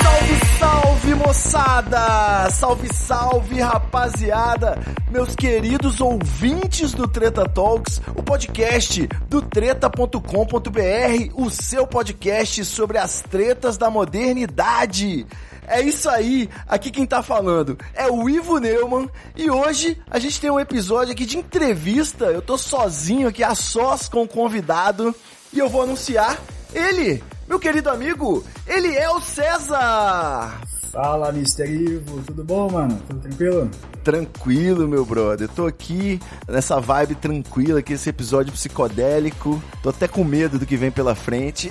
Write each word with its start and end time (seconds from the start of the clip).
Salve, 0.00 0.58
salve 0.60 1.14
moçada! 1.16 2.50
Salve, 2.52 2.94
salve 2.94 3.60
rapaziada! 3.60 4.78
Meus 5.10 5.34
queridos 5.34 6.00
ouvintes 6.00 6.92
do 6.92 7.08
Treta 7.08 7.48
Talks, 7.48 8.00
o 8.14 8.22
podcast 8.22 9.08
do 9.28 9.42
treta.com.br, 9.42 10.20
o 11.34 11.50
seu 11.50 11.84
podcast 11.84 12.64
sobre 12.64 12.98
as 12.98 13.20
tretas 13.20 13.76
da 13.76 13.90
modernidade. 13.90 15.26
É 15.66 15.80
isso 15.80 16.08
aí, 16.08 16.48
aqui 16.68 16.92
quem 16.92 17.06
tá 17.06 17.24
falando 17.24 17.76
é 17.92 18.06
o 18.06 18.28
Ivo 18.28 18.58
Neumann 18.58 19.08
e 19.34 19.50
hoje 19.50 20.00
a 20.08 20.18
gente 20.20 20.40
tem 20.40 20.50
um 20.50 20.60
episódio 20.60 21.12
aqui 21.12 21.26
de 21.26 21.38
entrevista. 21.38 22.26
Eu 22.26 22.42
tô 22.42 22.56
sozinho 22.56 23.26
aqui 23.26 23.42
a 23.42 23.54
sós 23.56 24.08
com 24.08 24.22
o 24.22 24.28
convidado 24.28 25.12
e 25.54 25.58
eu 25.58 25.68
vou 25.68 25.82
anunciar 25.82 26.38
ele, 26.74 27.22
meu 27.48 27.58
querido 27.58 27.88
amigo, 27.88 28.44
ele 28.66 28.94
é 28.96 29.08
o 29.08 29.20
César! 29.20 30.60
Fala, 30.94 31.30
Mr. 31.30 31.66
Ivo, 31.66 32.22
tudo 32.24 32.44
bom, 32.44 32.70
mano? 32.70 32.96
Tudo 33.08 33.18
tranquilo? 33.18 33.68
Tranquilo, 34.04 34.86
meu 34.86 35.04
brother. 35.04 35.48
Tô 35.48 35.66
aqui 35.66 36.20
nessa 36.46 36.78
vibe 36.78 37.16
tranquila, 37.16 37.80
aqui 37.80 37.94
esse 37.94 38.10
episódio 38.10 38.52
psicodélico. 38.52 39.60
Tô 39.82 39.88
até 39.88 40.06
com 40.06 40.22
medo 40.22 40.56
do 40.56 40.64
que 40.64 40.76
vem 40.76 40.92
pela 40.92 41.16
frente. 41.16 41.68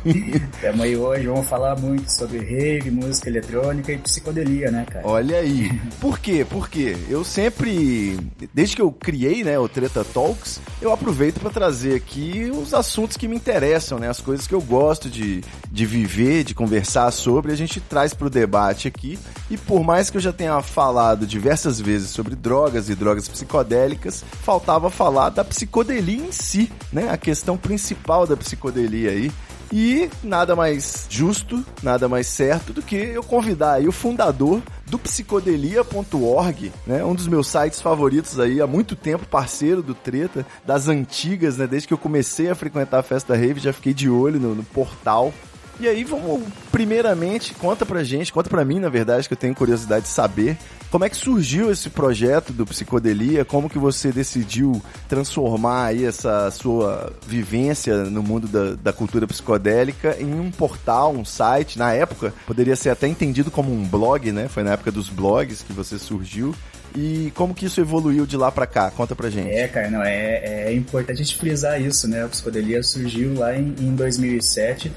Tamo 0.62 0.82
aí 0.82 0.96
hoje, 0.96 1.26
vamos 1.26 1.46
falar 1.46 1.78
muito 1.78 2.10
sobre 2.10 2.38
rave, 2.38 2.90
música 2.90 3.28
eletrônica 3.28 3.92
e 3.92 3.98
psicodelia, 3.98 4.70
né, 4.70 4.86
cara? 4.90 5.06
Olha 5.06 5.40
aí. 5.40 5.68
Por 6.00 6.18
quê? 6.18 6.46
Por 6.48 6.70
quê? 6.70 6.96
Eu 7.10 7.22
sempre, 7.22 8.16
desde 8.54 8.76
que 8.76 8.82
eu 8.82 8.90
criei, 8.90 9.44
né, 9.44 9.58
o 9.58 9.68
Treta 9.68 10.04
Talks, 10.04 10.58
eu 10.80 10.90
aproveito 10.90 11.38
para 11.38 11.50
trazer 11.50 11.96
aqui 11.96 12.50
os 12.50 12.72
assuntos 12.72 13.18
que 13.18 13.28
me 13.28 13.36
interessam, 13.36 13.98
né, 13.98 14.08
as 14.08 14.20
coisas 14.20 14.46
que 14.46 14.54
eu 14.54 14.62
gosto 14.62 15.10
de, 15.10 15.42
de 15.70 15.84
viver, 15.84 16.44
de 16.44 16.54
conversar 16.54 17.10
sobre, 17.10 17.52
a 17.52 17.56
gente 17.56 17.78
traz 17.78 18.14
pro 18.14 18.30
debate 18.30 18.53
aqui. 18.58 19.18
E 19.50 19.56
por 19.56 19.82
mais 19.82 20.10
que 20.10 20.16
eu 20.16 20.20
já 20.20 20.32
tenha 20.32 20.60
falado 20.62 21.26
diversas 21.26 21.80
vezes 21.80 22.10
sobre 22.10 22.34
drogas 22.34 22.88
e 22.88 22.94
drogas 22.94 23.28
psicodélicas, 23.28 24.24
faltava 24.42 24.90
falar 24.90 25.30
da 25.30 25.44
psicodelia 25.44 26.24
em 26.26 26.32
si, 26.32 26.70
né, 26.92 27.10
a 27.10 27.16
questão 27.16 27.56
principal 27.56 28.26
da 28.26 28.36
psicodelia 28.36 29.10
aí. 29.10 29.32
E 29.72 30.08
nada 30.22 30.54
mais 30.54 31.06
justo, 31.10 31.64
nada 31.82 32.08
mais 32.08 32.26
certo 32.26 32.72
do 32.72 32.80
que 32.80 32.94
eu 32.94 33.24
convidar 33.24 33.72
aí 33.72 33.88
o 33.88 33.92
fundador 33.92 34.62
do 34.86 34.98
psicodelia.org, 34.98 36.72
né? 36.86 37.04
Um 37.04 37.14
dos 37.14 37.26
meus 37.26 37.48
sites 37.48 37.80
favoritos 37.80 38.38
aí 38.38 38.60
há 38.60 38.66
muito 38.66 38.94
tempo, 38.94 39.26
parceiro 39.26 39.82
do 39.82 39.92
Treta, 39.92 40.46
das 40.64 40.86
antigas, 40.86 41.56
né? 41.56 41.66
Desde 41.66 41.88
que 41.88 41.94
eu 41.94 41.98
comecei 41.98 42.48
a 42.48 42.54
frequentar 42.54 43.00
a 43.00 43.02
festa 43.02 43.34
rave, 43.34 43.58
já 43.58 43.72
fiquei 43.72 43.92
de 43.92 44.08
olho 44.08 44.38
no, 44.38 44.54
no 44.54 44.62
portal. 44.62 45.32
E 45.80 45.88
aí, 45.88 46.04
vamos, 46.04 46.42
primeiramente, 46.70 47.52
conta 47.54 47.84
pra 47.84 48.04
gente, 48.04 48.32
conta 48.32 48.48
pra 48.48 48.64
mim, 48.64 48.78
na 48.78 48.88
verdade, 48.88 49.26
que 49.26 49.34
eu 49.34 49.38
tenho 49.38 49.54
curiosidade 49.54 50.04
de 50.04 50.10
saber, 50.10 50.56
como 50.90 51.04
é 51.04 51.08
que 51.08 51.16
surgiu 51.16 51.72
esse 51.72 51.90
projeto 51.90 52.52
do 52.52 52.64
Psicodelia, 52.64 53.44
como 53.44 53.68
que 53.68 53.78
você 53.78 54.12
decidiu 54.12 54.80
transformar 55.08 55.86
aí 55.86 56.04
essa 56.04 56.48
sua 56.52 57.12
vivência 57.26 58.04
no 58.04 58.22
mundo 58.22 58.46
da, 58.46 58.76
da 58.76 58.92
cultura 58.92 59.26
psicodélica 59.26 60.16
em 60.20 60.32
um 60.32 60.52
portal, 60.52 61.12
um 61.12 61.24
site, 61.24 61.76
na 61.78 61.92
época, 61.92 62.32
poderia 62.46 62.76
ser 62.76 62.90
até 62.90 63.08
entendido 63.08 63.50
como 63.50 63.72
um 63.72 63.84
blog, 63.84 64.30
né? 64.30 64.46
Foi 64.46 64.62
na 64.62 64.74
época 64.74 64.92
dos 64.92 65.08
blogs 65.08 65.62
que 65.62 65.72
você 65.72 65.98
surgiu. 65.98 66.54
E 66.96 67.32
como 67.34 67.52
que 67.52 67.66
isso 67.66 67.80
evoluiu 67.80 68.24
de 68.24 68.36
lá 68.36 68.52
pra 68.52 68.68
cá? 68.68 68.88
Conta 68.92 69.16
pra 69.16 69.28
gente. 69.28 69.50
É, 69.50 69.66
cara, 69.66 69.90
não, 69.90 70.00
é, 70.00 70.68
é 70.68 70.72
importante 70.72 71.20
a 71.20 71.24
gente 71.24 71.36
frisar 71.36 71.82
isso, 71.82 72.06
né? 72.06 72.24
O 72.24 72.28
Psicodelia 72.28 72.80
surgiu 72.84 73.34
lá 73.34 73.56
em, 73.56 73.74
em 73.80 73.96
2007 73.96 74.92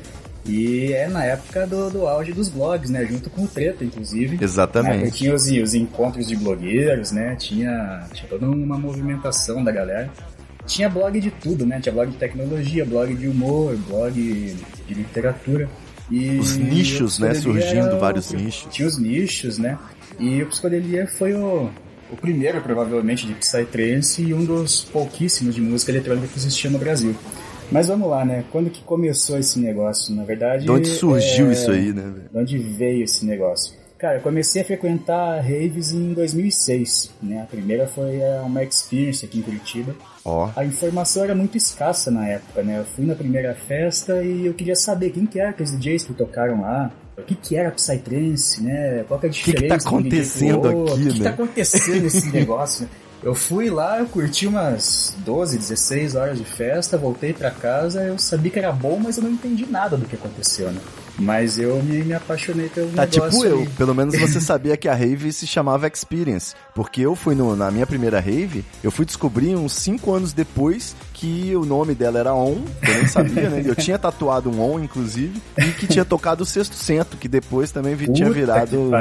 e 0.48 0.94
é 0.94 1.08
na 1.08 1.24
época 1.26 1.68
do, 1.68 1.90
do 1.90 2.08
auge 2.08 2.32
dos 2.32 2.48
blogs, 2.48 2.90
né? 2.90 3.06
Junto 3.06 3.30
com 3.30 3.44
o 3.44 3.48
Treta, 3.48 3.84
inclusive. 3.84 4.38
Exatamente. 4.42 5.04
Né? 5.04 5.12
Tinha 5.12 5.36
os, 5.36 5.46
os 5.46 5.74
encontros 5.74 6.28
de 6.28 6.36
blogueiros, 6.36 7.12
né? 7.12 7.36
Tinha, 7.36 8.08
tinha 8.14 8.30
toda 8.30 8.50
uma 8.50 8.78
movimentação 8.78 9.64
da 9.64 9.72
galera. 9.72 10.10
Tinha 10.66 10.90
blog 10.90 11.20
de 11.20 11.32
tudo, 11.32 11.66
né? 11.66 11.80
Tinha 11.82 11.94
blog 11.94 12.12
de 12.12 12.18
tecnologia, 12.18 12.86
blog 12.86 13.14
de 13.14 13.28
humor, 13.28 13.76
blog 13.88 14.14
de 14.14 14.94
literatura. 14.94 15.70
E 16.10 16.38
os 16.38 16.56
nichos, 16.56 17.20
né? 17.20 17.34
Surgindo 17.34 17.88
era, 17.88 17.98
vários 17.98 18.32
nichos. 18.32 18.74
Tinha 18.74 18.88
os 18.88 18.98
nichos, 18.98 19.58
né? 19.58 19.78
E 20.18 20.42
o 20.42 20.48
Psicodelia 20.48 21.08
foi 21.08 21.34
o, 21.34 21.70
o 22.10 22.16
primeiro, 22.16 22.62
provavelmente, 22.62 23.28
de 23.28 23.34
Psytrance 23.34 24.22
e 24.22 24.34
um 24.34 24.46
dos 24.46 24.86
pouquíssimos 24.86 25.54
de 25.54 25.62
música 25.62 25.92
eletrônica 25.92 26.28
que 26.28 26.38
existia 26.38 26.70
no 26.70 26.80
Brasil. 26.80 27.16
Mas 27.72 27.88
vamos 27.88 28.10
lá, 28.10 28.24
né? 28.24 28.44
Quando 28.52 28.70
que 28.70 28.82
começou 28.84 29.38
esse 29.38 29.60
negócio? 29.60 30.16
Na 30.16 30.24
verdade. 30.24 30.66
De 30.66 30.72
onde 30.72 30.88
surgiu 30.88 31.50
é... 31.50 31.52
isso 31.52 31.72
aí, 31.72 31.94
né? 31.94 32.14
De 32.32 32.38
onde 32.38 32.58
veio 32.58 33.04
esse 33.04 33.26
negócio? 33.26 33.74
Cara, 33.98 34.18
eu 34.18 34.22
comecei 34.22 34.62
a 34.62 34.66
frequentar 34.66 35.42
raves 35.42 35.92
em 35.92 36.14
2006, 36.14 37.10
né? 37.22 37.42
A 37.42 37.46
primeira 37.46 37.88
foi 37.88 38.20
uma 38.46 38.64
experience 38.64 39.26
aqui 39.26 39.40
em 39.40 39.42
Curitiba. 39.42 39.96
Ó. 40.24 40.52
A 40.56 40.64
informação 40.64 41.24
era 41.24 41.34
muito 41.34 41.58
escassa 41.58 42.12
na 42.12 42.28
época, 42.28 42.62
né? 42.62 42.80
Eu 42.80 42.86
fui 42.86 43.06
na 43.06 43.16
primeira 43.16 43.56
festa 43.56 44.24
e 44.24 44.46
eu 44.46 44.54
queria 44.54 44.76
saber 44.76 45.10
quem 45.10 45.26
que 45.26 45.40
eram 45.40 45.50
aqueles 45.50 45.72
DJs 45.72 46.04
que 46.04 46.14
tocaram 46.14 46.62
lá. 46.62 46.92
O 47.18 47.24
que 47.24 47.34
que 47.34 47.56
era 47.56 47.72
Psytrance, 47.72 48.62
né? 48.62 49.04
Qual 49.08 49.20
que 49.20 49.26
é 49.26 49.30
a 49.30 49.32
diferença? 49.32 49.58
O 49.58 49.68
que, 49.68 49.74
que 49.74 49.84
tá 49.84 49.90
acontecendo 49.90 50.68
aqui, 50.68 50.78
O 50.78 50.86
que, 50.86 51.04
né? 51.04 51.12
que 51.12 51.20
tá 51.22 51.30
acontecendo 51.32 52.04
nesse 52.04 52.30
negócio? 52.30 52.84
né? 52.84 52.90
Eu 53.24 53.34
fui 53.34 53.70
lá, 53.70 54.00
eu 54.00 54.06
curti 54.08 54.46
umas 54.46 55.14
12, 55.20 55.58
16 55.58 56.16
horas 56.16 56.38
de 56.38 56.46
festa, 56.46 56.98
voltei 56.98 57.34
pra 57.34 57.50
casa, 57.50 58.04
eu 58.04 58.18
sabia 58.18 58.52
que 58.52 58.60
era 58.60 58.72
bom, 58.72 59.00
mas 59.02 59.18
eu 59.18 59.24
não 59.24 59.32
entendi 59.32 59.66
nada 59.66 59.98
do 59.98 60.06
que 60.06 60.16
aconteceu, 60.16 60.72
né? 60.72 60.80
Mas 61.20 61.58
eu 61.58 61.82
me, 61.82 62.04
me 62.04 62.14
apaixonei 62.14 62.70
pelo 62.70 62.90
Tá 62.92 63.02
negócio 63.06 63.32
tipo 63.32 63.46
eu, 63.46 63.68
pelo 63.78 63.96
menos 63.96 64.14
você 64.20 64.40
sabia 64.40 64.78
que 64.78 64.88
a 64.88 64.94
rave 64.94 65.32
se 65.34 65.48
chamava 65.48 65.88
Experience, 65.88 66.54
porque 66.76 67.02
eu 67.02 67.16
fui 67.16 67.34
no- 67.34 67.56
na 67.56 67.72
minha 67.72 67.88
primeira 67.88 68.20
rave, 68.20 68.64
eu 68.84 68.92
fui 68.92 69.04
descobrir 69.06 69.56
uns 69.56 69.74
5 69.74 70.14
anos 70.14 70.32
depois 70.32 70.96
que 71.14 71.56
o 71.56 71.66
nome 71.66 71.96
dela 71.96 72.20
era 72.20 72.34
On, 72.36 72.58
eu 72.88 72.96
nem 72.96 73.08
sabia, 73.08 73.50
né? 73.50 73.64
Eu 73.66 73.74
tinha 73.76 73.98
tatuado 73.98 74.52
um 74.52 74.62
On, 74.62 74.80
inclusive, 74.80 75.42
e 75.58 75.72
que 75.72 75.88
tinha 75.88 76.06
tocado 76.06 76.44
o 76.44 76.46
Sexto 76.46 76.76
Cento, 76.76 77.18
que 77.18 77.28
depois 77.28 77.72
também 77.72 77.96
vi- 77.96 78.12
tinha 78.14 78.30
virado 78.30 78.78
um 78.80 78.92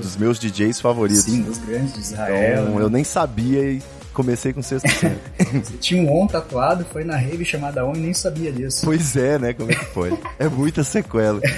dos 0.00 0.16
meus 0.16 0.38
DJs 0.38 0.80
favoritos. 0.80 1.24
Sim, 1.24 1.46
os 1.48 1.58
grandes 1.58 1.92
de 1.92 2.00
Israel. 2.00 2.62
Então, 2.62 2.74
né? 2.76 2.82
eu 2.82 2.88
nem 2.88 3.04
sabia 3.04 3.62
e 3.62 3.82
comecei 4.16 4.52
com 4.52 4.62
Sexto 4.62 4.88
Cento. 4.88 5.20
Tinha 5.78 6.02
um 6.02 6.10
On 6.22 6.26
tatuado, 6.26 6.84
foi 6.86 7.04
na 7.04 7.16
rave 7.16 7.44
chamada 7.44 7.84
On 7.84 7.94
e 7.94 7.98
nem 8.00 8.14
sabia 8.14 8.50
disso. 8.50 8.80
pois 8.84 9.14
é, 9.16 9.38
né? 9.38 9.52
Como 9.52 9.70
é 9.70 9.74
que 9.74 9.84
pode? 9.86 10.18
É 10.38 10.48
muita 10.48 10.82
sequela. 10.82 11.40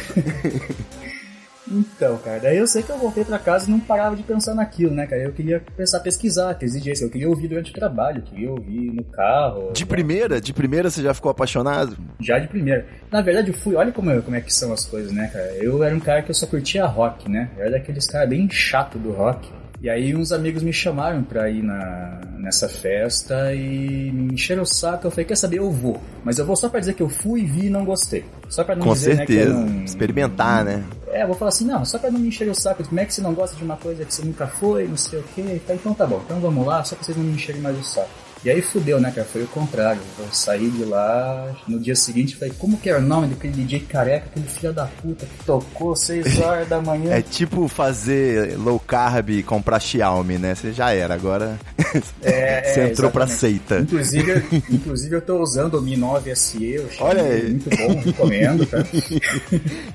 Então, 1.70 2.16
cara, 2.24 2.40
daí 2.40 2.56
eu 2.56 2.66
sei 2.66 2.82
que 2.82 2.88
eu 2.90 2.96
voltei 2.96 3.22
pra 3.26 3.38
casa 3.38 3.68
e 3.68 3.70
não 3.70 3.78
parava 3.78 4.16
de 4.16 4.22
pensar 4.22 4.54
naquilo, 4.54 4.94
né, 4.94 5.06
cara? 5.06 5.20
Eu 5.20 5.32
queria 5.34 5.60
começar 5.60 5.98
a 5.98 6.00
pesquisar 6.00 6.48
aqueles 6.50 6.72
DJs, 6.72 7.02
eu 7.02 7.10
queria 7.10 7.28
ouvir 7.28 7.46
durante 7.46 7.70
o 7.70 7.74
trabalho, 7.74 8.20
eu 8.20 8.22
queria 8.22 8.50
ouvir 8.50 8.90
no 8.90 9.04
carro. 9.04 9.70
De 9.74 9.84
primeira, 9.84 10.40
de 10.40 10.54
primeira 10.54 10.88
você 10.88 11.02
já 11.02 11.12
ficou 11.12 11.30
apaixonado? 11.30 11.94
Já 12.20 12.38
de 12.38 12.48
primeira. 12.48 12.86
Na 13.12 13.20
verdade, 13.20 13.48
eu 13.48 13.54
fui, 13.54 13.74
olha 13.74 13.92
como, 13.92 14.10
eu- 14.10 14.22
como 14.22 14.34
é 14.34 14.40
que 14.40 14.50
são 14.52 14.72
as 14.72 14.86
coisas, 14.86 15.12
né, 15.12 15.28
cara? 15.30 15.44
Eu 15.60 15.82
era 15.84 15.94
um 15.94 16.00
cara 16.00 16.22
que 16.22 16.30
eu 16.30 16.34
só 16.34 16.46
curtia 16.46 16.86
rock, 16.86 17.30
né? 17.30 17.50
Eu 17.58 17.62
era 17.64 17.72
daqueles 17.72 18.06
caras 18.06 18.30
bem 18.30 18.48
chato 18.50 18.98
do 18.98 19.12
rock. 19.12 19.46
E 19.80 19.88
aí 19.88 20.14
uns 20.14 20.32
amigos 20.32 20.62
me 20.62 20.72
chamaram 20.72 21.22
pra 21.22 21.48
ir 21.48 21.62
na, 21.62 22.20
nessa 22.36 22.68
festa 22.68 23.54
e 23.54 24.10
me 24.12 24.34
encheram 24.34 24.62
o 24.64 24.66
saco. 24.66 25.06
Eu 25.06 25.10
falei, 25.10 25.24
quer 25.24 25.36
saber, 25.36 25.58
eu 25.58 25.70
vou. 25.70 26.00
Mas 26.24 26.38
eu 26.38 26.44
vou 26.44 26.56
só 26.56 26.68
pra 26.68 26.80
dizer 26.80 26.94
que 26.94 27.02
eu 27.02 27.08
fui, 27.08 27.44
vi 27.44 27.66
e 27.66 27.70
não 27.70 27.84
gostei. 27.84 28.24
Só 28.48 28.64
pra 28.64 28.74
não 28.74 28.86
Com 28.86 28.92
dizer, 28.92 29.10
né, 29.10 29.26
certeza. 29.26 29.54
não... 29.54 29.84
Experimentar, 29.84 30.64
né? 30.64 30.82
É, 31.08 31.22
eu 31.22 31.28
vou 31.28 31.36
falar 31.36 31.50
assim, 31.50 31.64
não, 31.64 31.84
só 31.84 31.98
pra 31.98 32.10
não 32.10 32.18
me 32.18 32.28
encher 32.28 32.48
o 32.48 32.54
saco, 32.54 32.82
como 32.84 33.00
é 33.00 33.04
que 33.04 33.14
você 33.14 33.20
não 33.20 33.32
gosta 33.34 33.56
de 33.56 33.62
uma 33.64 33.76
coisa 33.76 34.04
que 34.04 34.12
você 34.12 34.24
nunca 34.24 34.46
foi, 34.46 34.88
não 34.88 34.96
sei 34.96 35.20
o 35.20 35.24
quê. 35.34 35.60
Então 35.70 35.94
tá 35.94 36.06
bom, 36.06 36.20
então 36.24 36.40
vamos 36.40 36.66
lá, 36.66 36.82
só 36.84 36.96
pra 36.96 37.04
vocês 37.04 37.16
não 37.16 37.24
me 37.24 37.32
encherem 37.32 37.60
mais 37.62 37.78
o 37.78 37.82
saco. 37.84 38.08
E 38.48 38.50
aí 38.50 38.62
fudeu, 38.62 38.98
né, 38.98 39.10
cara? 39.10 39.26
Foi 39.30 39.42
o 39.42 39.46
contrário. 39.48 40.00
Eu 40.18 40.24
saí 40.32 40.70
de 40.70 40.82
lá 40.82 41.54
no 41.68 41.78
dia 41.78 41.94
seguinte 41.94 42.34
falei, 42.34 42.54
como 42.58 42.78
que 42.78 42.88
era 42.88 42.98
o 42.98 43.02
nome 43.02 43.26
daquele 43.26 43.52
DJ 43.52 43.80
careca, 43.80 44.24
aquele 44.30 44.46
filho 44.48 44.72
da 44.72 44.86
puta 44.86 45.26
que 45.26 45.44
tocou 45.44 45.94
6 45.94 46.38
horas 46.40 46.66
da 46.66 46.80
manhã? 46.80 47.12
É 47.12 47.20
tipo 47.20 47.68
fazer 47.68 48.56
low 48.58 48.80
carb 48.80 49.28
e 49.28 49.42
comprar 49.42 49.78
Xiaomi, 49.80 50.38
né? 50.38 50.54
Você 50.54 50.72
já 50.72 50.92
era, 50.94 51.12
agora. 51.14 51.58
É, 52.22 52.62
Você 52.74 52.80
é, 52.80 52.88
entrou 52.90 53.10
pra 53.10 53.24
exatamente. 53.24 53.40
seita. 53.66 53.80
Inclusive, 53.80 54.44
inclusive 54.70 55.16
eu 55.16 55.20
tô 55.22 55.40
usando 55.42 55.74
o 55.74 55.82
Mi 55.82 55.96
9 55.96 56.34
SE, 56.36 56.64
eu 56.74 56.86
achei 56.86 57.06
Olha 57.06 57.22
aí. 57.22 57.42
muito 57.50 57.70
bom, 57.70 58.00
recomendo, 58.00 58.66
tá? 58.66 58.78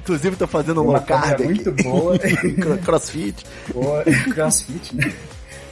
Inclusive, 0.02 0.36
tô 0.36 0.48
fazendo 0.48 0.84
low 0.84 1.00
carb 1.02 1.34
aqui. 1.34 1.44
muito 1.44 1.72
boa. 1.84 2.18
Cro- 2.20 2.78
Crossfit. 2.80 3.44
Boa, 3.74 4.04
crossfit, 4.34 4.96
né? 4.96 5.12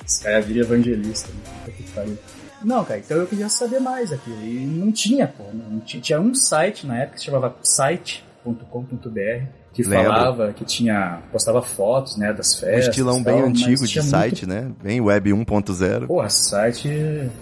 Esse 0.08 0.24
cara 0.24 0.42
vira 0.42 0.60
evangelista, 0.62 1.30
né? 1.30 1.74
Que 1.76 1.84
pariu. 1.92 2.18
Não, 2.64 2.84
cara, 2.86 3.00
então 3.00 3.18
eu 3.18 3.28
queria 3.28 3.50
saber 3.50 3.80
mais 3.80 4.12
aqui. 4.12 4.30
E 4.30 4.66
não 4.66 4.92
tinha, 4.92 5.28
pô. 5.28 5.44
Não 5.54 5.80
tinha, 5.80 6.02
tinha 6.02 6.22
um 6.22 6.34
site 6.36 6.86
na 6.86 6.98
época 7.00 7.14
que 7.16 7.20
se 7.20 7.26
chamava 7.26 7.56
site.com.br 7.64 9.46
que 9.74 9.84
Lembro. 9.84 10.08
falava 10.10 10.52
que 10.54 10.66
tinha. 10.66 11.22
postava 11.32 11.62
fotos, 11.62 12.18
né, 12.18 12.34
das 12.34 12.56
Um 12.56 12.60
festas. 12.60 12.88
estilão 12.90 13.20
e 13.22 13.24
bem 13.24 13.38
tal, 13.38 13.46
antigo 13.48 13.88
de 13.88 14.04
site, 14.04 14.46
né? 14.46 14.70
Bem 14.84 15.00
web 15.00 15.30
1.0. 15.32 16.08
Porra, 16.08 16.30
site. 16.30 16.90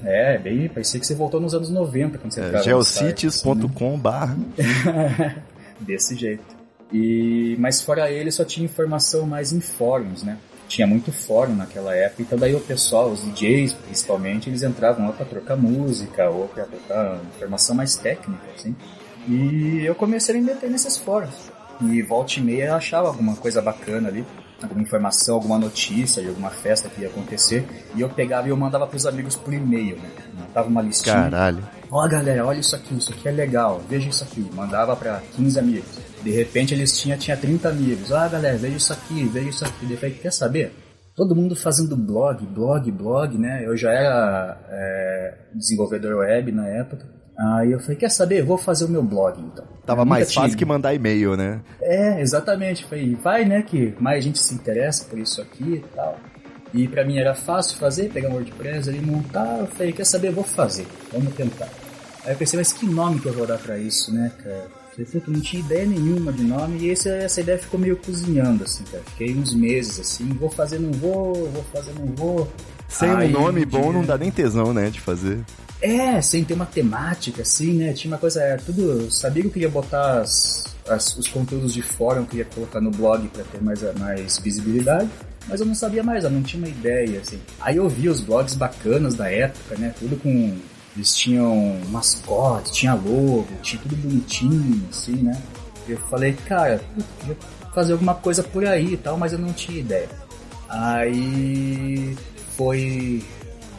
É, 0.04 0.38
bem. 0.38 0.70
Parecia 0.70 1.00
que 1.00 1.08
você 1.08 1.16
voltou 1.16 1.40
nos 1.42 1.56
anos 1.56 1.72
90 1.72 2.20
quando 2.20 2.32
você 2.32 2.40
É, 2.42 2.44
site, 2.44 2.56
assim, 2.56 2.70
né? 2.70 2.74
geocities.com 3.16 3.98
barra. 4.00 4.38
Desse 5.80 6.16
jeito. 6.16 6.44
E, 6.94 7.56
mas 7.60 7.82
fora 7.82 8.12
ele 8.12 8.30
só 8.32 8.44
tinha 8.46 8.66
informação 8.66 9.26
mais 9.26 9.52
em 9.52 9.60
fóruns, 9.60 10.22
né? 10.24 10.38
Tinha 10.70 10.86
muito 10.86 11.12
fórum 11.12 11.56
naquela 11.56 11.96
época, 11.96 12.22
então 12.22 12.38
daí 12.38 12.56
o 12.56 12.60
pessoal, 12.62 13.10
os 13.10 13.22
DJs 13.24 13.74
principalmente, 13.74 14.50
eles 14.50 14.62
entravam 14.62 15.08
lá 15.08 15.12
pra 15.12 15.26
trocar 15.26 15.58
música 15.58 16.30
ou 16.30 16.48
pra 16.48 16.64
trocar 16.64 17.20
informação 17.36 17.76
mais 17.76 17.96
técnica, 17.96 18.44
assim. 18.56 18.76
E 19.28 19.84
eu 19.84 19.96
comecei 19.96 20.36
a 20.36 20.38
me 20.38 20.46
meter 20.46 20.70
nesses 20.70 20.96
fóruns. 20.96 21.52
E 21.82 22.02
volta 22.04 22.40
e 22.40 22.42
meia 22.44 22.66
eu 22.66 22.76
achava 22.76 23.08
alguma 23.08 23.36
coisa 23.36 23.62
bacana 23.62 24.10
ali, 24.10 24.24
alguma 24.62 24.84
informação, 24.84 25.36
alguma 25.36 25.58
notícia 25.58 26.22
de 26.22 26.30
alguma 26.30 26.52
festa 26.52 26.88
que 26.88 27.02
ia 27.02 27.08
acontecer, 27.08 27.66
e 27.96 28.02
eu 28.02 28.10
pegava 28.10 28.48
e 28.48 28.52
eu 28.52 28.58
mandava 28.58 28.86
pros 28.86 29.08
amigos 29.08 29.36
por 29.36 29.52
e-mail, 29.52 29.98
né? 29.98 30.10
Mandava 30.38 30.68
uma 30.68 30.82
listinha. 30.84 31.16
Caralho. 31.16 31.64
Ó 31.92 32.08
galera, 32.08 32.46
olha 32.46 32.60
isso 32.60 32.76
aqui, 32.76 32.96
isso 32.96 33.12
aqui 33.12 33.28
é 33.28 33.32
legal, 33.32 33.82
veja 33.90 34.10
isso 34.10 34.24
aqui. 34.24 34.48
Mandava 34.54 34.96
pra 34.96 35.22
15 35.36 35.60
amigos. 35.60 36.00
De 36.24 36.32
repente 36.32 36.74
eles 36.74 36.98
tinham, 36.98 37.18
tinha 37.18 37.36
30 37.36 37.70
amigos. 37.70 38.12
Ah 38.12 38.28
galera, 38.28 38.58
veja 38.58 38.78
isso 38.78 38.94
aqui, 38.94 39.24
veja 39.26 39.50
isso 39.50 39.66
aqui. 39.66 39.86
De 39.86 39.94
repente, 39.96 40.20
quer 40.20 40.32
saber? 40.32 40.72
Todo 41.16 41.36
mundo 41.36 41.56
fazendo 41.56 41.98
blog, 41.98 42.46
blog, 42.46 42.92
blog, 42.92 43.38
né? 43.38 43.64
Eu 43.66 43.76
já 43.76 43.92
era 43.92 44.58
é, 44.70 45.38
desenvolvedor 45.54 46.18
web 46.20 46.52
na 46.52 46.68
época. 46.68 47.06
Aí 47.38 47.72
eu 47.72 47.80
falei, 47.80 47.96
quer 47.96 48.10
saber? 48.10 48.44
Vou 48.44 48.58
fazer 48.58 48.86
o 48.86 48.90
meu 48.90 49.02
blog 49.02 49.40
então. 49.42 49.66
Tava 49.86 50.04
mais 50.04 50.34
fácil 50.34 50.58
que 50.58 50.66
mandar 50.66 50.94
e-mail, 50.94 51.36
né? 51.38 51.62
é, 51.82 52.22
exatamente. 52.22 52.86
Falei, 52.86 53.16
vai, 53.16 53.46
né, 53.46 53.62
que 53.64 53.96
mais 54.00 54.24
gente 54.24 54.40
se 54.40 54.54
interessa 54.54 55.06
por 55.06 55.18
isso 55.18 55.42
aqui 55.42 55.76
e 55.76 55.86
tal. 55.96 56.18
E 56.74 56.88
pra 56.88 57.04
mim 57.04 57.18
era 57.18 57.34
fácil 57.34 57.78
fazer, 57.78 58.12
pegar 58.12 58.30
um 58.30 58.34
WordPress 58.34 58.90
ali, 58.90 59.02
montar. 59.02 59.60
Eu 59.60 59.68
falei, 59.68 59.92
quer 59.92 60.06
saber, 60.06 60.32
vou 60.32 60.44
fazer. 60.44 60.86
Vamos 61.12 61.34
tentar. 61.34 61.70
Aí 62.26 62.34
eu 62.34 62.38
pensei, 62.38 62.58
mas 62.60 62.74
que 62.74 62.86
nome 62.86 63.20
que 63.20 63.28
eu 63.28 63.34
vou 63.34 63.48
dar 63.48 63.58
pra 63.58 63.78
isso, 63.78 64.14
né, 64.14 64.32
cara? 64.44 64.68
Puta, 65.12 65.32
não 65.32 65.40
tinha 65.40 65.62
ideia 65.62 65.86
nenhuma 65.86 66.34
de 66.34 66.44
nome 66.44 66.78
e 66.80 66.90
esse, 66.90 67.08
essa 67.08 67.40
ideia 67.40 67.58
ficou 67.58 67.80
meio 67.80 67.96
cozinhando, 67.96 68.66
assim, 68.66 68.84
cara. 68.84 69.02
Fiquei 69.12 69.34
uns 69.34 69.54
meses 69.54 69.98
assim, 70.00 70.26
vou 70.28 70.50
fazer, 70.50 70.78
não 70.78 70.92
vou, 70.92 71.34
vou 71.50 71.64
fazer, 71.72 71.94
não 71.98 72.08
vou. 72.08 72.52
Sem 72.90 73.10
Aí, 73.10 73.30
um 73.30 73.40
nome 73.40 73.66
bom 73.66 73.94
não 73.94 74.04
dá 74.04 74.18
nem 74.18 74.30
tesão, 74.30 74.74
né, 74.74 74.90
de 74.90 75.00
fazer. 75.00 75.40
é, 75.82 76.22
sem 76.22 76.44
ter 76.44 76.54
uma 76.54 76.66
temática, 76.66 77.44
assim, 77.44 77.72
né? 77.74 77.94
Tinha 77.94 78.12
uma 78.12 78.18
coisa, 78.18 78.42
é, 78.42 78.58
tudo. 78.58 78.82
eu 79.04 79.12
Sabia 79.12 79.42
que 79.44 79.48
eu 79.48 79.54
queria 79.54 79.70
botar 79.70 80.20
as- 80.20 80.66
as- 80.90 81.16
os 81.18 81.30
conteúdos 81.30 81.74
de 81.74 81.82
fora, 81.82 82.20
eu 82.20 82.26
queria 82.26 82.44
colocar 82.44 82.82
no 82.82 82.92
blog 82.92 83.26
pra 83.30 83.44
ter 83.46 83.62
mais, 83.64 83.80
mais 83.98 84.38
visibilidade, 84.40 85.10
mas 85.48 85.62
eu 85.62 85.66
não 85.66 85.76
sabia 85.76 86.04
mais, 86.04 86.26
eu 86.26 86.30
não 86.30 86.44
tinha 86.44 86.62
uma 86.62 86.68
ideia, 86.70 87.22
assim. 87.22 87.40
Aí 87.62 87.78
eu 87.78 87.88
vi 87.88 88.10
os 88.10 88.20
blogs 88.20 88.56
bacanas 88.56 89.16
da 89.16 89.32
época, 89.32 89.78
né? 89.78 89.94
Tudo 89.98 90.18
com. 90.18 90.58
Eles 90.96 91.16
tinham 91.16 91.80
mascote, 91.90 92.72
tinha 92.72 92.94
logo, 92.94 93.48
tinha 93.62 93.82
tudo 93.82 93.96
bonitinho, 93.96 94.84
assim, 94.90 95.16
né? 95.16 95.40
Eu 95.88 95.98
falei, 96.10 96.34
cara, 96.34 96.82
eu 96.98 97.04
queria 97.20 97.38
fazer 97.74 97.94
alguma 97.94 98.16
coisa 98.16 98.44
por 98.44 98.66
aí 98.66 98.94
e 98.94 98.98
tal, 98.98 99.18
mas 99.18 99.34
eu 99.34 99.40
não 99.40 99.54
tinha 99.54 99.80
ideia. 99.80 100.10
Aí 100.68 102.16
foi 102.56 103.24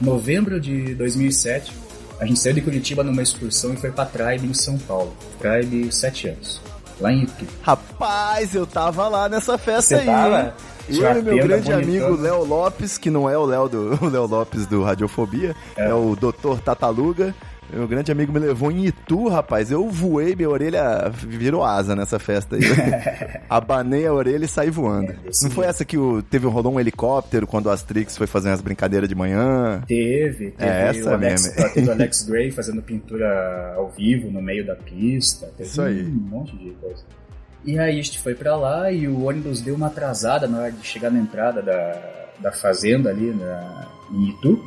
novembro 0.00 0.60
de 0.60 0.94
2007. 0.94 1.72
A 2.18 2.26
gente 2.26 2.38
saiu 2.38 2.54
de 2.54 2.60
Curitiba 2.60 3.02
numa 3.02 3.22
excursão 3.22 3.72
e 3.72 3.76
foi 3.76 3.90
pra 3.90 4.04
Tribe 4.04 4.46
em 4.46 4.54
São 4.54 4.78
Paulo. 4.78 5.14
Tribe, 5.38 5.92
7 5.92 6.28
anos. 6.28 6.60
Lá 7.00 7.12
em 7.12 7.22
Itu. 7.22 7.46
Rapaz, 7.62 8.54
eu 8.54 8.66
tava 8.66 9.08
lá 9.08 9.28
nessa 9.28 9.56
festa 9.56 9.96
Você 9.96 10.00
aí. 10.00 10.06
tava? 10.06 10.54
Tinha 10.90 11.18
e 11.18 11.22
meu 11.22 11.38
grande 11.38 11.72
amigo 11.72 12.16
Léo 12.16 12.44
Lopes, 12.44 12.98
que 12.98 13.10
não 13.10 13.28
é 13.28 13.36
o 13.36 13.44
Léo 13.44 13.68
do 13.68 13.88
Léo 14.10 14.26
Lopes 14.26 14.66
do 14.66 14.82
Radiofobia, 14.82 15.54
é, 15.76 15.92
o 15.92 16.16
Dr. 16.16 16.60
Tataluga. 16.64 17.34
Meu 17.72 17.86
grande 17.86 18.10
amigo 18.10 18.32
me 18.32 18.40
levou 18.40 18.72
em 18.72 18.86
Itu, 18.86 19.28
rapaz. 19.28 19.70
Eu 19.70 19.88
voei, 19.88 20.34
minha 20.34 20.50
orelha 20.50 21.08
virou 21.14 21.62
asa 21.62 21.94
nessa 21.94 22.18
festa 22.18 22.56
aí. 22.56 22.62
Abanei 23.48 24.06
a 24.06 24.12
orelha 24.12 24.44
e 24.44 24.48
saí 24.48 24.70
voando. 24.70 25.12
É, 25.12 25.16
não 25.42 25.50
foi 25.50 25.66
essa 25.66 25.84
que 25.84 25.96
o, 25.96 26.20
teve 26.20 26.48
rolou 26.48 26.74
um 26.74 26.80
helicóptero 26.80 27.46
quando 27.46 27.66
o 27.66 27.70
Astrix 27.70 28.16
foi 28.16 28.26
fazer 28.26 28.48
umas 28.48 28.60
brincadeiras 28.60 29.08
de 29.08 29.14
manhã? 29.14 29.82
Teve, 29.86 30.50
teve, 30.50 30.68
É, 30.68 30.88
essa 30.88 31.10
o 31.10 31.14
Alex, 31.14 31.42
mesmo. 31.56 31.72
teve 31.72 31.88
o 31.88 31.92
Alex 31.92 32.22
Gray 32.28 32.50
fazendo 32.50 32.82
pintura 32.82 33.74
ao 33.76 33.88
vivo 33.88 34.32
no 34.32 34.42
meio 34.42 34.66
da 34.66 34.74
pista. 34.74 35.46
Teve 35.56 35.68
Isso 35.68 35.80
aí. 35.80 36.02
Um 36.02 36.28
monte 36.28 36.56
de 36.56 36.70
coisa. 36.72 37.04
E 37.64 37.78
aí 37.78 37.98
a 37.98 38.02
gente 38.02 38.18
foi 38.18 38.34
pra 38.34 38.56
lá 38.56 38.90
e 38.90 39.06
o 39.06 39.24
ônibus 39.24 39.60
deu 39.60 39.74
uma 39.74 39.88
atrasada 39.88 40.48
na 40.48 40.58
hora 40.58 40.72
de 40.72 40.86
chegar 40.86 41.10
na 41.10 41.18
entrada 41.18 41.60
da, 41.60 42.30
da 42.38 42.52
fazenda 42.52 43.10
ali 43.10 43.34
na, 43.34 43.86
em 44.10 44.30
Itu. 44.30 44.62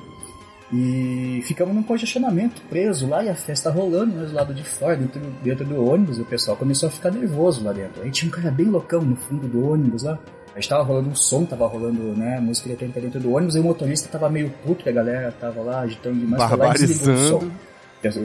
E 0.71 1.41
ficamos 1.43 1.75
num 1.75 1.83
congestionamento, 1.83 2.61
preso 2.63 3.07
lá 3.07 3.23
e 3.23 3.29
a 3.29 3.35
festa 3.35 3.69
rolando, 3.69 4.15
nós 4.15 4.31
do 4.31 4.35
lado 4.35 4.53
de 4.55 4.63
fora, 4.63 4.95
dentro, 4.95 5.21
dentro 5.43 5.65
do 5.65 5.85
ônibus, 5.85 6.17
e 6.17 6.21
o 6.21 6.25
pessoal 6.25 6.57
começou 6.57 6.89
a 6.89 6.91
ficar 6.91 7.11
nervoso 7.11 7.63
lá 7.63 7.71
dentro. 7.71 8.01
Aí 8.01 8.09
tinha 8.09 8.27
um 8.27 8.31
cara 8.31 8.49
bem 8.49 8.65
loucão 8.65 9.01
no 9.01 9.15
fundo 9.15 9.47
do 9.47 9.69
ônibus 9.69 10.01
lá. 10.01 10.17
A 10.51 10.59
gente 10.59 10.69
tava 10.69 10.83
rolando 10.83 11.09
um 11.09 11.15
som, 11.15 11.45
tava 11.45 11.67
rolando, 11.67 12.01
né, 12.17 12.39
música 12.39 12.69
eletrônica 12.69 12.99
dentro 12.99 13.19
do 13.19 13.33
ônibus, 13.33 13.55
e 13.55 13.59
o 13.59 13.63
motorista 13.63 14.09
tava 14.09 14.29
meio 14.29 14.49
puto, 14.63 14.83
que 14.83 14.89
a 14.89 14.93
galera 14.93 15.31
tava 15.39 15.61
lá 15.61 15.81
agitando 15.81 16.19
demais, 16.19 16.43
foi 16.43 16.57
lá 16.57 16.69
e 16.69 16.73
desligou 16.73 17.13
o 17.13 17.17
som. 17.17 17.51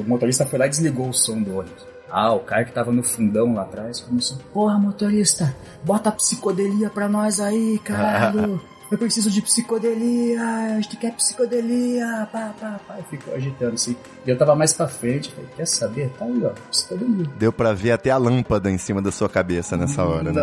O 0.00 0.08
motorista 0.08 0.46
foi 0.46 0.58
lá 0.58 0.66
e 0.66 0.70
desligou 0.70 1.08
o 1.08 1.12
som 1.12 1.42
do 1.42 1.58
ônibus. 1.58 1.86
Ah, 2.10 2.32
o 2.32 2.40
cara 2.40 2.64
que 2.64 2.72
tava 2.72 2.90
no 2.90 3.02
fundão 3.02 3.54
lá 3.54 3.62
atrás 3.62 4.00
começou, 4.00 4.38
porra, 4.52 4.78
motorista, 4.78 5.54
bota 5.84 6.10
psicodelia 6.10 6.88
pra 6.88 7.08
nós 7.08 7.40
aí, 7.40 7.78
caralho. 7.78 8.60
Eu 8.90 8.96
preciso 8.96 9.30
de 9.30 9.42
psicodelia, 9.42 10.42
a 10.42 10.80
gente 10.80 10.96
quer 10.96 11.12
psicodelia, 11.12 12.26
pá, 12.32 12.54
pá, 12.58 12.80
pá. 12.88 12.98
E 12.98 13.02
ficou 13.02 13.34
agitando 13.34 13.74
assim. 13.74 13.94
E 14.24 14.30
eu 14.30 14.38
tava 14.38 14.54
mais 14.54 14.72
pra 14.72 14.88
frente, 14.88 15.30
falei, 15.30 15.50
quer 15.54 15.66
saber? 15.66 16.08
Tá 16.18 16.24
aí, 16.24 16.42
ó, 16.42 16.50
psicodelia. 16.70 17.26
Deu 17.36 17.52
pra 17.52 17.74
ver 17.74 17.90
até 17.90 18.10
a 18.10 18.16
lâmpada 18.16 18.70
em 18.70 18.78
cima 18.78 19.02
da 19.02 19.12
sua 19.12 19.28
cabeça 19.28 19.76
nessa 19.76 20.02
hora, 20.02 20.32
né? 20.32 20.40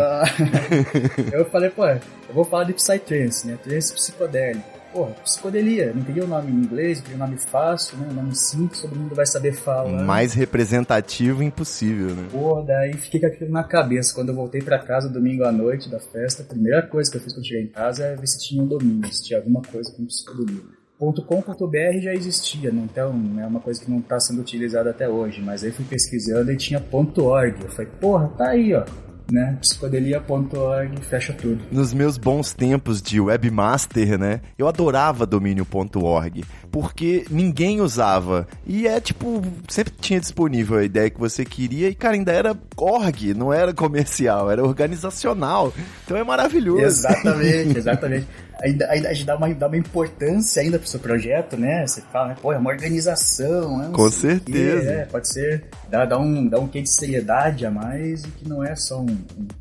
Eu 1.32 1.44
falei, 1.46 1.70
pô, 1.70 1.84
eu 1.86 2.00
vou 2.32 2.44
falar 2.44 2.64
de 2.64 2.72
Psytrance, 2.72 3.48
né? 3.48 3.58
Trance 3.62 3.92
psicodélico. 3.92 4.75
Porra, 4.96 5.10
psicodelia. 5.22 5.92
Não 5.94 6.02
queria 6.02 6.24
o 6.24 6.26
nome 6.26 6.50
em 6.50 6.54
inglês, 6.54 7.02
queria 7.02 7.16
um 7.16 7.18
nome 7.18 7.36
fácil, 7.36 7.98
né? 7.98 8.08
Um 8.10 8.14
nome 8.14 8.34
simples, 8.34 8.80
todo 8.80 8.96
mundo 8.96 9.14
vai 9.14 9.26
saber 9.26 9.52
falar. 9.52 9.90
Mais 9.90 10.32
representativo 10.32 11.42
impossível, 11.42 12.14
né? 12.14 12.28
Porra, 12.32 12.62
daí 12.62 12.94
fiquei 12.94 13.20
com 13.20 13.26
aquilo 13.26 13.50
na 13.50 13.62
cabeça. 13.62 14.14
Quando 14.14 14.30
eu 14.30 14.34
voltei 14.34 14.62
pra 14.62 14.78
casa 14.78 15.06
domingo 15.06 15.44
à 15.44 15.52
noite 15.52 15.90
da 15.90 16.00
festa, 16.00 16.42
a 16.42 16.46
primeira 16.46 16.80
coisa 16.80 17.10
que 17.10 17.18
eu 17.18 17.20
fiz 17.20 17.34
quando 17.34 17.46
cheguei 17.46 17.64
em 17.64 17.68
casa 17.68 18.06
é 18.06 18.16
ver 18.16 18.26
se 18.26 18.38
tinha 18.38 18.62
um 18.62 18.66
domínio, 18.66 19.12
se 19.12 19.22
tinha 19.22 19.38
alguma 19.38 19.60
coisa 19.60 19.92
com 19.92 20.06
psicodelia. 20.06 20.62
.com.br 20.98 22.00
já 22.00 22.14
existia, 22.14 22.72
não 22.72 22.84
então 22.84 23.14
é 23.38 23.46
uma 23.46 23.60
coisa 23.60 23.84
que 23.84 23.90
não 23.90 23.98
está 23.98 24.18
sendo 24.18 24.40
utilizada 24.40 24.88
até 24.88 25.06
hoje, 25.06 25.42
mas 25.42 25.62
aí 25.62 25.70
fui 25.70 25.84
pesquisando 25.84 26.50
e 26.50 26.56
tinha 26.56 26.82
.org. 26.90 27.62
Eu 27.62 27.68
falei, 27.68 27.90
porra, 28.00 28.28
tá 28.28 28.48
aí, 28.48 28.72
ó, 28.72 28.82
né? 29.30 29.56
Psicodelia.org, 29.60 31.00
fecha 31.02 31.32
tudo. 31.32 31.62
Nos 31.70 31.92
meus 31.92 32.16
bons 32.16 32.52
tempos 32.52 33.02
de 33.02 33.20
webmaster, 33.20 34.18
né? 34.18 34.40
Eu 34.58 34.68
adorava 34.68 35.26
domínio.org, 35.26 36.44
porque 36.70 37.26
ninguém 37.30 37.80
usava. 37.80 38.46
E 38.66 38.86
é 38.86 39.00
tipo, 39.00 39.42
sempre 39.68 39.92
tinha 40.00 40.20
disponível 40.20 40.78
a 40.78 40.84
ideia 40.84 41.10
que 41.10 41.18
você 41.18 41.44
queria 41.44 41.88
e, 41.88 41.94
cara, 41.94 42.14
ainda 42.14 42.32
era 42.32 42.56
org, 42.76 43.34
não 43.34 43.52
era 43.52 43.72
comercial, 43.72 44.50
era 44.50 44.62
organizacional. 44.62 45.72
Então 46.04 46.16
é 46.16 46.24
maravilhoso. 46.24 46.82
Exatamente, 46.82 47.76
exatamente. 47.78 48.26
Ainda, 48.62 48.90
ainda 48.90 49.24
dá 49.24 49.36
uma, 49.36 49.54
dá 49.54 49.66
uma 49.66 49.76
importância 49.76 50.62
ainda 50.62 50.78
pro 50.78 50.88
seu 50.88 50.98
projeto, 50.98 51.58
né? 51.58 51.86
Você 51.86 52.00
fala, 52.10 52.28
né? 52.28 52.36
pô, 52.40 52.52
é 52.52 52.56
uma 52.58 52.70
organização, 52.70 53.76
né? 53.76 53.84
Não 53.84 53.92
Com 53.92 54.10
certeza. 54.10 54.90
É, 54.90 55.04
pode 55.04 55.30
ser, 55.30 55.64
dá, 55.90 56.06
dá, 56.06 56.18
um, 56.18 56.48
dá 56.48 56.58
um 56.58 56.66
quê 56.66 56.80
de 56.80 56.90
seriedade 56.90 57.66
a 57.66 57.70
mais 57.70 58.24
e 58.24 58.28
que 58.28 58.48
não 58.48 58.64
é 58.64 58.74
só 58.74 58.98
um, 58.98 59.04
um 59.04 59.15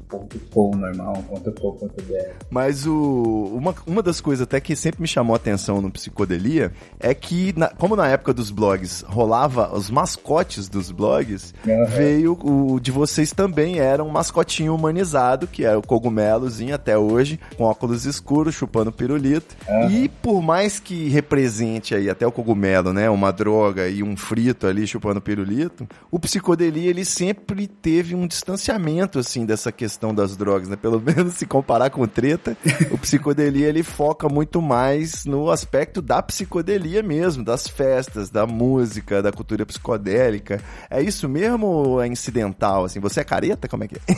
.com 0.09 0.75
normal, 0.75 1.17
um 1.17 1.21
ponto 1.23 1.51
.com, 1.51 1.71
ponto 1.73 2.03
.br. 2.03 2.13
Mas 2.49 2.85
o, 2.85 3.51
uma, 3.53 3.73
uma 3.87 4.01
das 4.03 4.21
coisas 4.21 4.43
até 4.43 4.59
que 4.59 4.75
sempre 4.75 5.01
me 5.01 5.07
chamou 5.07 5.33
a 5.33 5.37
atenção 5.37 5.81
no 5.81 5.91
Psicodelia 5.91 6.71
é 6.99 7.13
que, 7.13 7.53
na- 7.57 7.69
como 7.69 7.95
na 7.95 8.07
época 8.07 8.33
dos 8.33 8.51
blogs 8.51 9.03
rolava 9.07 9.75
os 9.75 9.89
mascotes 9.89 10.67
dos 10.69 10.91
blogs, 10.91 11.53
Aham. 11.67 11.85
veio 11.85 12.37
o 12.43 12.79
de 12.79 12.91
vocês 12.91 13.31
também 13.31 13.79
era 13.79 14.03
um 14.03 14.09
mascotinho 14.09 14.73
humanizado, 14.75 15.47
que 15.47 15.65
era 15.65 15.77
o 15.77 15.85
cogumelozinho 15.85 16.73
até 16.75 16.97
hoje, 16.97 17.39
com 17.57 17.63
óculos 17.63 18.05
escuros, 18.05 18.55
chupando 18.55 18.91
pirulito. 18.91 19.55
Aham. 19.67 19.91
E 19.91 20.09
por 20.09 20.41
mais 20.41 20.79
que 20.79 21.09
represente 21.09 21.95
aí 21.95 22.09
até 22.09 22.25
o 22.25 22.31
cogumelo, 22.31 22.93
né, 22.93 23.09
uma 23.09 23.31
droga 23.31 23.87
e 23.89 24.03
um 24.03 24.15
frito 24.15 24.67
ali 24.67 24.85
chupando 24.87 25.19
pirulito, 25.21 25.87
o 26.11 26.19
psicodelia 26.19 26.89
ele 26.89 27.05
sempre 27.05 27.67
teve 27.67 28.15
um 28.15 28.27
distanciamento 28.27 29.19
assim 29.19 29.44
dessa 29.45 29.71
questão 29.71 30.13
das 30.13 30.35
drogas, 30.35 30.67
né? 30.67 30.75
Pelo 30.75 30.99
menos 31.01 31.35
se 31.35 31.45
comparar 31.45 31.89
com 31.89 32.05
treta, 32.07 32.57
o 32.91 32.97
psicodelia 32.97 33.67
ele 33.67 33.83
foca 33.83 34.27
muito 34.27 34.61
mais 34.61 35.25
no 35.25 35.49
aspecto 35.49 36.01
da 36.01 36.21
psicodelia 36.21 37.01
mesmo, 37.03 37.43
das 37.43 37.67
festas, 37.67 38.29
da 38.29 38.45
música, 38.45 39.21
da 39.21 39.31
cultura 39.31 39.65
psicodélica. 39.65 40.61
É 40.89 41.01
isso 41.01 41.27
mesmo 41.29 41.67
ou 41.67 42.01
é 42.01 42.07
incidental 42.07 42.85
assim? 42.85 42.99
Você 42.99 43.21
é 43.21 43.23
careta, 43.23 43.67
como 43.67 43.83
é 43.83 43.87
que 43.87 43.95
é? 43.95 43.99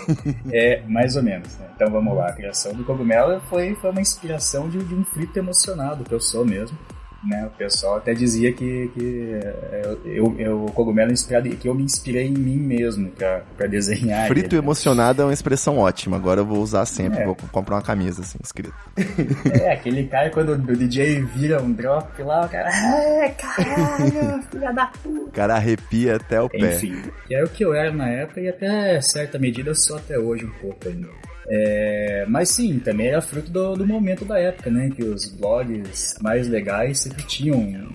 É, 0.51 0.81
mais 0.87 1.15
ou 1.15 1.23
menos. 1.23 1.55
Né? 1.57 1.67
Então 1.75 1.91
vamos 1.91 2.15
lá, 2.15 2.27
a 2.27 2.33
criação 2.33 2.73
do 2.73 2.83
cogumelo 2.83 3.39
foi, 3.49 3.75
foi 3.75 3.91
uma 3.91 4.01
inspiração 4.01 4.69
de, 4.69 4.79
de 4.79 4.95
um 4.95 5.03
frito 5.03 5.37
emocionado, 5.37 6.03
que 6.03 6.13
eu 6.13 6.19
sou 6.19 6.45
mesmo. 6.45 6.77
Né? 7.23 7.45
O 7.45 7.49
pessoal 7.57 7.97
até 7.97 8.13
dizia 8.13 8.53
que, 8.53 8.91
que 8.93 9.39
é, 9.71 9.97
eu, 10.05 10.35
eu, 10.37 10.65
o 10.65 10.71
cogumelo 10.71 11.09
é 11.09 11.13
inspirado, 11.13 11.49
que 11.49 11.67
eu 11.67 11.73
me 11.73 11.83
inspirei 11.83 12.27
em 12.27 12.33
mim 12.33 12.57
mesmo 12.57 13.11
pra 13.11 13.67
desenhar. 13.67 14.27
Frito 14.27 14.55
ele. 14.55 14.63
emocionado 14.63 15.21
é 15.21 15.25
uma 15.25 15.33
expressão 15.33 15.77
ótima. 15.79 16.15
Agora 16.15 16.41
eu 16.41 16.45
vou 16.45 16.61
usar 16.61 16.85
sempre. 16.85 17.19
É. 17.19 17.25
Vou 17.25 17.35
comprar 17.51 17.75
uma 17.75 17.81
camisa 17.81 18.21
assim, 18.21 18.37
escrito. 18.43 18.73
É, 19.47 19.71
aquele 19.71 20.05
cara 20.07 20.29
quando 20.29 20.51
o 20.51 20.75
DJ 20.75 21.21
vira 21.23 21.61
um 21.61 21.71
drop 21.71 22.21
lá, 22.21 22.45
o 22.45 22.49
cara. 22.49 22.69
Ah, 22.69 23.29
caralho, 23.29 24.43
filha 24.51 24.71
da 24.71 24.85
puta. 24.87 25.29
O 25.29 25.31
cara 25.31 25.55
arrepia 25.55 26.17
até 26.17 26.41
o 26.41 26.49
pé. 26.49 26.75
Enfim, 26.75 27.01
que 27.25 27.35
era 27.35 27.45
o 27.45 27.49
que 27.49 27.63
eu 27.63 27.73
era 27.73 27.91
na 27.91 28.07
época 28.07 28.41
e 28.41 28.47
até 28.47 28.99
certa 29.01 29.39
medida 29.39 29.69
eu 29.69 29.75
sou 29.75 29.97
até 29.97 30.17
hoje 30.17 30.45
um 30.45 30.51
pouco 30.61 30.87
ainda. 30.87 31.07
É, 31.49 32.25
mas 32.27 32.49
sim, 32.49 32.77
também 32.79 33.07
era 33.07 33.21
fruto 33.21 33.49
do, 33.49 33.75
do 33.75 33.87
momento 33.87 34.25
da 34.25 34.37
época, 34.37 34.69
né? 34.69 34.89
Que 34.89 35.03
os 35.03 35.27
blogs 35.29 36.15
mais 36.21 36.47
legais 36.47 36.99
sempre 36.99 37.23
tinham 37.23 37.57
um, 37.57 37.87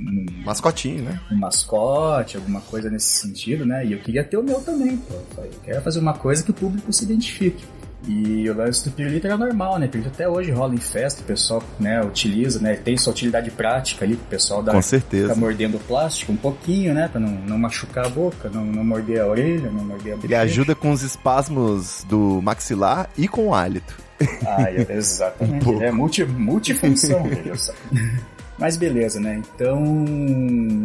um- 0.00 0.26
Mascotinho, 0.46 1.02
né? 1.02 1.20
um 1.30 1.36
mascote, 1.36 2.36
alguma 2.36 2.60
coisa 2.60 2.88
nesse 2.88 3.18
sentido, 3.20 3.66
né? 3.66 3.84
E 3.84 3.92
eu 3.92 3.98
queria 3.98 4.22
ter 4.24 4.36
o 4.36 4.42
meu 4.42 4.60
também, 4.60 4.96
pô. 4.96 5.14
Eu 5.38 5.50
quero 5.64 5.82
fazer 5.82 5.98
uma 5.98 6.14
coisa 6.14 6.42
que 6.42 6.50
o 6.52 6.54
público 6.54 6.92
se 6.92 7.04
identifique. 7.04 7.64
E 8.06 8.48
o 8.48 8.54
lance 8.54 8.84
do 8.88 8.94
pirulito 8.94 9.26
era 9.26 9.36
normal, 9.36 9.78
né? 9.78 9.88
Pirulito 9.88 10.14
até 10.14 10.28
hoje 10.28 10.50
rola 10.52 10.74
em 10.74 10.78
festa, 10.78 11.22
o 11.22 11.24
pessoal 11.24 11.62
né, 11.80 12.00
utiliza, 12.02 12.60
né? 12.60 12.76
Tem 12.76 12.96
sua 12.96 13.12
utilidade 13.12 13.50
prática 13.50 14.04
ali, 14.04 14.14
o 14.14 14.18
pessoal 14.18 14.62
dá, 14.62 14.72
Com 14.72 14.82
certeza. 14.82 15.28
fica 15.28 15.40
mordendo 15.40 15.76
o 15.76 15.80
plástico 15.80 16.30
um 16.30 16.36
pouquinho, 16.36 16.94
né? 16.94 17.08
Pra 17.08 17.18
não, 17.20 17.30
não 17.30 17.58
machucar 17.58 18.06
a 18.06 18.08
boca, 18.08 18.48
não, 18.52 18.64
não 18.64 18.84
morder 18.84 19.20
a 19.22 19.26
orelha, 19.26 19.70
não 19.70 19.82
morder 19.84 20.12
a 20.12 20.16
Ele 20.16 20.22
bochecha. 20.22 20.42
ajuda 20.42 20.74
com 20.74 20.90
os 20.92 21.02
espasmos 21.02 22.04
do 22.08 22.40
maxilar 22.42 23.08
e 23.16 23.26
com 23.26 23.48
o 23.48 23.54
hálito. 23.54 23.96
Ah, 24.46 24.62
é- 24.70 24.86
exatamente. 24.90 25.66
Ele 25.68 25.84
é 25.84 25.90
multi, 25.90 26.24
multifunção, 26.24 27.22
veja 27.28 27.54
só. 27.56 27.72
Mas 28.58 28.76
beleza, 28.76 29.18
né? 29.20 29.42
Então, 29.54 30.04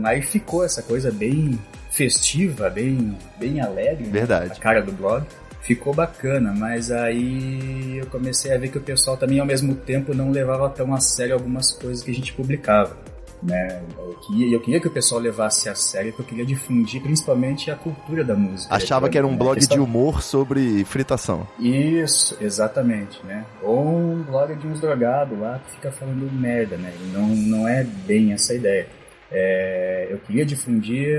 aí 0.03 0.21
ficou 0.21 0.63
essa 0.65 0.81
coisa 0.81 1.09
bem 1.11 1.57
festiva, 1.89 2.69
bem, 2.69 3.17
bem 3.39 3.61
alegre. 3.61 4.05
né? 4.05 4.11
Verdade. 4.11 4.51
A 4.53 4.55
cara 4.55 4.81
do 4.81 4.91
blog. 4.91 5.23
Ficou 5.61 5.93
bacana, 5.93 6.53
mas 6.57 6.91
aí 6.91 7.97
eu 7.97 8.07
comecei 8.07 8.53
a 8.53 8.57
ver 8.57 8.69
que 8.69 8.77
o 8.77 8.81
pessoal 8.81 9.15
também, 9.15 9.39
ao 9.39 9.45
mesmo 9.45 9.75
tempo, 9.75 10.13
não 10.13 10.31
levava 10.31 10.69
tão 10.69 10.93
a 10.93 10.99
sério 10.99 11.35
algumas 11.35 11.71
coisas 11.71 12.03
que 12.03 12.11
a 12.11 12.13
gente 12.13 12.33
publicava. 12.33 12.97
Né? 13.43 13.81
Eu, 13.97 14.15
queria, 14.27 14.55
eu 14.55 14.59
queria 14.59 14.79
que 14.79 14.87
o 14.87 14.91
pessoal 14.91 15.19
levasse 15.19 15.67
a 15.67 15.73
sério, 15.73 16.13
porque 16.13 16.21
eu 16.21 16.37
queria 16.37 16.45
difundir 16.45 17.01
principalmente 17.01 17.71
a 17.71 17.75
cultura 17.75 18.23
da 18.23 18.35
música. 18.35 18.73
Achava 18.73 19.09
que 19.09 19.17
era 19.17 19.25
um 19.25 19.35
blog 19.35 19.59
de 19.59 19.79
humor 19.79 20.21
sobre 20.21 20.83
fritação. 20.85 21.47
isso, 21.59 22.37
exatamente, 22.39 23.23
né? 23.25 23.45
Ou 23.63 23.87
um 23.87 24.23
blog 24.23 24.55
de 24.55 24.67
uns 24.67 24.79
drogados 24.79 25.37
lá 25.39 25.59
que 25.59 25.71
fica 25.75 25.91
falando 25.91 26.31
merda, 26.31 26.77
né? 26.77 26.93
Não, 27.11 27.27
não 27.27 27.67
é 27.67 27.83
bem 27.83 28.31
essa 28.31 28.53
ideia. 28.53 28.87
É, 29.31 30.07
eu 30.11 30.19
queria 30.19 30.45
difundir 30.45 31.17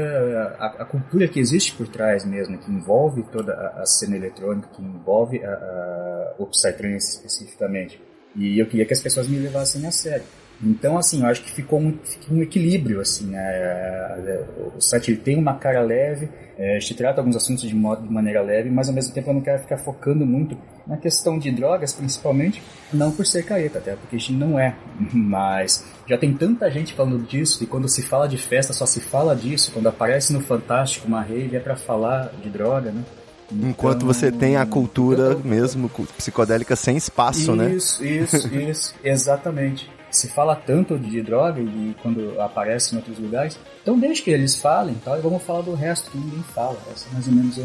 a, 0.59 0.67
a- 0.81 0.85
cultura 0.85 1.27
que 1.27 1.41
existe 1.41 1.75
por 1.75 1.89
trás 1.89 2.25
mesmo, 2.27 2.59
que 2.59 2.71
envolve 2.71 3.23
toda 3.33 3.55
a, 3.55 3.81
a 3.83 3.87
cena 3.87 4.17
eletrônica, 4.17 4.69
que 4.69 4.83
envolve 4.83 5.43
a, 5.43 5.51
a, 5.51 6.35
o 6.39 6.47
Psytrance 6.47 7.17
especificamente. 7.17 8.01
E 8.37 8.59
eu 8.59 8.67
queria 8.67 8.85
que 8.85 8.93
as 8.93 9.01
pessoas 9.01 9.27
me 9.29 9.39
levassem 9.39 9.87
a 9.87 9.91
sério. 9.91 10.25
Então, 10.63 10.97
assim, 10.97 11.23
eu 11.23 11.27
acho 11.27 11.43
que 11.43 11.51
ficou 11.51 11.81
um, 11.81 11.99
um 12.31 12.43
equilíbrio, 12.43 13.01
assim, 13.01 13.27
né? 13.27 13.41
É, 13.41 14.45
O 14.77 14.81
site 14.81 15.17
tem 15.17 15.37
uma 15.37 15.55
cara 15.55 15.81
leve, 15.83 16.29
é, 16.57 16.77
a 16.77 16.79
gente 16.79 16.95
trata 16.95 17.21
alguns 17.21 17.35
assuntos 17.35 17.65
de, 17.65 17.75
modo, 17.75 18.03
de 18.07 18.13
maneira 18.13 18.41
leve, 18.43 18.71
mas 18.71 18.89
ao 18.89 18.95
mesmo 18.95 19.13
tempo 19.13 19.31
eu 19.31 19.35
não 19.35 19.41
quero 19.41 19.61
ficar 19.61 19.79
focando 19.79 20.25
muito 20.25 20.57
na 20.87 20.97
questão 20.97 21.39
de 21.39 21.51
drogas, 21.51 21.93
principalmente, 21.93 22.63
não 22.93 23.11
por 23.11 23.27
ser 23.27 23.45
careta, 23.45 23.79
até 23.79 23.97
porque 23.97 24.17
a 24.17 24.19
gente 24.19 24.35
não 24.35 24.59
é, 24.59 24.77
mas 25.13 25.85
já 26.07 26.17
tem 26.17 26.33
tanta 26.33 26.71
gente 26.71 26.95
falando 26.95 27.27
disso, 27.27 27.65
e 27.65 27.67
quando 27.67 27.89
se 27.89 28.03
fala 28.03 28.29
de 28.29 28.39
festa 28.39 28.73
só 28.73 28.87
se 28.87 29.01
fala 29.01 29.35
disso, 29.35 29.73
quando 29.73 29.89
aparece 29.89 30.33
no 30.33 30.41
Fantástico 30.41 31.09
uma 31.09 31.23
rave 31.23 31.57
é 31.57 31.61
pra 31.61 31.75
falar 31.75 32.33
de 32.41 32.49
droga, 32.49 32.93
né? 32.93 33.03
Enquanto 33.51 33.97
Então, 33.97 34.07
você 34.07 34.33
tem 34.33 34.57
a 34.57 34.65
cultura 34.65 35.37
mesmo 35.37 35.91
psicodélica 36.17 36.75
sem 36.75 36.97
espaço, 36.97 37.55
né? 37.55 37.71
isso, 37.71 38.05
isso, 38.05 38.55
isso, 38.55 38.95
exatamente. 39.05 39.91
Se 40.13 40.29
fala 40.29 40.55
tanto 40.55 40.97
de 40.99 41.21
droga 41.23 41.61
e 41.61 41.97
quando 42.03 42.41
aparece 42.41 42.95
em 42.95 42.99
outros 42.99 43.19
lugares, 43.19 43.59
então 43.83 43.99
deixa 43.99 44.23
que 44.23 44.31
eles 44.31 44.55
falem 44.55 44.95
tal, 45.05 45.19
e 45.19 45.21
vamos 45.23 45.43
falar 45.43 45.63
do 45.63 45.75
resto 45.75 46.11
que 46.11 46.19
ninguém 46.19 46.45
fala. 46.55 46.77
Esse 46.95 47.09
é 47.09 47.15
mais 47.15 47.27
ou 47.27 47.33
menos 47.33 47.57
o 47.59 47.65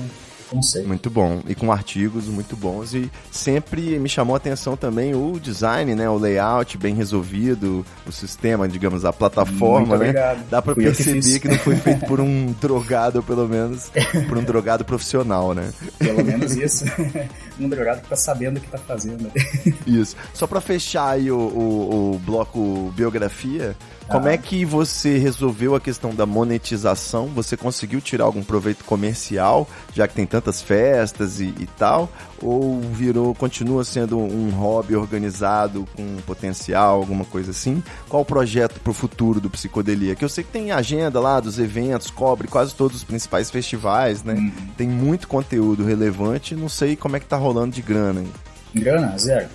conceito. 0.50 0.88
Muito 0.88 1.10
bom. 1.10 1.42
E 1.46 1.54
com 1.54 1.72
artigos 1.72 2.26
muito 2.28 2.56
bons. 2.56 2.94
E 2.94 3.12
sempre 3.30 4.00
me 4.00 4.08
chamou 4.10 4.34
a 4.34 4.38
atenção 4.38 4.78
também 4.78 5.14
o 5.14 5.38
design, 5.40 5.94
né? 5.94 6.10
O 6.10 6.18
layout 6.18 6.78
bem 6.78 6.96
resolvido, 6.96 7.86
o 8.08 8.12
sistema, 8.14 8.66
digamos, 8.68 9.04
a 9.04 9.12
plataforma, 9.12 9.98
Muito 9.98 10.14
né? 10.14 10.38
Dá 10.50 10.62
pra 10.62 10.74
Fui 10.74 10.88
eu 10.88 10.92
que 10.92 10.98
perceber 11.04 11.22
fiz. 11.22 11.38
que, 11.40 11.48
não 11.50 11.58
foi 11.58 11.76
feito 11.76 12.06
por 12.06 12.20
um 12.22 12.54
drogado, 12.62 13.22
pelo 13.22 13.48
menos 13.48 13.92
por 14.30 14.38
um 14.38 14.44
drogado 14.44 14.86
profissional, 14.86 15.54
né? 15.54 15.70
Pelo 16.00 16.24
menos 16.24 16.56
isso. 16.56 16.86
um 17.60 17.68
drogado 17.70 18.02
que 18.02 18.10
tá 18.10 18.16
sabendo 18.16 18.58
o 18.58 18.62
que 18.62 18.68
tá 18.70 18.78
fazendo. 18.78 19.32
Isso. 19.86 20.16
Só 20.34 20.46
pra 20.48 20.62
fechar 20.62 21.10
aí 21.12 21.32
o, 21.32 21.38
o, 21.38 22.14
o 22.16 22.20
bloco 22.20 22.92
biografia, 22.96 23.76
como 24.08 24.28
Ah. 24.28 24.34
é 24.34 24.38
que 24.38 24.64
você 24.66 25.18
resolveu 25.18 25.76
a 25.76 25.80
questão 25.82 26.14
da 26.16 26.26
monetização? 26.26 27.28
Você 27.28 27.58
conseguiu 27.58 28.00
tirar 28.02 28.26
algum 28.26 28.44
proveito 28.44 28.84
comercial, 28.86 29.68
já 29.94 30.08
que 30.08 30.14
tem 30.14 30.26
tantas 30.26 30.62
festas 30.62 31.40
e, 31.40 31.46
e 31.60 31.68
tal? 31.78 32.10
Ou 32.42 32.80
virou, 32.82 33.34
continua 33.34 33.84
sendo 33.84 34.18
um 34.18 34.50
hobby 34.52 34.96
organizado 34.96 35.88
com 35.96 36.18
potencial, 36.26 36.98
alguma 36.98 37.26
coisa 37.26 37.52
assim? 37.52 37.84
Qual 38.08 38.22
o 38.22 38.26
projeto 38.26 38.80
pro 38.80 38.94
futuro 38.94 39.42
do 39.42 39.50
Psicodelia? 39.50 40.16
Que 40.16 40.24
eu 40.24 40.30
sei 40.30 40.44
que 40.44 40.52
tem 40.52 40.72
agenda 40.72 41.20
lá 41.20 41.40
dos 41.40 41.58
eventos, 41.60 42.12
cobre 42.12 42.48
quase 42.48 42.76
todos 42.76 42.98
os 42.98 43.04
principais 43.04 43.50
festivais, 43.50 44.24
né? 44.24 44.34
Uhum. 44.36 44.52
Tem 44.78 44.88
muito 44.88 45.28
conteúdo 45.28 45.84
relevante, 45.84 46.56
não 46.56 46.70
sei 46.70 46.96
como 46.96 47.16
é 47.16 47.20
que 47.20 47.26
tá 47.26 47.38
rolando 47.48 47.74
de 47.76 47.82
grana. 47.82 48.22
hein? 48.22 48.28
Grana, 48.76 49.18
zero. 49.18 49.48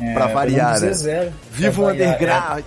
É, 0.00 0.12
Pra 0.14 0.26
variar, 0.28 0.78
vamos 0.78 0.96
dizer 0.98 1.08
né? 1.14 1.20
Zero. 1.22 1.32
Viva 1.52 1.80
o 1.82 1.84
variar, 1.86 2.08
underground! 2.14 2.64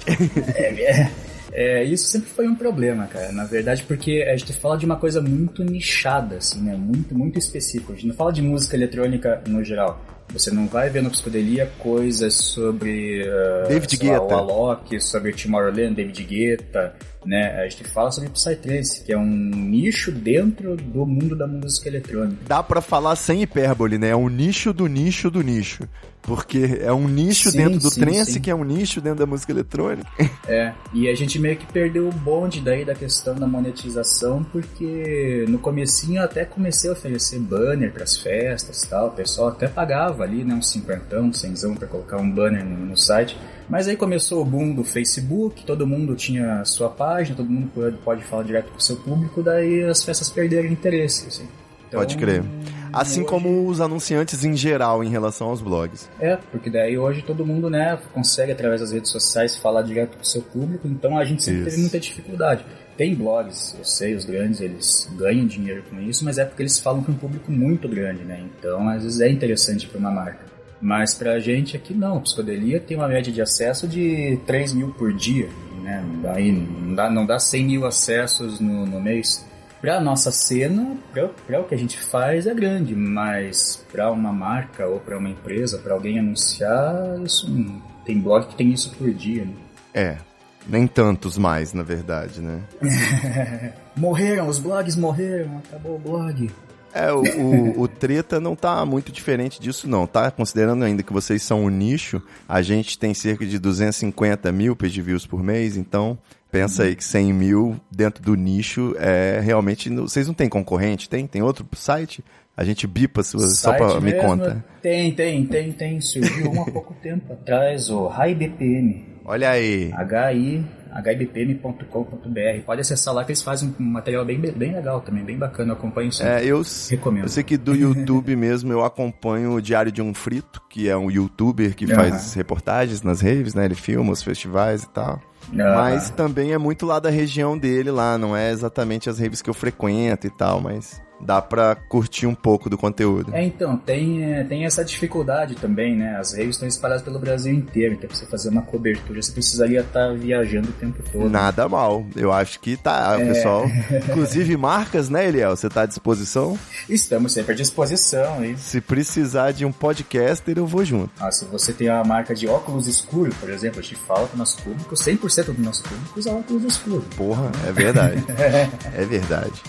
É, 0.56 0.62
é, 0.84 1.12
é, 1.53 1.84
isso 1.84 2.06
sempre 2.06 2.30
foi 2.30 2.48
um 2.48 2.56
problema, 2.56 3.06
cara. 3.08 3.32
Na 3.32 3.46
verdade, 3.46 3.84
porque 3.84 4.25
a 4.27 4.36
gente 4.36 4.51
fala 4.53 4.77
de 4.77 4.86
uma 4.86 4.96
coisa 4.98 5.22
muito 5.22 5.63
nichada, 5.63 6.38
assim, 6.38 6.62
né? 6.62 6.75
Muito, 6.75 7.15
muito 7.15 7.38
específica. 7.39 7.94
A 7.94 7.96
gente 7.96 8.08
não 8.08 8.15
fala 8.15 8.34
de 8.34 8.42
música 8.42 8.75
eletrônica 8.75 9.42
no 9.48 9.63
geral. 9.63 10.01
Você 10.32 10.50
não 10.51 10.68
vai 10.68 10.89
ver 10.89 11.03
no 11.03 11.10
Psicodelia 11.10 11.72
coisas 11.80 12.34
sobre 12.34 13.24
uh, 13.27 13.68
David 13.68 13.98
sei 13.98 14.10
lá, 14.10 14.20
Guetta. 14.20 14.36
o 14.36 14.38
Alok, 14.38 15.01
sobre 15.01 15.34
Tomorrowland, 15.34 15.94
David 15.96 16.24
Guetta, 16.24 16.96
né? 17.25 17.62
A 17.62 17.68
gente 17.68 17.84
fala 17.84 18.12
sobre 18.12 18.30
Psytrance, 18.30 19.03
que 19.03 19.13
é 19.13 19.18
um 19.18 19.25
nicho 19.25 20.12
dentro 20.12 20.75
do 20.75 21.06
mundo 21.06 21.36
da 21.36 21.46
música 21.46 21.88
eletrônica. 21.89 22.38
Dá 22.48 22.63
pra 22.63 22.82
falar 22.82 23.15
sem 23.15 23.44
hipérbole, 23.44 23.98
né? 23.98 24.10
É 24.10 24.15
um 24.15 24.30
nicho 24.30 24.74
do 24.74 24.88
nicho 24.88 25.30
do 25.30 25.42
nicho. 25.42 25.88
Porque 26.24 26.80
é 26.82 26.92
um 26.92 27.08
nicho 27.08 27.51
Sim, 27.51 27.58
dentro 27.58 27.80
do 27.80 27.89
sim, 27.89 28.00
trance, 28.00 28.34
sim. 28.34 28.42
que 28.42 28.50
é 28.50 28.56
um 28.56 28.63
nicho 28.63 29.01
dentro 29.01 29.20
da 29.20 29.25
música 29.25 29.51
eletrônica. 29.51 30.10
É, 30.46 30.74
e 30.94 31.08
a 31.08 31.15
gente 31.15 31.39
meio 31.39 31.56
que 31.56 31.65
perdeu 31.65 32.08
o 32.08 32.12
bonde 32.12 32.60
daí 32.60 32.84
da 32.84 32.94
questão 32.94 33.34
da 33.34 33.48
monetização, 33.48 34.44
porque 34.44 35.46
no 35.48 35.58
comecinho 35.58 36.18
eu 36.18 36.25
até 36.25 36.44
comecei 36.44 36.89
a 36.89 36.94
oferecer 36.94 37.39
banner 37.39 37.94
pras 37.94 38.18
festas 38.18 38.84
e 38.84 38.89
tal, 38.89 39.08
o 39.08 39.12
pessoal 39.12 39.50
até 39.50 39.70
pagava 39.70 40.24
ali, 40.24 40.44
né, 40.44 40.53
uns 40.53 40.70
cinquentão, 40.70 41.32
cenzão 41.32 41.75
pra 41.75 41.88
colocar 41.88 42.18
um 42.18 42.30
banner 42.30 42.65
no, 42.65 42.88
no 42.88 42.98
site. 42.98 43.38
Mas 43.70 43.88
aí 43.88 43.96
começou 43.96 44.42
o 44.42 44.46
boom 44.46 44.74
do 44.74 44.84
Facebook, 44.84 45.65
todo 45.65 45.88
mundo 45.88 46.13
tinha 46.13 46.63
sua 46.65 46.89
página, 46.89 47.38
todo 47.38 47.50
mundo 47.50 47.72
pode, 47.74 47.98
pode 47.98 48.24
falar 48.25 48.44
direto 48.44 48.70
com 48.70 48.77
o 48.77 48.82
seu 48.82 48.98
público, 48.98 49.42
daí 49.42 49.84
as 49.84 50.03
festas 50.03 50.30
perderam 50.30 50.68
interesse, 50.68 51.27
assim. 51.27 51.48
Então, 51.94 52.00
Pode 52.02 52.18
crer. 52.18 52.44
Assim 52.92 53.22
hoje- 53.22 53.30
como 53.30 53.68
os 53.68 53.80
anunciantes 53.82 54.44
em 54.44 54.56
geral 54.56 55.04
em 55.04 55.10
relação 55.10 55.50
aos 55.50 55.62
blogs. 55.62 56.10
É, 56.20 56.38
porque 56.52 56.70
daí 56.70 56.98
hoje 56.98 57.22
todo 57.24 57.46
mundo, 57.46 57.70
né, 57.70 57.98
consegue 58.14 58.52
através 58.52 58.82
das 58.82 58.92
redes 58.92 59.12
sociais 59.12 59.56
falar 59.58 59.82
direto 59.84 60.16
com 60.18 60.22
o 60.24 60.26
seu 60.26 60.42
público, 60.42 60.88
então 60.88 61.18
a 61.18 61.26
gente 61.26 61.42
sempre 61.44 61.62
Isso. 61.62 61.70
teve 61.70 61.82
muita 61.82 62.00
dificuldade. 62.00 62.66
Tem 62.96 63.16
blogs, 63.16 63.76
eu 63.78 63.84
sei, 63.84 64.14
os 64.16 64.26
grandes, 64.26 64.62
eles 64.62 65.10
ganham 65.18 65.48
dinheiro 65.48 65.84
com 65.90 66.00
isso, 66.00 66.24
mas 66.24 66.38
é 66.38 66.46
porque 66.46 66.62
eles 66.62 66.78
falam 66.80 67.02
com 67.02 67.12
um 67.12 67.16
público 67.16 67.52
muito 67.52 67.88
grande, 67.90 68.24
né? 68.24 68.44
Então, 68.60 68.88
às 68.90 69.02
vezes 69.04 69.20
é 69.20 69.30
interessante 69.30 69.88
para 69.88 69.98
uma 70.00 70.12
marca. 70.12 70.46
Mas 70.80 71.16
pra 71.16 71.40
gente 71.40 71.76
aqui 71.76 71.94
não, 71.96 72.20
psicodelia 72.22 72.80
tem 72.80 72.96
uma 72.98 73.08
média 73.08 73.32
de 73.34 73.42
acesso 73.42 73.88
de 73.88 74.38
3 74.46 74.74
mil 74.74 74.90
por 74.90 75.12
dia, 75.14 75.50
né? 75.82 76.04
Daí 76.22 76.52
não 76.52 76.94
dá, 76.94 77.10
não 77.10 77.26
dá 77.26 77.40
100 77.40 77.66
mil 77.66 77.86
acessos 77.88 78.60
no, 78.60 78.86
no 78.86 79.02
mês. 79.02 79.44
Pra 79.84 80.00
nossa 80.00 80.32
cena, 80.32 80.96
pra, 81.12 81.28
pra 81.46 81.60
o 81.60 81.66
que 81.66 81.75
a 81.75 81.78
gente 81.78 82.00
faz 82.00 82.48
é 82.48 82.54
grande, 82.54 82.96
mas 82.96 83.86
pra 83.92 84.10
uma 84.13 84.32
marca 84.32 84.88
ou 84.88 84.98
pra 84.98 85.18
uma 85.18 85.28
empresa, 85.30 85.78
pra 85.78 85.94
alguém 85.94 86.18
anunciar, 86.18 87.20
isso 87.22 87.52
não- 87.52 87.82
tem 88.06 88.18
blog 88.18 88.48
que 88.48 88.56
tem 88.56 88.72
isso 88.72 88.96
por 88.96 89.13
dia, 89.13 89.44
né? 89.44 89.52
É, 89.94 90.18
nem 90.66 90.88
tantos 90.88 91.38
mais, 91.38 91.74
na 91.74 91.84
verdade, 91.84 92.40
né? 92.42 92.62
Morreram, 93.94 94.48
os 94.48 94.58
blogs 94.58 94.96
morreram, 94.96 95.58
acabou 95.58 95.98
o 95.98 96.00
blog. 96.00 96.50
É, 96.94 97.12
o, 97.12 97.22
o, 97.22 97.82
o 97.82 97.88
treta 97.88 98.40
não 98.40 98.56
tá 98.56 98.86
muito 98.86 99.12
diferente 99.12 99.60
disso, 99.60 99.88
não, 99.88 100.06
tá? 100.06 100.30
Considerando 100.30 100.84
ainda 100.84 101.02
que 101.02 101.12
vocês 101.12 101.42
são 101.42 101.66
um 101.66 101.70
nicho, 101.70 102.22
a 102.48 102.62
gente 102.62 103.00
tem 103.00 103.14
cerca 103.14 103.46
de 103.46 103.58
250 103.58 104.52
mil 104.52 104.76
page 104.76 105.02
views 105.02 105.26
por 105.26 105.42
mês, 105.42 105.76
então 105.76 106.18
pensa 106.52 106.84
aí 106.84 106.96
que 106.96 107.04
100 107.04 107.34
mil 107.34 107.82
dentro 107.90 108.24
do 108.24 108.36
nicho 108.36 108.96
é 109.00 109.42
realmente. 109.44 109.90
Vocês 109.90 110.28
não 110.28 110.36
têm 110.36 110.48
concorrente? 110.48 111.10
Tem? 111.10 111.26
Tem 111.26 111.42
outro 111.42 111.68
site? 111.74 112.24
A 112.56 112.64
gente 112.64 112.86
bipa 112.86 113.24
só 113.24 113.40
Site 113.40 114.00
me 114.00 114.14
conta. 114.14 114.64
Tem, 114.80 115.12
tem, 115.12 115.44
tem, 115.48 115.72
tem. 115.72 116.00
Surgiu 116.00 116.52
um 116.52 116.62
há 116.62 116.72
pouco 116.72 116.94
tempo 117.02 117.34
atrás, 117.34 117.90
o 117.90 118.06
High 118.06 118.36
BPM. 118.36 119.04
Olha 119.26 119.50
aí. 119.50 119.92
HI, 119.92 120.64
hibpm.com.br. 121.00 122.66
Pode 122.66 122.82
acessar 122.82 123.14
lá 123.14 123.24
que 123.24 123.32
eles 123.32 123.42
fazem 123.42 123.74
um 123.80 123.84
material 123.84 124.26
bem, 124.26 124.40
bem 124.40 124.74
legal 124.74 125.02
também, 125.02 125.24
bem 125.24 125.38
bacana. 125.38 125.72
Eu 125.72 125.78
acompanho 125.78 126.10
isso. 126.10 126.24
É, 126.24 126.46
eu, 126.46 126.62
Recomendo. 126.90 127.24
eu 127.24 127.30
sei 127.30 127.44
que 127.44 127.58
do 127.58 127.74
YouTube 127.76 128.36
mesmo 128.36 128.72
eu 128.72 128.84
acompanho 128.84 129.54
o 129.54 129.62
Diário 129.62 129.92
de 129.92 130.02
um 130.02 130.14
Frito, 130.14 130.62
que 130.70 130.90
é 130.90 130.96
um 130.96 131.10
youtuber 131.10 131.76
que 131.76 131.88
faz 131.88 132.34
reportagens 132.34 133.02
nas 133.02 133.22
raves, 133.22 133.54
né? 133.54 133.66
Ele 133.66 133.76
filma 133.76 134.12
os 134.12 134.22
festivais 134.22 134.84
e 134.84 134.90
tal. 134.90 135.22
Mas 135.52 136.10
também 136.10 136.54
é 136.54 136.58
muito 136.58 136.86
lá 136.86 137.00
da 137.00 137.10
região 137.10 137.58
dele 137.58 137.92
lá, 137.92 138.18
não 138.18 138.36
é 138.36 138.52
exatamente 138.52 139.10
as 139.10 139.20
raves 139.20 139.42
que 139.42 139.50
eu 139.50 139.54
frequento 139.54 140.26
e 140.26 140.30
tal, 140.30 140.62
mas 140.62 141.02
dá 141.25 141.42
pra 141.42 141.75
curtir 141.75 142.25
um 142.27 142.36
pouco 142.36 142.70
do 142.70 142.77
conteúdo. 142.77 143.34
É, 143.34 143.44
então, 143.44 143.77
tem, 143.77 144.24
é, 144.34 144.44
tem 144.44 144.65
essa 144.65 144.84
dificuldade 144.84 145.56
também, 145.56 145.96
né? 145.96 146.18
As 146.20 146.34
raves 146.34 146.51
estão 146.56 146.68
espalhadas 146.68 147.03
pelo 147.03 147.20
Brasil 147.20 147.53
inteiro, 147.53 147.94
então 147.96 148.08
pra 148.08 148.18
você 148.18 148.25
fazer 148.25 148.50
uma 148.50 148.62
cobertura, 148.62 149.22
você 149.22 149.32
precisaria 149.32 149.82
estar 149.82 150.13
viajando 150.13 150.70
o 150.70 150.74
tempo 150.74 151.01
todo. 151.12 151.30
Nada 151.30 151.68
mal, 151.70 152.06
eu 152.15 152.32
acho 152.32 152.60
que 152.60 152.75
tá, 152.77 153.18
É. 153.20 153.25
pessoal. 153.25 153.65
Inclusive 154.10 154.56
marcas, 154.58 155.10
né, 155.10 155.27
Eliel? 155.27 155.56
Você 155.56 155.70
tá 155.70 155.82
à 155.82 155.86
disposição? 155.86 156.58
Estamos 156.89 157.32
sempre 157.34 157.53
à 157.53 157.56
disposição. 157.56 158.44
E, 158.44 158.58
Se 158.58 158.82
precisar 158.82 159.51
de 159.51 159.65
um 159.65 159.72
podcaster, 159.72 160.58
eu 160.58 160.68
vou 160.68 160.84
junto. 160.86 161.10
ah, 161.20 161.32
se 161.32 161.46
você 161.46 161.72
tem 161.74 161.88
a 161.89 162.03
marca 162.03 162.36
de 162.36 162.48
óculos 162.48 162.88
escuro, 162.88 163.34
por 163.39 163.50
exemplo, 163.50 163.80
a 163.80 163.84
gente 163.84 163.96
fala 163.96 164.27
para 164.27 164.36
o 164.36 164.38
nosso 164.39 164.62
público, 164.62 164.96
100% 164.96 165.53
do 165.53 165.62
nosso 165.62 165.84
público 165.84 166.20
usa 166.20 166.32
óculos 166.32 166.63
escuros. 166.63 167.06
Porra, 167.15 167.51
é 167.68 167.72
verdade. 167.72 168.24
é 168.96 169.06
verdade. 169.06 169.62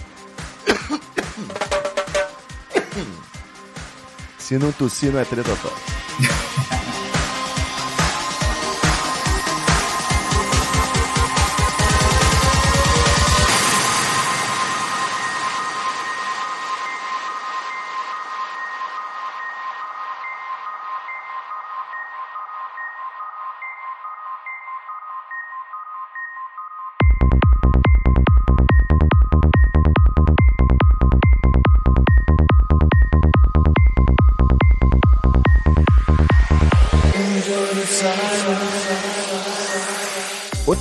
Se 4.44 4.58
não 4.58 4.70
tossir, 4.72 5.10
não 5.10 5.20
é 5.20 5.24
treta 5.24 5.56
top. 5.56 5.74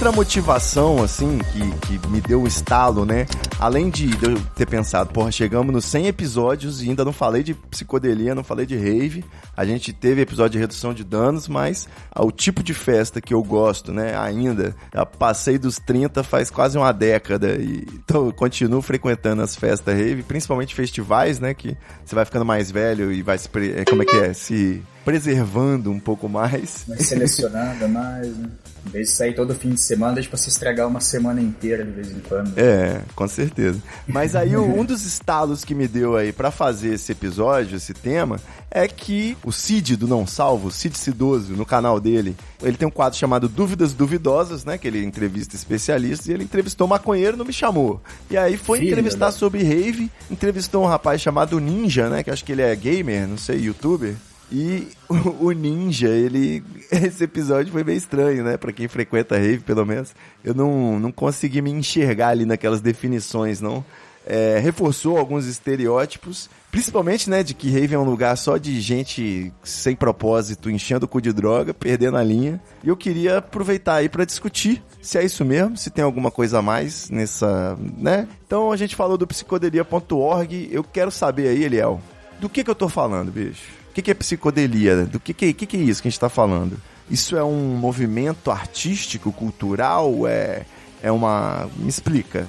Outra 0.03 0.17
motivação, 0.17 1.01
assim, 1.01 1.39
que, 1.53 1.97
que 1.97 2.07
me 2.09 2.19
deu 2.19 2.41
um 2.41 2.45
estalo, 2.45 3.05
né? 3.05 3.25
Além 3.57 3.89
de 3.89 4.11
eu 4.21 4.37
ter 4.53 4.65
pensado, 4.65 5.13
porra, 5.13 5.31
chegamos 5.31 5.73
nos 5.73 5.85
100 5.85 6.07
episódios 6.07 6.83
e 6.83 6.89
ainda 6.89 7.05
não 7.05 7.13
falei 7.13 7.41
de 7.41 7.53
psicodelia, 7.53 8.35
não 8.35 8.43
falei 8.43 8.65
de 8.65 8.75
rave. 8.75 9.23
A 9.55 9.63
gente 9.63 9.93
teve 9.93 10.19
episódio 10.19 10.51
de 10.51 10.57
redução 10.57 10.93
de 10.93 11.05
danos, 11.05 11.47
mas 11.47 11.87
ah, 12.11 12.21
o 12.21 12.33
tipo 12.33 12.61
de 12.61 12.73
festa 12.73 13.21
que 13.21 13.33
eu 13.33 13.41
gosto, 13.41 13.93
né? 13.93 14.13
Ainda, 14.17 14.75
passei 15.17 15.57
dos 15.57 15.79
30 15.79 16.21
faz 16.21 16.49
quase 16.49 16.77
uma 16.77 16.91
década 16.91 17.55
e 17.55 17.87
então, 17.93 18.25
eu 18.25 18.33
continuo 18.33 18.81
frequentando 18.81 19.41
as 19.41 19.55
festas 19.55 19.95
rave, 19.95 20.21
principalmente 20.21 20.75
festivais, 20.75 21.39
né? 21.39 21.53
Que 21.53 21.77
você 22.03 22.13
vai 22.13 22.25
ficando 22.25 22.43
mais 22.43 22.69
velho 22.69 23.09
e 23.09 23.21
vai 23.21 23.37
se. 23.37 23.47
é, 23.73 23.85
Como 23.85 24.03
é 24.03 24.05
que 24.05 24.17
é? 24.17 24.33
Se 24.33 24.83
preservando 25.03 25.91
um 25.91 25.99
pouco 25.99 26.27
mais. 26.29 26.85
selecionada 26.99 27.87
mais, 27.87 28.27
né? 28.27 28.49
Em 28.85 28.89
vez 28.89 29.07
de 29.07 29.13
sair 29.13 29.33
todo 29.33 29.55
fim 29.55 29.69
de 29.69 29.79
semana, 29.79 30.15
deixa 30.15 30.27
pra 30.27 30.37
se 30.37 30.49
estragar 30.49 30.85
uma 30.89 30.99
semana 30.99 31.39
inteira 31.41 31.85
de 31.85 31.91
vez 31.91 32.11
em 32.11 32.19
quando. 32.19 32.51
É, 32.57 33.01
com 33.15 33.25
certeza. 33.29 33.81
Mas 34.05 34.35
aí 34.35 34.57
um 34.57 34.83
dos 34.83 35.05
estalos 35.05 35.63
que 35.63 35.73
me 35.73 35.87
deu 35.87 36.17
aí 36.17 36.33
pra 36.33 36.51
fazer 36.51 36.93
esse 36.95 37.09
episódio, 37.13 37.77
esse 37.77 37.93
tema, 37.93 38.41
é 38.69 38.85
que 38.85 39.37
o 39.41 39.53
Cid 39.53 39.95
do 39.95 40.05
Não 40.05 40.27
Salvo, 40.27 40.67
o 40.67 40.71
Cid 40.71 40.97
Cidoso, 40.97 41.53
no 41.53 41.65
canal 41.65 41.97
dele, 41.97 42.35
ele 42.61 42.75
tem 42.75 42.85
um 42.85 42.91
quadro 42.91 43.17
chamado 43.17 43.47
Dúvidas 43.47 43.93
Duvidosas, 43.93 44.65
né? 44.65 44.77
Que 44.77 44.89
ele 44.89 45.01
entrevista 45.05 45.55
especialistas 45.55 46.27
e 46.27 46.33
ele 46.33 46.43
entrevistou 46.43 46.85
maconheiro 46.85 47.37
não 47.37 47.45
me 47.45 47.53
chamou. 47.53 48.01
E 48.29 48.35
aí 48.35 48.57
foi 48.57 48.79
Filho 48.79 48.91
entrevistar 48.91 49.27
da- 49.27 49.31
sobre 49.31 49.63
rave, 49.63 50.11
entrevistou 50.29 50.83
um 50.83 50.87
rapaz 50.87 51.21
chamado 51.21 51.57
Ninja, 51.57 52.09
né? 52.09 52.21
Que 52.21 52.29
acho 52.31 52.43
que 52.43 52.51
ele 52.51 52.61
é 52.61 52.75
gamer, 52.75 53.29
não 53.29 53.37
sei, 53.37 53.59
youtuber. 53.61 54.13
E 54.53 54.87
o, 55.09 55.47
o 55.47 55.51
Ninja, 55.51 56.09
ele. 56.09 56.63
Esse 56.91 57.23
episódio 57.23 57.71
foi 57.71 57.83
bem 57.83 57.97
estranho, 57.97 58.43
né? 58.43 58.55
Pra 58.55 58.71
quem 58.71 58.87
frequenta 58.87 59.35
rave, 59.35 59.63
pelo 59.63 59.83
menos. 59.83 60.13
Eu 60.43 60.53
não, 60.53 60.99
não 60.99 61.11
consegui 61.11 61.59
me 61.59 61.71
enxergar 61.71 62.29
ali 62.29 62.45
naquelas 62.45 62.79
definições, 62.79 63.59
não. 63.59 63.83
É, 64.25 64.59
reforçou 64.59 65.17
alguns 65.17 65.47
estereótipos, 65.47 66.49
principalmente, 66.71 67.29
né, 67.29 67.43
de 67.43 67.53
que 67.53 67.69
rave 67.69 67.93
é 67.93 67.99
um 67.99 68.05
lugar 68.05 68.37
só 68.37 68.55
de 68.55 68.79
gente 68.79 69.51
sem 69.61 69.97
propósito, 69.97 70.69
enchendo 70.69 71.05
o 71.05 71.09
cu 71.09 71.19
de 71.19 71.33
droga, 71.33 71.73
perdendo 71.73 72.15
a 72.15 72.23
linha. 72.23 72.61
E 72.81 72.87
eu 72.87 72.95
queria 72.95 73.39
aproveitar 73.39 73.95
aí 73.95 74.07
pra 74.07 74.23
discutir 74.23 74.81
se 75.01 75.17
é 75.17 75.25
isso 75.25 75.43
mesmo, 75.43 75.75
se 75.75 75.89
tem 75.89 76.05
alguma 76.05 76.31
coisa 76.31 76.59
a 76.59 76.61
mais 76.61 77.09
nessa, 77.09 77.77
né? 77.97 78.25
Então 78.47 78.71
a 78.71 78.77
gente 78.77 78.95
falou 78.95 79.17
do 79.17 79.27
psicodelia.org. 79.27 80.69
Eu 80.71 80.85
quero 80.85 81.11
saber 81.11 81.49
aí, 81.49 81.63
Eliel, 81.63 81.99
do 82.39 82.47
que 82.47 82.63
que 82.63 82.69
eu 82.69 82.75
tô 82.75 82.87
falando, 82.87 83.29
bicho? 83.29 83.82
O 83.93 83.95
que, 83.95 84.01
que 84.01 84.09
é 84.09 84.13
psicodelia? 84.15 85.05
Do 85.05 85.19
que 85.19 85.35
que, 85.35 85.53
que 85.53 85.77
é 85.77 85.79
isso 85.79 86.01
que 86.01 86.07
a 86.07 86.11
gente 86.11 86.19
tá 86.19 86.27
falando? 86.27 86.77
Isso 87.11 87.37
é 87.37 87.43
um 87.43 87.75
movimento 87.75 88.49
artístico, 88.49 89.31
cultural? 89.31 90.27
É, 90.27 90.63
é 91.03 91.11
uma... 91.11 91.69
Me 91.77 91.89
explica. 91.89 92.47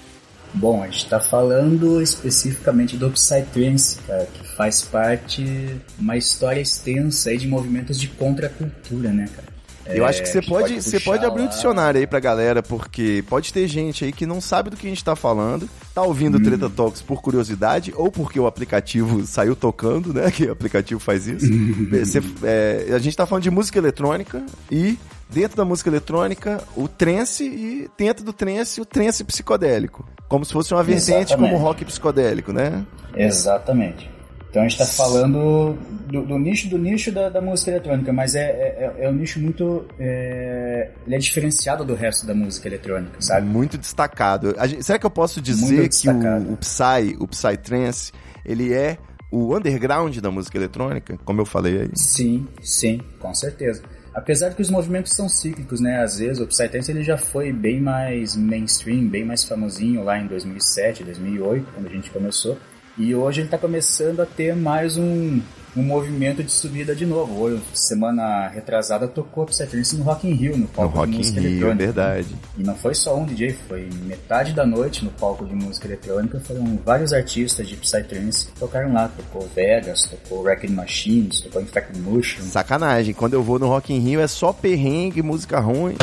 Bom, 0.54 0.82
a 0.82 0.86
gente 0.86 1.06
tá 1.06 1.20
falando 1.20 2.00
especificamente 2.00 2.96
do 2.96 3.10
Psytrance, 3.10 3.98
cara, 4.06 4.24
que 4.32 4.48
faz 4.56 4.80
parte 4.82 5.42
de 5.44 5.76
uma 5.98 6.16
história 6.16 6.62
extensa 6.62 7.28
aí 7.28 7.36
de 7.36 7.46
movimentos 7.46 8.00
de 8.00 8.08
contracultura, 8.08 9.10
né, 9.12 9.28
cara? 9.36 9.48
Eu 9.94 10.06
É, 10.06 10.08
acho 10.08 10.22
que 10.22 10.28
você 10.28 10.38
a 10.38 10.40
gente 10.40 10.48
pode, 10.50 10.80
você 10.82 10.98
pode 11.00 11.26
abrir 11.26 11.42
um 11.42 11.44
lá- 11.44 11.50
dicionário 11.50 12.00
aí 12.00 12.06
pra 12.06 12.20
galera, 12.20 12.62
porque 12.62 13.22
pode 13.28 13.52
ter 13.52 13.68
gente 13.68 14.02
aí 14.02 14.12
que 14.12 14.24
não 14.24 14.40
sabe 14.40 14.70
do 14.70 14.78
que 14.78 14.86
a 14.86 14.88
gente 14.88 15.04
tá 15.04 15.14
falando, 15.14 15.68
tá 15.94 16.02
ouvindo 16.02 16.38
Hum. 16.38 16.42
Treta 16.42 16.68
Talks 16.68 17.00
por 17.00 17.22
curiosidade, 17.22 17.92
ou 17.96 18.10
porque 18.10 18.38
o 18.40 18.46
aplicativo 18.46 19.24
saiu 19.26 19.54
tocando, 19.54 20.12
né? 20.12 20.30
Que 20.34 20.46
o 20.46 20.52
aplicativo 20.52 20.98
faz 21.00 21.26
isso. 21.28 21.46
Você- 21.90 22.22
é, 22.42 22.88
a 22.94 22.98
gente 22.98 23.16
tá 23.16 23.24
falando 23.26 23.44
de 23.44 23.50
música 23.50 23.78
eletrônica 23.78 24.44
e 24.70 24.98
dentro 25.30 25.56
da 25.56 25.64
música 25.64 25.88
eletrônica 25.90 26.62
o 26.76 26.86
trance 26.88 27.44
e 27.44 27.88
dentro 27.96 28.24
do 28.24 28.32
trance 28.32 28.80
o 28.80 28.84
trance 28.84 29.22
psicodélico. 29.24 30.04
Como 30.28 30.44
se 30.44 30.52
fosse 30.52 30.74
uma 30.74 30.82
vertente 30.82 31.34
como 31.36 31.56
rock 31.56 31.84
psicodélico, 31.84 32.52
né? 32.52 32.84
Exatamente. 33.14 34.10
Então 34.54 34.62
a 34.62 34.68
gente 34.68 34.78
tá 34.78 34.86
falando 34.86 35.76
do, 36.06 36.24
do 36.24 36.38
nicho 36.38 36.68
do 36.68 36.78
nicho 36.78 37.10
da, 37.10 37.28
da 37.28 37.40
música 37.40 37.72
eletrônica, 37.72 38.12
mas 38.12 38.36
é, 38.36 38.42
é, 38.42 38.94
é 38.98 39.10
um 39.10 39.12
nicho 39.12 39.40
muito. 39.40 39.84
é, 39.98 40.92
ele 41.04 41.16
é 41.16 41.18
diferenciado 41.18 41.84
do 41.84 41.92
resto 41.92 42.24
da 42.24 42.36
música 42.36 42.68
eletrônica, 42.68 43.20
sabe? 43.20 43.48
Muito 43.48 43.76
destacado. 43.76 44.54
Gente- 44.64 44.84
será 44.84 44.96
que 44.96 45.04
eu 45.04 45.10
posso 45.10 45.40
dizer 45.42 45.88
que 45.88 46.08
o, 46.08 46.52
o 46.52 46.56
Psy, 46.58 47.16
o 47.18 47.26
Psytrance, 47.26 48.12
ele 48.44 48.72
é 48.72 48.96
o 49.28 49.56
underground 49.56 50.16
da 50.18 50.30
música 50.30 50.56
eletrônica, 50.56 51.18
como 51.24 51.40
eu 51.40 51.46
falei 51.46 51.80
aí? 51.80 51.90
Sim, 51.96 52.46
sim, 52.62 53.00
com 53.18 53.34
certeza. 53.34 53.82
Apesar 54.14 54.50
de 54.50 54.54
que 54.54 54.62
os 54.62 54.70
movimentos 54.70 55.10
são 55.16 55.28
cíclicos, 55.28 55.80
né? 55.80 56.00
Às 56.00 56.18
vezes 56.20 56.38
o 56.40 56.46
Psytrance 56.46 56.88
ele 56.92 57.02
já 57.02 57.16
foi 57.18 57.52
bem 57.52 57.80
mais 57.80 58.36
mainstream, 58.36 59.08
bem 59.08 59.24
mais 59.24 59.42
famosinho 59.44 60.04
lá 60.04 60.16
em 60.16 60.28
2007, 60.28 61.02
2008, 61.02 61.66
quando 61.74 61.86
a 61.86 61.90
gente 61.90 62.08
começou. 62.12 62.56
E 62.96 63.14
hoje 63.14 63.40
ele 63.40 63.48
tá 63.48 63.58
começando 63.58 64.20
a 64.20 64.26
ter 64.26 64.54
mais 64.54 64.96
um, 64.96 65.40
um 65.76 65.82
movimento 65.82 66.42
de 66.42 66.50
subida 66.50 66.94
de 66.94 67.04
novo. 67.06 67.40
Hoje, 67.42 67.62
semana 67.74 68.48
retrasada, 68.48 69.08
tocou 69.08 69.44
Psytrance 69.46 69.96
no 69.96 70.04
Rock 70.04 70.28
in 70.28 70.34
Rio, 70.34 70.52
no 70.52 70.58
No 70.58 70.68
palco 70.68 70.98
Rock 70.98 71.10
de 71.10 71.18
música 71.18 71.40
Rio, 71.40 71.48
é 71.48 71.52
eletrônica. 71.52 71.84
verdade. 71.84 72.36
E 72.56 72.62
não 72.62 72.74
foi 72.76 72.94
só 72.94 73.16
um 73.16 73.24
DJ, 73.24 73.56
foi 73.68 73.88
metade 74.04 74.52
da 74.52 74.64
noite 74.66 75.04
no 75.04 75.10
palco 75.10 75.44
de 75.44 75.54
música 75.54 75.86
eletrônica. 75.86 76.40
Foram 76.40 76.78
vários 76.84 77.12
artistas 77.12 77.66
de 77.68 77.76
Psytrance 77.76 78.46
que 78.46 78.60
tocaram 78.60 78.92
lá. 78.92 79.08
Tocou 79.08 79.48
Vegas, 79.54 80.06
tocou 80.06 80.42
Wrecking 80.42 80.72
Machines, 80.72 81.40
tocou 81.40 81.60
Infected 81.60 81.98
Mushroom. 82.00 82.46
Sacanagem, 82.46 83.14
quando 83.14 83.34
eu 83.34 83.42
vou 83.42 83.58
no 83.58 83.66
Rock 83.66 83.92
in 83.92 83.98
Rio 83.98 84.20
é 84.20 84.26
só 84.26 84.52
perrengue, 84.52 85.22
música 85.22 85.58
ruim. 85.60 85.94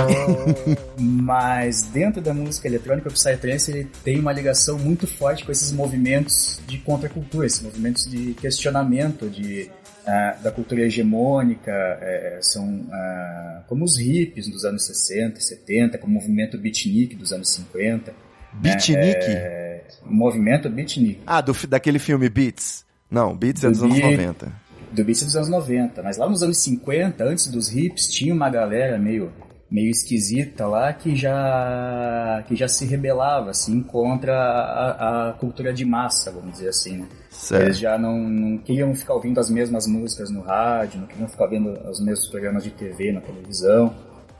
Mas 0.97 1.81
dentro 1.83 2.21
da 2.21 2.33
música 2.33 2.67
eletrônica, 2.67 3.09
o 3.09 3.13
Psytrance 3.13 3.71
ele 3.71 3.87
tem 4.03 4.19
uma 4.19 4.31
ligação 4.33 4.77
muito 4.77 5.07
forte 5.07 5.45
com 5.45 5.51
esses 5.51 5.71
movimentos 5.71 6.59
de 6.67 6.77
contracultura, 6.77 7.45
esses 7.45 7.61
movimentos 7.61 8.05
de 8.05 8.33
questionamento 8.33 9.29
de, 9.29 9.60
ah, 10.05 10.37
da 10.41 10.51
cultura 10.51 10.81
hegemônica, 10.81 11.71
eh, 11.71 12.39
são 12.41 12.85
ah, 12.91 13.63
como 13.67 13.85
os 13.85 13.97
hippies 13.97 14.47
dos 14.49 14.65
anos 14.65 14.85
60, 14.85 15.39
70, 15.39 15.97
como 15.97 16.11
o 16.11 16.15
movimento 16.15 16.57
beatnik 16.57 17.15
dos 17.15 17.31
anos 17.31 17.49
50. 17.53 18.13
Beatnik? 18.53 19.17
É, 19.25 19.83
movimento 20.03 20.69
beatnik. 20.69 21.21
Ah, 21.25 21.41
do, 21.41 21.53
daquele 21.67 21.99
filme 21.99 22.29
Beats. 22.29 22.85
Não, 23.09 23.35
Beats 23.35 23.63
é 23.63 23.67
Do 23.67 23.73
dos 23.73 23.83
anos 23.83 23.97
Beat. 23.97 24.11
90. 24.11 24.61
do 24.91 25.05
beat 25.05 25.23
dos 25.23 25.35
anos 25.35 25.49
90, 25.49 26.03
mas 26.03 26.17
lá 26.17 26.29
nos 26.29 26.43
anos 26.43 26.57
50, 26.57 27.23
antes 27.23 27.47
dos 27.47 27.73
hips, 27.73 28.07
tinha 28.07 28.33
uma 28.33 28.49
galera 28.49 28.97
meio 28.97 29.31
meio 29.71 29.89
esquisita 29.89 30.67
lá 30.67 30.91
que 30.91 31.15
já 31.15 32.43
que 32.45 32.55
já 32.57 32.67
se 32.67 32.85
rebelava 32.85 33.51
assim 33.51 33.81
contra 33.81 34.33
a, 34.35 35.29
a 35.29 35.33
cultura 35.33 35.73
de 35.73 35.85
massa, 35.85 36.29
vamos 36.31 36.51
dizer 36.53 36.69
assim. 36.69 36.97
né? 36.97 37.07
Certo. 37.29 37.63
Eles 37.63 37.79
já 37.79 37.97
não, 37.97 38.19
não 38.19 38.57
queriam 38.57 38.93
ficar 38.93 39.13
ouvindo 39.13 39.39
as 39.39 39.49
mesmas 39.49 39.87
músicas 39.87 40.29
no 40.29 40.41
rádio, 40.41 40.99
não 40.99 41.07
queriam 41.07 41.29
ficar 41.29 41.47
vendo 41.47 41.71
os 41.89 42.01
mesmos 42.01 42.27
programas 42.27 42.63
de 42.63 42.71
TV 42.71 43.13
na 43.13 43.21
televisão. 43.21 43.93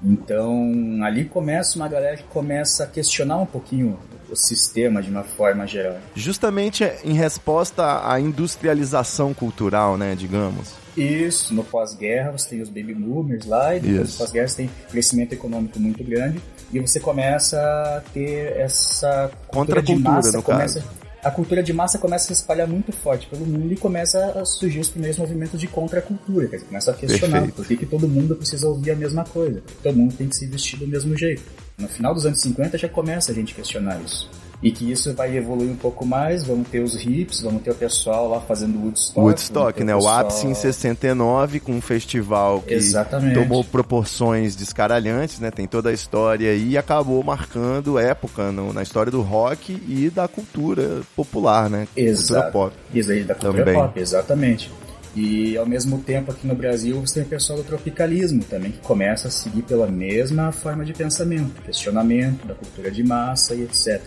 Então, 0.03 0.99
ali 1.03 1.25
começa 1.25 1.77
uma 1.77 1.87
galera 1.87 2.17
que 2.17 2.23
começa 2.23 2.83
a 2.83 2.87
questionar 2.87 3.37
um 3.37 3.45
pouquinho 3.45 3.97
o 4.31 4.35
sistema 4.35 5.01
de 5.01 5.09
uma 5.09 5.23
forma 5.23 5.67
geral. 5.67 5.97
Justamente 6.15 6.83
em 7.03 7.13
resposta 7.13 8.09
à 8.09 8.19
industrialização 8.19 9.33
cultural, 9.33 9.97
né, 9.97 10.15
digamos. 10.15 10.73
Isso, 10.95 11.53
no 11.53 11.63
pós-guerra 11.63 12.31
você 12.31 12.49
tem 12.49 12.61
os 12.61 12.69
baby 12.69 12.93
boomers 12.93 13.45
lá, 13.45 13.75
e 13.75 13.79
depois 13.79 14.15
pós-guerra 14.15 14.47
você 14.47 14.55
tem 14.57 14.69
crescimento 14.89 15.33
econômico 15.33 15.79
muito 15.79 16.03
grande, 16.03 16.41
e 16.71 16.79
você 16.79 16.99
começa 16.99 17.57
a 17.57 18.01
ter 18.13 18.57
essa 18.57 19.31
cultura 19.47 19.81
de 19.81 19.95
massa, 19.95 20.37
no 20.37 20.43
começa, 20.43 20.83
a 21.23 21.29
cultura 21.29 21.61
de 21.61 21.71
massa 21.71 21.97
começa 21.97 22.25
a 22.25 22.27
se 22.27 22.41
espalhar 22.41 22.67
muito 22.67 22.91
forte 22.91 23.27
pelo 23.27 23.45
mundo 23.45 23.71
e 23.71 23.77
começa 23.77 24.39
a 24.39 24.43
surgir 24.43 24.79
os 24.79 24.89
primeiros 24.89 25.19
movimentos 25.19 25.59
de 25.59 25.67
contracultura, 25.67 26.47
quer 26.47 26.55
dizer, 26.57 26.67
começa 26.67 26.91
a 26.91 26.93
questionar 26.93 27.41
Perfeito. 27.41 27.55
por 27.55 27.65
que, 27.65 27.77
que 27.77 27.85
todo 27.85 28.07
mundo 28.07 28.35
precisa 28.35 28.67
ouvir 28.67 28.91
a 28.91 28.95
mesma 28.95 29.23
coisa, 29.23 29.61
todo 29.83 29.95
mundo 29.95 30.15
tem 30.15 30.27
que 30.27 30.35
se 30.35 30.47
vestir 30.47 30.79
do 30.79 30.87
mesmo 30.87 31.15
jeito. 31.15 31.43
No 31.81 31.87
final 31.89 32.13
dos 32.13 32.25
anos 32.25 32.39
50 32.41 32.77
já 32.77 32.87
começa 32.87 33.31
a 33.31 33.35
gente 33.35 33.53
questionar 33.55 33.99
isso. 34.05 34.29
E 34.63 34.71
que 34.71 34.91
isso 34.91 35.11
vai 35.15 35.35
evoluir 35.35 35.71
um 35.71 35.75
pouco 35.75 36.05
mais, 36.05 36.43
vamos 36.43 36.67
ter 36.67 36.81
os 36.83 36.93
hips, 36.93 37.41
vamos 37.41 37.63
ter 37.63 37.71
o 37.71 37.75
pessoal 37.75 38.29
lá 38.29 38.39
fazendo 38.39 38.77
Woodstock. 38.79 39.19
Woodstock, 39.19 39.83
né? 39.83 39.95
O 39.95 39.97
pessoal- 39.97 40.19
ápice 40.19 40.45
em 40.45 40.53
69, 40.53 41.59
com 41.59 41.71
um 41.71 41.81
festival 41.81 42.61
que 42.61 42.75
Exatamente. 42.75 43.33
tomou 43.33 43.63
proporções 43.63 44.55
descaralhantes, 44.55 45.39
né? 45.39 45.49
Tem 45.49 45.65
toda 45.67 45.89
a 45.89 45.93
história 45.93 46.51
aí 46.51 46.69
e 46.73 46.77
acabou 46.77 47.23
marcando 47.23 47.97
época 47.97 48.51
no- 48.51 48.71
na 48.71 48.83
história 48.83 49.11
do 49.11 49.21
rock 49.23 49.73
e 49.87 50.11
da 50.11 50.27
cultura 50.27 51.01
popular, 51.15 51.67
né? 51.67 51.87
Cultura 51.87 52.07
Exato. 52.11 52.51
pop. 52.51 52.75
Isso 52.93 53.11
aí, 53.11 53.23
da 53.23 53.33
cultura 53.33 53.65
Também. 53.65 53.81
pop, 53.81 53.99
exatamente. 53.99 54.71
E 55.15 55.57
ao 55.57 55.65
mesmo 55.65 55.99
tempo 55.99 56.31
aqui 56.31 56.47
no 56.47 56.55
Brasil 56.55 56.99
você 57.01 57.15
tem 57.15 57.23
o 57.23 57.27
pessoal 57.27 57.59
do 57.59 57.65
tropicalismo 57.65 58.43
também, 58.43 58.71
que 58.71 58.79
começa 58.79 59.27
a 59.27 59.31
seguir 59.31 59.63
pela 59.63 59.87
mesma 59.87 60.51
forma 60.51 60.85
de 60.85 60.93
pensamento, 60.93 61.61
questionamento 61.63 62.47
da 62.47 62.53
cultura 62.53 62.89
de 62.89 63.03
massa 63.03 63.53
e 63.53 63.63
etc. 63.63 64.01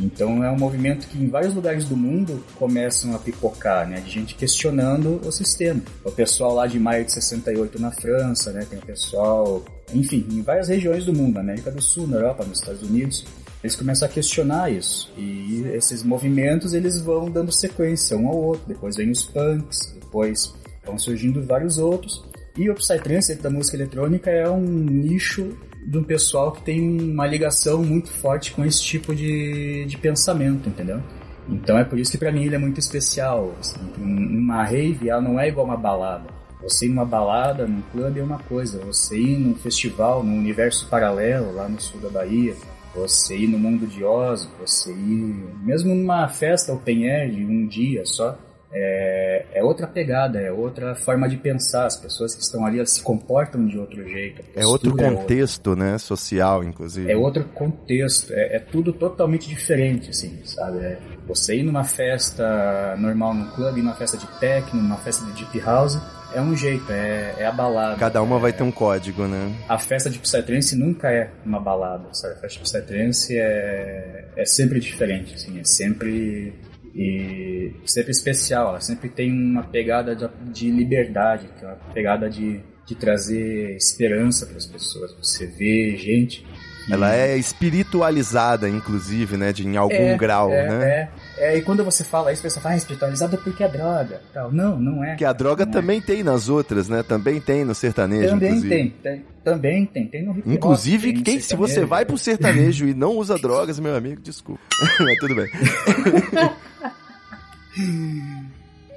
Então 0.00 0.42
é 0.42 0.50
um 0.50 0.58
movimento 0.58 1.06
que 1.06 1.18
em 1.18 1.28
vários 1.28 1.54
lugares 1.54 1.84
do 1.84 1.96
mundo 1.96 2.42
começam 2.56 3.14
a 3.14 3.18
pipocar, 3.18 3.86
né? 3.88 4.00
De 4.00 4.10
gente 4.10 4.34
questionando 4.34 5.20
o 5.24 5.30
sistema. 5.30 5.80
O 6.04 6.10
pessoal 6.10 6.54
lá 6.54 6.66
de 6.66 6.78
maio 6.78 7.04
de 7.04 7.12
68 7.12 7.80
na 7.80 7.90
França, 7.90 8.52
né? 8.52 8.66
Tem 8.68 8.78
o 8.78 8.82
pessoal, 8.82 9.64
enfim, 9.92 10.26
em 10.30 10.42
várias 10.42 10.68
regiões 10.68 11.04
do 11.04 11.12
mundo, 11.12 11.34
na 11.34 11.40
América 11.40 11.70
do 11.70 11.82
Sul, 11.82 12.06
na 12.06 12.16
Europa, 12.16 12.44
nos 12.44 12.58
Estados 12.58 12.82
Unidos. 12.82 13.24
Eles 13.62 13.76
começam 13.76 14.08
a 14.08 14.10
questionar 14.10 14.72
isso. 14.72 15.12
E 15.16 15.62
esses 15.74 16.02
movimentos 16.02 16.74
eles 16.74 17.00
vão 17.00 17.30
dando 17.30 17.52
sequência 17.52 18.16
um 18.16 18.28
ao 18.28 18.36
outro. 18.36 18.64
Depois 18.66 18.96
vem 18.96 19.10
os 19.10 19.24
punks, 19.24 19.94
depois 20.16 20.54
vão 20.84 20.98
surgindo 20.98 21.42
vários 21.42 21.78
outros. 21.78 22.22
E 22.56 22.68
o 22.68 22.74
Psytrance 22.74 23.34
da 23.36 23.48
música 23.48 23.78
eletrônica 23.78 24.30
é 24.30 24.48
um 24.48 24.60
nicho 24.60 25.56
de 25.84 25.96
um 25.98 26.04
pessoal 26.04 26.52
que 26.52 26.62
tem 26.62 27.00
uma 27.10 27.26
ligação 27.26 27.82
muito 27.82 28.10
forte 28.10 28.52
com 28.52 28.62
esse 28.64 28.82
tipo 28.82 29.14
de, 29.14 29.86
de 29.86 29.96
pensamento, 29.96 30.68
entendeu? 30.68 31.00
Então 31.48 31.78
é 31.78 31.82
por 31.82 31.98
isso 31.98 32.12
que 32.12 32.18
pra 32.18 32.30
mim 32.30 32.44
ele 32.44 32.54
é 32.54 32.58
muito 32.58 32.78
especial. 32.78 33.52
Assim, 33.58 33.80
um- 33.98 34.38
uma 34.38 34.62
rave 34.62 35.08
ela 35.08 35.22
não 35.22 35.40
é 35.40 35.48
igual 35.48 35.64
uma 35.66 35.76
balada. 35.78 36.26
Você 36.62 36.86
ir 36.86 36.90
numa 36.90 37.04
balada, 37.06 37.66
num 37.66 37.80
clube 37.90 38.20
é 38.20 38.22
uma 38.22 38.38
coisa. 38.38 38.78
Você 38.84 39.18
ir 39.18 39.38
num 39.38 39.54
festival, 39.56 40.22
num 40.22 40.38
universo 40.38 40.86
paralelo 40.88 41.52
lá 41.54 41.68
no 41.68 41.80
sul 41.80 42.00
da 42.00 42.08
Bahia, 42.10 42.54
você 42.94 43.36
ir 43.36 43.48
no 43.48 43.58
mundo 43.58 43.86
de 43.86 44.04
Oz, 44.04 44.48
você 44.60 44.92
ir 44.92 45.34
mesmo 45.64 45.94
numa 45.94 46.28
festa 46.28 46.72
open 46.72 47.10
air 47.10 47.30
de 47.32 47.44
um 47.44 47.66
dia 47.66 48.04
só, 48.04 48.38
é, 48.72 49.44
é 49.54 49.62
outra 49.62 49.86
pegada, 49.86 50.40
é 50.40 50.50
outra 50.50 50.94
forma 50.94 51.28
de 51.28 51.36
pensar. 51.36 51.86
As 51.86 51.96
pessoas 51.96 52.34
que 52.34 52.42
estão 52.42 52.64
ali 52.64 52.78
elas 52.78 52.90
se 52.90 53.02
comportam 53.02 53.66
de 53.66 53.78
outro 53.78 54.06
jeito. 54.08 54.42
É 54.54 54.64
outro 54.64 54.90
outra. 54.90 55.10
contexto, 55.10 55.76
né? 55.76 55.98
Social, 55.98 56.64
inclusive. 56.64 57.10
É 57.10 57.16
outro 57.16 57.44
contexto, 57.44 58.32
é, 58.32 58.56
é 58.56 58.58
tudo 58.58 58.92
totalmente 58.92 59.48
diferente, 59.48 60.10
assim, 60.10 60.40
sabe? 60.44 60.78
É 60.78 60.98
você 61.26 61.56
ir 61.56 61.62
numa 61.62 61.84
festa 61.84 62.96
normal 62.98 63.34
no 63.34 63.52
clube, 63.52 63.80
numa 63.80 63.94
festa 63.94 64.16
de 64.16 64.26
techno, 64.38 64.82
numa 64.82 64.96
festa 64.96 65.24
de 65.26 65.32
deep 65.32 65.60
house, 65.60 65.98
é 66.34 66.40
um 66.40 66.56
jeito, 66.56 66.90
é, 66.90 67.34
é 67.38 67.46
a 67.46 67.52
balada. 67.52 67.96
Cada 67.96 68.22
uma 68.22 68.36
é, 68.36 68.40
vai 68.40 68.52
ter 68.52 68.62
um 68.62 68.72
código, 68.72 69.26
né? 69.26 69.54
A 69.68 69.78
festa 69.78 70.08
de 70.08 70.18
Psytrance 70.18 70.74
nunca 70.74 71.10
é 71.10 71.30
uma 71.44 71.60
balada, 71.60 72.08
sabe? 72.12 72.34
A 72.34 72.38
festa 72.38 72.58
de 72.58 72.64
Psytrance 72.64 73.38
é, 73.38 74.24
é 74.36 74.44
sempre 74.44 74.80
diferente, 74.80 75.34
assim, 75.34 75.60
é 75.60 75.64
sempre 75.64 76.54
e 76.94 77.72
sempre 77.86 78.10
especial, 78.10 78.68
ela 78.70 78.80
sempre 78.80 79.08
tem 79.08 79.32
uma 79.32 79.62
pegada 79.62 80.14
de, 80.14 80.28
de 80.52 80.70
liberdade, 80.70 81.48
é 81.62 81.66
uma 81.66 81.76
pegada 81.94 82.28
de, 82.28 82.60
de 82.86 82.94
trazer 82.94 83.74
esperança 83.76 84.46
para 84.46 84.56
as 84.56 84.66
pessoas. 84.66 85.14
Você 85.22 85.46
vê 85.46 85.96
gente 85.96 86.44
que- 86.86 86.92
Ela 86.92 87.14
é 87.14 87.36
espiritualizada, 87.36 88.68
inclusive, 88.68 89.36
né? 89.36 89.52
De, 89.52 89.66
em 89.66 89.76
algum 89.76 89.94
é, 89.94 90.16
grau, 90.16 90.50
é, 90.50 90.68
né? 90.68 90.84
É, 90.84 91.08
é, 91.38 91.56
e 91.56 91.62
quando 91.62 91.84
você 91.84 92.04
fala 92.04 92.32
isso, 92.32 92.40
a 92.42 92.44
pessoa 92.44 92.62
fala, 92.62 92.74
ah, 92.74 92.78
espiritualizada 92.78 93.36
porque 93.36 93.64
é 93.64 93.68
droga. 93.68 94.20
Tal. 94.32 94.52
Não, 94.52 94.78
não 94.78 95.02
é. 95.02 95.10
Porque 95.10 95.24
a 95.24 95.32
droga 95.32 95.64
Não 95.64 95.70
é. 95.70 95.74
também 95.74 96.00
tem 96.00 96.22
nas 96.22 96.48
outras, 96.48 96.88
né? 96.88 97.02
Também 97.02 97.40
tem 97.40 97.64
no 97.64 97.74
sertanejo, 97.74 98.30
Também 98.30 98.60
tem, 98.60 98.90
tem, 98.90 99.24
também 99.42 99.86
tem, 99.86 100.06
tem 100.06 100.24
no 100.24 100.36
hip 100.36 100.42
Inclusive, 100.46 101.12
tem 101.14 101.22
quem, 101.22 101.40
se 101.40 101.56
você 101.56 101.84
vai 101.84 102.04
pro 102.04 102.18
sertanejo 102.18 102.86
e 102.86 102.94
não 102.94 103.16
usa 103.16 103.38
drogas, 103.38 103.80
meu 103.80 103.96
amigo, 103.96 104.20
desculpa. 104.20 104.60
Mas 105.00 105.18
tudo 105.18 105.34
bem. 105.34 105.48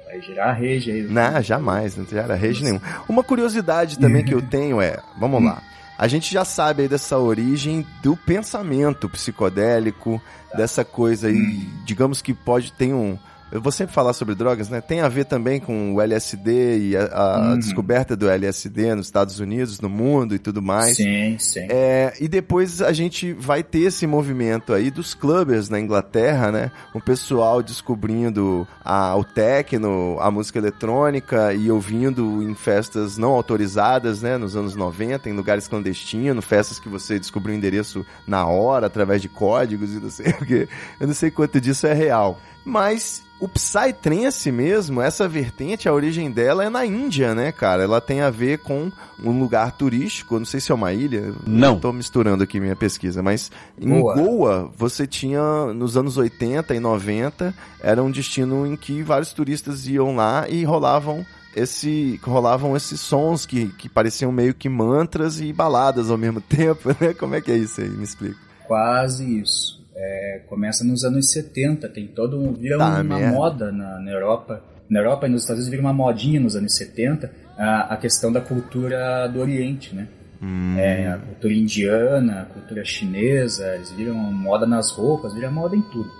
Vai 0.04 0.20
gerar 0.20 0.52
rage 0.52 0.90
aí. 0.90 1.02
Não, 1.02 1.42
jamais, 1.42 1.96
não 1.96 2.06
era 2.18 2.34
rede 2.34 2.62
nenhum. 2.62 2.80
Uma 3.08 3.24
curiosidade 3.24 3.98
também 3.98 4.22
que 4.24 4.34
eu 4.34 4.42
tenho 4.42 4.80
é, 4.80 4.98
vamos 5.18 5.42
lá. 5.42 5.62
A 5.98 6.08
gente 6.08 6.32
já 6.32 6.44
sabe 6.44 6.82
aí 6.82 6.88
dessa 6.88 7.18
origem 7.18 7.86
do 8.02 8.16
pensamento 8.16 9.08
psicodélico, 9.08 10.20
dessa 10.54 10.84
coisa 10.84 11.28
aí, 11.28 11.68
digamos 11.84 12.20
que 12.20 12.34
pode 12.34 12.72
ter 12.72 12.92
um. 12.92 13.18
Eu 13.52 13.60
vou 13.60 13.70
sempre 13.70 13.94
falar 13.94 14.12
sobre 14.12 14.34
drogas, 14.34 14.68
né? 14.68 14.80
Tem 14.80 15.00
a 15.00 15.08
ver 15.08 15.24
também 15.24 15.60
com 15.60 15.94
o 15.94 16.00
LSD 16.00 16.78
e 16.78 16.96
a, 16.96 17.04
a 17.06 17.50
Uhum. 17.50 17.58
descoberta 17.58 18.16
do 18.16 18.28
LSD 18.28 18.94
nos 18.96 19.06
Estados 19.06 19.38
Unidos, 19.38 19.80
no 19.80 19.88
mundo 19.88 20.34
e 20.34 20.38
tudo 20.38 20.60
mais. 20.60 20.96
Sim, 20.96 21.36
sim. 21.38 21.66
É, 21.70 22.12
e 22.20 22.26
depois 22.26 22.82
a 22.82 22.92
gente 22.92 23.32
vai 23.32 23.62
ter 23.62 23.82
esse 23.82 24.04
movimento 24.06 24.72
aí 24.72 24.90
dos 24.90 25.14
clubbers 25.14 25.68
na 25.68 25.78
Inglaterra, 25.78 26.50
né? 26.50 26.72
O 26.92 27.00
pessoal 27.00 27.62
descobrindo 27.62 28.66
a, 28.84 29.14
o 29.16 29.22
techno, 29.24 30.18
a 30.20 30.28
música 30.30 30.58
eletrônica 30.58 31.54
e 31.54 31.70
ouvindo 31.70 32.42
em 32.42 32.54
festas 32.54 33.16
não 33.16 33.30
autorizadas, 33.30 34.22
né? 34.22 34.36
Nos 34.36 34.56
anos 34.56 34.74
90, 34.74 35.30
em 35.30 35.32
lugares 35.32 35.68
clandestinos, 35.68 36.44
festas 36.44 36.80
que 36.80 36.88
você 36.88 37.16
descobriu 37.18 37.54
o 37.54 37.58
endereço 37.58 38.04
na 38.26 38.44
hora, 38.46 38.86
através 38.88 39.22
de 39.22 39.28
códigos 39.28 39.94
e 39.94 40.00
não 40.00 40.10
sei 40.10 40.26
o 40.40 40.44
que. 40.44 40.68
Eu 41.00 41.06
não 41.06 41.14
sei 41.14 41.30
quanto 41.30 41.60
disso 41.60 41.86
é 41.86 41.94
real. 41.94 42.40
Mas 42.66 43.22
o 43.38 43.46
Psytrance 43.46 44.50
mesmo, 44.50 45.00
essa 45.00 45.28
vertente, 45.28 45.88
a 45.88 45.92
origem 45.92 46.30
dela 46.30 46.64
é 46.64 46.68
na 46.68 46.84
Índia, 46.84 47.32
né, 47.32 47.52
cara? 47.52 47.84
Ela 47.84 48.00
tem 48.00 48.22
a 48.22 48.28
ver 48.28 48.58
com 48.58 48.90
um 49.22 49.38
lugar 49.38 49.70
turístico, 49.70 50.36
não 50.36 50.44
sei 50.44 50.58
se 50.58 50.72
é 50.72 50.74
uma 50.74 50.92
ilha. 50.92 51.32
Não. 51.46 51.78
Tô 51.78 51.92
misturando 51.92 52.42
aqui 52.42 52.58
minha 52.58 52.74
pesquisa, 52.74 53.22
mas 53.22 53.52
em 53.80 53.88
Boa. 53.88 54.16
Goa, 54.16 54.70
você 54.76 55.06
tinha, 55.06 55.40
nos 55.72 55.96
anos 55.96 56.16
80 56.16 56.74
e 56.74 56.80
90, 56.80 57.54
era 57.80 58.02
um 58.02 58.10
destino 58.10 58.66
em 58.66 58.74
que 58.74 59.00
vários 59.00 59.32
turistas 59.32 59.86
iam 59.86 60.16
lá 60.16 60.48
e 60.48 60.64
rolavam 60.64 61.24
esse 61.54 62.20
rolavam 62.22 62.76
esses 62.76 63.00
sons 63.00 63.46
que, 63.46 63.68
que 63.68 63.88
pareciam 63.88 64.30
meio 64.30 64.52
que 64.52 64.68
mantras 64.68 65.40
e 65.40 65.52
baladas 65.52 66.10
ao 66.10 66.18
mesmo 66.18 66.40
tempo, 66.42 66.88
né? 67.00 67.14
Como 67.14 67.36
é 67.36 67.40
que 67.40 67.52
é 67.52 67.56
isso 67.56 67.80
aí? 67.80 67.88
Me 67.88 68.02
explica. 68.02 68.36
Quase 68.66 69.40
isso. 69.40 69.75
É, 69.98 70.42
começa 70.46 70.84
nos 70.84 71.04
anos 71.04 71.30
70, 71.30 71.88
tem 71.88 72.06
todo 72.06 72.38
um, 72.38 72.52
vira 72.52 72.76
Tá, 72.76 73.00
uma 73.00 73.02
merda. 73.02 73.28
moda 73.34 73.72
na, 73.72 73.98
na 73.98 74.10
Europa. 74.10 74.62
Na 74.90 75.00
Europa 75.00 75.26
e 75.26 75.30
nos 75.30 75.42
Estados 75.42 75.62
Unidos 75.62 75.70
vira 75.70 75.82
uma 75.82 75.92
modinha 75.94 76.38
nos 76.38 76.54
anos 76.54 76.76
70 76.76 77.30
a, 77.56 77.94
a 77.94 77.96
questão 77.96 78.30
da 78.30 78.40
cultura 78.40 79.26
do 79.26 79.40
Oriente, 79.40 79.94
né? 79.94 80.06
Hum. 80.42 80.76
É, 80.78 81.08
a 81.08 81.16
cultura 81.16 81.54
indiana, 81.54 82.42
a 82.42 82.44
cultura 82.44 82.84
chinesa, 82.84 83.74
eles 83.74 83.90
viram 83.92 84.14
moda 84.14 84.66
nas 84.66 84.92
roupas, 84.92 85.32
viram 85.34 85.50
moda 85.50 85.74
em 85.74 85.80
tudo. 85.82 86.10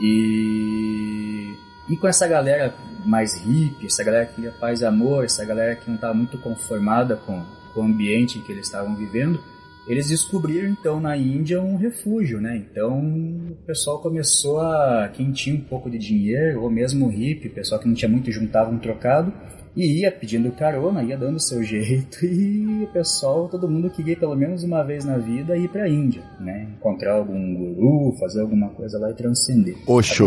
E, 0.00 1.54
e 1.88 1.96
com 1.96 2.06
essa 2.06 2.26
galera 2.28 2.72
mais 3.04 3.34
hippie, 3.34 3.86
essa 3.86 4.04
galera 4.04 4.26
que 4.26 4.34
queria 4.36 4.52
paz 4.52 4.80
e 4.80 4.86
amor, 4.86 5.24
essa 5.24 5.44
galera 5.44 5.74
que 5.74 5.88
não 5.88 5.96
estava 5.96 6.14
muito 6.14 6.38
conformada 6.38 7.16
com, 7.16 7.42
com 7.74 7.80
o 7.80 7.84
ambiente 7.84 8.38
em 8.38 8.42
que 8.42 8.52
eles 8.52 8.66
estavam 8.66 8.94
vivendo, 8.94 9.40
eles 9.88 10.08
descobriram 10.08 10.68
então 10.68 11.00
na 11.00 11.16
Índia 11.16 11.62
um 11.62 11.76
refúgio, 11.76 12.40
né? 12.40 12.56
Então 12.56 12.98
o 12.98 13.56
pessoal 13.66 14.00
começou 14.00 14.60
a. 14.60 15.08
Quem 15.08 15.32
tinha 15.32 15.56
um 15.56 15.60
pouco 15.60 15.88
de 15.88 15.98
dinheiro, 15.98 16.62
ou 16.62 16.70
mesmo 16.70 17.08
hippie, 17.08 17.48
o 17.48 17.52
pessoal 17.52 17.80
que 17.80 17.88
não 17.88 17.94
tinha 17.94 18.08
muito, 18.08 18.30
juntava 18.30 18.70
um 18.70 18.78
trocado 18.78 19.32
e 19.78 20.00
ia 20.00 20.10
pedindo 20.10 20.50
carona, 20.50 21.04
ia 21.04 21.16
dando 21.16 21.36
o 21.36 21.40
seu 21.40 21.62
jeito 21.62 22.26
e 22.26 22.82
o 22.82 22.88
pessoal, 22.88 23.48
todo 23.48 23.68
mundo 23.68 23.88
queria 23.88 24.16
pelo 24.16 24.34
menos 24.34 24.64
uma 24.64 24.82
vez 24.82 25.04
na 25.04 25.16
vida 25.18 25.56
ir 25.56 25.68
pra 25.68 25.88
Índia, 25.88 26.20
né? 26.40 26.66
Encontrar 26.76 27.12
algum 27.12 27.54
guru, 27.54 28.16
fazer 28.18 28.40
alguma 28.40 28.70
coisa 28.70 28.98
lá 28.98 29.08
e 29.08 29.14
transcender. 29.14 29.76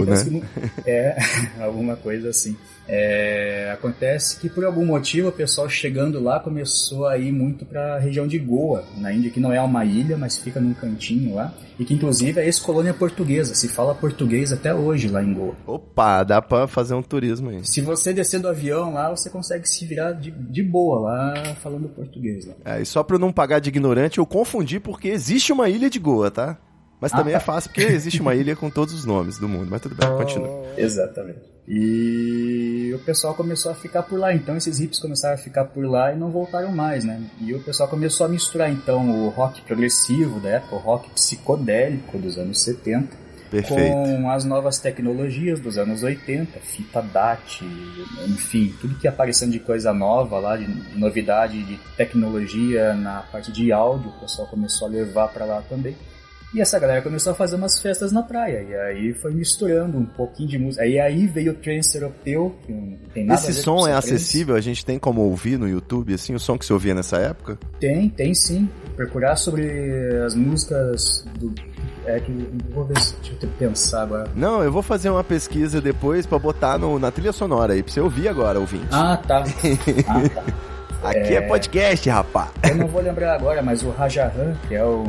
Acontece 0.05 0.29
né? 0.29 0.41
que 0.83 0.89
é, 0.89 1.17
alguma 1.59 1.97
coisa 1.97 2.29
assim. 2.29 2.55
É, 2.87 3.71
acontece 3.73 4.39
que 4.39 4.49
por 4.49 4.65
algum 4.65 4.85
motivo 4.85 5.29
o 5.29 5.31
pessoal 5.31 5.69
chegando 5.69 6.21
lá 6.21 6.39
começou 6.39 7.05
a 7.07 7.17
ir 7.17 7.31
muito 7.31 7.65
para 7.65 7.95
a 7.95 7.99
região 7.99 8.27
de 8.27 8.39
Goa, 8.39 8.83
na 8.97 9.13
Índia, 9.13 9.31
que 9.31 9.39
não 9.39 9.51
é 9.51 9.61
uma 9.61 9.85
ilha, 9.85 10.17
mas 10.17 10.37
fica 10.37 10.59
num 10.59 10.73
cantinho 10.73 11.35
lá, 11.35 11.53
e 11.77 11.85
que 11.85 11.93
inclusive 11.93 12.39
é 12.39 12.45
ex-colônia 12.45 12.93
portuguesa, 12.93 13.53
se 13.53 13.67
fala 13.67 13.93
português 13.93 14.51
até 14.51 14.73
hoje 14.73 15.07
lá 15.07 15.23
em 15.23 15.33
Goa. 15.33 15.55
Opa, 15.65 16.23
dá 16.23 16.41
pra 16.41 16.67
fazer 16.67 16.93
um 16.93 17.03
turismo 17.03 17.49
aí. 17.49 17.65
Se 17.65 17.81
você 17.81 18.13
descer 18.13 18.39
do 18.39 18.47
avião 18.47 18.93
lá, 18.93 19.09
você 19.09 19.29
consegue 19.29 19.40
se 19.43 19.86
virar 19.86 20.12
de, 20.13 20.32
de 20.32 20.63
boa 20.63 20.99
lá 20.99 21.56
falando 21.62 21.89
português. 21.89 22.45
Lá. 22.45 22.54
É, 22.65 22.82
e 22.82 22.86
só 22.86 23.04
pra 23.04 23.15
eu 23.15 23.19
não 23.19 23.32
pagar 23.32 23.60
de 23.60 23.69
ignorante, 23.69 24.17
eu 24.19 24.25
confundi 24.25 24.80
porque 24.80 25.08
existe 25.10 25.51
uma 25.54 25.69
ilha 25.69 25.89
de 25.89 25.99
Goa, 25.99 26.30
tá? 26.32 26.58
Mas 26.99 27.12
Ah, 27.13 27.17
também 27.17 27.32
tá. 27.34 27.38
é 27.38 27.41
fácil 27.41 27.71
porque 27.71 27.82
existe 27.84 28.21
uma 28.21 28.36
ilha 28.36 28.56
com 28.56 28.69
todos 28.69 28.93
os 28.93 29.06
nomes 29.06 29.39
do 29.39 29.49
mundo. 29.49 29.67
Mas 29.71 29.82
tudo 29.82 29.95
bem, 29.95 30.08
continua. 30.17 30.65
Exatamente. 30.77 31.39
E 31.67 32.91
o 32.93 32.99
pessoal 32.99 33.34
começou 33.34 33.71
a 33.71 33.75
ficar 33.75 34.04
por 34.04 34.19
lá, 34.19 34.34
então 34.34 34.56
esses 34.58 34.77
hippies 34.80 34.99
começaram 34.99 35.36
a 35.36 35.38
ficar 35.38 35.65
por 35.65 35.86
lá 35.86 36.12
e 36.13 36.17
não 36.17 36.30
voltaram 36.30 36.71
mais, 36.71 37.04
né? 37.04 37.21
E 37.39 37.54
o 37.54 37.60
pessoal 37.63 37.88
começou 37.89 38.25
a 38.25 38.30
misturar 38.30 38.71
então 38.71 39.25
o 39.25 39.30
rock 39.30 39.62
progressivo 39.62 40.39
da 40.39 40.49
época, 40.49 40.75
o 40.75 40.80
rock 40.80 41.10
psicodélico 41.12 42.17
dos 42.19 42.38
anos 42.38 42.62
70, 42.62 43.15
Perfeito. 43.51 43.91
com 43.91 44.31
as 44.31 44.43
novas 44.43 44.79
tecnologias 44.79 45.59
dos 45.59 45.77
anos 45.77 46.01
80, 46.01 46.59
fita 46.61 47.01
DAT, 47.01 47.63
enfim, 48.27 48.73
tudo 48.81 48.95
que 48.95 49.07
aparecendo 49.07 49.51
de 49.51 49.59
coisa 49.59 49.93
nova 49.93 50.39
lá, 50.39 50.57
de 50.57 50.71
de 50.71 50.99
novidade 50.99 51.63
de 51.63 51.77
tecnologia 51.95 52.93
na 52.93 53.21
parte 53.23 53.51
de 53.51 53.71
áudio, 53.71 54.09
o 54.09 54.19
pessoal 54.19 54.47
começou 54.47 54.87
a 54.87 54.91
levar 54.91 55.27
para 55.29 55.45
lá 55.45 55.61
também. 55.61 55.95
E 56.53 56.59
essa 56.59 56.77
galera 56.77 57.01
começou 57.01 57.31
a 57.31 57.35
fazer 57.35 57.55
umas 57.55 57.79
festas 57.79 58.11
na 58.11 58.21
praia, 58.21 58.61
e 58.61 58.75
aí 58.75 59.13
foi 59.13 59.33
misturando 59.33 59.97
um 59.97 60.05
pouquinho 60.05 60.49
de 60.49 60.57
música. 60.59 60.83
Aí 60.83 60.99
aí 60.99 61.25
veio 61.25 61.53
o 61.53 61.55
trance 61.55 61.97
europeu, 61.97 62.53
que 62.65 62.73
não 62.73 62.97
tem 63.13 63.25
nada 63.25 63.39
Esse 63.39 63.53
som 63.53 63.87
é 63.87 63.93
acessível? 63.93 64.55
A 64.55 64.59
gente 64.59 64.85
tem 64.85 64.99
como 64.99 65.21
ouvir 65.21 65.57
no 65.57 65.67
YouTube, 65.67 66.13
assim, 66.13 66.35
o 66.35 66.39
som 66.39 66.57
que 66.57 66.65
se 66.65 66.73
ouvia 66.73 66.93
nessa 66.93 67.17
época? 67.17 67.57
Tem, 67.79 68.09
tem 68.09 68.33
sim. 68.33 68.67
Procurar 68.97 69.37
sobre 69.37 69.63
as 70.25 70.35
músicas 70.35 71.25
do. 71.39 71.55
É 72.05 72.19
que. 72.19 72.31
Vou 72.73 72.83
ver 72.85 72.99
se. 72.99 73.15
Deixa 73.21 73.37
eu 73.45 73.49
pensar 73.59 74.03
agora. 74.03 74.29
Não, 74.35 74.63
eu 74.63 74.71
vou 74.71 74.81
fazer 74.81 75.09
uma 75.09 75.23
pesquisa 75.23 75.79
depois 75.79 76.25
pra 76.25 76.39
botar 76.39 76.77
no- 76.77 76.97
na 76.99 77.11
trilha 77.11 77.31
sonora 77.31 77.73
aí, 77.73 77.83
pra 77.83 77.91
você 77.93 78.01
ouvir 78.01 78.27
agora, 78.27 78.59
ouvinte. 78.59 78.87
Ah, 78.91 79.17
tá. 79.17 79.43
Ah, 80.07 80.21
tá. 80.29 81.09
Aqui 81.09 81.35
é, 81.35 81.41
podcast, 81.41 82.07
rapá. 82.09 82.49
Eu 82.67 82.75
não 82.75 82.87
vou 82.87 83.01
lembrar 83.01 83.33
agora, 83.33 83.61
mas 83.61 83.81
o 83.81 83.89
Rajahan, 83.89 84.55
que 84.67 84.75
é 84.75 84.83
o 84.83 85.03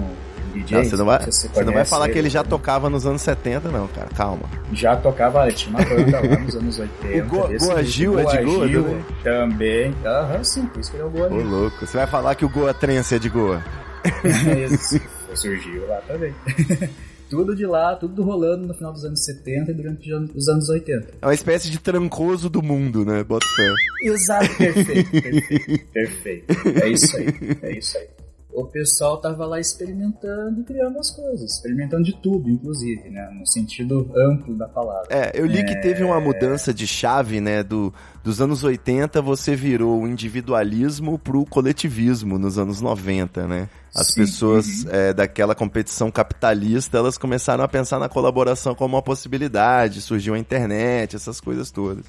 DJ. 0.55 0.79
Não, 0.79 0.85
você 0.85 0.97
não 0.97 1.05
vai, 1.05 1.31
se 1.31 1.49
você 1.49 1.65
não 1.65 1.73
vai 1.75 1.85
falar 1.85 2.09
que 2.09 2.19
ele 2.19 2.31
já 2.31 2.43
tocava 2.43 2.89
nos 2.89 3.05
anos 3.07 3.21
70, 3.21 3.69
não, 3.69 3.87
cara. 3.89 4.09
Calma. 4.17 4.45
Já 4.73 4.97
tocava, 4.97 5.47
ele 5.47 5.53
tinha 5.55 5.77
uma 5.77 5.85
banda 5.85 6.21
lá 6.21 6.39
nos 6.41 6.55
anos 6.57 6.79
80. 6.79 7.25
O 7.25 7.29
Goa- 7.29 7.49
desse 7.49 7.67
Goa. 7.67 7.85
Gil 7.85 8.19
é 8.19 8.25
de 8.25 8.39
Goa, 8.43 8.69
Gil 8.69 8.83
né? 8.85 9.03
Também. 9.23 9.95
Aham, 10.05 10.45
sim, 10.45 10.65
por 10.67 10.81
isso 10.81 10.91
que 10.91 10.97
ele 10.97 11.03
é 11.05 11.07
o 11.07 11.11
Goa 11.11 11.27
Ô, 11.27 11.41
Gil. 11.41 11.49
louco. 11.51 11.87
Você 11.87 11.97
vai 11.99 12.07
falar 12.07 12.35
que 12.37 12.45
o 12.45 12.49
Goa 12.49 12.73
Trance 12.73 13.15
é 13.15 13.19
de 13.19 13.29
Goa. 13.29 13.63
Isso, 14.73 15.01
surgiu 15.37 15.87
lá 15.87 16.01
também. 16.03 16.35
tudo 17.33 17.57
de 17.57 17.65
lá, 17.65 17.97
tudo 17.97 18.23
rolando 18.23 18.67
no 18.67 18.75
final 18.75 18.93
dos 18.93 19.05
anos 19.07 19.25
70 19.25 19.71
e 19.71 19.75
durante 19.75 20.13
os 20.13 20.49
anos 20.49 20.69
80. 20.69 21.15
É 21.23 21.27
uma 21.27 21.33
espécie 21.33 21.71
de 21.71 21.79
trancoso 21.79 22.51
do 22.51 22.63
mundo, 22.63 23.07
né? 23.07 23.25
Bota 23.25 23.47
fé. 23.57 23.73
Exato, 24.03 24.55
perfeito, 24.57 25.11
perfeito, 25.11 25.87
perfeito. 25.93 26.55
É 26.83 26.89
isso 26.89 27.17
aí, 27.17 27.27
é 27.63 27.79
isso 27.79 27.97
aí. 27.97 28.09
O 28.55 28.67
pessoal 28.67 29.19
tava 29.19 29.47
lá 29.47 29.59
experimentando 29.59 30.61
e 30.61 30.65
criando 30.65 30.99
as 30.99 31.11
coisas, 31.11 31.53
experimentando 31.53 32.05
de 32.05 32.21
tudo, 32.21 32.51
inclusive, 32.51 33.09
né? 33.09 33.31
No 33.39 33.47
sentido 33.47 34.11
amplo 34.15 34.57
da 34.57 34.69
palavra. 34.69 35.09
É, 35.09 35.33
eu 35.35 35.47
li 35.47 35.65
que 35.65 35.81
teve 35.81 36.05
uma 36.05 36.21
mudança 36.21 36.73
de 36.73 36.87
chave, 36.87 37.41
né? 37.41 37.63
Do, 37.63 37.93
dos 38.23 38.41
anos 38.43 38.63
80 38.63 39.23
você 39.23 39.57
virou 39.57 40.03
o 40.03 40.09
individualismo 40.09 41.19
pro 41.19 41.47
coletivismo 41.47 42.39
nos 42.39 42.59
anos 42.59 42.81
90, 42.81 43.47
né? 43.47 43.69
As 43.95 44.09
Sim, 44.09 44.21
pessoas 44.21 44.87
é, 44.87 45.15
daquela 45.15 45.55
competição 45.55 46.11
capitalista, 46.11 46.99
elas 46.99 47.17
começaram 47.17 47.65
a 47.65 47.69
pensar 47.69 47.99
na 47.99 48.09
colaboração 48.09 48.75
como 48.75 48.97
uma 48.97 49.03
possibilidade, 49.03 50.03
surgiu 50.03 50.35
a 50.35 50.39
internet, 50.39 51.17
essas 51.17 51.41
coisas 51.41 51.71
todas. 51.71 52.05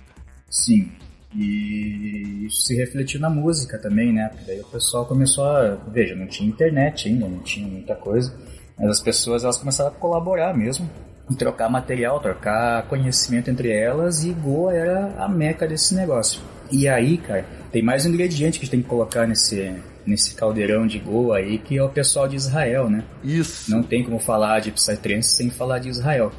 Sim. 0.50 0.92
E 1.36 2.46
isso 2.46 2.62
se 2.64 2.76
refletiu 2.76 3.20
na 3.20 3.30
música 3.30 3.80
também, 3.80 4.14
né? 4.14 4.30
Porque 4.30 4.46
daí 4.46 4.60
o 4.60 4.66
pessoal 4.66 5.06
começou 5.06 5.46
a. 5.46 5.76
Veja, 5.92 6.16
não 6.16 6.28
tinha 6.28 6.48
internet 6.48 7.08
ainda, 7.08 7.28
não 7.28 7.40
tinha 7.40 7.68
muita 7.68 7.96
coisa. 7.96 8.34
Mas 8.78 8.90
as 8.90 9.02
pessoas 9.02 9.44
elas 9.44 9.58
começaram 9.58 9.92
a 9.92 9.96
colaborar 9.96 10.56
mesmo. 10.56 10.90
E 11.30 11.36
trocar 11.36 11.70
material, 11.70 12.20
trocar 12.20 12.88
conhecimento 12.88 13.50
entre 13.50 13.72
elas. 13.72 14.24
E 14.24 14.32
Goa 14.32 14.74
era 14.74 15.16
a 15.18 15.28
meca 15.28 15.68
desse 15.68 15.96
negócio. 15.96 16.42
E 16.72 16.88
aí, 16.88 17.18
cara, 17.18 17.46
tem 17.72 17.82
mais 17.82 18.06
um 18.06 18.10
ingrediente 18.10 18.60
que 18.60 18.64
a 18.64 18.66
gente 18.66 18.72
tem 18.72 18.82
que 18.82 18.90
colocar 18.90 19.26
nesse, 19.26 19.74
nesse 20.06 20.36
caldeirão 20.36 20.86
de 20.86 21.00
Goa 21.00 21.38
aí, 21.38 21.58
que 21.58 21.78
é 21.78 21.84
o 21.84 21.90
pessoal 21.90 22.28
de 22.28 22.36
Israel, 22.36 22.90
né? 22.90 23.04
Isso. 23.24 23.72
Não 23.72 23.82
tem 23.82 24.04
como 24.04 24.20
falar 24.20 24.60
de 24.60 24.72
Psytrance 24.72 25.36
sem 25.36 25.50
falar 25.50 25.80
de 25.80 25.90
Israel. 25.90 26.32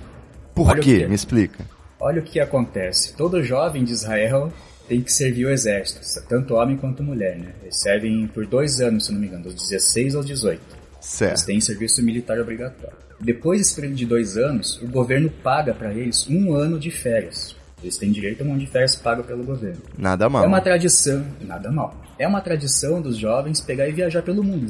Por 0.55 0.69
olha 0.69 0.83
quê? 0.83 0.99
quê? 1.01 1.07
Me 1.07 1.15
explica. 1.15 1.65
Olha 2.01 2.21
o 2.21 2.25
que 2.25 2.39
acontece. 2.39 3.17
Todo 3.17 3.43
jovem 3.43 3.83
de 3.83 3.93
Israel 3.93 4.53
tem 4.89 5.01
que 5.01 5.13
servir 5.13 5.47
o 5.47 5.51
exército, 5.51 6.01
tanto 6.29 6.55
homem 6.55 6.77
quanto 6.77 7.03
mulher, 7.03 7.39
né? 7.39 7.53
Eles 7.63 7.81
servem 7.81 8.27
por 8.27 8.47
dois 8.47 8.81
anos, 8.81 9.07
se 9.07 9.13
não 9.13 9.21
me 9.21 9.27
engano, 9.27 9.45
dos 9.45 9.55
16 9.69 10.15
aos 10.15 10.27
18. 10.27 10.61
Eles 10.61 10.87
Certo. 11.01 11.47
têm 11.47 11.61
serviço 11.61 12.03
militar 12.03 12.39
obrigatório. 12.39 12.97
Depois 13.21 13.61
desse 13.61 13.75
período 13.75 13.95
de 13.97 14.07
dois 14.07 14.37
anos, 14.37 14.81
o 14.83 14.89
governo 14.89 15.31
paga 15.31 15.73
para 15.73 15.93
eles 15.93 16.29
um 16.29 16.55
ano 16.55 16.79
de 16.79 16.91
férias. 16.91 17.57
Eles 17.83 17.97
têm 17.97 18.11
direito 18.11 18.43
a 18.43 18.47
um 18.47 18.51
ano 18.53 18.61
de 18.61 18.67
férias 18.67 18.97
pago 18.97 19.23
pelo 19.23 19.45
governo. 19.45 19.81
Nada 19.97 20.29
mal. 20.29 20.45
É 20.45 20.47
uma 20.47 20.61
tradição, 20.61 21.25
nada 21.43 21.71
mal. 21.71 22.03
É 22.19 22.27
uma 22.27 22.41
tradição 22.41 23.01
dos 23.01 23.17
jovens 23.17 23.61
pegar 23.61 23.89
e 23.89 23.93
viajar 23.93 24.23
pelo 24.23 24.43
mundo, 24.43 24.67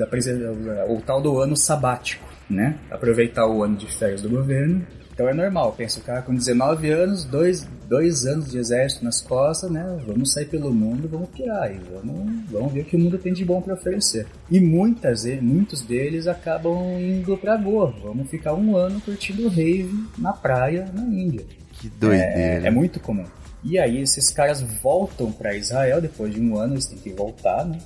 o 0.89 1.01
tal 1.01 1.21
do 1.21 1.39
ano 1.39 1.57
sabático, 1.57 2.27
né? 2.49 2.79
Aproveitar 2.91 3.47
o 3.47 3.63
ano 3.63 3.77
de 3.77 3.87
férias 3.87 4.23
do 4.23 4.29
governo. 4.29 4.85
Então 5.15 5.29
é 5.29 5.33
normal, 5.33 5.73
pensa 5.73 6.01
o 6.01 6.03
cara 6.03 6.23
com 6.23 6.35
19 6.35 6.91
anos, 6.91 7.25
dois, 7.25 7.65
dois 7.89 8.27
anos 8.27 8.51
de 8.51 8.59
exército 8.59 9.05
nas 9.05 9.21
costas, 9.21 9.71
né? 9.71 9.97
Vamos 10.05 10.33
sair 10.33 10.47
pelo 10.47 10.75
mundo, 10.75 11.09
vamos 11.09 11.29
pirar 11.29 11.63
aí, 11.63 11.81
vamos, 11.93 12.51
vamos 12.51 12.73
ver 12.73 12.81
o 12.81 12.85
que 12.85 12.97
o 12.97 12.99
mundo 12.99 13.17
tem 13.17 13.33
de 13.33 13.45
bom 13.45 13.63
para 13.63 13.75
oferecer. 13.75 14.27
E 14.51 14.59
muitas, 14.59 15.25
muitos 15.41 15.83
deles 15.83 16.27
acabam 16.27 16.99
indo 17.01 17.37
pra 17.37 17.57
Goa, 17.57 17.95
vamos 18.03 18.29
ficar 18.29 18.55
um 18.55 18.77
ano 18.77 19.01
curtindo 19.01 19.47
rave 19.47 20.05
na 20.19 20.33
praia 20.33 20.91
na 20.93 21.03
Índia. 21.03 21.47
Que 21.71 21.87
É, 21.87 21.91
doideira. 22.01 22.67
é 22.67 22.71
muito 22.71 22.99
comum. 22.99 23.25
E 23.63 23.79
aí 23.79 24.03
esses 24.03 24.31
caras 24.31 24.63
voltam 24.83 25.31
para 25.31 25.57
Israel 25.57 26.01
depois 26.01 26.35
de 26.35 26.41
um 26.41 26.59
ano, 26.59 26.75
eles 26.75 26.87
têm 26.87 26.99
que 26.99 27.11
voltar, 27.11 27.65
né? 27.65 27.79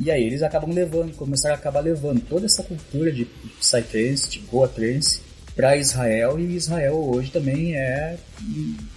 E 0.00 0.10
aí 0.10 0.24
eles 0.24 0.42
acabam 0.42 0.74
levando, 0.74 1.14
começaram 1.14 1.54
a 1.54 1.58
acabar 1.58 1.78
levando 1.78 2.20
toda 2.22 2.44
essa 2.44 2.64
cultura 2.64 3.12
de 3.12 3.24
Psytrance, 3.60 4.28
de 4.28 4.40
Goa 4.40 4.66
Trance 4.66 5.20
para 5.54 5.76
Israel 5.76 6.38
e 6.38 6.56
Israel 6.56 6.94
hoje 6.94 7.30
também 7.30 7.74
é 7.74 8.16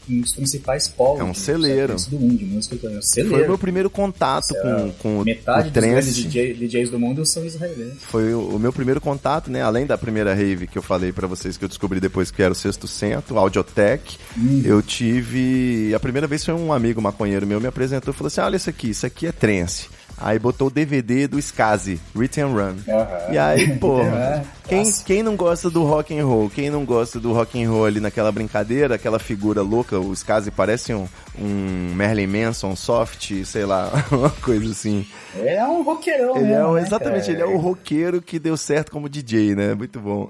um 0.10 0.22
dos 0.22 0.34
principais 0.34 0.88
polos 0.88 1.20
é 1.20 1.24
um 1.24 1.34
celeiro 1.34 1.96
do 2.10 2.20
mundo 2.20 2.38
de 2.38 2.46
música 2.46 2.76
é 2.88 2.98
um 2.98 3.02
celeiro. 3.02 3.36
Foi 3.36 3.44
o 3.44 3.48
meu 3.48 3.58
primeiro 3.58 3.89
contato 3.89 4.56
é, 4.56 4.62
com, 4.62 4.91
com 4.94 5.24
metade 5.24 5.70
o 5.70 5.72
dos 5.72 5.84
grandes 5.84 6.15
DJ, 6.15 6.54
DJs 6.54 6.89
do 6.89 7.00
mundo 7.00 7.26
são 7.26 7.46
israelenses. 7.46 8.02
Foi 8.02 8.34
o, 8.34 8.56
o, 8.56 8.60
meu 8.60 8.72
primeiro 8.72 9.02
contato, 9.02 9.52
né? 9.52 9.62
Além 9.62 9.86
da 9.86 9.98
primeira 9.98 10.34
rave 10.34 10.68
que 10.68 10.78
eu 10.78 10.82
falei 10.82 11.12
para 11.12 11.28
vocês 11.28 11.58
que 11.58 11.65
eu 11.65 11.70
descobri 11.70 12.00
depois 12.00 12.32
que 12.32 12.41
era 12.41 12.52
o 12.52 12.56
Sexto 12.56 12.88
Cento, 12.88 13.38
Audiotech, 13.38 14.18
hum. 14.38 14.62
eu 14.63 14.82
tive 14.82 15.94
a 15.94 16.00
primeira 16.00 16.28
vez 16.28 16.44
foi 16.44 16.54
um 16.54 16.72
amigo 16.72 17.02
maconheiro 17.02 17.46
meu 17.46 17.60
me 17.60 17.68
apresentou 17.68 18.13
e 18.13 18.18
falou 18.18 18.28
assim: 18.28 18.41
"Olha 18.41 18.56
isso 18.56 18.70
aqui, 18.70 18.89
isso 18.89 19.06
aqui 19.06 19.28
é 19.28 19.32
trance". 19.32 19.94
Aí 20.17 20.39
botou 20.39 20.67
o 20.67 20.71
DVD 20.71 21.28
do 21.28 21.38
Skazi, 21.39 21.99
Written 22.15 22.45
Run. 22.45 22.75
Uhum. 22.88 23.34
E 23.34 23.38
aí, 23.38 23.78
pô, 23.78 23.99
é, 24.01 24.43
quem, 24.67 24.84
quem 25.06 25.23
não 25.23 25.36
gosta 25.36 25.69
do 25.69 25.84
rock 25.84 26.17
and 26.17 26.25
roll, 26.25 26.49
quem 26.49 26.69
não 26.69 26.86
gosta 26.86 27.19
do 27.19 27.34
rock 27.34 27.62
and 27.62 27.69
roll 27.69 27.86
ali 27.86 27.99
naquela 27.99 28.32
brincadeira, 28.32 28.95
aquela 28.95 29.19
figura 29.19 29.62
louca, 29.62 29.99
o 29.99 30.12
Skazi 30.13 30.49
parece 30.49 30.93
um, 30.93 31.08
um 31.38 31.93
Merlin 31.93 32.28
Manson 32.28 32.75
soft, 32.75 33.43
sei 33.43 33.65
lá, 33.65 33.91
uma 34.12 34.30
coisa 34.30 34.71
assim. 34.71 35.06
Ele 35.36 35.49
é 35.49 35.65
um 35.65 35.84
roqueirão, 35.84 36.38
ele 36.38 36.45
mesmo, 36.45 36.56
é 36.56 36.67
um, 36.67 36.73
né, 36.73 36.82
Exatamente, 36.82 37.32
ele 37.32 37.41
é 37.41 37.45
o 37.45 37.58
roqueiro 37.58 38.21
que 38.21 38.39
deu 38.39 38.56
certo 38.56 38.91
como 38.91 39.10
DJ, 39.10 39.54
né? 39.54 39.75
Muito 39.75 39.99
bom. 39.99 40.30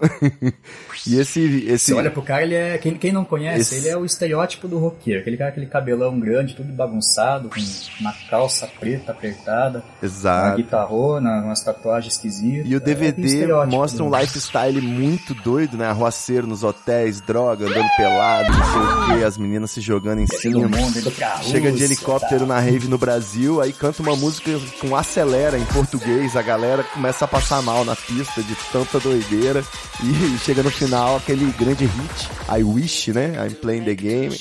e 1.07 1.19
esse, 1.19 1.65
esse... 1.67 1.85
Você 1.85 1.93
olha 1.93 2.11
pro 2.11 2.21
cara, 2.21 2.43
ele 2.43 2.55
é. 2.55 2.77
Quem, 2.77 2.95
quem 2.95 3.11
não 3.11 3.23
conhece, 3.23 3.75
esse... 3.75 3.75
ele 3.75 3.89
é 3.89 3.97
o 3.97 4.03
estereótipo 4.03 4.67
do 4.67 4.79
roqueiro. 4.79 5.21
Aquele 5.21 5.37
cara, 5.37 5.51
aquele 5.51 5.67
cabelão 5.67 6.19
grande, 6.19 6.55
tudo 6.55 6.73
bagunçado, 6.73 7.49
com 7.49 7.59
uma 8.01 8.13
calça 8.29 8.67
preta 8.79 9.11
apertada. 9.11 9.74
Exato. 10.01 10.47
Uma 10.47 10.55
guitarrona, 10.55 11.41
umas 11.43 11.61
tatuagens 11.61 12.13
esquisitas. 12.13 12.69
E 12.69 12.75
o 12.75 12.79
DVD 12.79 13.43
é 13.43 13.65
mostra 13.65 14.03
um 14.03 14.15
lifestyle 14.15 14.81
muito 14.81 15.33
doido, 15.33 15.77
né? 15.77 15.87
Arruaceiro 15.87 16.47
nos 16.47 16.63
hotéis, 16.63 17.21
droga, 17.21 17.65
andando 17.65 17.89
pelado, 17.97 18.51
não 18.51 18.65
sei 18.65 18.81
o 18.81 19.17
quê, 19.17 19.23
as 19.23 19.37
meninas 19.37 19.71
se 19.71 19.81
jogando 19.81 20.19
em 20.19 20.27
cima. 20.27 20.67
Mundo, 20.67 21.13
Chega 21.43 21.71
de 21.71 21.83
helicóptero 21.83 22.41
tá. 22.41 22.45
na 22.45 22.59
rave 22.59 22.87
no 22.87 22.97
Brasil, 22.97 23.61
aí 23.61 23.71
canta 23.73 24.01
uma 24.01 24.15
música 24.15 24.51
com 24.79 24.95
acelera 24.95 25.57
em 25.57 25.65
português, 25.65 26.35
a 26.35 26.41
galera 26.41 26.83
começa 26.83 27.25
a 27.25 27.27
passar 27.27 27.61
mal 27.61 27.83
na 27.85 27.95
pista 27.95 28.41
de 28.41 28.55
tanta 28.71 28.99
doideira 28.99 29.63
e 30.03 30.37
chega 30.43 30.63
no 30.63 30.71
final 30.71 31.17
aquele 31.17 31.45
grande 31.53 31.85
hit, 31.85 32.29
I 32.49 32.63
Wish, 32.63 33.11
né? 33.11 33.33
I'm 33.45 33.55
playing 33.55 33.85
the 33.85 33.95
game. 33.95 34.35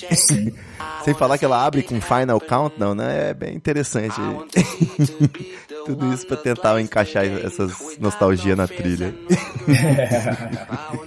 Sem 1.05 1.15
falar 1.15 1.39
que 1.39 1.45
ela 1.45 1.65
abre 1.65 1.83
com 1.83 2.01
Final 2.01 2.41
Countdown, 2.41 2.95
né? 2.95 3.31
É 3.31 3.35
bem 3.35 3.55
interessante. 3.55 4.17
Tudo 5.87 6.13
isso 6.15 6.27
para 6.27 6.37
tentar 6.39 6.81
encaixar 6.81 7.25
essas 7.25 7.99
nostalgia 7.99 8.57
na 8.57 8.67
trilha. 8.67 9.15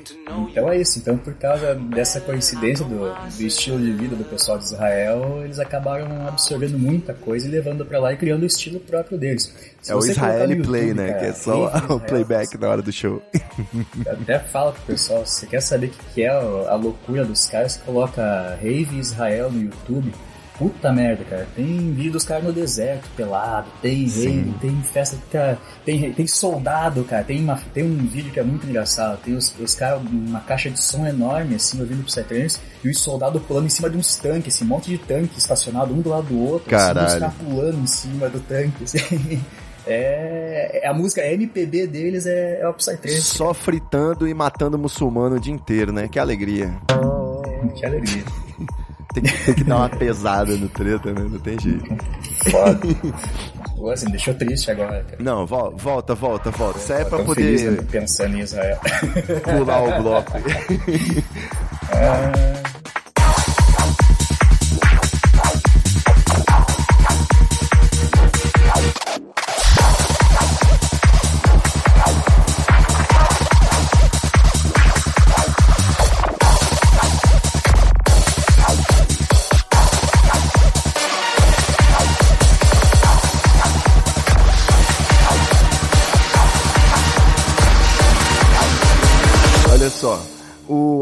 então 0.30 0.70
é 0.70 0.78
isso. 0.78 1.00
Então, 1.00 1.18
por 1.18 1.34
causa 1.36 1.76
dessa 1.76 2.20
coincidência 2.20 2.86
do, 2.86 3.14
do, 3.14 3.44
estilo 3.44 3.80
de 3.80 3.92
vida 3.92 4.16
do 4.16 4.24
pessoal 4.26 4.58
de 4.58 4.66
Israel, 4.66 5.42
eles 5.44 5.60
acabaram 5.60 6.28
absorvendo 6.28 6.78
muita 6.78 7.14
coisa 7.14 7.48
e 7.48 7.52
levando 7.52 7.86
para 7.86 8.00
lá 8.00 8.14
e 8.14 8.18
criando 8.18 8.44
o 8.44 8.46
estilo 8.46 8.80
próprio 8.80 9.18
deles. 9.18 9.54
Se 9.82 9.92
é 9.92 9.96
o 9.96 10.00
Israel 10.00 10.50
YouTube, 10.50 10.68
Play, 10.68 10.94
né? 10.94 11.08
Cara, 11.08 11.20
que 11.20 11.26
é 11.26 11.34
só 11.34 11.68
o 11.90 12.00
playback 12.00 12.58
na 12.58 12.70
hora 12.70 12.82
do 12.82 12.92
show. 12.92 13.22
até 14.08 14.40
fala 14.40 14.72
pro 14.72 14.82
pessoal, 14.84 15.26
se 15.26 15.40
você 15.40 15.46
quer 15.48 15.62
saber 15.62 15.88
o 15.88 16.14
que 16.14 16.24
é 16.24 16.30
a 16.30 16.76
loucura 16.76 17.24
dos 17.24 17.46
caras, 17.46 17.78
coloca 17.78 18.58
Rave 18.62 19.00
Israel 19.00 19.52
no 19.52 19.62
YouTube 19.62 20.14
Puta 20.58 20.92
merda, 20.92 21.24
cara. 21.24 21.48
Tem 21.56 21.94
vídeo 21.94 22.14
dos 22.14 22.24
caras 22.24 22.44
no 22.44 22.52
deserto, 22.52 23.08
pelado, 23.16 23.68
tem 23.82 24.08
rei, 24.08 24.54
tem 24.60 24.82
festa, 24.82 25.18
cara, 25.32 25.60
tem, 25.86 26.12
tem 26.12 26.26
soldado, 26.26 27.04
cara. 27.04 27.24
Tem, 27.24 27.40
uma, 27.44 27.56
tem 27.74 27.84
um 27.84 28.08
vídeo 28.08 28.32
que 28.32 28.40
é 28.40 28.44
muito 28.44 28.66
engraçado. 28.66 29.20
Tem 29.24 29.36
os, 29.36 29.54
os 29.60 29.76
caras, 29.76 30.02
uma 30.02 30.40
caixa 30.40 30.70
de 30.70 30.80
som 30.80 31.06
enorme, 31.06 31.56
assim, 31.56 31.80
ouvindo 31.80 32.04
pro 32.04 32.08
Psytrance, 32.08 32.60
e 32.84 32.90
os 32.90 33.00
soldados 33.00 33.42
pulando 33.44 33.68
em 33.68 33.70
cima 33.70 33.90
de 33.90 33.98
uns 33.98 34.16
tanques, 34.16 34.56
esse 34.56 34.64
assim, 34.64 34.66
monte 34.66 34.90
de 34.90 34.98
tanque 34.98 35.38
estacionado 35.38 35.94
um 35.94 36.02
do 36.02 36.10
lado 36.10 36.28
do 36.28 36.40
outro, 36.40 36.70
Caralho. 36.70 37.06
assim, 37.06 37.16
os 37.16 37.22
caras 37.22 37.36
pulando 37.36 37.80
em 37.80 37.88
cima 37.88 38.30
do 38.30 38.40
tanque, 38.40 38.84
assim. 38.84 39.42
É, 39.90 40.82
é, 40.84 40.88
a 40.90 40.94
música 40.94 41.22
a 41.22 41.32
MPB 41.32 41.88
deles 41.88 42.26
é, 42.26 42.60
é 42.60 42.68
o 42.68 42.74
Psytrance. 42.74 43.22
Só 43.22 43.54
fritando 43.54 44.28
e 44.28 44.34
matando 44.34 44.78
muçulmano 44.78 45.38
o 45.38 45.40
dia 45.40 45.54
inteiro, 45.54 45.94
né? 45.94 46.10
Que 46.10 46.20
alegria. 46.20 46.78
que 47.74 47.86
alegria. 47.86 48.26
Tem, 49.22 49.32
que, 49.32 49.46
tem 49.46 49.54
que 49.56 49.64
dar 49.64 49.78
uma 49.78 49.90
pesada 49.90 50.56
no 50.56 50.70
treta, 50.70 51.14
né? 51.14 51.28
Não 51.30 51.40
tem 51.40 51.60
jeito. 51.60 51.86
Foda. 52.52 52.80
Pô, 53.76 53.92
assim, 53.92 54.10
deixou 54.10 54.34
triste 54.34 54.72
agora, 54.72 55.04
cara. 55.04 55.18
Não, 55.20 55.46
volta, 55.46 56.16
volta, 56.16 56.52
volta. 56.52 56.80
Isso 56.80 56.94
é 56.94 57.06
pra 57.06 57.24
poder. 57.24 57.58
Feliz, 57.58 57.64
né, 57.64 57.88
pensando 57.92 58.36
em 58.36 58.40
Israel. 58.40 58.80
Pular 59.44 59.84
o 59.84 60.02
bloco. 60.02 60.38
é... 61.94 62.64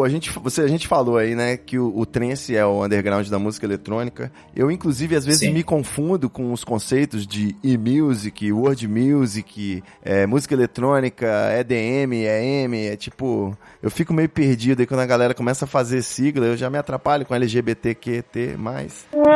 a 0.06 0.10
gente, 0.10 0.32
você, 0.40 0.62
a 0.62 0.68
gente 0.68 0.88
falou 0.88 1.18
aí, 1.18 1.36
né, 1.36 1.58
que 1.58 1.78
o, 1.78 1.98
o 1.98 2.06
trance 2.06 2.56
é 2.56 2.66
o 2.66 2.84
underground 2.84 3.28
da 3.28 3.40
música 3.40 3.66
eletrônica. 3.66 4.32
Eu, 4.56 4.70
inclusive, 4.70 5.16
às 5.16 5.26
vezes 5.26 5.42
Sim. 5.42 5.52
me 5.52 5.64
confundo 5.64 6.30
com 6.30 6.54
os 6.54 6.64
conceitos 6.64 7.26
de 7.26 7.56
e-music, 7.64 8.52
world 8.52 8.88
music, 8.88 9.84
é, 10.04 10.26
música 10.26 10.54
eletrônica, 10.54 11.28
EDM, 11.60 12.14
EM, 12.14 12.76
é 12.88 12.96
tipo... 12.96 13.58
Eu 13.82 13.90
fico 13.92 14.14
meio 14.14 14.30
perdido 14.30 14.80
aí 14.80 14.86
quando 14.86 15.02
a 15.02 15.06
galera 15.06 15.34
começa 15.34 15.66
a 15.66 15.68
fazer 15.68 16.02
sigla, 16.02 16.46
eu 16.46 16.58
já 16.58 16.70
me 16.70 16.78
atrapalho 16.78 17.26
com 17.26 17.34
LGBTQT+. 17.36 18.56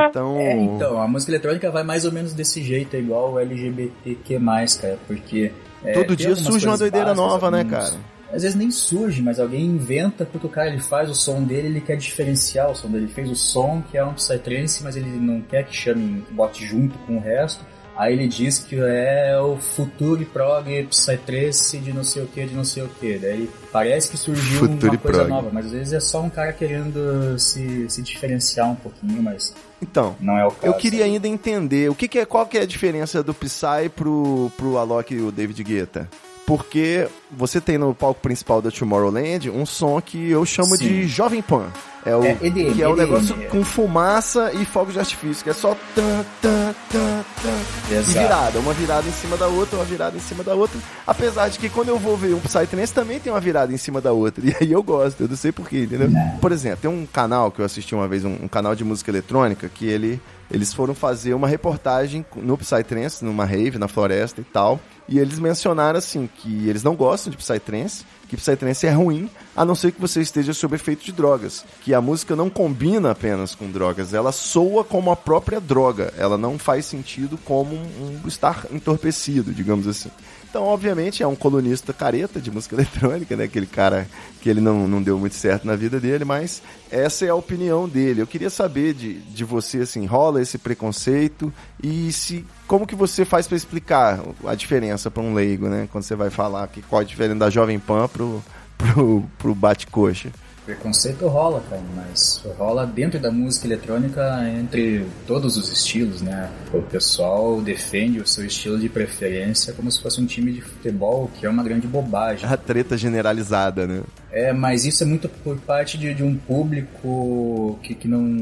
Então... 0.09 0.37
É, 0.37 0.53
então, 0.53 1.01
a 1.01 1.07
música 1.07 1.31
eletrônica 1.31 1.69
vai 1.71 1.83
mais 1.83 2.05
ou 2.05 2.11
menos 2.11 2.33
desse 2.33 2.63
jeito, 2.63 2.95
é 2.95 2.99
igual 2.99 3.33
o 3.33 3.39
LGBTQ+, 3.39 4.39
cara, 4.81 4.99
porque... 5.07 5.51
É, 5.83 5.93
Todo 5.93 6.15
dia 6.15 6.35
surge 6.35 6.67
uma 6.67 6.77
doideira 6.77 7.13
nova, 7.13 7.49
né, 7.49 7.63
cara? 7.63 7.93
Às 8.31 8.43
vezes 8.43 8.55
nem 8.55 8.69
surge, 8.69 9.21
mas 9.21 9.39
alguém 9.39 9.65
inventa 9.65 10.25
porque 10.25 10.45
o 10.45 10.49
cara 10.49 10.69
ele 10.69 10.79
faz 10.79 11.09
o 11.09 11.15
som 11.15 11.43
dele, 11.43 11.67
ele 11.67 11.81
quer 11.81 11.97
diferenciar 11.97 12.69
o 12.69 12.75
som 12.75 12.87
dele. 12.87 13.05
Ele 13.05 13.13
fez 13.13 13.29
o 13.29 13.35
som 13.35 13.81
que 13.81 13.97
é 13.97 14.05
um 14.05 14.13
psytrance, 14.13 14.83
mas 14.83 14.95
ele 14.95 15.09
não 15.09 15.41
quer 15.41 15.65
que 15.65 15.75
chame, 15.75 16.23
bote 16.31 16.65
junto 16.65 16.97
com 16.99 17.17
o 17.17 17.19
resto. 17.19 17.65
Aí 17.97 18.13
ele 18.13 18.29
diz 18.29 18.59
que 18.59 18.77
é 18.79 19.37
o 19.41 19.57
futuro 19.57 20.23
prog 20.27 20.65
psytrance 20.85 21.77
de 21.79 21.91
não 21.91 22.03
sei 22.03 22.23
o 22.23 22.27
que, 22.27 22.45
de 22.45 22.55
não 22.55 22.63
sei 22.63 22.83
o 22.83 22.87
que. 22.87 23.17
Daí 23.17 23.49
parece 23.73 24.09
que 24.09 24.17
surgiu 24.17 24.59
Futuri 24.59 24.91
uma 24.91 24.97
coisa 24.97 25.17
prog. 25.17 25.29
nova, 25.29 25.49
mas 25.51 25.65
às 25.65 25.71
vezes 25.73 25.93
é 25.93 25.99
só 25.99 26.21
um 26.21 26.29
cara 26.29 26.53
querendo 26.53 27.37
se, 27.37 27.89
se 27.89 28.01
diferenciar 28.01 28.71
um 28.71 28.75
pouquinho, 28.75 29.21
mas 29.21 29.53
então, 29.81 30.15
não 30.19 30.37
é 30.37 30.45
o 30.45 30.51
caso. 30.51 30.65
Eu 30.65 30.73
queria 30.75 31.03
ainda 31.03 31.27
entender 31.27 31.89
o 31.89 31.95
que, 31.95 32.07
que 32.07 32.19
é, 32.19 32.25
qual 32.25 32.45
que 32.45 32.57
é 32.57 32.61
a 32.61 32.65
diferença 32.65 33.21
do 33.21 33.33
Psy 33.33 33.89
pro, 33.93 34.49
pro 34.55 34.77
Alok 34.77 35.13
e 35.13 35.21
o 35.21 35.31
David 35.31 35.61
Guetta 35.63 36.07
porque 36.49 37.07
você 37.29 37.61
tem 37.61 37.77
no 37.77 37.93
palco 37.93 38.19
principal 38.21 38.59
da 38.59 38.71
Tomorrowland 38.71 39.51
um 39.51 39.67
som 39.67 40.01
que 40.01 40.31
eu 40.31 40.43
chamo 40.47 40.75
Sim. 40.77 40.83
de 40.83 41.07
Jovem 41.07 41.43
Pan. 41.43 41.67
É 42.03 42.15
o 42.15 42.23
é, 42.23 42.35
EDM, 42.41 42.73
que 42.73 42.81
é 42.81 42.87
o 42.87 42.93
um 42.93 42.95
negócio 42.95 43.35
com 43.49 43.63
fumaça 43.63 44.51
e 44.53 44.65
fogos 44.65 44.93
de 44.93 44.99
artifício, 44.99 45.43
que 45.43 45.51
é 45.51 45.53
só 45.53 45.77
tan, 45.93 46.25
tan, 46.41 46.73
tan, 46.91 47.23
tan, 47.43 47.95
e 47.95 48.01
virada, 48.01 48.57
uma 48.57 48.73
virada 48.73 49.07
em 49.07 49.11
cima 49.11 49.37
da 49.37 49.45
outra, 49.45 49.77
uma 49.77 49.85
virada 49.85 50.17
em 50.17 50.19
cima 50.19 50.43
da 50.43 50.55
outra. 50.55 50.79
Apesar 51.05 51.49
de 51.49 51.59
que 51.59 51.69
quando 51.69 51.89
eu 51.89 51.99
vou 51.99 52.17
ver 52.17 52.33
um 52.33 52.39
Psytrance 52.39 52.95
também 52.95 53.19
tem 53.19 53.31
uma 53.31 53.39
virada 53.39 53.71
em 53.71 53.77
cima 53.77 54.01
da 54.01 54.11
outra. 54.11 54.43
E 54.49 54.55
aí 54.59 54.71
eu 54.71 54.81
gosto, 54.81 55.21
eu 55.21 55.27
não 55.27 55.35
sei 55.37 55.51
porquê, 55.51 55.83
entendeu? 55.83 56.09
Por 56.41 56.51
exemplo, 56.51 56.79
tem 56.81 56.89
um 56.89 57.05
canal 57.05 57.51
que 57.51 57.61
eu 57.61 57.65
assisti 57.65 57.93
uma 57.93 58.07
vez, 58.07 58.25
um, 58.25 58.35
um 58.41 58.47
canal 58.47 58.73
de 58.73 58.83
música 58.83 59.11
eletrônica, 59.11 59.69
que 59.69 59.85
ele 59.85 60.19
eles 60.51 60.73
foram 60.73 60.95
fazer 60.95 61.33
uma 61.33 61.47
reportagem 61.47 62.25
no 62.35 62.57
Psytrance, 62.57 63.23
numa 63.23 63.45
rave, 63.45 63.77
na 63.77 63.87
floresta 63.87 64.41
e 64.41 64.43
tal. 64.43 64.79
E 65.07 65.17
eles 65.17 65.39
mencionaram 65.39 65.97
assim 65.97 66.27
que 66.27 66.67
eles 66.69 66.83
não 66.83 66.95
gostam 66.95 67.31
de 67.31 67.37
Psytrance, 67.37 68.05
que 68.27 68.37
Psytrance 68.37 68.85
é 68.85 68.91
ruim, 68.91 69.29
a 69.55 69.65
não 69.65 69.73
ser 69.73 69.91
que 69.91 69.99
você 69.99 70.21
esteja 70.21 70.53
sob 70.53 70.75
efeito 70.75 71.03
de 71.03 71.11
drogas. 71.11 71.65
Que 71.81 71.93
a 71.93 72.01
música 72.01 72.35
não 72.35 72.49
combina 72.49 73.11
apenas 73.11 73.55
com 73.55 73.69
drogas, 73.69 74.13
ela 74.13 74.31
soa 74.31 74.83
como 74.83 75.11
a 75.11 75.15
própria 75.15 75.59
droga. 75.59 76.13
Ela 76.17 76.37
não 76.37 76.59
faz 76.59 76.85
sentido 76.85 77.37
como 77.43 77.75
um, 77.75 78.21
estar 78.27 78.65
entorpecido, 78.71 79.51
digamos 79.51 79.87
assim. 79.87 80.11
Então, 80.49 80.63
obviamente, 80.63 81.21
é 81.21 81.27
um 81.27 81.35
colunista 81.35 81.93
careta 81.93 82.39
de 82.39 82.49
música 82.49 82.73
eletrônica, 82.77 83.35
né? 83.35 83.43
Aquele 83.45 83.67
cara 83.67 84.07
que 84.41 84.49
ele 84.49 84.61
não, 84.61 84.87
não 84.87 85.01
deu 85.01 85.19
muito 85.19 85.35
certo 85.35 85.65
na 85.65 85.75
vida 85.75 85.99
dele, 85.99 86.23
mas 86.23 86.61
essa 86.89 87.25
é 87.25 87.29
a 87.29 87.35
opinião 87.35 87.87
dele. 87.87 88.21
Eu 88.21 88.27
queria 88.27 88.49
saber 88.49 88.93
de, 88.93 89.15
de 89.15 89.43
você, 89.43 89.79
assim, 89.79 90.05
rola 90.05 90.41
esse 90.41 90.57
preconceito 90.57 91.53
e 91.81 92.11
se 92.11 92.45
como 92.67 92.87
que 92.87 92.95
você 92.95 93.25
faz 93.25 93.47
para 93.47 93.57
explicar 93.57 94.19
a 94.45 94.55
diferença 94.55 95.11
para 95.11 95.23
um 95.23 95.33
leigo, 95.33 95.67
né? 95.67 95.87
Quando 95.91 96.03
você 96.03 96.15
vai 96.15 96.29
falar 96.29 96.67
que 96.67 96.81
qual 96.81 97.01
a 97.01 97.05
diferença 97.05 97.39
da 97.39 97.49
Jovem 97.49 97.79
Pan 97.79 98.07
pro, 98.07 98.43
pro, 98.77 99.23
pro 99.37 99.55
bate-coxa? 99.55 100.31
Preconceito 100.69 101.27
rola, 101.27 101.63
cara, 101.67 101.81
mas 101.95 102.39
rola 102.55 102.85
dentro 102.85 103.19
da 103.19 103.31
música 103.31 103.65
eletrônica 103.65 104.21
entre 104.47 105.03
todos 105.25 105.57
os 105.57 105.71
estilos, 105.71 106.21
né? 106.21 106.47
O 106.71 106.79
pessoal 106.79 107.59
defende 107.59 108.19
o 108.19 108.27
seu 108.27 108.45
estilo 108.45 108.77
de 108.77 108.87
preferência 108.87 109.73
como 109.73 109.91
se 109.91 109.99
fosse 109.99 110.21
um 110.21 110.27
time 110.27 110.51
de 110.51 110.61
futebol, 110.61 111.27
que 111.33 111.43
é 111.43 111.49
uma 111.49 111.63
grande 111.63 111.87
bobagem. 111.87 112.47
A 112.47 112.55
treta 112.55 112.95
generalizada, 112.95 113.87
né? 113.87 114.03
É, 114.31 114.53
mas 114.53 114.85
isso 114.85 115.01
é 115.01 115.07
muito 115.07 115.27
por 115.27 115.57
parte 115.57 115.97
de, 115.97 116.13
de 116.13 116.21
um 116.21 116.35
público 116.37 117.79
que, 117.81 117.95
que 117.95 118.07
não 118.07 118.39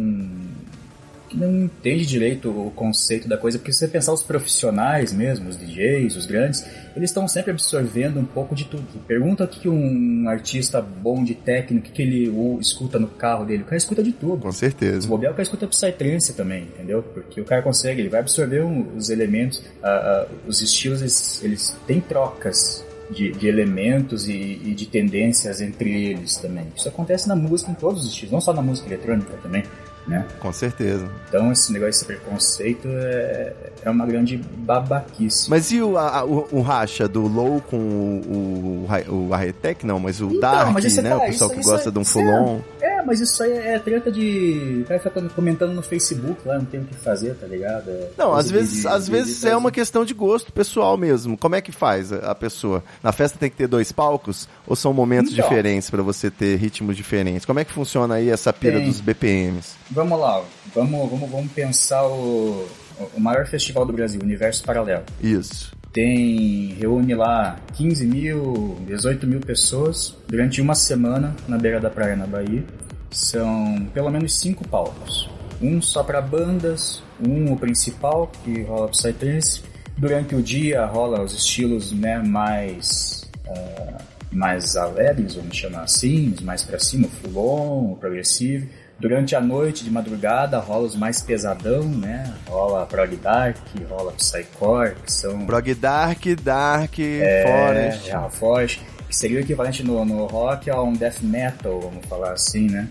que 1.28 1.38
não 1.38 1.64
entende 1.64 2.06
direito 2.06 2.50
o 2.50 2.72
conceito 2.72 3.28
da 3.28 3.38
coisa, 3.38 3.58
porque 3.58 3.74
se 3.74 3.80
você 3.80 3.88
pensar 3.88 4.14
os 4.14 4.24
profissionais 4.24 5.12
mesmo, 5.12 5.50
os 5.50 5.58
DJs, 5.58 6.16
os 6.16 6.26
grandes, 6.26 6.66
eles 6.96 7.10
estão 7.10 7.28
sempre 7.28 7.52
absorvendo 7.52 8.20
um 8.20 8.26
pouco 8.26 8.56
de 8.56 8.66
tudo. 8.66 8.86
Pergunta 9.08 9.44
o 9.44 9.48
que 9.48 9.68
um 9.68 10.28
artista 10.30 10.82
bom 10.82 11.24
de 11.24 11.36
técnico, 11.36 11.90
que 11.90 12.02
ele 12.02 12.30
ou, 12.30 12.60
escuta 12.60 12.98
no 12.98 13.08
carro 13.08 13.46
dele, 13.46 13.64
o 13.64 13.66
cara 13.66 13.78
escuta 13.78 14.02
de 14.02 14.12
tudo. 14.12 14.42
Com 14.42 14.52
certeza. 14.52 15.02
Se 15.02 15.08
bobear, 15.08 15.34
o 15.34 15.36
cara 15.36 15.44
escuta 15.44 15.68
Psytrance 15.68 16.34
também, 16.34 16.64
entendeu? 16.64 17.04
Porque 17.04 17.42
o 17.42 17.46
cara 17.46 17.62
consegue, 17.62 18.02
ele 18.02 18.10
vai 18.10 18.22
absorver 18.22 18.64
um, 18.64 18.96
os 18.96 19.10
elementos, 19.10 19.60
uh, 19.60 20.26
uh, 20.26 20.36
os 20.48 20.62
estilos, 20.62 21.02
eles, 21.02 21.44
eles 21.44 21.78
têm 21.86 22.00
trocas 22.00 22.86
de, 23.12 23.32
de, 23.32 23.48
elementos 23.48 24.28
e, 24.28 24.62
e, 24.64 24.74
de 24.74 24.86
tendências 24.86 25.62
entre 25.62 26.10
eles 26.12 26.38
também. 26.38 26.68
Isso 26.76 26.88
acontece 26.88 27.28
na 27.28 27.36
música 27.36 27.72
em 27.72 27.76
todos 27.76 28.04
os 28.04 28.12
estilos, 28.12 28.32
não 28.32 28.42
só 28.42 28.54
na 28.54 28.62
música 28.62 28.88
eletrônica 28.88 29.32
também 29.42 29.64
né? 30.08 30.26
Com 30.40 30.52
certeza. 30.54 31.10
Então 31.28 31.52
esse 31.52 31.72
negócio, 31.72 31.90
esse 31.90 32.06
preconceito 32.06 32.88
é, 32.88 33.54
é 33.84 33.90
uma 33.90 34.06
grande 34.06 34.38
babaquice. 34.38 35.50
Mas 35.50 35.72
e 35.72 35.82
o, 35.82 35.98
a, 35.98 36.24
o, 36.24 36.48
o, 36.52 36.62
racha 36.62 37.08
do 37.08 37.28
low 37.28 37.62
com 37.62 37.78
o, 37.78 38.88
o, 39.10 39.28
o 39.28 39.34
Arretec? 39.34 39.86
Não, 39.86 40.00
mas 40.00 40.22
o 40.22 40.28
então, 40.28 40.40
Dark, 40.40 40.74
mas 40.74 40.96
né? 40.98 41.10
Tá, 41.10 41.18
o 41.18 41.22
pessoal 41.22 41.52
isso, 41.52 41.60
que 41.60 41.66
gosta 41.66 41.92
de 41.92 42.00
um 42.00 42.06
full-on. 42.06 42.62
É, 42.82 43.00
é, 43.00 43.04
mas 43.04 43.20
isso 43.20 43.42
aí 43.44 43.52
é 43.52 43.80
treta 43.80 44.12
de... 44.12 44.82
O 44.84 44.88
cara 44.88 45.00
fica 45.00 45.22
comentando 45.30 45.74
no 45.74 45.82
Facebook 45.82 46.48
lá, 46.48 46.58
não 46.58 46.66
tem 46.66 46.82
o 46.82 46.86
que 46.86 46.96
fazer, 46.96 47.36
tá 47.36 47.48
ligado? 47.48 47.90
É 47.90 48.10
não, 48.18 48.34
às 48.34 48.50
vezes, 48.50 48.82
de, 48.82 48.88
às 48.88 49.06
de, 49.06 49.12
vezes 49.12 49.42
de, 49.42 49.48
é 49.48 49.56
uma 49.56 49.72
questão 49.72 50.04
de 50.04 50.14
gosto 50.14 50.52
pessoal 50.52 50.98
mesmo. 50.98 51.38
Como 51.38 51.56
é 51.56 51.62
que 51.62 51.72
faz 51.72 52.12
a 52.12 52.36
pessoa? 52.36 52.84
Na 53.04 53.12
festa 53.12 53.38
tem 53.38 53.50
que 53.50 53.56
ter 53.56 53.68
dois 53.68 53.92
palcos? 53.92 54.48
Ou 54.66 54.76
são 54.76 54.94
momentos 54.94 55.32
então, 55.34 55.48
diferentes 55.48 55.90
para 55.90 56.02
você 56.02 56.30
ter 56.30 56.58
ritmos 56.58 56.96
diferentes? 56.96 57.46
Como 57.46 57.60
é 57.60 57.66
que 57.66 57.72
funciona 57.72 58.16
aí 58.16 58.30
essa 58.30 58.52
pira 58.52 58.78
tem. 58.78 58.88
dos 58.88 59.00
BPMs? 59.00 59.76
vamos 59.90 60.20
lá, 60.20 60.44
vamos, 60.74 61.10
vamos, 61.10 61.30
vamos 61.30 61.52
pensar 61.52 62.06
o, 62.06 62.68
o 63.16 63.20
maior 63.20 63.46
festival 63.46 63.86
do 63.86 63.94
Brasil, 63.94 64.22
Universo 64.22 64.64
Paralelo. 64.64 65.04
Isso. 65.22 65.76
Tem, 65.94 66.76
reúne 66.80 67.16
lá 67.16 67.60
15 67.74 68.06
mil, 68.06 68.78
18 68.86 69.26
mil 69.26 69.40
pessoas 69.40 70.16
durante 70.28 70.62
uma 70.62 70.76
semana 70.76 71.36
na 71.48 71.58
beira 71.58 71.80
da 71.80 71.90
praia 71.90 72.16
na 72.16 72.28
Bahia. 72.28 72.64
São 73.10 73.88
pelo 73.94 74.10
menos 74.10 74.38
cinco 74.38 74.68
palcos. 74.68 75.30
Um 75.62 75.82
só 75.82 76.04
para 76.04 76.22
bandas, 76.22 77.02
um 77.20 77.52
o 77.52 77.58
principal, 77.58 78.32
que 78.44 78.62
rola 78.62 78.90
Psytrance. 78.90 79.64
Durante 79.98 80.36
o 80.36 80.42
dia 80.42 80.86
rola 80.86 81.24
os 81.24 81.34
estilos 81.34 81.92
né, 81.92 82.20
mais, 82.20 83.28
uh, 83.48 83.98
mais 84.32 84.76
alegres, 84.76 85.34
vamos 85.34 85.58
chamar 85.58 85.82
assim, 85.82 86.36
mais 86.44 86.62
para 86.62 86.78
cima, 86.78 87.08
o 87.08 87.10
full 87.10 87.38
on, 87.44 87.94
o 87.94 87.98
progressivo 87.98 88.68
Durante 89.00 89.36
a 89.36 89.42
noite, 89.42 89.84
de 89.84 89.92
madrugada, 89.92 90.58
rola 90.58 90.88
os 90.88 90.96
mais 90.96 91.22
pesadão, 91.22 91.84
né? 91.84 92.34
Rola 92.48 92.84
Prog 92.88 93.16
Dark, 93.18 93.58
rola 93.88 94.12
Psycore, 94.14 94.96
que 95.06 95.12
são... 95.12 95.46
Prog 95.46 95.74
Dark, 95.76 96.26
Dark, 96.42 96.98
é, 97.00 97.44
Forest. 97.44 98.10
É, 98.10 98.30
Forest, 98.32 98.82
que 99.08 99.16
seria 99.16 99.38
o 99.38 99.42
equivalente 99.42 99.84
no, 99.84 100.04
no 100.04 100.26
rock 100.26 100.72
a 100.72 100.82
um 100.82 100.94
death 100.94 101.22
metal, 101.22 101.80
vamos 101.80 102.06
falar 102.08 102.32
assim, 102.32 102.72
né? 102.72 102.88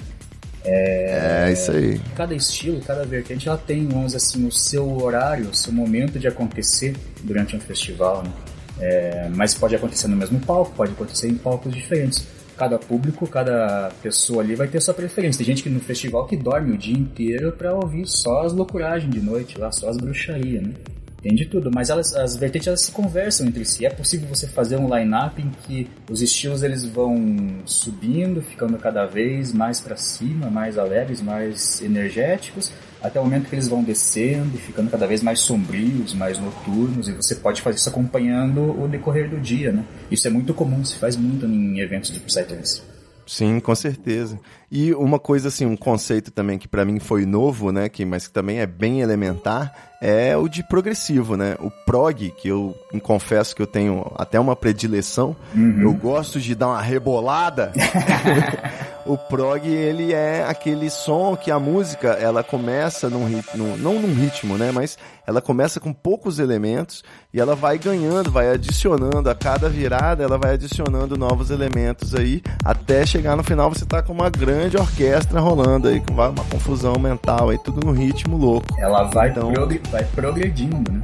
É, 0.65 1.49
é, 1.49 1.53
isso 1.53 1.73
aí. 1.73 2.01
Cada 2.15 2.35
estilo, 2.35 2.81
cada 2.83 3.05
vertente, 3.05 3.49
ela 3.49 3.59
tem, 3.59 3.89
vamos 3.89 4.13
dizer 4.13 4.19
assim, 4.19 4.47
o 4.47 4.53
seu 4.53 5.03
horário, 5.03 5.49
o 5.51 5.55
seu 5.55 5.73
momento 5.73 6.21
de 6.21 6.29
acontecer 6.29 6.97
durante 7.23 7.57
um 7.57 7.61
festival, 7.61 8.23
né? 8.23 8.31
É, 8.79 9.29
mas 9.35 9.55
pode 9.55 9.75
acontecer 9.75 10.07
no 10.07 10.17
mesmo 10.17 10.39
palco, 10.39 10.73
pode 10.77 10.93
acontecer 10.93 11.29
em 11.29 11.35
palcos 11.35 11.75
diferentes 11.75 12.36
cada 12.57 12.79
público, 12.79 13.27
cada 13.27 13.91
pessoa 14.03 14.43
ali 14.43 14.55
vai 14.55 14.67
ter 14.67 14.81
sua 14.81 14.95
preferência. 14.95 15.39
Tem 15.39 15.47
gente 15.47 15.63
que 15.63 15.71
no 15.71 15.81
festival 15.81 16.27
que 16.27 16.37
dorme 16.37 16.73
o 16.73 16.79
dia 16.79 16.97
inteiro 16.97 17.53
pra 17.53 17.75
ouvir 17.75 18.07
só 18.07 18.43
as 18.43 18.53
loucuragens 18.53 19.13
de 19.13 19.21
noite 19.21 19.59
lá, 19.59 19.71
só 19.71 19.89
as 19.89 19.97
bruxarias, 19.97 20.63
né? 20.63 20.75
Tem 21.23 21.35
de 21.35 21.47
tudo, 21.47 21.71
mas 21.75 21.91
elas, 21.91 22.15
as 22.15 22.37
vertentes 22.37 22.69
elas 22.69 22.83
se 22.83 22.93
conversam 22.93 23.49
entre 23.49 23.65
si. 23.65 23.85
É 23.85 23.91
possível 23.91 24.29
você 24.29 24.47
fazer 24.47 24.77
um 24.77 24.95
line-up 24.95 25.43
em 25.43 25.51
que 25.67 25.91
os 26.09 26.23
estilos 26.23 26.63
eles 26.63 26.85
vão 26.85 27.63
subindo, 27.65 28.41
ficando 28.41 28.79
cada 28.79 29.07
vez 29.07 29.53
mais 29.53 29.81
para 29.81 29.97
cima, 29.97 30.49
mais 30.49 30.79
alegres, 30.79 31.21
mais 31.21 31.83
energéticos, 31.83 32.73
até 33.07 33.21
o 33.21 33.25
momento 33.25 33.49
que 33.49 33.55
eles 33.55 33.69
vão 33.69 33.83
descendo, 33.83 34.59
ficando 34.59 34.91
cada 34.91 35.07
vez 35.07 35.23
mais 35.23 35.41
sombrios, 35.41 36.15
mais 36.15 36.39
noturnos, 36.39 37.09
e 37.09 37.13
você 37.13 37.35
pode 37.35 37.63
fazer 37.63 37.77
isso 37.77 37.89
acompanhando 37.89 38.81
o 38.81 38.89
decorrer 38.89 39.29
do 39.29 39.41
dia, 39.41 39.73
né? 39.73 39.85
Isso 40.11 40.27
é 40.27 40.31
muito 40.31 40.53
comum, 40.53 40.85
se 40.85 40.97
faz 40.97 41.17
muito 41.17 41.47
em 41.47 41.81
eventos 41.81 42.11
de 42.11 42.21
Psytrance. 42.21 42.83
Sim, 43.27 43.59
com 43.59 43.75
certeza. 43.75 44.39
E 44.71 44.95
uma 44.95 45.19
coisa 45.19 45.49
assim, 45.49 45.67
um 45.67 45.77
conceito 45.77 46.31
também 46.31 46.59
que 46.59 46.69
para 46.69 46.85
mim 46.85 47.01
foi 47.01 47.27
novo, 47.27 47.73
né, 47.73 47.89
que 47.89 48.05
mas 48.05 48.29
que 48.29 48.33
também 48.33 48.61
é 48.61 48.67
bem 48.67 49.01
elementar, 49.01 49.75
é 50.01 50.37
o 50.37 50.49
de 50.49 50.63
progressivo, 50.63 51.37
né? 51.37 51.57
O 51.59 51.71
prog, 51.85 52.31
que 52.37 52.49
eu 52.49 52.77
confesso 53.03 53.57
que 53.57 53.61
eu 53.61 53.67
tenho 53.67 54.13
até 54.17 54.39
uma 54.39 54.55
predileção, 54.55 55.35
uhum. 55.55 55.83
eu 55.83 55.93
gosto 55.93 56.41
de 56.41 56.55
dar 56.55 56.69
uma 56.69 56.83
rebolada. 56.83 57.73
o 59.07 59.17
prog, 59.17 59.67
ele 59.67 60.13
é 60.13 60.45
aquele 60.45 60.91
som 60.91 61.37
que 61.37 61.51
a 61.51 61.59
música, 61.59 62.09
ela 62.09 62.43
começa 62.43 63.09
num 63.09 63.27
ritmo, 63.27 63.77
não 63.77 63.95
num 64.01 64.13
ritmo, 64.13 64.59
né, 64.59 64.71
mas 64.73 64.99
ela 65.27 65.41
começa 65.41 65.79
com 65.79 65.93
poucos 65.93 66.39
elementos 66.39 67.05
e 67.33 67.41
ela 67.41 67.55
vai 67.55 67.79
ganhando, 67.79 68.31
vai 68.31 68.51
adicionando 68.51 69.31
a 69.31 69.35
cada 69.35 69.69
virada, 69.69 70.25
ela 70.25 70.39
vai 70.39 70.55
adicionando 70.55 71.17
novos 71.17 71.51
elementos 71.51 72.15
aí, 72.15 72.43
até 72.65 73.07
chegar 73.07 73.37
no 73.37 73.45
final 73.45 73.69
você 73.69 73.85
tá 73.85 74.03
com 74.03 74.13
uma 74.13 74.29
grande 74.29 74.77
orquestra 74.77 75.41
rolando 75.41 75.89
aí, 75.89 76.01
com 76.01 76.13
uma 76.13 76.33
confusão 76.51 76.95
mental 76.99 77.51
aí, 77.51 77.59
tudo 77.59 77.87
no 77.87 77.93
ritmo 77.93 78.37
louco. 78.37 78.67
Ela 78.79 79.05
vai, 79.05 79.31
então, 79.31 79.53
progr 79.53 79.81
vai 79.91 80.05
progredindo, 80.05 80.93
né? 80.93 81.03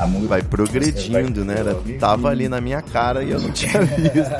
A 0.00 0.06
música 0.06 0.28
vai 0.28 0.42
progredindo, 0.42 1.44
né? 1.44 1.56
Ela 1.58 1.82
tava 1.98 2.30
ali 2.30 2.48
na 2.48 2.58
minha 2.58 2.80
cara 2.80 3.22
e 3.22 3.32
eu 3.32 3.38
não 3.38 3.52
tinha 3.52 3.82
visto. 3.84 4.30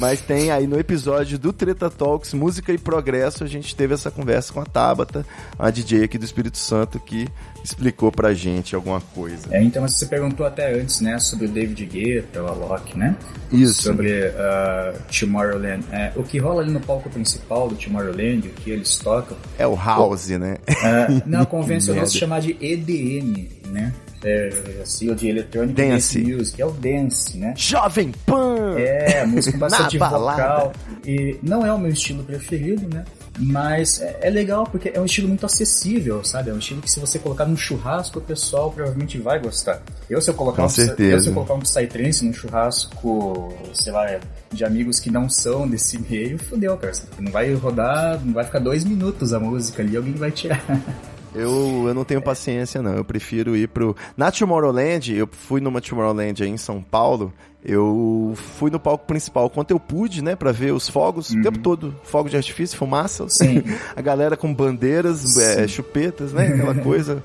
Mas 0.00 0.22
tem 0.22 0.50
aí 0.50 0.66
no 0.66 0.80
episódio 0.80 1.38
do 1.38 1.52
Treta 1.52 1.90
Talks, 1.90 2.32
Música 2.32 2.72
e 2.72 2.78
Progresso, 2.78 3.44
a 3.44 3.46
gente 3.46 3.76
teve 3.76 3.92
essa 3.92 4.10
conversa 4.10 4.54
com 4.54 4.60
a 4.60 4.64
Tabata, 4.64 5.26
a 5.58 5.68
DJ 5.68 6.04
aqui 6.04 6.16
do 6.16 6.24
Espírito 6.24 6.56
Santo, 6.56 6.98
que 6.98 7.28
explicou 7.62 8.10
pra 8.10 8.32
gente 8.32 8.74
alguma 8.74 9.02
coisa. 9.02 9.48
É, 9.50 9.62
então 9.62 9.86
você 9.86 10.06
perguntou 10.06 10.46
até 10.46 10.80
antes, 10.80 11.02
né, 11.02 11.18
sobre 11.18 11.44
o 11.44 11.48
David 11.48 11.84
Guetta, 11.84 12.42
o 12.42 12.46
Alok, 12.46 12.96
né? 12.96 13.14
Isso. 13.52 13.82
Sobre 13.82 14.28
uh, 14.28 14.98
Tomorrowland. 15.12 15.84
É, 15.92 16.10
o 16.16 16.22
que 16.22 16.38
rola 16.38 16.62
ali 16.62 16.72
no 16.72 16.80
palco 16.80 17.10
principal 17.10 17.68
do 17.68 17.76
Tomorrowland, 17.76 18.48
o 18.48 18.50
que 18.52 18.70
eles 18.70 18.96
tocam... 18.96 19.36
É 19.58 19.66
o 19.66 19.76
house, 19.76 20.28
né? 20.28 20.56
Uh, 20.66 21.22
não, 21.26 21.44
convencional 21.46 22.06
se 22.06 22.16
chamar 22.16 22.40
de 22.40 22.56
EDM, 22.58 23.46
né? 23.66 23.92
É, 24.24 24.80
assim, 24.82 25.14
de 25.14 25.28
eletrônico 25.28 25.74
dance. 25.74 26.20
music, 26.20 26.60
é 26.60 26.66
o 26.66 26.70
dance, 26.70 27.36
né? 27.36 27.54
Jovem 27.56 28.12
Pan! 28.24 28.78
É, 28.78 29.24
música 29.26 29.56
bastante 29.58 29.98
vocal. 29.98 30.72
E 31.04 31.38
não 31.42 31.66
é 31.66 31.72
o 31.72 31.78
meu 31.78 31.90
estilo 31.90 32.22
preferido, 32.22 32.88
né? 32.92 33.04
Mas 33.38 34.00
é, 34.00 34.18
é, 34.22 34.30
legal 34.30 34.66
porque 34.70 34.92
é 34.94 35.00
um 35.00 35.06
estilo 35.06 35.26
muito 35.26 35.46
acessível, 35.46 36.22
sabe? 36.22 36.50
É 36.50 36.52
um 36.52 36.58
estilo 36.58 36.82
que 36.82 36.90
se 36.90 37.00
você 37.00 37.18
colocar 37.18 37.46
num 37.46 37.56
churrasco, 37.56 38.18
o 38.18 38.22
pessoal 38.22 38.70
provavelmente 38.70 39.18
vai 39.18 39.38
gostar. 39.40 39.82
Eu 40.08 40.20
se 40.20 40.30
eu 40.30 40.34
colocar, 40.34 40.62
Com 40.62 40.66
um, 40.66 40.70
certeza. 40.70 41.16
eu, 41.16 41.20
se 41.20 41.28
eu 41.28 41.34
colocar 41.34 41.54
um 41.54 41.60
Psytrance 41.60 42.24
num 42.24 42.32
churrasco, 42.32 43.54
sei 43.72 43.92
lá, 43.92 44.20
de 44.52 44.64
amigos 44.64 45.00
que 45.00 45.10
não 45.10 45.30
são 45.30 45.66
desse 45.66 45.98
meio, 45.98 46.38
fodeu, 46.38 46.76
cara. 46.76 46.92
Não 47.18 47.32
vai 47.32 47.52
rodar, 47.54 48.20
não 48.22 48.34
vai 48.34 48.44
ficar 48.44 48.58
dois 48.58 48.84
minutos 48.84 49.32
a 49.32 49.40
música 49.40 49.82
ali, 49.82 49.96
alguém 49.96 50.14
vai 50.14 50.30
tirar. 50.30 50.62
Eu, 51.34 51.84
eu 51.86 51.94
não 51.94 52.04
tenho 52.04 52.20
paciência, 52.20 52.82
não. 52.82 52.94
Eu 52.94 53.04
prefiro 53.04 53.56
ir 53.56 53.68
pro. 53.68 53.96
Na 54.16 54.30
Tomorrowland, 54.30 55.14
eu 55.14 55.28
fui 55.30 55.60
numa 55.60 55.80
Tomorrowland 55.80 56.42
aí 56.42 56.48
em 56.48 56.56
São 56.56 56.82
Paulo. 56.82 57.32
Eu 57.64 58.32
fui 58.34 58.70
no 58.70 58.80
palco 58.80 59.06
principal 59.06 59.48
quanto 59.48 59.70
eu 59.70 59.78
pude, 59.78 60.20
né, 60.20 60.34
para 60.34 60.50
ver 60.50 60.72
os 60.72 60.88
fogos 60.88 61.30
uhum. 61.30 61.38
o 61.38 61.42
tempo 61.44 61.58
todo, 61.60 61.94
fogos 62.02 62.32
de 62.32 62.36
artifício, 62.36 62.76
fumaça, 62.76 63.28
Sim. 63.28 63.62
a 63.94 64.00
galera 64.02 64.36
com 64.36 64.52
bandeiras, 64.52 65.36
é, 65.38 65.68
chupetas, 65.68 66.32
né, 66.32 66.48
aquela 66.48 66.74
coisa. 66.82 67.22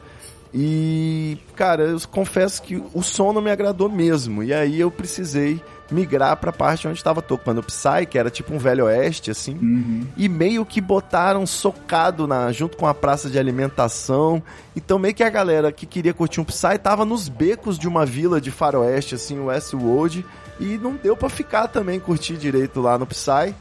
E, 0.53 1.39
cara, 1.55 1.83
eu 1.83 1.97
confesso 2.11 2.61
que 2.61 2.81
o 2.93 3.01
som 3.01 3.33
não 3.33 3.41
me 3.41 3.49
agradou 3.49 3.89
mesmo. 3.89 4.43
E 4.43 4.53
aí 4.53 4.79
eu 4.79 4.91
precisei 4.91 5.59
migrar 5.91 6.35
pra 6.37 6.51
parte 6.51 6.87
onde 6.87 6.97
estava 6.97 7.21
tocando 7.21 7.59
o 7.59 7.63
Psy, 7.63 8.05
que 8.09 8.17
era 8.17 8.29
tipo 8.29 8.53
um 8.53 8.57
velho 8.57 8.85
oeste, 8.85 9.31
assim. 9.31 9.53
Uhum. 9.53 10.07
E 10.15 10.27
meio 10.27 10.65
que 10.65 10.81
botaram 10.81 11.45
socado 11.45 12.27
na, 12.27 12.51
junto 12.51 12.77
com 12.77 12.87
a 12.87 12.93
praça 12.93 13.29
de 13.29 13.39
alimentação. 13.39 14.41
Então 14.75 14.99
meio 14.99 15.13
que 15.13 15.23
a 15.23 15.29
galera 15.29 15.71
que 15.71 15.85
queria 15.85 16.13
curtir 16.13 16.41
um 16.41 16.45
Psy 16.45 16.77
tava 16.81 17.05
nos 17.05 17.29
becos 17.29 17.77
de 17.77 17.87
uma 17.87 18.05
vila 18.05 18.39
de 18.39 18.51
faroeste, 18.51 19.15
assim, 19.15 19.39
Westwood 19.39 20.25
E 20.59 20.77
não 20.77 20.95
deu 20.95 21.15
pra 21.15 21.29
ficar 21.29 21.67
também, 21.67 21.99
curtir 21.99 22.37
direito 22.37 22.81
lá 22.81 22.97
no 22.97 23.05
Psy. 23.07 23.53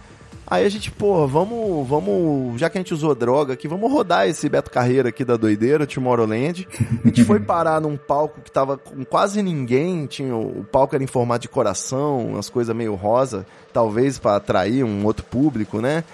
Aí 0.48 0.64
a 0.64 0.68
gente, 0.68 0.92
pô, 0.92 1.26
vamos, 1.26 1.88
vamos, 1.88 2.60
já 2.60 2.70
que 2.70 2.78
a 2.78 2.80
gente 2.80 2.94
usou 2.94 3.14
droga 3.16 3.54
aqui, 3.54 3.66
vamos 3.66 3.90
rodar 3.90 4.28
esse 4.28 4.48
Beto 4.48 4.70
Carreira 4.70 5.08
aqui 5.08 5.24
da 5.24 5.36
doideira, 5.36 5.86
Tomorrowland. 5.86 6.68
A 7.04 7.08
gente 7.08 7.24
foi 7.24 7.40
parar 7.40 7.80
num 7.80 7.96
palco 7.96 8.40
que 8.40 8.50
tava 8.50 8.78
com 8.78 9.04
quase 9.04 9.42
ninguém, 9.42 10.06
tinha, 10.06 10.36
o 10.36 10.64
palco 10.70 10.94
era 10.94 11.02
em 11.02 11.08
formato 11.08 11.42
de 11.42 11.48
coração, 11.48 12.28
umas 12.28 12.48
coisas 12.48 12.74
meio 12.76 12.94
rosa, 12.94 13.44
talvez 13.72 14.18
para 14.18 14.36
atrair 14.36 14.84
um 14.84 15.04
outro 15.04 15.24
público, 15.24 15.80
né? 15.80 16.04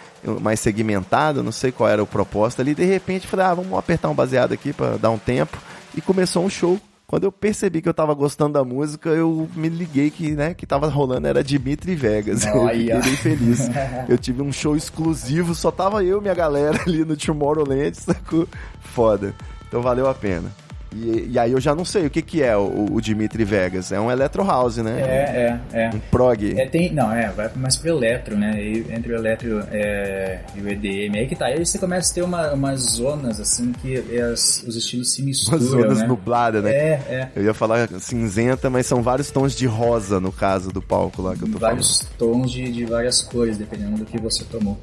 Mais 0.41 0.61
segmentado, 0.61 1.43
não 1.43 1.53
sei 1.53 1.71
qual 1.71 1.91
era 1.91 2.03
o 2.03 2.07
propósito 2.07 2.63
ali. 2.63 2.75
De 2.75 2.85
repente, 2.85 3.27
falei, 3.27 3.45
ah, 3.45 3.55
vamos 3.55 3.79
apertar 3.79 4.09
um 4.09 4.15
baseado 4.15 4.53
aqui 4.53 4.73
para 4.73 4.97
dar 4.97 5.11
um 5.11 5.19
tempo. 5.19 5.59
E 5.95 6.01
começou 6.01 6.43
um 6.43 6.49
show 6.49 6.81
quando 7.13 7.25
eu 7.25 7.31
percebi 7.31 7.83
que 7.83 7.89
eu 7.91 7.93
tava 7.93 8.15
gostando 8.15 8.55
da 8.55 8.65
música, 8.65 9.11
eu 9.11 9.47
me 9.55 9.69
liguei 9.69 10.11
que, 10.11 10.31
né, 10.31 10.55
que 10.55 10.65
tava 10.65 10.89
rolando 10.89 11.29
era 11.29 11.45
Dimitri 11.45 11.95
Vegas. 11.95 12.43
eu 12.49 12.67
fiquei 12.71 12.87
bem 12.87 13.17
feliz. 13.17 13.69
eu 14.09 14.17
tive 14.17 14.41
um 14.41 14.51
show 14.51 14.75
exclusivo, 14.75 15.55
só 15.55 15.71
tava 15.71 16.03
eu 16.03 16.21
e 16.21 16.23
minha 16.23 16.33
galera 16.33 16.81
ali 16.89 17.05
no 17.05 17.15
Tomorrowland, 17.15 17.95
sacou? 17.99 18.49
Foda. 18.81 19.35
Então 19.69 19.83
valeu 19.83 20.09
a 20.09 20.15
pena. 20.15 20.51
E, 20.95 21.31
e, 21.33 21.39
aí 21.39 21.53
eu 21.53 21.61
já 21.61 21.75
não 21.75 21.85
sei 21.85 22.07
o 22.07 22.11
que 22.11 22.23
que 22.23 22.43
é 22.43 22.57
o, 22.57 22.87
o 22.93 23.01
Dimitri 23.01 23.45
Vegas. 23.45 23.93
É 23.93 24.01
um 24.01 24.11
Electro 24.11 24.45
House, 24.45 24.77
né? 24.79 25.01
É, 25.01 25.75
é, 25.75 25.85
é. 25.85 25.91
Um 25.95 25.99
prog. 26.11 26.59
É, 26.59 26.67
tem, 26.67 26.93
não, 26.93 27.13
é, 27.13 27.31
vai 27.31 27.51
mais 27.57 27.77
pro 27.77 27.91
Electro, 27.91 28.37
né? 28.37 28.63
E, 28.63 28.87
entre 28.93 29.13
o 29.13 29.17
Electro 29.17 29.65
é, 29.71 30.41
e 30.55 30.61
o 30.61 30.69
EDM. 30.69 31.17
Aí 31.17 31.27
que 31.27 31.37
tá. 31.37 31.47
Aí 31.47 31.65
você 31.65 31.79
começa 31.79 32.11
a 32.11 32.15
ter 32.15 32.23
uma, 32.23 32.53
umas 32.53 32.81
zonas, 32.81 33.41
assim, 33.41 33.73
que 33.73 33.97
as, 34.21 34.63
os 34.67 34.77
estilos 34.77 35.13
se 35.13 35.23
misturam, 35.23 35.59
Umas 35.59 35.69
zonas 35.69 35.99
né? 36.01 36.07
nubladas, 36.07 36.63
né? 36.65 36.71
É, 36.71 36.91
é. 37.09 37.29
Eu 37.35 37.45
ia 37.45 37.55
falar 37.55 37.89
cinzenta, 38.01 38.69
mas 38.69 38.87
são 38.87 39.03
vários 39.03 39.31
tons 39.31 39.55
de 39.55 39.67
rosa, 39.67 40.21
no 40.21 40.33
caso 40.33 40.71
do 40.71 40.83
palco 40.83 41.23
lá 41.23 41.35
que 41.35 41.43
eu 41.43 41.49
tô 41.49 41.59
vários 41.59 41.99
falando. 41.99 42.19
Vários 42.21 42.43
tons 42.43 42.51
de, 42.51 42.71
de 42.71 42.85
várias 42.85 43.23
cores, 43.23 43.57
dependendo 43.57 43.99
do 43.99 44.05
que 44.05 44.19
você 44.19 44.45
tomou. 44.45 44.79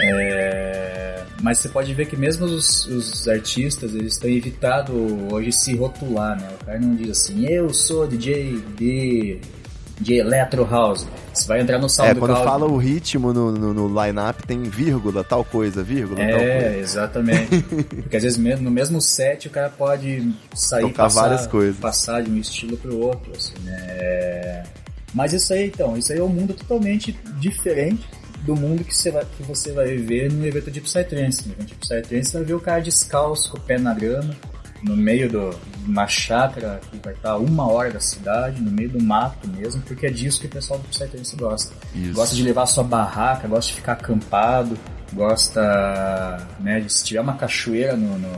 É, 0.00 1.22
mas 1.42 1.58
você 1.58 1.68
pode 1.68 1.92
ver 1.92 2.06
que 2.06 2.16
mesmo 2.16 2.46
os, 2.46 2.86
os, 2.86 3.28
artistas, 3.28 3.94
eles 3.94 4.16
têm 4.16 4.36
evitado 4.36 4.92
hoje 5.32 5.52
se 5.52 5.74
rotular, 5.74 6.40
né? 6.40 6.48
O 6.60 6.64
cara 6.64 6.78
não 6.78 6.94
diz 6.94 7.10
assim, 7.10 7.44
eu 7.46 7.72
sou 7.74 8.06
DJ 8.06 8.62
de, 8.76 9.40
de 10.00 10.14
Electro 10.14 10.64
House. 10.64 11.06
Você 11.32 11.48
vai 11.48 11.60
entrar 11.60 11.78
no 11.78 11.88
SoundCloud... 11.88 12.32
É, 12.32 12.34
quando 12.34 12.44
fala 12.44 12.66
o 12.66 12.76
ritmo 12.76 13.32
no, 13.32 13.52
no, 13.52 13.74
no 13.74 14.02
line-up 14.02 14.46
tem 14.46 14.62
vírgula, 14.62 15.24
tal 15.24 15.44
coisa, 15.44 15.82
vírgula, 15.82 16.22
é, 16.22 16.30
tal 16.30 16.38
coisa. 16.38 16.54
É, 16.54 16.78
exatamente. 16.78 17.62
Porque 18.02 18.16
às 18.16 18.22
vezes 18.22 18.38
mesmo, 18.38 18.64
no 18.64 18.70
mesmo 18.70 19.00
set 19.00 19.48
o 19.48 19.50
cara 19.50 19.68
pode 19.68 20.32
sair 20.54 20.86
e 20.86 20.92
passar, 20.92 21.22
várias 21.22 21.46
coisas. 21.46 21.76
passar 21.76 22.22
de 22.22 22.30
um 22.30 22.36
estilo 22.36 22.76
pro 22.76 22.98
outro, 22.98 23.32
assim, 23.36 23.54
né? 23.64 24.62
Mas 25.14 25.32
isso 25.32 25.52
aí, 25.52 25.66
então, 25.66 25.96
isso 25.96 26.12
aí 26.12 26.18
é 26.18 26.22
um 26.22 26.28
mundo 26.28 26.54
totalmente 26.54 27.12
diferente 27.38 28.06
do 28.42 28.56
mundo 28.56 28.84
que 28.84 28.96
você 28.96 29.10
vai, 29.10 29.24
que 29.24 29.42
você 29.42 29.72
vai 29.72 29.96
ver 29.96 30.32
no 30.32 30.46
evento 30.46 30.70
de 30.70 30.80
Psytrance. 30.80 31.46
No 31.46 31.54
evento 31.54 31.68
de 31.68 31.74
Psytrance 31.76 32.30
você 32.30 32.38
vai 32.38 32.46
ver 32.46 32.54
o 32.54 32.60
cara 32.60 32.80
descalço, 32.80 33.50
com 33.50 33.58
o 33.58 33.60
pé 33.60 33.78
na 33.78 33.94
grama, 33.94 34.34
no 34.82 34.96
meio 34.96 35.28
de 35.28 35.36
uma 35.86 36.06
chácara 36.08 36.80
que 36.90 36.98
vai 36.98 37.14
estar 37.14 37.36
uma 37.36 37.70
hora 37.70 37.90
da 37.92 38.00
cidade, 38.00 38.60
no 38.60 38.70
meio 38.70 38.90
do 38.90 39.02
mato 39.02 39.48
mesmo, 39.48 39.80
porque 39.82 40.06
é 40.06 40.10
disso 40.10 40.40
que 40.40 40.46
o 40.46 40.50
pessoal 40.50 40.78
do 40.78 40.88
Psytrance 40.88 41.36
gosta. 41.36 41.74
Isso. 41.94 42.14
Gosta 42.14 42.34
de 42.34 42.42
levar 42.42 42.66
sua 42.66 42.84
barraca, 42.84 43.46
gosta 43.46 43.70
de 43.70 43.76
ficar 43.76 43.92
acampado, 43.92 44.76
gosta, 45.12 46.46
né, 46.60 46.80
de 46.80 46.92
se 46.92 47.04
tiver 47.04 47.20
uma 47.20 47.34
cachoeira 47.34 47.96
no, 47.96 48.18
no, 48.18 48.30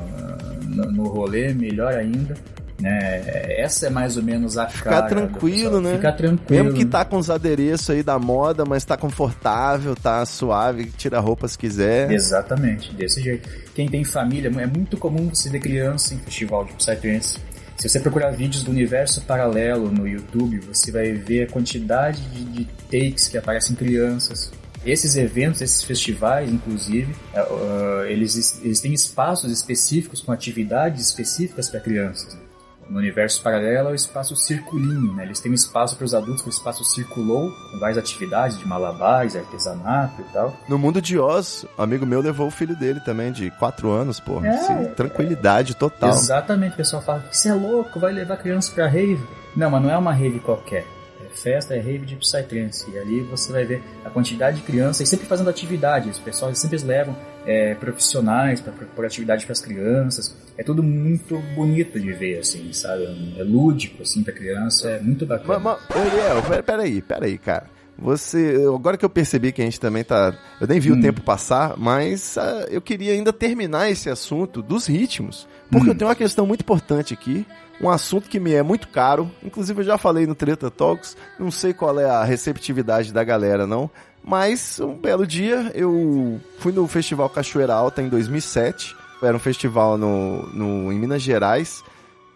no, 0.62 0.92
no 0.92 1.08
rolê, 1.08 1.54
melhor 1.54 1.94
ainda. 1.94 2.34
Né? 2.80 3.22
Essa 3.60 3.86
é 3.86 3.90
mais 3.90 4.16
ou 4.16 4.22
menos 4.22 4.58
a 4.58 4.66
Ficar 4.68 4.90
cara 4.90 5.06
tranquilo, 5.06 5.80
né? 5.80 5.94
Ficar 5.94 6.12
tranquilo. 6.12 6.64
Mesmo 6.64 6.78
que 6.78 6.84
tá 6.84 7.04
com 7.04 7.16
os 7.16 7.30
adereços 7.30 7.90
aí 7.90 8.02
da 8.02 8.18
moda, 8.18 8.64
mas 8.64 8.84
tá 8.84 8.96
confortável, 8.96 9.94
tá 9.94 10.24
suave, 10.26 10.86
tira 10.96 11.18
a 11.18 11.20
roupa 11.20 11.46
se 11.46 11.56
quiser. 11.56 12.10
Exatamente, 12.10 12.92
desse 12.92 13.22
jeito. 13.22 13.48
Quem 13.74 13.88
tem 13.88 14.04
família, 14.04 14.48
é 14.48 14.66
muito 14.66 14.96
comum 14.96 15.28
você 15.32 15.48
ver 15.48 15.60
criança 15.60 16.14
em 16.14 16.18
festival 16.18 16.64
de 16.64 16.72
Psytrance. 16.74 17.38
Se 17.76 17.88
você 17.88 18.00
procurar 18.00 18.30
vídeos 18.30 18.62
do 18.62 18.70
universo 18.70 19.20
paralelo 19.22 19.90
no 19.90 20.06
YouTube, 20.06 20.60
você 20.60 20.92
vai 20.92 21.12
ver 21.12 21.44
a 21.44 21.46
quantidade 21.50 22.20
de, 22.22 22.44
de 22.44 22.64
takes 22.90 23.28
que 23.28 23.36
aparecem 23.36 23.74
crianças, 23.74 24.52
esses 24.84 25.16
eventos, 25.16 25.62
esses 25.62 25.82
festivais, 25.82 26.52
inclusive, 26.52 27.10
uh, 27.34 28.04
eles, 28.04 28.60
eles 28.62 28.80
têm 28.80 28.92
espaços 28.92 29.50
específicos 29.50 30.20
com 30.20 30.30
atividades 30.30 31.06
específicas 31.06 31.70
para 31.70 31.80
crianças. 31.80 32.43
No 32.88 32.98
universo 32.98 33.42
paralelo 33.42 33.88
é 33.88 33.92
o 33.92 33.94
espaço 33.94 34.36
circulinho, 34.36 35.14
né? 35.14 35.24
Eles 35.24 35.40
têm 35.40 35.50
um 35.50 35.54
espaço 35.54 35.96
para 35.96 36.04
os 36.04 36.14
adultos 36.14 36.42
que 36.42 36.48
é 36.48 36.50
o 36.50 36.54
espaço 36.54 36.84
circulou, 36.84 37.50
com 37.70 37.78
várias 37.78 37.98
atividades 37.98 38.58
de 38.58 38.66
malabares, 38.66 39.36
artesanato 39.36 40.20
e 40.20 40.24
tal. 40.32 40.56
No 40.68 40.78
mundo 40.78 41.00
de 41.00 41.18
Oz, 41.18 41.66
um 41.78 41.82
amigo 41.82 42.04
meu 42.04 42.20
levou 42.20 42.46
o 42.46 42.50
filho 42.50 42.76
dele 42.76 43.00
também, 43.00 43.32
de 43.32 43.50
4 43.52 43.90
anos, 43.90 44.20
pô. 44.20 44.44
É, 44.44 44.48
assim, 44.48 44.84
tranquilidade 44.94 45.72
é, 45.72 45.74
total. 45.74 46.10
Exatamente, 46.10 46.74
o 46.74 46.76
pessoal 46.76 47.02
fala, 47.02 47.24
você 47.30 47.48
é 47.48 47.54
louco, 47.54 47.98
vai 47.98 48.12
levar 48.12 48.36
criança 48.36 48.72
pra 48.72 48.86
rave. 48.86 49.24
Não, 49.56 49.70
mas 49.70 49.82
não 49.82 49.90
é 49.90 49.96
uma 49.96 50.12
rave 50.12 50.40
qualquer 50.40 50.86
festa 51.34 51.74
é 51.74 51.80
rave 51.80 52.06
de 52.06 52.16
Psytrance. 52.16 52.90
E 52.90 52.98
ali 52.98 53.20
você 53.22 53.52
vai 53.52 53.64
ver 53.64 53.82
a 54.04 54.10
quantidade 54.10 54.58
de 54.58 54.62
crianças 54.62 55.08
sempre 55.08 55.26
fazendo 55.26 55.50
atividades. 55.50 56.18
O 56.18 56.22
pessoal 56.22 56.54
sempre 56.54 56.78
levam 56.78 57.16
é, 57.46 57.74
profissionais 57.74 58.60
para 58.60 58.72
propor 58.72 59.04
atividade 59.04 59.44
para 59.44 59.52
as 59.52 59.60
crianças. 59.60 60.34
É 60.56 60.62
tudo 60.62 60.82
muito 60.82 61.38
bonito 61.54 61.98
de 61.98 62.12
ver, 62.12 62.38
assim, 62.38 62.72
sabe? 62.72 63.04
É 63.38 63.42
lúdico, 63.42 64.02
assim, 64.02 64.22
para 64.22 64.32
criança. 64.32 64.90
É 64.90 65.00
muito 65.00 65.26
bacana. 65.26 65.58
Mas, 65.58 65.78
mas 65.88 66.12
Ariel, 66.12 66.62
peraí, 66.62 67.02
peraí, 67.02 67.38
cara. 67.38 67.74
Você, 67.96 68.56
agora 68.74 68.96
que 68.96 69.04
eu 69.04 69.10
percebi 69.10 69.52
que 69.52 69.62
a 69.62 69.64
gente 69.64 69.78
também 69.78 70.02
tá, 70.02 70.36
eu 70.60 70.66
nem 70.66 70.80
vi 70.80 70.90
hum. 70.92 70.98
o 70.98 71.00
tempo 71.00 71.20
passar, 71.20 71.76
mas 71.76 72.36
uh, 72.36 72.66
eu 72.68 72.80
queria 72.80 73.12
ainda 73.12 73.32
terminar 73.32 73.88
esse 73.88 74.10
assunto 74.10 74.60
dos 74.60 74.86
ritmos, 74.86 75.46
porque 75.70 75.86
hum. 75.86 75.92
eu 75.92 75.94
tenho 75.94 76.08
uma 76.08 76.16
questão 76.16 76.44
muito 76.44 76.62
importante 76.62 77.14
aqui, 77.14 77.46
um 77.80 77.88
assunto 77.88 78.28
que 78.28 78.40
me 78.40 78.52
é 78.52 78.62
muito 78.62 78.88
caro, 78.88 79.30
inclusive 79.44 79.80
eu 79.80 79.84
já 79.84 79.96
falei 79.96 80.26
no 80.26 80.34
Treta 80.34 80.72
Talks, 80.72 81.16
não 81.38 81.52
sei 81.52 81.72
qual 81.72 81.98
é 82.00 82.04
a 82.04 82.24
receptividade 82.24 83.12
da 83.12 83.22
galera 83.22 83.64
não, 83.64 83.88
mas 84.24 84.80
um 84.80 84.94
belo 84.94 85.26
dia 85.26 85.70
eu 85.74 86.40
fui 86.58 86.72
no 86.72 86.86
Festival 86.88 87.28
Cachoeira 87.28 87.74
Alta 87.74 88.02
em 88.02 88.08
2007, 88.08 88.96
era 89.22 89.36
um 89.36 89.40
festival 89.40 89.96
no, 89.96 90.46
no, 90.48 90.92
em 90.92 90.98
Minas 90.98 91.22
Gerais, 91.22 91.82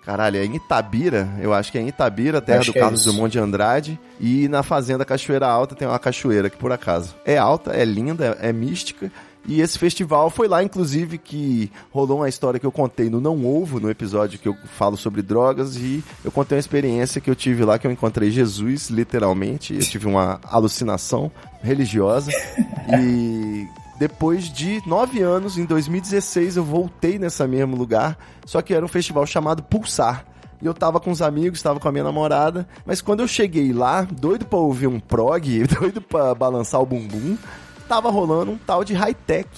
Caralho, 0.08 0.38
é 0.38 0.44
em 0.46 0.56
Itabira, 0.56 1.28
eu 1.38 1.52
acho 1.52 1.70
que 1.70 1.76
é 1.76 1.82
em 1.82 1.88
Itabira, 1.88 2.40
terra 2.40 2.64
do 2.64 2.70
é 2.70 2.80
Carlos 2.80 3.06
é 3.06 3.10
Dumont 3.10 3.30
de 3.30 3.38
Andrade. 3.38 4.00
E 4.18 4.48
na 4.48 4.62
Fazenda 4.62 5.04
Cachoeira 5.04 5.46
Alta 5.46 5.74
tem 5.74 5.86
uma 5.86 5.98
cachoeira 5.98 6.48
que 6.48 6.56
por 6.56 6.72
acaso 6.72 7.14
é 7.26 7.36
alta, 7.36 7.72
é 7.72 7.84
linda, 7.84 8.38
é, 8.40 8.48
é 8.48 8.52
mística. 8.52 9.12
E 9.48 9.62
esse 9.62 9.78
festival 9.78 10.28
foi 10.28 10.46
lá, 10.46 10.62
inclusive, 10.62 11.16
que 11.16 11.72
rolou 11.90 12.18
uma 12.18 12.28
história 12.28 12.60
que 12.60 12.66
eu 12.66 12.70
contei 12.70 13.08
no 13.08 13.18
Não 13.18 13.46
Ovo, 13.46 13.80
no 13.80 13.90
episódio 13.90 14.38
que 14.38 14.46
eu 14.46 14.54
falo 14.76 14.94
sobre 14.94 15.22
drogas, 15.22 15.74
e 15.76 16.04
eu 16.22 16.30
contei 16.30 16.56
uma 16.56 16.60
experiência 16.60 17.18
que 17.18 17.30
eu 17.30 17.34
tive 17.34 17.64
lá, 17.64 17.78
que 17.78 17.86
eu 17.86 17.90
encontrei 17.90 18.30
Jesus, 18.30 18.90
literalmente. 18.90 19.72
Eu 19.72 19.80
tive 19.80 20.06
uma 20.06 20.38
alucinação 20.44 21.32
religiosa. 21.62 22.30
e 23.00 23.66
depois 23.98 24.52
de 24.52 24.82
nove 24.86 25.22
anos, 25.22 25.56
em 25.56 25.64
2016, 25.64 26.58
eu 26.58 26.64
voltei 26.64 27.18
nesse 27.18 27.44
mesmo 27.46 27.74
lugar, 27.74 28.18
só 28.44 28.60
que 28.60 28.74
era 28.74 28.84
um 28.84 28.88
festival 28.88 29.26
chamado 29.26 29.62
Pulsar. 29.62 30.26
E 30.60 30.66
eu 30.66 30.74
tava 30.74 31.00
com 31.00 31.10
os 31.10 31.22
amigos, 31.22 31.62
tava 31.62 31.80
com 31.80 31.88
a 31.88 31.92
minha 31.92 32.04
namorada, 32.04 32.68
mas 32.84 33.00
quando 33.00 33.20
eu 33.20 33.28
cheguei 33.28 33.72
lá, 33.72 34.02
doido 34.02 34.44
pra 34.44 34.58
ouvir 34.58 34.88
um 34.88 35.00
prog, 35.00 35.64
doido 35.80 36.02
pra 36.02 36.34
balançar 36.34 36.82
o 36.82 36.86
bumbum, 36.86 37.38
tava 37.88 38.10
rolando 38.10 38.52
um 38.52 38.58
tal 38.58 38.84
de 38.84 38.92
high-tech. 38.92 39.48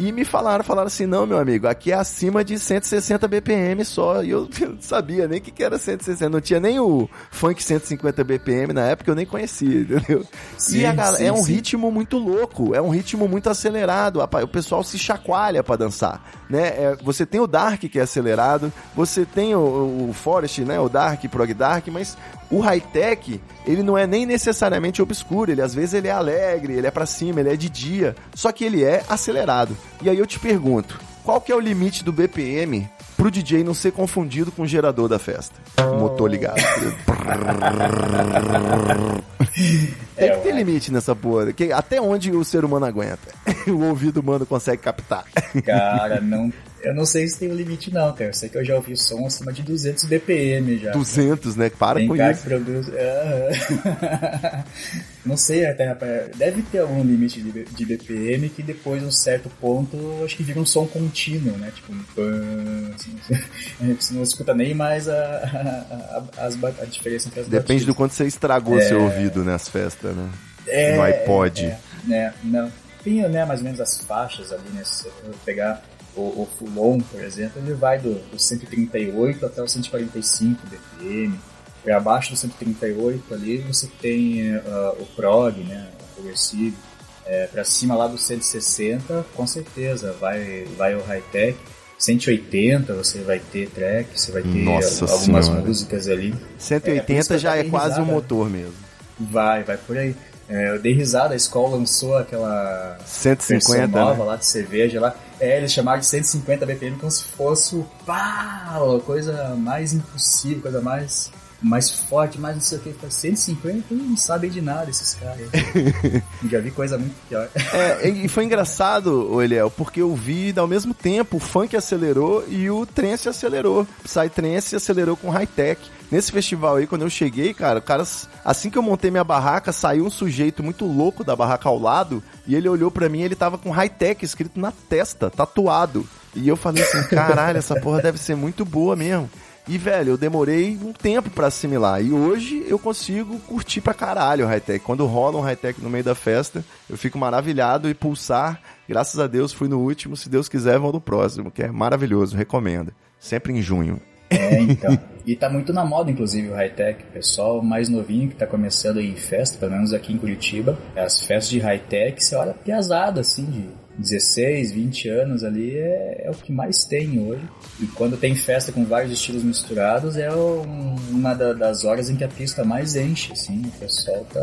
E 0.00 0.12
me 0.12 0.24
falaram, 0.24 0.62
falaram 0.62 0.86
assim, 0.86 1.06
não, 1.06 1.26
meu 1.26 1.38
amigo, 1.38 1.66
aqui 1.66 1.90
é 1.90 1.96
acima 1.96 2.44
de 2.44 2.56
160 2.56 3.26
BPM 3.26 3.84
só. 3.84 4.22
E 4.22 4.30
eu 4.30 4.48
não 4.60 4.76
sabia 4.80 5.26
nem 5.26 5.40
o 5.40 5.42
que, 5.42 5.50
que 5.50 5.64
era 5.64 5.76
160. 5.76 6.30
Não 6.30 6.40
tinha 6.40 6.60
nem 6.60 6.78
o 6.78 7.10
funk 7.32 7.60
150 7.60 8.22
BPM 8.22 8.72
na 8.72 8.86
época, 8.86 9.10
eu 9.10 9.16
nem 9.16 9.26
conhecia, 9.26 9.80
entendeu? 9.82 10.24
Sim, 10.56 10.78
e 10.78 10.82
galera, 10.92 11.16
sim, 11.16 11.24
é 11.24 11.32
um 11.32 11.42
sim. 11.42 11.54
ritmo 11.54 11.90
muito 11.90 12.16
louco, 12.16 12.76
é 12.76 12.80
um 12.80 12.90
ritmo 12.90 13.26
muito 13.26 13.50
acelerado. 13.50 14.20
O 14.20 14.48
pessoal 14.48 14.84
se 14.84 14.96
chacoalha 14.96 15.64
para 15.64 15.74
dançar, 15.74 16.22
né? 16.48 16.68
É, 16.68 16.96
você 17.02 17.26
tem 17.26 17.40
o 17.40 17.48
Dark 17.48 17.80
que 17.80 17.98
é 17.98 18.02
acelerado, 18.02 18.72
você 18.94 19.24
tem 19.24 19.56
o, 19.56 20.10
o 20.10 20.12
Forest, 20.12 20.60
né? 20.60 20.78
O 20.78 20.88
Dark, 20.88 21.24
Prog 21.28 21.52
Dark, 21.52 21.88
mas 21.88 22.16
o 22.50 22.60
high-tech, 22.60 23.40
ele 23.66 23.82
não 23.82 23.98
é 23.98 24.06
nem 24.06 24.24
necessariamente 24.24 25.02
obscuro, 25.02 25.50
ele 25.50 25.60
às 25.60 25.74
vezes 25.74 25.94
ele 25.94 26.08
é 26.08 26.12
alegre, 26.12 26.74
ele 26.74 26.86
é 26.86 26.90
para 26.90 27.04
cima, 27.04 27.40
ele 27.40 27.52
é 27.52 27.56
de 27.56 27.68
dia, 27.68 28.14
só 28.32 28.52
que 28.52 28.64
ele 28.64 28.84
é 28.84 29.02
acelerado. 29.08 29.76
E 30.02 30.08
aí 30.08 30.18
eu 30.18 30.26
te 30.26 30.38
pergunto, 30.38 30.98
qual 31.24 31.40
que 31.40 31.52
é 31.52 31.56
o 31.56 31.60
limite 31.60 32.04
do 32.04 32.12
BPM 32.12 32.88
pro 33.16 33.30
DJ 33.30 33.64
não 33.64 33.74
ser 33.74 33.92
confundido 33.92 34.52
com 34.52 34.62
o 34.62 34.66
gerador 34.66 35.08
da 35.08 35.18
festa? 35.18 35.56
Motor 35.98 36.30
ligado. 36.30 36.58
Tem 40.18 40.32
que 40.32 40.42
ter 40.42 40.54
limite 40.54 40.92
nessa 40.92 41.14
porra. 41.14 41.52
Que 41.52 41.72
até 41.72 42.00
onde 42.00 42.30
o 42.30 42.44
ser 42.44 42.64
humano 42.64 42.86
aguenta? 42.86 43.28
o 43.68 43.84
ouvido 43.84 44.20
humano 44.20 44.44
consegue 44.44 44.82
captar. 44.82 45.24
Cara, 45.64 46.20
não 46.20 46.52
Eu 46.82 46.94
não 46.94 47.04
sei 47.04 47.26
se 47.26 47.38
tem 47.38 47.50
um 47.50 47.54
limite 47.54 47.92
não, 47.92 48.12
cara. 48.12 48.30
Eu 48.30 48.34
sei 48.34 48.48
que 48.48 48.56
eu 48.56 48.64
já 48.64 48.76
ouvi 48.76 48.96
som 48.96 49.26
acima 49.26 49.52
de 49.52 49.62
200 49.62 50.04
BPM 50.04 50.78
já. 50.78 50.92
200, 50.92 51.56
né? 51.56 51.70
Para 51.70 51.98
Tem 51.98 52.08
com 52.08 52.16
isso. 52.16 52.42
produz... 52.42 52.88
Aham. 52.88 54.64
não 55.26 55.36
sei 55.36 55.66
até, 55.66 55.88
rapaz. 55.88 56.28
Deve 56.36 56.62
ter 56.62 56.78
algum 56.78 57.02
limite 57.02 57.40
de, 57.42 57.84
BPM 57.84 58.48
que 58.48 58.62
depois, 58.62 59.00
de 59.00 59.06
um 59.08 59.10
certo 59.10 59.50
ponto, 59.60 59.98
acho 60.24 60.36
que 60.36 60.42
vira 60.42 60.60
um 60.60 60.66
som 60.66 60.86
contínuo, 60.86 61.56
né? 61.58 61.72
Tipo 61.74 61.92
um 61.92 62.02
pam, 62.14 62.94
assim, 62.94 63.16
assim. 63.80 63.94
Você 63.94 64.14
não 64.14 64.22
escuta 64.22 64.54
nem 64.54 64.72
mais 64.72 65.08
a, 65.08 65.14
a, 65.14 66.44
a, 66.44 66.82
a 66.82 66.84
diferença 66.86 67.28
entre 67.28 67.40
as 67.40 67.48
Depende 67.48 67.84
do 67.84 67.88
batidas. 67.88 67.96
quanto 67.96 68.12
você 68.12 68.24
estragou 68.26 68.80
seu 68.80 69.02
ouvido 69.02 69.44
nas 69.44 69.68
festas, 69.68 70.07
né? 70.12 70.30
É, 70.66 70.96
no 70.96 71.02
iPod. 71.02 71.64
É, 71.64 71.68
é, 71.68 71.78
né, 72.04 72.34
não. 72.44 72.72
Tem, 73.02 73.26
né, 73.28 73.44
mais 73.44 73.60
ou 73.60 73.64
menos 73.64 73.80
as 73.80 73.98
faixas 73.98 74.52
ali, 74.52 74.68
né? 74.70 74.82
Se 74.84 75.04
for 75.04 75.34
pegar 75.44 75.82
o, 76.16 76.20
o 76.20 76.48
Fulon, 76.58 76.98
por 77.00 77.22
exemplo, 77.22 77.62
ele 77.62 77.74
vai 77.74 77.98
do, 77.98 78.14
do 78.30 78.38
138 78.38 79.46
até 79.46 79.62
o 79.62 79.68
145 79.68 80.60
BPM. 80.66 81.38
E 81.86 81.90
abaixo 81.90 82.32
do 82.32 82.36
138 82.36 83.32
ali 83.32 83.58
você 83.58 83.88
tem 84.00 84.56
ah, 84.56 84.94
o 84.98 85.06
prog, 85.06 85.62
né? 85.62 85.88
O 86.00 86.14
progressivo. 86.16 86.76
É, 87.24 87.46
pra 87.46 87.62
cima 87.62 87.94
lá 87.94 88.06
do 88.06 88.16
160, 88.16 89.26
com 89.34 89.46
certeza, 89.46 90.16
vai, 90.18 90.64
vai 90.76 90.94
o 90.94 91.02
high-tech. 91.04 91.58
180 91.98 92.94
você 92.94 93.20
vai 93.20 93.38
ter 93.38 93.68
track, 93.68 94.18
você 94.18 94.32
vai 94.32 94.42
ter 94.42 94.64
Nossa 94.64 95.04
algumas 95.04 95.44
Senhora. 95.44 95.64
músicas 95.64 96.08
ali. 96.08 96.28
É, 96.28 96.32
por 96.32 96.46
isso 96.56 96.66
180 96.66 97.26
que 97.26 97.32
eu 97.34 97.38
já 97.38 97.56
é 97.56 97.64
quase 97.64 98.00
um 98.00 98.06
motor 98.06 98.48
mesmo. 98.48 98.87
Vai, 99.18 99.64
vai 99.64 99.76
por 99.76 99.96
aí. 99.96 100.14
É, 100.48 100.70
eu 100.70 100.80
dei 100.80 100.94
risada, 100.94 101.34
a 101.34 101.36
escola 101.36 101.76
lançou 101.76 102.16
aquela 102.16 102.96
150, 103.04 103.86
versão 103.86 103.88
nova 103.88 104.22
né? 104.22 104.30
lá 104.30 104.36
de 104.36 104.46
cerveja 104.46 104.98
lá. 104.98 105.14
É, 105.38 105.58
eles 105.58 105.72
chamaram 105.72 106.00
de 106.00 106.06
150 106.06 106.64
BPM 106.64 106.96
como 106.96 107.10
se 107.10 107.24
fosse 107.24 107.84
a 108.06 108.80
coisa 109.04 109.54
mais 109.56 109.92
impossível, 109.92 110.62
coisa 110.62 110.80
mais, 110.80 111.30
mais 111.60 111.90
forte, 111.90 112.38
mais 112.38 112.54
não 112.54 112.62
sei 112.62 112.78
o 112.78 112.80
que. 112.80 112.94
150 113.08 113.94
não 113.94 114.16
sabem 114.16 114.50
de 114.50 114.60
nada 114.60 114.90
esses 114.90 115.14
caras. 115.14 115.48
Já 116.48 116.60
vi 116.60 116.70
coisa 116.70 116.96
muito 116.96 117.14
pior. 117.28 117.48
É, 117.72 118.08
e 118.08 118.28
foi 118.28 118.44
engraçado, 118.44 119.42
Eliel, 119.42 119.70
porque 119.70 120.00
eu 120.00 120.14
vi 120.14 120.54
ao 120.56 120.66
mesmo 120.66 120.94
tempo 120.94 121.36
o 121.36 121.40
funk 121.40 121.76
acelerou 121.76 122.44
e 122.48 122.70
o 122.70 122.86
trance 122.86 123.28
acelerou. 123.28 123.86
Psytrance 124.02 124.76
acelerou 124.76 125.16
com 125.16 125.30
high-tech. 125.30 125.80
Nesse 126.10 126.32
festival 126.32 126.76
aí, 126.76 126.86
quando 126.86 127.02
eu 127.02 127.10
cheguei, 127.10 127.52
cara, 127.52 127.80
o 127.80 127.82
cara, 127.82 128.02
assim 128.42 128.70
que 128.70 128.78
eu 128.78 128.82
montei 128.82 129.10
minha 129.10 129.24
barraca, 129.24 129.72
saiu 129.72 130.06
um 130.06 130.10
sujeito 130.10 130.62
muito 130.62 130.86
louco 130.86 131.22
da 131.22 131.36
barraca 131.36 131.68
ao 131.68 131.78
lado 131.78 132.22
e 132.46 132.54
ele 132.54 132.68
olhou 132.68 132.90
pra 132.90 133.10
mim 133.10 133.20
e 133.20 133.24
ele 133.24 133.34
tava 133.34 133.58
com 133.58 133.70
high-tech 133.70 134.24
escrito 134.24 134.58
na 134.58 134.72
testa, 134.72 135.28
tatuado. 135.28 136.08
E 136.34 136.48
eu 136.48 136.56
falei 136.56 136.82
assim, 136.82 137.02
caralho, 137.08 137.58
essa 137.58 137.78
porra 137.80 138.00
deve 138.00 138.16
ser 138.16 138.36
muito 138.36 138.64
boa 138.64 138.96
mesmo. 138.96 139.28
E, 139.68 139.76
velho, 139.76 140.12
eu 140.12 140.16
demorei 140.16 140.78
um 140.82 140.94
tempo 140.94 141.28
pra 141.28 141.48
assimilar. 141.48 142.02
E 142.02 142.10
hoje 142.10 142.64
eu 142.66 142.78
consigo 142.78 143.38
curtir 143.40 143.82
pra 143.82 143.92
caralho 143.92 144.46
o 144.46 144.48
high-tech. 144.48 144.82
Quando 144.82 145.04
rola 145.04 145.36
um 145.36 145.42
high-tech 145.42 145.78
no 145.82 145.90
meio 145.90 146.02
da 146.02 146.14
festa, 146.14 146.64
eu 146.88 146.96
fico 146.96 147.18
maravilhado 147.18 147.88
e 147.90 147.94
pulsar. 147.94 148.62
Graças 148.88 149.20
a 149.20 149.26
Deus 149.26 149.52
fui 149.52 149.68
no 149.68 149.78
último. 149.78 150.16
Se 150.16 150.30
Deus 150.30 150.48
quiser, 150.48 150.78
vou 150.78 150.90
no 150.90 151.00
próximo, 151.00 151.50
que 151.50 151.62
é 151.62 151.70
maravilhoso. 151.70 152.34
Recomendo. 152.34 152.92
Sempre 153.20 153.52
em 153.52 153.60
junho. 153.60 154.00
É, 154.30 154.58
então. 154.60 154.98
E 155.26 155.36
tá 155.36 155.50
muito 155.50 155.74
na 155.74 155.84
moda, 155.84 156.10
inclusive, 156.10 156.48
o 156.48 156.54
high-tech. 156.54 157.04
Pessoal 157.12 157.60
mais 157.60 157.90
novinho 157.90 158.30
que 158.30 158.36
tá 158.36 158.46
começando 158.46 158.98
aí 158.98 159.10
em 159.10 159.16
festa, 159.16 159.58
pelo 159.58 159.72
menos 159.72 159.92
aqui 159.92 160.14
em 160.14 160.16
Curitiba, 160.16 160.78
as 160.96 161.20
festas 161.20 161.50
de 161.50 161.58
high-tech, 161.58 162.22
você 162.22 162.34
olha 162.34 162.54
piazada, 162.54 163.20
assim, 163.20 163.44
de 163.44 163.68
16, 163.98 164.72
20 164.72 165.08
anos 165.08 165.42
ali, 165.44 165.76
é, 165.76 166.22
é 166.24 166.30
o 166.30 166.34
que 166.34 166.52
mais 166.52 166.84
tem 166.84 167.20
hoje. 167.28 167.42
E 167.80 167.86
quando 167.86 168.16
tem 168.16 168.34
festa 168.34 168.70
com 168.72 168.84
vários 168.84 169.12
estilos 169.12 169.42
misturados, 169.42 170.16
é 170.16 170.32
um- 170.34 170.94
uma 171.10 171.34
da- 171.34 171.52
das 171.52 171.84
horas 171.84 172.08
em 172.08 172.16
que 172.16 172.24
a 172.24 172.28
pista 172.28 172.64
mais 172.64 172.94
enche, 172.96 173.32
assim. 173.32 173.62
O 173.66 173.70
pessoal 173.78 174.24
tá, 174.32 174.40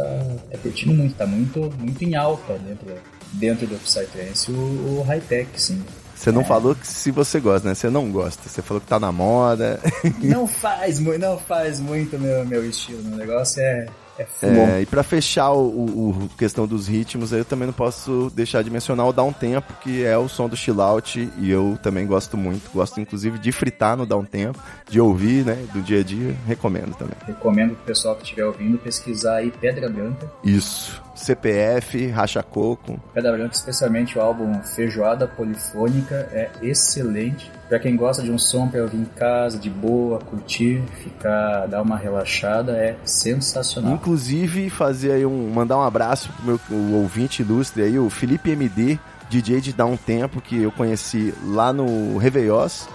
tá 0.51 0.57
curtindo 0.57 0.93
muito, 0.93 1.15
tá 1.15 1.25
muito, 1.25 1.73
muito 1.79 2.03
em 2.03 2.15
alta 2.15 2.57
dentro, 2.59 2.87
dentro 3.33 3.67
do 3.67 3.75
Psytrance, 3.77 4.51
o, 4.51 4.99
o 4.99 5.03
high-tech, 5.03 5.49
sim. 5.59 5.81
Você 6.15 6.31
não 6.31 6.43
falou 6.45 6.73
que 6.75 6.87
se 6.87 7.11
você 7.11 7.39
gosta, 7.41 7.67
né? 7.67 7.75
Você 7.75 7.89
não 7.89 8.09
gosta. 8.09 8.47
Você 8.47 8.61
falou 8.61 8.79
que 8.79 8.87
tá 8.87 8.97
na 8.99 9.11
moda. 9.11 9.79
Não 10.21 10.47
faz 10.47 10.97
muito, 10.97 11.19
não 11.19 11.37
faz 11.37 11.79
muito 11.81 12.17
meu, 12.17 12.45
meu 12.45 12.67
estilo. 12.67 13.03
Meu 13.03 13.17
negócio 13.17 13.61
é, 13.61 13.85
é. 14.20 14.28
É, 14.47 14.82
e 14.82 14.86
pra 14.86 15.03
fechar 15.03 15.51
o- 15.51 16.20
o 16.26 16.30
questão 16.38 16.66
dos 16.68 16.88
ritmos, 16.88 17.32
eu 17.32 17.43
também 17.45 17.66
não 17.68 17.74
posso 17.74 18.32
deixar 18.34 18.61
de 18.63 18.70
mencionar 18.70 19.07
o 19.07 19.13
Down 19.13 19.34
Tempo, 19.34 19.74
que 19.82 20.03
é 20.03 20.18
o 20.18 20.28
som 20.30 20.47
do 20.47 20.55
chill 20.55 20.82
out, 20.82 21.30
e 21.38 21.49
eu 21.51 21.78
também 21.84 22.05
gosto 22.07 22.38
muito. 22.38 22.70
Gosto 22.74 22.99
inclusive 22.99 23.38
de 23.38 23.51
fritar 23.51 23.95
no 23.97 24.05
Down 24.05 24.26
Tempo, 24.26 24.59
de 24.89 24.99
ouvir, 25.01 25.45
né, 25.45 25.57
do 25.74 25.82
dia 25.82 25.99
a 25.99 26.03
dia. 26.03 26.36
Recomendo 26.47 26.95
também. 26.95 27.16
Recomendo 27.26 27.76
pro 27.76 27.86
pessoal 27.86 28.16
que 28.16 28.24
estiver 28.24 28.45
ouvindo 28.45 28.78
pesquisar 28.78 29.36
aí 29.38 29.51
Pedra 29.51 29.89
Branca. 29.89 30.32
Isso. 30.43 31.03
CPF, 31.16 32.07
Racha 32.07 32.43
Coco. 32.43 32.99
Pedra 33.13 33.32
Branca, 33.32 33.55
especialmente 33.55 34.18
o 34.18 34.22
álbum 34.22 34.61
Feijoada 34.61 35.28
Polifônica, 35.28 36.28
é 36.32 36.49
excelente. 36.61 37.51
Pra 37.68 37.80
quem 37.80 37.95
gosta 37.95 38.22
de 38.22 38.32
um 38.32 38.38
som 38.38 38.68
pra 38.68 38.82
ouvir 38.82 38.97
em 38.97 39.05
casa, 39.05 39.57
de 39.57 39.70
boa, 39.70 40.20
curtir, 40.20 40.84
ficar, 41.01 41.66
dar 41.68 41.82
uma 41.82 41.97
relaxada, 41.97 42.74
é 42.74 42.95
sensacional. 43.03 43.93
Inclusive, 43.93 44.70
fazer 44.70 45.13
aí 45.13 45.26
um. 45.26 45.49
mandar 45.49 45.78
um 45.78 45.84
abraço 45.84 46.32
pro 46.34 46.45
meu 46.45 46.59
o 46.70 47.01
ouvinte 47.01 47.41
ilustre 47.41 47.82
aí, 47.82 47.97
o 47.97 48.09
Felipe 48.09 48.51
MD. 48.51 48.99
DJ 49.28 49.59
de 49.59 49.74
Down 49.74 49.97
Tempo, 49.97 50.39
que 50.39 50.61
eu 50.61 50.72
conheci 50.72 51.34
lá 51.45 51.74
no 51.74 52.16
Réveillós. 52.16 52.88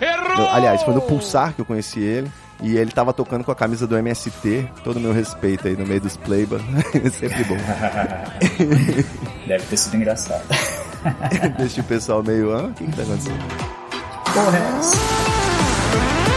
Aliás, 0.52 0.80
foi 0.84 0.94
no 0.94 1.02
Pulsar 1.02 1.52
que 1.52 1.60
eu 1.60 1.64
conheci 1.64 1.98
ele. 1.98 2.30
E 2.62 2.76
ele 2.76 2.90
tava 2.90 3.12
tocando 3.12 3.44
com 3.44 3.50
a 3.50 3.54
camisa 3.54 3.86
do 3.86 3.96
MST. 3.96 4.68
Todo 4.84 4.96
o 4.96 5.00
meu 5.00 5.12
respeito 5.12 5.66
aí 5.66 5.76
no 5.76 5.86
meio 5.86 6.00
dos 6.00 6.16
playba. 6.16 6.60
Sempre 7.12 7.44
bom. 7.44 7.56
Deve 9.46 9.64
ter 9.64 9.76
sido 9.76 9.96
engraçado. 9.96 10.44
Deixa 11.58 11.80
o 11.80 11.84
pessoal 11.84 12.22
meio. 12.22 12.52
Ah, 12.52 12.64
o 12.64 12.74
que, 12.74 12.84
que 12.84 12.96
tá 12.96 13.02
acontecendo? 13.02 13.38
Porra, 14.32 14.58
é 14.58 14.78
essa? 14.78 16.29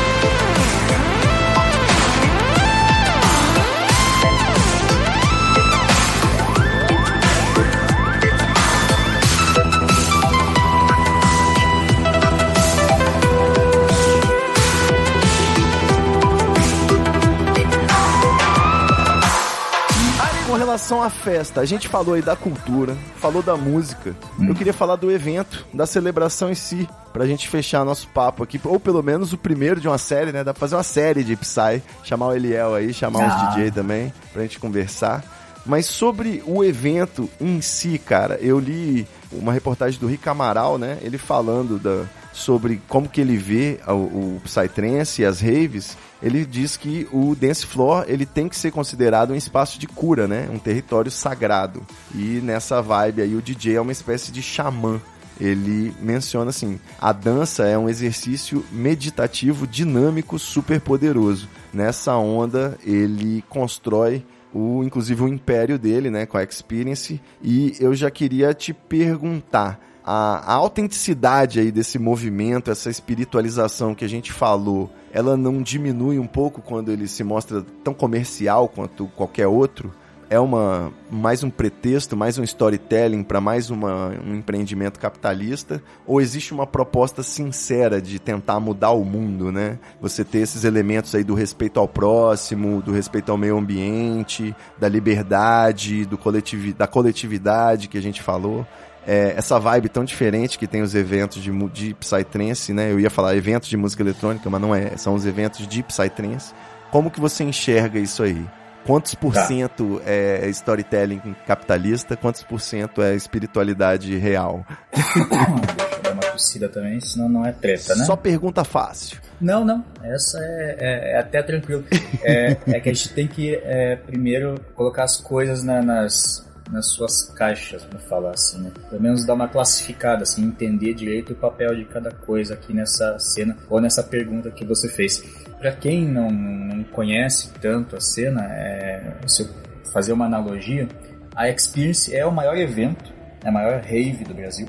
Relação 20.83 21.01
à 21.01 21.09
festa, 21.09 21.61
a 21.61 21.65
gente 21.65 21.87
falou 21.87 22.13
aí 22.13 22.21
da 22.21 22.35
cultura, 22.35 22.97
falou 23.15 23.41
da 23.41 23.55
música. 23.55 24.13
Eu 24.45 24.53
queria 24.53 24.73
falar 24.73 24.97
do 24.97 25.09
evento, 25.09 25.65
da 25.73 25.85
celebração 25.85 26.49
em 26.51 26.55
si, 26.55 26.89
pra 27.13 27.25
gente 27.25 27.47
fechar 27.47 27.85
nosso 27.85 28.05
papo 28.09 28.43
aqui, 28.43 28.59
ou 28.65 28.77
pelo 28.77 29.01
menos 29.01 29.31
o 29.31 29.37
primeiro 29.37 29.79
de 29.79 29.87
uma 29.87 29.97
série, 29.97 30.33
né? 30.33 30.43
Dá 30.43 30.53
pra 30.53 30.59
fazer 30.59 30.75
uma 30.75 30.83
série 30.83 31.23
de 31.23 31.37
Psy, 31.37 31.81
chamar 32.03 32.27
o 32.27 32.33
Eliel 32.35 32.75
aí, 32.75 32.93
chamar 32.93 33.23
Ah. 33.23 33.47
os 33.49 33.55
DJ 33.55 33.71
também, 33.71 34.13
pra 34.33 34.41
gente 34.41 34.59
conversar. 34.59 35.23
Mas 35.65 35.85
sobre 35.85 36.43
o 36.45 36.61
evento 36.65 37.29
em 37.39 37.61
si, 37.61 37.97
cara, 37.97 38.35
eu 38.41 38.59
li 38.59 39.07
uma 39.31 39.53
reportagem 39.53 39.97
do 40.01 40.07
Rick 40.07 40.27
Amaral, 40.27 40.77
né? 40.77 40.97
Ele 41.01 41.17
falando 41.17 41.79
da, 41.79 42.03
sobre 42.33 42.81
como 42.87 43.07
que 43.07 43.21
ele 43.21 43.37
vê 43.37 43.79
o, 43.87 43.91
o 43.91 44.41
Psytrance 44.43 45.21
e 45.21 45.25
as 45.25 45.39
raves. 45.39 45.95
Ele 46.21 46.45
diz 46.45 46.75
que 46.75 47.07
o 47.11 47.35
dance 47.35 47.65
floor 47.65 48.05
ele 48.07 48.25
tem 48.25 48.49
que 48.49 48.55
ser 48.55 48.71
considerado 48.71 49.31
um 49.31 49.35
espaço 49.35 49.79
de 49.79 49.87
cura, 49.87 50.27
né? 50.27 50.49
Um 50.51 50.57
território 50.57 51.11
sagrado. 51.11 51.85
E 52.13 52.41
nessa 52.41 52.81
vibe 52.81 53.21
aí 53.21 53.35
o 53.35 53.41
DJ 53.41 53.75
é 53.75 53.81
uma 53.81 53.91
espécie 53.91 54.31
de 54.31 54.41
xamã. 54.41 54.99
Ele 55.39 55.93
menciona 56.01 56.49
assim: 56.49 56.79
a 56.99 57.11
dança 57.11 57.65
é 57.65 57.77
um 57.77 57.89
exercício 57.89 58.65
meditativo, 58.71 59.67
dinâmico, 59.67 60.39
super 60.39 60.81
poderoso. 60.81 61.47
Nessa 61.73 62.15
onda 62.15 62.77
ele 62.83 63.43
constrói 63.49 64.25
o 64.53 64.83
inclusive 64.83 65.23
o 65.23 65.27
império 65.27 65.79
dele, 65.79 66.09
né, 66.11 66.25
com 66.25 66.37
a 66.37 66.43
Experience, 66.43 67.19
e 67.41 67.75
eu 67.79 67.95
já 67.95 68.11
queria 68.11 68.53
te 68.53 68.71
perguntar 68.71 69.79
a, 70.05 70.53
a 70.53 70.53
autenticidade 70.55 71.59
aí 71.59 71.71
desse 71.71 71.97
movimento, 71.97 72.69
essa 72.69 72.89
espiritualização 72.89 73.95
que 73.95 74.03
a 74.03 74.09
gente 74.09 74.31
falou, 74.31 74.91
ela 75.11 75.37
não 75.37 75.61
diminui 75.61 76.19
um 76.19 76.27
pouco 76.27 76.61
quando 76.61 76.91
ele 76.91 77.07
se 77.07 77.23
mostra 77.23 77.63
tão 77.83 77.93
comercial 77.93 78.67
quanto 78.67 79.07
qualquer 79.15 79.47
outro? 79.47 79.93
É 80.29 80.39
uma 80.39 80.91
mais 81.11 81.43
um 81.43 81.49
pretexto, 81.49 82.17
mais 82.17 82.39
um 82.39 82.43
storytelling 82.43 83.23
para 83.23 83.39
mais 83.39 83.69
uma, 83.69 84.07
um 84.25 84.35
empreendimento 84.35 84.99
capitalista? 84.99 85.81
Ou 86.07 86.19
existe 86.19 86.53
uma 86.53 86.65
proposta 86.65 87.21
sincera 87.21 88.01
de 88.01 88.17
tentar 88.17 88.59
mudar 88.59 88.91
o 88.91 89.05
mundo, 89.05 89.51
né? 89.51 89.77
Você 90.01 90.23
ter 90.23 90.39
esses 90.39 90.63
elementos 90.63 91.13
aí 91.13 91.23
do 91.23 91.35
respeito 91.35 91.79
ao 91.79 91.87
próximo, 91.87 92.81
do 92.81 92.91
respeito 92.91 93.31
ao 93.31 93.37
meio 93.37 93.57
ambiente, 93.57 94.55
da 94.79 94.89
liberdade, 94.89 96.03
do 96.05 96.17
coletivi 96.17 96.73
da 96.73 96.87
coletividade 96.87 97.87
que 97.87 97.97
a 97.97 98.01
gente 98.01 98.21
falou. 98.21 98.65
É, 99.05 99.33
essa 99.37 99.59
vibe 99.59 99.89
tão 99.89 100.03
diferente 100.03 100.57
que 100.57 100.67
tem 100.67 100.81
os 100.81 100.95
eventos 100.95 101.41
de, 101.41 101.51
de 101.69 101.93
Psytrance, 101.95 102.73
né? 102.73 102.91
Eu 102.91 102.99
ia 102.99 103.09
falar 103.09 103.35
eventos 103.35 103.69
de 103.69 103.77
música 103.77 104.03
eletrônica, 104.03 104.49
mas 104.49 104.61
não 104.61 104.73
é, 104.73 104.95
são 104.97 105.13
os 105.13 105.25
eventos 105.25 105.67
de 105.67 105.83
Psytrance. 105.83 106.53
Como 106.91 107.09
que 107.09 107.19
você 107.19 107.43
enxerga 107.43 107.99
isso 107.99 108.23
aí? 108.23 108.45
Quantos 108.85 109.15
por 109.15 109.33
tá. 109.33 109.45
cento 109.45 110.01
é 110.05 110.47
storytelling 110.49 111.21
capitalista, 111.47 112.17
quantos 112.17 112.43
por 112.43 112.59
cento 112.59 113.01
é 113.01 113.15
espiritualidade 113.15 114.17
real? 114.17 114.65
Deixa 114.93 115.19
eu 115.19 116.01
dar 116.01 116.11
uma 116.11 116.21
tossida 116.21 116.67
também, 116.67 116.99
senão 116.99 117.29
não 117.29 117.45
é 117.45 117.53
treta, 117.53 117.95
né? 117.95 118.03
Só 118.03 118.17
pergunta 118.17 118.63
fácil. 118.65 119.19
Não, 119.39 119.63
não. 119.63 119.83
Essa 120.03 120.37
é, 120.39 120.75
é, 120.79 121.11
é 121.13 121.19
até 121.19 121.41
tranquilo. 121.41 121.85
É, 122.21 122.57
é, 122.67 122.79
que 122.79 122.89
a 122.89 122.93
gente 122.93 123.09
tem 123.09 123.27
que 123.27 123.55
é, 123.55 123.95
primeiro 123.95 124.59
colocar 124.75 125.03
as 125.03 125.17
coisas 125.17 125.63
na, 125.63 125.81
nas, 125.81 126.45
nas 126.71 126.91
suas 126.93 127.29
caixas, 127.35 127.83
vamos 127.83 128.07
falar 128.07 128.31
assim, 128.31 128.61
né? 128.61 128.71
Pelo 128.89 129.01
menos 129.01 129.25
dar 129.25 129.33
uma 129.33 129.47
classificada, 129.47 130.23
assim, 130.23 130.43
entender 130.43 130.93
direito 130.93 131.33
o 131.33 131.35
papel 131.35 131.75
de 131.75 131.85
cada 131.85 132.11
coisa 132.11 132.53
aqui 132.53 132.73
nessa 132.73 133.17
cena 133.19 133.57
ou 133.69 133.81
nessa 133.81 134.03
pergunta 134.03 134.49
que 134.51 134.65
você 134.65 134.89
fez. 134.89 135.21
Para 135.59 135.71
quem 135.71 136.07
não, 136.07 136.29
não 136.29 136.83
conhece 136.85 137.51
tanto 137.61 137.95
a 137.95 138.01
cena, 138.01 138.43
é, 138.45 139.17
se 139.27 139.43
eu 139.43 139.49
fazer 139.93 140.13
uma 140.13 140.25
analogia, 140.25 140.87
a 141.35 141.49
Experience 141.49 142.13
é 142.15 142.25
o 142.25 142.31
maior 142.31 142.57
evento, 142.57 143.13
é 143.43 143.49
a 143.49 143.51
maior 143.51 143.81
rave 143.81 144.23
do 144.23 144.33
Brasil. 144.33 144.67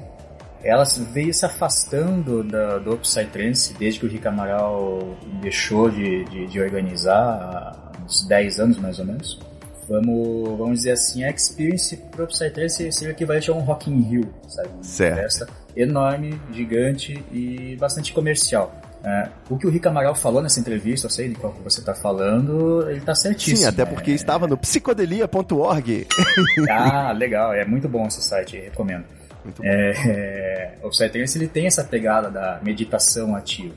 Ela 0.62 0.84
veio 1.12 1.32
se 1.32 1.45
afastando 1.45 2.42
da, 2.42 2.78
do 2.78 2.97
Psytrance 2.97 3.74
desde 3.74 4.01
que 4.01 4.07
o 4.07 4.09
Rick 4.09 4.26
Amaral 4.26 5.16
deixou 5.42 5.90
de, 5.90 6.24
de, 6.24 6.47
de 6.47 6.61
organizar 6.61 7.12
há 7.14 7.92
uns 8.03 8.26
10 8.26 8.61
anos 8.61 8.78
mais 8.78 8.99
ou 8.99 9.05
menos 9.05 9.53
vamos, 9.89 10.59
vamos 10.59 10.78
dizer 10.78 10.93
assim, 10.93 11.24
a 11.24 11.30
experience 11.30 11.97
pro 12.11 12.26
Psytrance 12.26 12.91
seria 12.93 13.12
equivalente 13.12 13.51
a 13.51 13.55
um 13.55 13.61
Rock 13.61 13.91
in 13.91 14.01
Rio, 14.01 14.35
sabe? 14.49 14.68
Certo. 14.82 15.16
festa 15.16 15.64
enorme, 15.76 16.41
gigante 16.53 17.22
e 17.32 17.76
bastante 17.76 18.12
comercial. 18.12 18.80
É, 19.05 19.28
o 19.51 19.59
que 19.59 19.66
o 19.66 19.70
Rick 19.70 19.87
Amaral 19.87 20.14
falou 20.14 20.41
nessa 20.43 20.59
entrevista, 20.59 21.07
eu 21.07 21.11
sei 21.11 21.28
de 21.28 21.35
qual 21.35 21.53
que 21.53 21.61
você 21.62 21.80
está 21.80 21.95
falando, 21.95 22.89
ele 22.89 22.99
está 22.99 23.14
certíssimo. 23.14 23.59
Sim, 23.59 23.66
até 23.66 23.85
porque 23.85 24.12
é... 24.12 24.14
estava 24.14 24.47
no 24.47 24.57
psicodelia.org. 24.57 26.07
ah, 26.70 27.12
legal, 27.12 27.53
é 27.53 27.66
muito 27.66 27.87
bom 27.87 28.07
esse 28.07 28.22
site, 28.22 28.57
recomendo. 28.57 29.05
É, 29.62 29.93
é, 30.09 30.74
o 30.82 30.89
Psytrance 30.89 31.37
ele 31.37 31.49
tem 31.49 31.66
essa 31.66 31.85
pegada 31.85 32.30
da 32.30 32.61
meditação 32.62 33.37
ativa. 33.37 33.74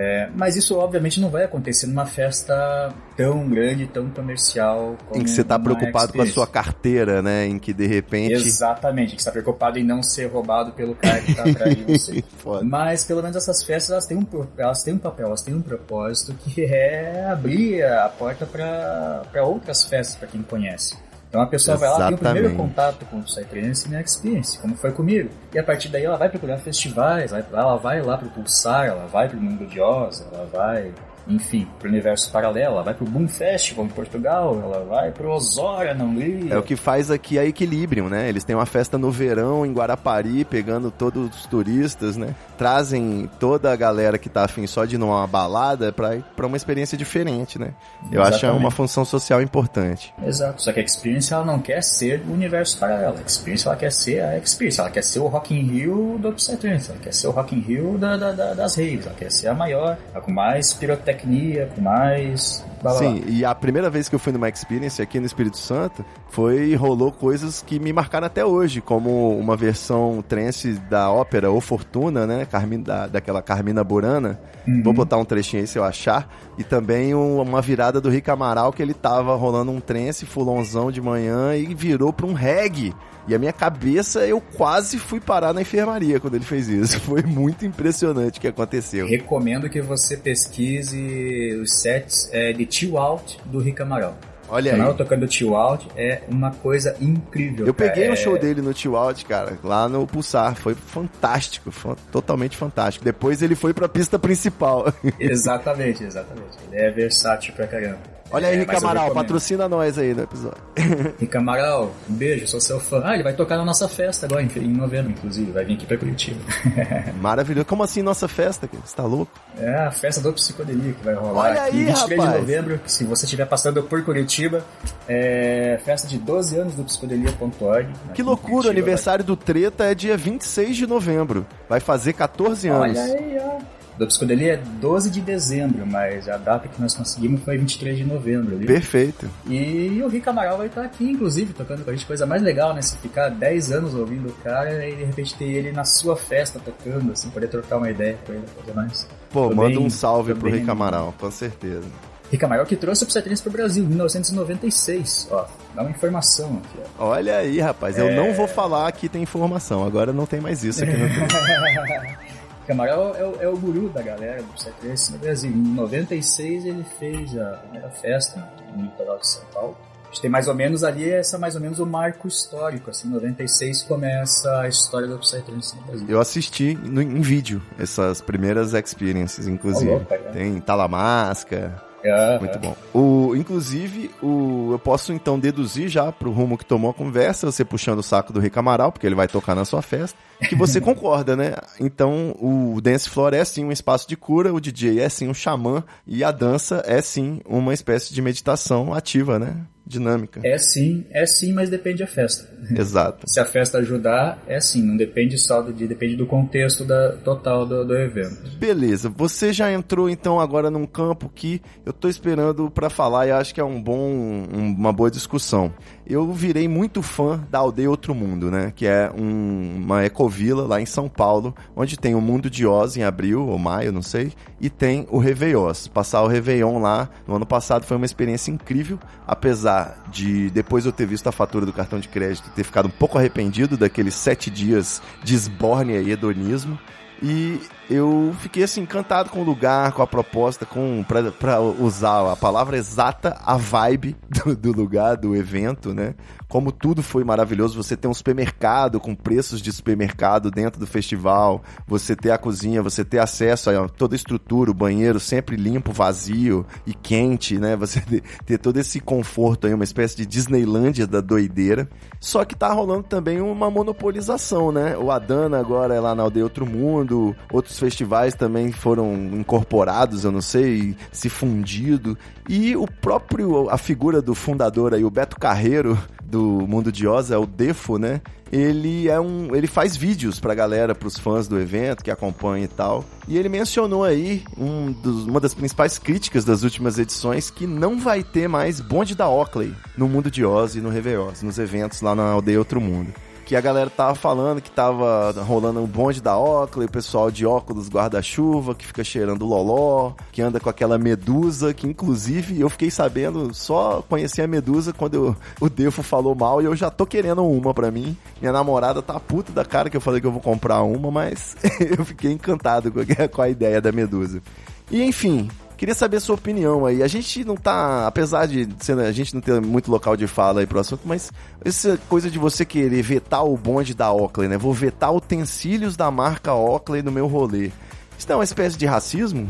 É, 0.00 0.30
mas 0.32 0.54
isso 0.54 0.76
obviamente 0.76 1.20
não 1.20 1.28
vai 1.28 1.42
acontecer 1.42 1.88
numa 1.88 2.06
festa 2.06 2.94
tão 3.16 3.48
grande, 3.48 3.84
tão 3.88 4.08
comercial. 4.10 4.96
em 5.12 5.24
que 5.24 5.30
você 5.30 5.40
está 5.40 5.58
preocupado 5.58 6.12
com 6.12 6.22
a 6.22 6.26
sua 6.26 6.46
carteira, 6.46 7.20
né? 7.20 7.46
Em 7.46 7.58
que 7.58 7.72
de 7.72 7.84
repente. 7.84 8.32
Exatamente, 8.32 9.16
que 9.16 9.22
você 9.22 9.28
está 9.28 9.32
preocupado 9.32 9.76
em 9.76 9.84
não 9.84 10.00
ser 10.00 10.26
roubado 10.26 10.70
pelo 10.70 10.94
cara 10.94 11.20
que 11.20 11.32
está 11.32 11.42
atrás 11.42 11.76
de 11.76 11.82
você. 11.82 12.24
mas 12.62 13.02
pelo 13.02 13.22
menos 13.22 13.36
essas 13.36 13.64
festas 13.64 13.90
elas 13.90 14.06
têm, 14.06 14.18
um, 14.18 14.26
elas 14.56 14.84
têm 14.84 14.94
um 14.94 14.98
papel, 14.98 15.26
elas 15.26 15.42
têm 15.42 15.54
um 15.54 15.62
propósito 15.62 16.32
que 16.34 16.64
é 16.64 17.26
abrir 17.28 17.82
a 17.82 18.08
porta 18.08 18.46
para 18.46 19.44
outras 19.44 19.84
festas, 19.84 20.14
para 20.14 20.28
quem 20.28 20.42
conhece. 20.42 21.07
Então 21.28 21.42
a 21.42 21.46
pessoa 21.46 21.76
Exatamente. 21.76 21.98
vai 21.98 22.10
lá, 22.10 22.16
tem 22.16 22.16
o 22.16 22.32
primeiro 22.32 22.56
contato 22.56 23.04
com 23.06 23.18
o 23.18 23.22
Psytrance 23.22 23.90
na 23.90 24.00
Experience, 24.00 24.58
como 24.58 24.74
foi 24.76 24.92
comigo. 24.92 25.28
E 25.52 25.58
a 25.58 25.64
partir 25.64 25.88
daí 25.88 26.04
ela 26.04 26.16
vai 26.16 26.28
procurar 26.28 26.58
festivais, 26.58 27.32
ela 27.32 27.76
vai 27.76 28.00
lá 28.00 28.16
pro 28.16 28.30
Pulsar, 28.30 28.86
ela 28.86 29.06
vai 29.06 29.28
pro 29.28 29.38
Mundo 29.38 29.66
de 29.66 29.80
Oz, 29.80 30.26
ela 30.32 30.46
vai 30.46 30.92
enfim, 31.28 31.68
pro 31.78 31.88
universo 31.88 32.32
paralelo, 32.32 32.74
ela 32.74 32.82
vai 32.82 32.94
pro 32.94 33.04
Boom 33.04 33.28
Festival 33.28 33.84
em 33.84 33.88
Portugal, 33.88 34.58
ela 34.62 34.84
vai 34.84 35.12
pro 35.12 35.30
Osória 35.30 35.92
na 35.92 36.04
Hungria. 36.04 36.54
É 36.54 36.58
o 36.58 36.62
que 36.62 36.74
faz 36.74 37.10
aqui 37.10 37.38
a 37.38 37.44
Equilibrium, 37.44 38.08
né? 38.08 38.28
Eles 38.28 38.44
têm 38.44 38.56
uma 38.56 38.64
festa 38.64 38.96
no 38.96 39.10
verão 39.10 39.66
em 39.66 39.72
Guarapari, 39.72 40.44
pegando 40.44 40.90
todos 40.90 41.28
os 41.36 41.46
turistas, 41.46 42.16
né? 42.16 42.34
Trazem 42.56 43.28
toda 43.38 43.70
a 43.70 43.76
galera 43.76 44.16
que 44.16 44.28
tá 44.28 44.44
afim 44.44 44.66
só 44.66 44.86
de 44.86 44.96
numa 44.96 45.26
balada 45.26 45.92
pra, 45.92 46.16
pra 46.34 46.46
uma 46.46 46.56
experiência 46.56 46.96
diferente, 46.96 47.58
né? 47.58 47.74
Eu 48.04 48.20
Exatamente. 48.22 48.34
acho 48.34 48.46
é 48.46 48.50
uma 48.50 48.70
função 48.70 49.04
social 49.04 49.42
importante. 49.42 50.14
Exato, 50.24 50.62
só 50.62 50.72
que 50.72 50.80
a 50.80 50.82
Experience 50.82 51.32
ela 51.32 51.44
não 51.44 51.58
quer 51.58 51.82
ser 51.82 52.22
o 52.26 52.32
universo 52.32 52.78
paralelo, 52.78 53.18
a 53.18 53.22
Experience 53.22 53.66
ela 53.66 53.76
quer 53.76 53.92
ser 53.92 54.22
a 54.22 54.38
Experience, 54.38 54.80
ela 54.80 54.90
quer 54.90 55.04
ser 55.04 55.18
o 55.18 55.26
Rock 55.26 55.54
in 55.54 55.62
Rio 55.62 56.16
do 56.18 56.32
Psytrance, 56.32 56.90
ela 56.90 56.98
quer 56.98 57.12
ser 57.12 57.26
o 57.26 57.30
Rock 57.30 57.54
in 57.54 57.60
Rio 57.60 57.98
da, 57.98 58.16
da, 58.16 58.32
da, 58.32 58.54
das 58.54 58.76
raves, 58.76 59.06
ela 59.06 59.14
quer 59.14 59.30
ser 59.30 59.48
a 59.48 59.54
maior, 59.54 59.98
a 60.14 60.20
com 60.20 60.32
mais 60.32 60.72
pirotecnia 60.72 61.17
pirotecnia, 61.18 61.68
com 61.74 61.80
mais. 61.80 62.64
Blá, 62.80 62.92
blá, 62.92 63.00
Sim, 63.00 63.24
e 63.26 63.44
a 63.44 63.54
primeira 63.54 63.90
vez 63.90 64.08
que 64.08 64.14
eu 64.14 64.18
fui 64.18 64.32
numa 64.32 64.48
experience 64.48 65.02
aqui 65.02 65.18
no 65.18 65.26
Espírito 65.26 65.56
Santo 65.56 66.04
foi 66.30 66.74
rolou 66.76 67.10
coisas 67.10 67.60
que 67.60 67.78
me 67.80 67.92
marcaram 67.92 68.26
até 68.26 68.44
hoje, 68.44 68.80
como 68.80 69.36
uma 69.36 69.56
versão 69.56 70.22
trance 70.26 70.74
da 70.88 71.10
ópera 71.10 71.50
O 71.50 71.60
Fortuna, 71.60 72.26
né? 72.26 72.46
Carmina, 72.46 72.84
da, 72.84 73.06
daquela 73.06 73.42
Carmina 73.42 73.82
Burana. 73.82 74.38
Uhum. 74.66 74.82
Vou 74.82 74.92
botar 74.92 75.16
um 75.16 75.24
trechinho 75.24 75.62
aí 75.62 75.66
se 75.66 75.78
eu 75.78 75.84
achar. 75.84 76.28
E 76.56 76.64
também 76.64 77.14
uma 77.14 77.60
virada 77.60 78.00
do 78.00 78.08
Rick 78.08 78.30
Amaral 78.30 78.72
que 78.72 78.82
ele 78.82 78.94
tava 78.94 79.34
rolando 79.34 79.72
um 79.72 79.80
trance 79.80 80.24
fulonzão 80.26 80.92
de 80.92 81.00
manhã 81.00 81.56
e 81.56 81.74
virou 81.74 82.12
pra 82.12 82.26
um 82.26 82.32
reggae. 82.32 82.94
E 83.28 83.34
a 83.34 83.38
minha 83.38 83.52
cabeça, 83.52 84.26
eu 84.26 84.40
quase 84.40 84.98
fui 84.98 85.20
parar 85.20 85.52
na 85.52 85.60
enfermaria 85.60 86.18
quando 86.18 86.34
ele 86.34 86.44
fez 86.44 86.66
isso. 86.66 86.98
Foi 87.04 87.22
muito 87.22 87.66
impressionante 87.66 88.38
o 88.38 88.40
que 88.40 88.48
aconteceu. 88.48 89.06
Recomendo 89.06 89.68
que 89.68 89.82
você 89.82 90.16
pesquise 90.16 91.54
os 91.62 91.82
sets 91.82 92.30
é, 92.32 92.54
de 92.54 92.66
Chill 92.70 92.96
Out 92.96 93.38
do 93.44 93.58
Rick 93.58 93.82
Amaral. 93.82 94.16
Olha 94.48 94.74
aí. 94.74 94.80
O 94.80 94.94
tocando 94.94 95.30
Chill 95.30 95.54
Out 95.54 95.88
é 95.94 96.22
uma 96.26 96.50
coisa 96.50 96.96
incrível. 97.00 97.66
Eu 97.66 97.74
cara. 97.74 97.90
peguei 97.90 98.08
o 98.08 98.10
é... 98.10 98.12
um 98.14 98.16
show 98.16 98.38
dele 98.38 98.62
no 98.62 98.74
Chill 98.74 98.96
Out, 98.96 99.24
cara, 99.26 99.58
lá 99.62 99.88
no 99.88 100.06
Pulsar. 100.06 100.54
Foi 100.54 100.74
fantástico, 100.74 101.70
foi 101.70 101.94
totalmente 102.10 102.56
fantástico. 102.56 103.04
Depois 103.04 103.42
ele 103.42 103.54
foi 103.54 103.74
pra 103.74 103.88
pista 103.88 104.18
principal. 104.18 104.92
Exatamente, 105.20 106.02
exatamente. 106.04 106.56
Ele 106.72 106.80
é 106.80 106.90
versátil 106.90 107.52
pra 107.54 107.66
caramba. 107.66 108.17
Olha 108.30 108.48
aí, 108.48 108.56
é, 108.56 108.58
Rick 108.58 108.76
Amaral, 108.76 109.10
patrocina 109.12 109.68
nós 109.68 109.98
aí 109.98 110.12
no 110.12 110.22
episódio. 110.22 110.62
Rick 111.18 111.36
Amaral, 111.36 111.90
um 112.08 112.14
beijo, 112.14 112.46
sou 112.46 112.60
seu 112.60 112.78
fã. 112.78 113.02
Ah, 113.04 113.14
ele 113.14 113.22
vai 113.22 113.32
tocar 113.32 113.56
na 113.56 113.64
nossa 113.64 113.88
festa 113.88 114.26
agora, 114.26 114.42
em 114.42 114.68
novembro, 114.68 115.12
inclusive, 115.12 115.50
vai 115.50 115.64
vir 115.64 115.74
aqui 115.74 115.86
pra 115.86 115.96
Curitiba. 115.96 116.40
Maravilhoso. 117.20 117.66
Como 117.66 117.82
assim 117.82 118.02
nossa 118.02 118.28
festa? 118.28 118.68
Você 118.84 118.94
tá 118.94 119.04
louco? 119.04 119.32
É 119.58 119.86
a 119.86 119.90
festa 119.90 120.20
do 120.20 120.32
Psicodelia 120.32 120.92
que 120.92 121.04
vai 121.04 121.14
rolar 121.14 121.50
Olha 121.50 121.62
aqui, 121.62 121.78
aí, 121.78 121.84
23 121.86 122.20
rapaz. 122.20 122.32
de 122.32 122.40
novembro, 122.40 122.80
se 122.86 123.04
você 123.04 123.24
estiver 123.24 123.46
passando 123.46 123.82
por 123.82 124.02
Curitiba, 124.04 124.64
é 125.08 125.80
festa 125.84 126.06
de 126.06 126.18
12 126.18 126.58
anos 126.58 126.74
do 126.74 126.84
psicodelia.org. 126.84 127.88
Que 128.14 128.22
loucura, 128.22 128.68
o 128.68 128.70
aniversário 128.70 129.24
vai... 129.24 129.34
do 129.34 129.36
Treta 129.36 129.84
é 129.84 129.94
dia 129.94 130.16
26 130.16 130.76
de 130.76 130.86
novembro. 130.86 131.46
Vai 131.68 131.80
fazer 131.80 132.12
14 132.12 132.68
anos. 132.68 132.98
Olha 132.98 133.02
aí, 133.02 133.38
ó 133.40 133.77
do 133.98 134.06
Psicodelia 134.06 134.54
é 134.54 134.56
12 134.56 135.10
de 135.10 135.20
dezembro, 135.20 135.84
mas 135.84 136.28
a 136.28 136.36
data 136.36 136.68
que 136.68 136.80
nós 136.80 136.94
conseguimos 136.94 137.42
foi 137.42 137.58
23 137.58 137.98
de 137.98 138.04
novembro. 138.04 138.56
Viu? 138.56 138.66
Perfeito. 138.66 139.28
E 139.46 140.00
o 140.02 140.08
Rick 140.08 140.28
Amaral 140.28 140.56
vai 140.56 140.68
estar 140.68 140.84
aqui, 140.84 141.04
inclusive, 141.04 141.52
tocando 141.52 141.84
com 141.84 141.90
a 141.90 141.92
gente. 141.92 142.06
Coisa 142.06 142.24
mais 142.24 142.40
legal, 142.40 142.72
né? 142.72 142.80
Se 142.80 142.96
ficar 142.98 143.28
10 143.28 143.72
anos 143.72 143.94
ouvindo 143.94 144.28
o 144.28 144.32
cara 144.34 144.88
e 144.88 144.94
de 144.94 145.04
repente 145.04 145.34
ter 145.34 145.46
ele 145.46 145.72
na 145.72 145.84
sua 145.84 146.16
festa 146.16 146.60
tocando, 146.64 147.10
assim, 147.10 147.28
poder 147.30 147.48
trocar 147.48 147.78
uma 147.78 147.90
ideia 147.90 148.16
com 148.24 148.32
ele, 148.32 148.44
coisa 148.54 148.72
mais. 148.72 149.08
Pô, 149.30 149.48
tô 149.48 149.56
manda 149.56 149.70
bem, 149.70 149.78
um 149.78 149.90
salve 149.90 150.32
pro 150.34 150.48
Rick 150.48 150.70
Amaral, 150.70 151.12
com 151.18 151.30
certeza. 151.30 151.86
Rick 152.30 152.44
Amaral 152.44 152.66
que 152.66 152.76
trouxe 152.76 153.04
o 153.04 153.06
Psytrance 153.06 153.42
pro 153.42 153.50
Brasil 153.50 153.82
em 153.82 153.88
1996, 153.88 155.28
ó. 155.30 155.46
Dá 155.74 155.82
uma 155.82 155.90
informação 155.90 156.60
aqui, 156.64 156.78
ó. 156.98 157.06
Olha 157.08 157.38
aí, 157.38 157.58
rapaz, 157.58 157.98
eu 157.98 158.08
é... 158.08 158.14
não 158.14 158.32
vou 158.32 158.46
falar 158.46 158.92
que 158.92 159.08
tem 159.08 159.22
informação, 159.22 159.84
agora 159.84 160.12
não 160.12 160.26
tem 160.26 160.40
mais 160.40 160.62
isso 160.62 160.84
aqui 160.84 160.92
no 160.92 161.08
Amaral 162.72 163.14
é, 163.16 163.24
o, 163.24 163.42
é 163.42 163.48
o 163.48 163.56
guru 163.56 163.88
da 163.88 164.02
galera 164.02 164.42
do 164.42 164.52
Psytrance 164.52 165.12
no 165.12 165.18
Brasil. 165.18 165.50
Em 165.50 165.74
96 165.74 166.64
ele 166.64 166.84
fez 166.98 167.36
a 167.38 167.50
primeira 167.56 167.90
festa 167.90 168.48
no 168.74 168.82
litoral 168.82 169.18
de 169.18 169.28
São 169.28 169.44
Paulo. 169.52 169.76
A 170.04 170.10
gente 170.10 170.22
tem 170.22 170.30
mais 170.30 170.48
ou 170.48 170.54
menos 170.54 170.82
ali, 170.84 171.10
essa 171.10 171.36
é 171.36 171.38
mais 171.38 171.54
ou 171.54 171.60
menos 171.60 171.78
o 171.78 171.84
marco 171.84 172.26
histórico, 172.26 172.88
assim, 172.88 173.08
96 173.10 173.82
começa 173.82 174.60
a 174.60 174.66
história 174.66 175.06
do 175.06 175.18
Psytrance 175.18 175.76
no 175.76 175.82
Brasil. 175.82 176.06
Eu 176.08 176.18
assisti 176.18 176.74
no, 176.74 177.02
em 177.02 177.20
vídeo 177.20 177.60
essas 177.78 178.22
primeiras 178.22 178.72
experiences, 178.72 179.46
inclusive. 179.46 179.90
Oh, 179.90 179.96
louca, 179.96 180.18
tem 180.32 180.58
Talamasca, 180.60 181.87
Uhum. 182.04 182.38
Muito 182.40 182.58
bom. 182.58 182.76
O, 182.94 183.36
inclusive, 183.36 184.10
o, 184.22 184.70
eu 184.72 184.78
posso 184.78 185.12
então 185.12 185.38
deduzir 185.38 185.88
já 185.88 186.12
pro 186.12 186.30
rumo 186.30 186.56
que 186.56 186.64
tomou 186.64 186.90
a 186.90 186.94
conversa, 186.94 187.50
você 187.50 187.64
puxando 187.64 187.98
o 187.98 188.02
saco 188.02 188.32
do 188.32 188.40
Rick 188.40 188.58
Amaral, 188.58 188.92
porque 188.92 189.06
ele 189.06 189.14
vai 189.14 189.26
tocar 189.26 189.54
na 189.54 189.64
sua 189.64 189.82
festa, 189.82 190.18
que 190.48 190.54
você 190.54 190.80
concorda, 190.80 191.36
né? 191.36 191.54
Então, 191.80 192.34
o 192.40 192.80
Dance 192.80 193.08
Floor 193.08 193.34
é 193.34 193.44
sim 193.44 193.64
um 193.64 193.72
espaço 193.72 194.08
de 194.08 194.16
cura, 194.16 194.52
o 194.52 194.60
DJ 194.60 195.00
é 195.00 195.08
sim 195.08 195.28
um 195.28 195.34
xamã, 195.34 195.82
e 196.06 196.22
a 196.22 196.30
dança 196.30 196.82
é 196.86 197.00
sim 197.00 197.40
uma 197.46 197.74
espécie 197.74 198.14
de 198.14 198.22
meditação 198.22 198.94
ativa, 198.94 199.38
né? 199.38 199.56
Dinâmica. 199.88 200.40
É 200.44 200.58
sim, 200.58 201.04
é 201.10 201.26
sim, 201.26 201.52
mas 201.52 201.70
depende 201.70 201.98
da 201.98 202.06
festa. 202.06 202.48
Exato. 202.70 203.26
Se 203.26 203.40
a 203.40 203.44
festa 203.44 203.78
ajudar, 203.78 204.42
é 204.46 204.60
sim, 204.60 204.82
não 204.82 204.96
depende 204.96 205.38
só 205.38 205.62
do 205.62 205.72
dia, 205.72 205.88
depende 205.88 206.14
do 206.16 206.26
contexto 206.26 206.84
da, 206.84 207.12
total 207.12 207.66
do, 207.66 207.84
do 207.84 207.96
evento. 207.96 208.56
Beleza, 208.58 209.08
você 209.08 209.52
já 209.52 209.72
entrou 209.72 210.08
então 210.10 210.38
agora 210.38 210.70
num 210.70 210.86
campo 210.86 211.30
que 211.34 211.62
eu 211.84 211.92
tô 211.92 212.08
esperando 212.08 212.70
para 212.70 212.90
falar 212.90 213.26
e 213.26 213.30
acho 213.30 213.54
que 213.54 213.60
é 213.60 213.64
um 213.64 213.82
bom, 213.82 213.98
um, 213.98 214.74
uma 214.76 214.92
boa 214.92 215.10
discussão. 215.10 215.72
Eu 216.08 216.32
virei 216.32 216.66
muito 216.66 217.02
fã 217.02 217.44
da 217.50 217.58
Aldeia 217.58 217.90
Outro 217.90 218.14
Mundo, 218.14 218.50
né? 218.50 218.72
Que 218.74 218.86
é 218.86 219.12
um, 219.14 219.82
uma 219.84 220.04
ecovila 220.04 220.66
lá 220.66 220.80
em 220.80 220.86
São 220.86 221.08
Paulo, 221.08 221.54
onde 221.76 221.98
tem 221.98 222.14
o 222.14 222.20
Mundo 222.20 222.48
de 222.48 222.66
Oz 222.66 222.96
em 222.96 223.02
abril 223.02 223.46
ou 223.46 223.58
maio, 223.58 223.92
não 223.92 224.00
sei, 224.00 224.32
e 224.58 224.70
tem 224.70 225.06
o 225.10 225.18
Réveillon. 225.18 225.70
Passar 225.92 226.22
o 226.22 226.26
Réveillon 226.26 226.78
lá 226.78 227.10
no 227.26 227.36
ano 227.36 227.44
passado 227.44 227.84
foi 227.84 227.96
uma 227.96 228.06
experiência 228.06 228.50
incrível, 228.50 228.98
apesar 229.26 230.02
de 230.10 230.48
depois 230.50 230.86
eu 230.86 230.92
ter 230.92 231.06
visto 231.06 231.26
a 231.26 231.32
fatura 231.32 231.66
do 231.66 231.72
cartão 231.72 232.00
de 232.00 232.08
crédito 232.08 232.50
ter 232.50 232.64
ficado 232.64 232.86
um 232.86 232.90
pouco 232.90 233.18
arrependido 233.18 233.76
daqueles 233.76 234.14
sete 234.14 234.50
dias 234.50 235.02
de 235.22 235.34
esbórnia 235.34 236.00
e 236.00 236.10
hedonismo. 236.10 236.78
E 237.22 237.60
eu 237.90 238.34
fiquei 238.40 238.64
assim 238.64 238.82
encantado 238.82 239.30
com 239.30 239.40
o 239.40 239.44
lugar, 239.44 239.92
com 239.92 240.02
a 240.02 240.06
proposta, 240.06 240.66
com 240.66 241.04
para 241.38 241.60
usar 241.60 242.32
a 242.32 242.36
palavra 242.36 242.76
exata, 242.76 243.40
a 243.44 243.56
vibe 243.56 244.16
do, 244.28 244.54
do, 244.54 244.72
lugar, 244.72 245.16
do 245.16 245.34
evento, 245.34 245.94
né? 245.94 246.14
Como 246.48 246.72
tudo 246.72 247.02
foi 247.02 247.24
maravilhoso, 247.24 247.82
você 247.82 247.96
tem 247.96 248.10
um 248.10 248.14
supermercado 248.14 248.98
com 248.98 249.14
preços 249.14 249.60
de 249.60 249.70
supermercado 249.70 250.50
dentro 250.50 250.80
do 250.80 250.86
festival, 250.86 251.62
você 251.86 252.16
ter 252.16 252.30
a 252.30 252.38
cozinha, 252.38 252.82
você 252.82 253.04
ter 253.04 253.18
acesso 253.18 253.70
a 253.70 253.88
toda 253.88 254.14
a 254.14 254.16
estrutura, 254.16 254.70
o 254.70 254.74
banheiro 254.74 255.20
sempre 255.20 255.56
limpo, 255.56 255.92
vazio 255.92 256.66
e 256.86 256.94
quente, 256.94 257.58
né? 257.58 257.76
Você 257.88 258.02
ter 258.44 258.58
todo 258.58 258.78
esse 258.78 259.00
conforto 259.00 259.66
aí, 259.66 259.72
uma 259.72 259.84
espécie 259.84 260.16
de 260.16 260.26
Disneylândia 260.26 261.06
da 261.06 261.20
doideira. 261.20 261.88
Só 262.20 262.44
que 262.44 262.54
tá 262.54 262.72
rolando 262.72 263.04
também 263.04 263.40
uma 263.40 263.70
monopolização, 263.70 264.72
né? 264.72 264.96
O 264.96 265.10
Adana 265.10 265.58
agora 265.58 265.94
é 265.94 266.00
lá 266.00 266.14
na 266.14 266.22
Aldeia 266.22 266.44
Outro 266.44 266.66
Mundo, 266.66 267.34
outros 267.52 267.77
festivais 267.78 268.34
também 268.34 268.72
foram 268.72 269.14
incorporados, 269.14 270.24
eu 270.24 270.32
não 270.32 270.40
sei, 270.40 270.96
se 271.12 271.28
fundido. 271.28 272.16
E 272.48 272.76
o 272.76 272.86
próprio, 272.86 273.68
a 273.70 273.78
figura 273.78 274.20
do 274.20 274.34
fundador 274.34 274.94
aí, 274.94 275.04
o 275.04 275.10
Beto 275.10 275.38
Carreiro, 275.38 275.98
do 276.22 276.66
Mundo 276.66 276.92
de 276.92 277.06
Oz, 277.06 277.30
é 277.30 277.38
o 277.38 277.46
Defo, 277.46 277.98
né? 277.98 278.20
Ele 278.50 279.08
é 279.08 279.20
um, 279.20 279.54
ele 279.54 279.66
faz 279.66 279.94
vídeos 279.94 280.40
pra 280.40 280.54
galera, 280.54 280.94
pros 280.94 281.18
fãs 281.18 281.46
do 281.46 281.60
evento 281.60 282.02
que 282.02 282.10
acompanham 282.10 282.64
e 282.64 282.68
tal. 282.68 283.04
E 283.26 283.36
ele 283.36 283.48
mencionou 283.48 284.04
aí 284.04 284.42
um 284.56 284.90
dos, 284.90 285.26
uma 285.26 285.38
das 285.38 285.52
principais 285.52 285.98
críticas 285.98 286.44
das 286.44 286.62
últimas 286.62 286.98
edições 286.98 287.50
que 287.50 287.66
não 287.66 287.98
vai 287.98 288.22
ter 288.22 288.48
mais 288.48 288.80
bonde 288.80 289.14
da 289.14 289.28
Oakley 289.28 289.74
no 289.96 290.08
Mundo 290.08 290.30
de 290.30 290.44
Oz 290.44 290.76
e 290.76 290.80
no 290.80 290.88
Réveillon, 290.88 291.30
nos 291.42 291.58
eventos 291.58 292.00
lá 292.00 292.14
na 292.14 292.30
aldeia 292.30 292.58
Outro 292.58 292.80
Mundo 292.80 293.12
que 293.48 293.56
a 293.56 293.62
galera 293.62 293.88
tava 293.88 294.14
falando 294.14 294.60
que 294.60 294.70
tava 294.70 295.32
rolando 295.40 295.80
um 295.80 295.86
bonde 295.86 296.20
da 296.20 296.38
Oakley, 296.38 296.84
o 296.84 296.90
pessoal 296.90 297.30
de 297.30 297.46
óculos 297.46 297.88
guarda-chuva, 297.88 298.74
que 298.74 298.86
fica 298.86 299.02
cheirando 299.02 299.46
loló, 299.46 300.12
que 300.30 300.42
anda 300.42 300.60
com 300.60 300.68
aquela 300.68 300.98
medusa, 300.98 301.72
que 301.72 301.86
inclusive 301.86 302.60
eu 302.60 302.68
fiquei 302.68 302.90
sabendo, 302.90 303.54
só 303.54 304.04
conheci 304.06 304.42
a 304.42 304.46
medusa 304.46 304.92
quando 304.92 305.14
eu, 305.14 305.36
o 305.62 305.70
Defo 305.70 306.02
falou 306.02 306.34
mal 306.34 306.60
e 306.60 306.66
eu 306.66 306.76
já 306.76 306.90
tô 306.90 307.06
querendo 307.06 307.42
uma 307.42 307.72
pra 307.72 307.90
mim. 307.90 308.14
Minha 308.38 308.52
namorada 308.52 309.00
tá 309.00 309.18
puta 309.18 309.50
da 309.50 309.64
cara 309.64 309.88
que 309.88 309.96
eu 309.96 310.00
falei 310.02 310.20
que 310.20 310.26
eu 310.26 310.32
vou 310.32 310.42
comprar 310.42 310.82
uma, 310.82 311.10
mas 311.10 311.56
eu 311.80 312.04
fiquei 312.04 312.30
encantado 312.30 312.92
com 312.92 313.00
a, 313.00 313.28
com 313.28 313.40
a 313.40 313.48
ideia 313.48 313.80
da 313.80 313.90
medusa. 313.90 314.42
E 314.90 315.02
enfim, 315.02 315.48
Queria 315.78 315.94
saber 315.94 316.16
a 316.16 316.20
sua 316.20 316.34
opinião 316.34 316.84
aí. 316.84 317.04
A 317.04 317.06
gente 317.06 317.44
não 317.44 317.56
tá, 317.56 318.08
apesar 318.08 318.46
de 318.46 318.68
a 319.06 319.12
gente 319.12 319.32
não 319.32 319.40
ter 319.40 319.60
muito 319.60 319.88
local 319.92 320.16
de 320.16 320.26
fala 320.26 320.58
aí 320.58 320.66
pro 320.66 320.80
assunto, 320.80 321.02
mas 321.04 321.32
essa 321.64 321.96
coisa 322.08 322.28
de 322.28 322.36
você 322.36 322.64
querer 322.64 323.00
vetar 323.00 323.46
o 323.46 323.56
bonde 323.56 323.94
da 323.94 324.12
Oakley, 324.12 324.48
né? 324.48 324.58
Vou 324.58 324.74
vetar 324.74 325.14
utensílios 325.14 325.96
da 325.96 326.10
marca 326.10 326.52
Oakley 326.52 327.00
no 327.00 327.12
meu 327.12 327.28
rolê. 327.28 327.70
Isso 328.18 328.26
não 328.28 328.34
é 328.34 328.38
uma 328.38 328.44
espécie 328.44 328.76
de 328.76 328.86
racismo? 328.86 329.48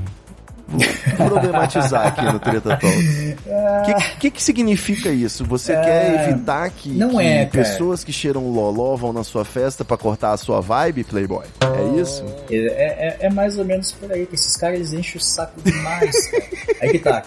Problematizar 1.17 2.07
aqui 2.09 2.25
no 2.25 2.39
Treta 2.39 2.77
Talks. 2.77 3.37
O 3.47 3.85
que, 3.85 4.17
que, 4.21 4.31
que, 4.33 4.43
significa 4.43 5.09
isso? 5.09 5.45
Você 5.45 5.73
é... 5.73 5.81
quer 5.81 6.29
evitar 6.29 6.71
que, 6.71 6.95
que 6.95 7.21
é, 7.21 7.47
pessoas 7.47 8.05
que 8.05 8.13
cheiram 8.13 8.49
loló 8.51 8.97
vão 8.97 9.13
na 9.13 9.25
sua 9.25 9.45
festa 9.45 9.85
para 9.85 9.97
cortar 9.97 10.33
a 10.33 10.37
sua 10.37 10.61
vibe, 10.61 11.05
Playboy? 11.05 11.47
É 11.61 12.01
isso? 12.01 12.25
É, 12.51 12.57
é, 12.57 13.17
é, 13.21 13.31
mais 13.31 13.59
ou 13.59 13.65
menos 13.65 13.93
por 13.93 14.13
aí, 14.13 14.27
que 14.27 14.35
esses 14.35 14.57
caras 14.57 14.77
eles 14.77 14.93
enchem 14.93 15.17
o 15.17 15.21
saco 15.21 15.61
demais. 15.63 16.15
aí 16.81 16.91
que 16.91 16.99
tá. 16.99 17.23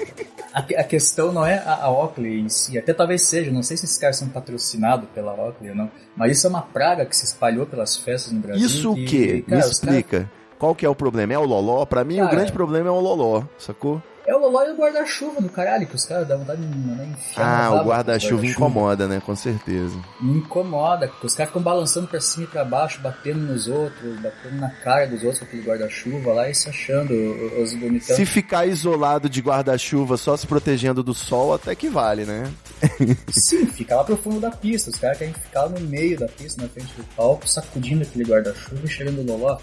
A, 0.54 0.60
a, 0.60 0.84
questão 0.84 1.32
não 1.32 1.46
é 1.46 1.60
a, 1.60 1.86
a 1.86 1.90
Oakley 1.90 2.42
em 2.42 2.50
si, 2.50 2.78
até 2.78 2.94
talvez 2.94 3.22
seja, 3.22 3.50
não 3.52 3.64
sei 3.64 3.78
se 3.78 3.86
esses 3.86 3.98
caras 3.98 4.18
são 4.18 4.28
patrocinados 4.28 5.08
pela 5.16 5.34
Oakley 5.34 5.70
ou 5.70 5.76
não, 5.76 5.90
mas 6.16 6.38
isso 6.38 6.46
é 6.46 6.50
uma 6.50 6.62
praga 6.62 7.06
que 7.06 7.16
se 7.16 7.24
espalhou 7.24 7.66
pelas 7.66 7.96
festas 7.98 8.34
no 8.34 8.42
Brasil. 8.42 8.66
Isso 8.66 8.92
o 8.92 8.96
quê? 8.96 9.46
Me 9.48 9.58
explica. 9.58 10.20
Cara, 10.20 10.41
qual 10.62 10.76
que 10.76 10.86
é 10.86 10.90
o 10.90 10.94
problema? 10.94 11.34
É 11.34 11.40
o 11.40 11.44
loló? 11.44 11.84
Pra 11.88 12.04
mim, 12.04 12.18
Cara, 12.18 12.28
o 12.28 12.32
grande 12.32 12.52
problema 12.52 12.88
é 12.88 12.92
o 12.92 13.00
loló, 13.00 13.42
sacou? 13.58 14.00
É 14.28 14.36
o 14.36 14.38
loló 14.38 14.64
e 14.64 14.72
o 14.74 14.78
guarda-chuva 14.78 15.42
do 15.42 15.50
caralho, 15.50 15.88
que 15.88 15.96
os 15.96 16.06
caras 16.06 16.28
dão 16.28 16.38
vontade 16.38 16.62
de 16.62 17.04
enfiar 17.04 17.66
Ah, 17.66 17.82
o 17.82 17.84
guarda-chuva 17.84 18.46
incomoda, 18.46 19.08
né? 19.08 19.20
Com 19.26 19.36
certeza. 19.36 19.98
Incomoda, 20.22 21.08
porque 21.08 21.26
os 21.26 21.34
caras 21.34 21.50
ficam 21.50 21.64
balançando 21.64 22.08
pra 22.08 22.22
cima 22.22 22.44
e 22.44 22.48
pra 22.48 22.64
baixo, 22.64 23.02
batendo 23.02 23.40
nos 23.40 23.68
outros, 23.68 24.20
batendo 24.22 24.58
na 24.58 24.70
cara 24.70 25.08
dos 25.08 25.24
outros 25.24 25.40
com 25.40 25.46
aquele 25.46 25.64
guarda-chuva 25.64 26.32
lá 26.32 26.48
e 26.48 26.54
se 26.54 26.70
achando 26.70 27.12
os 27.60 27.74
bonitão. 27.74 28.16
Se 28.16 28.24
ficar 28.24 28.68
isolado 28.68 29.28
de 29.28 29.42
guarda-chuva 29.42 30.16
só 30.16 30.38
se 30.38 30.46
protegendo 30.46 31.02
do 31.02 31.16
sol, 31.16 31.56
até 31.56 31.74
que 31.74 31.90
vale, 31.90 32.24
né? 32.24 32.44
Sim, 33.34 33.66
fica 33.66 33.96
lá 33.96 34.04
pro 34.04 34.16
fundo 34.16 34.40
da 34.40 34.52
pista. 34.52 34.92
Os 34.92 34.98
caras 34.98 35.18
querem 35.18 35.34
ficar 35.34 35.68
no 35.70 35.80
meio 35.80 36.20
da 36.20 36.28
pista, 36.28 36.62
na 36.62 36.70
frente 36.70 36.94
do 36.96 37.04
palco, 37.16 37.50
sacudindo 37.50 38.04
aquele 38.04 38.26
guarda-chuva 38.26 38.82
e 38.84 38.88
chegando 38.88 39.22
o 39.22 39.26
loló. 39.26 39.58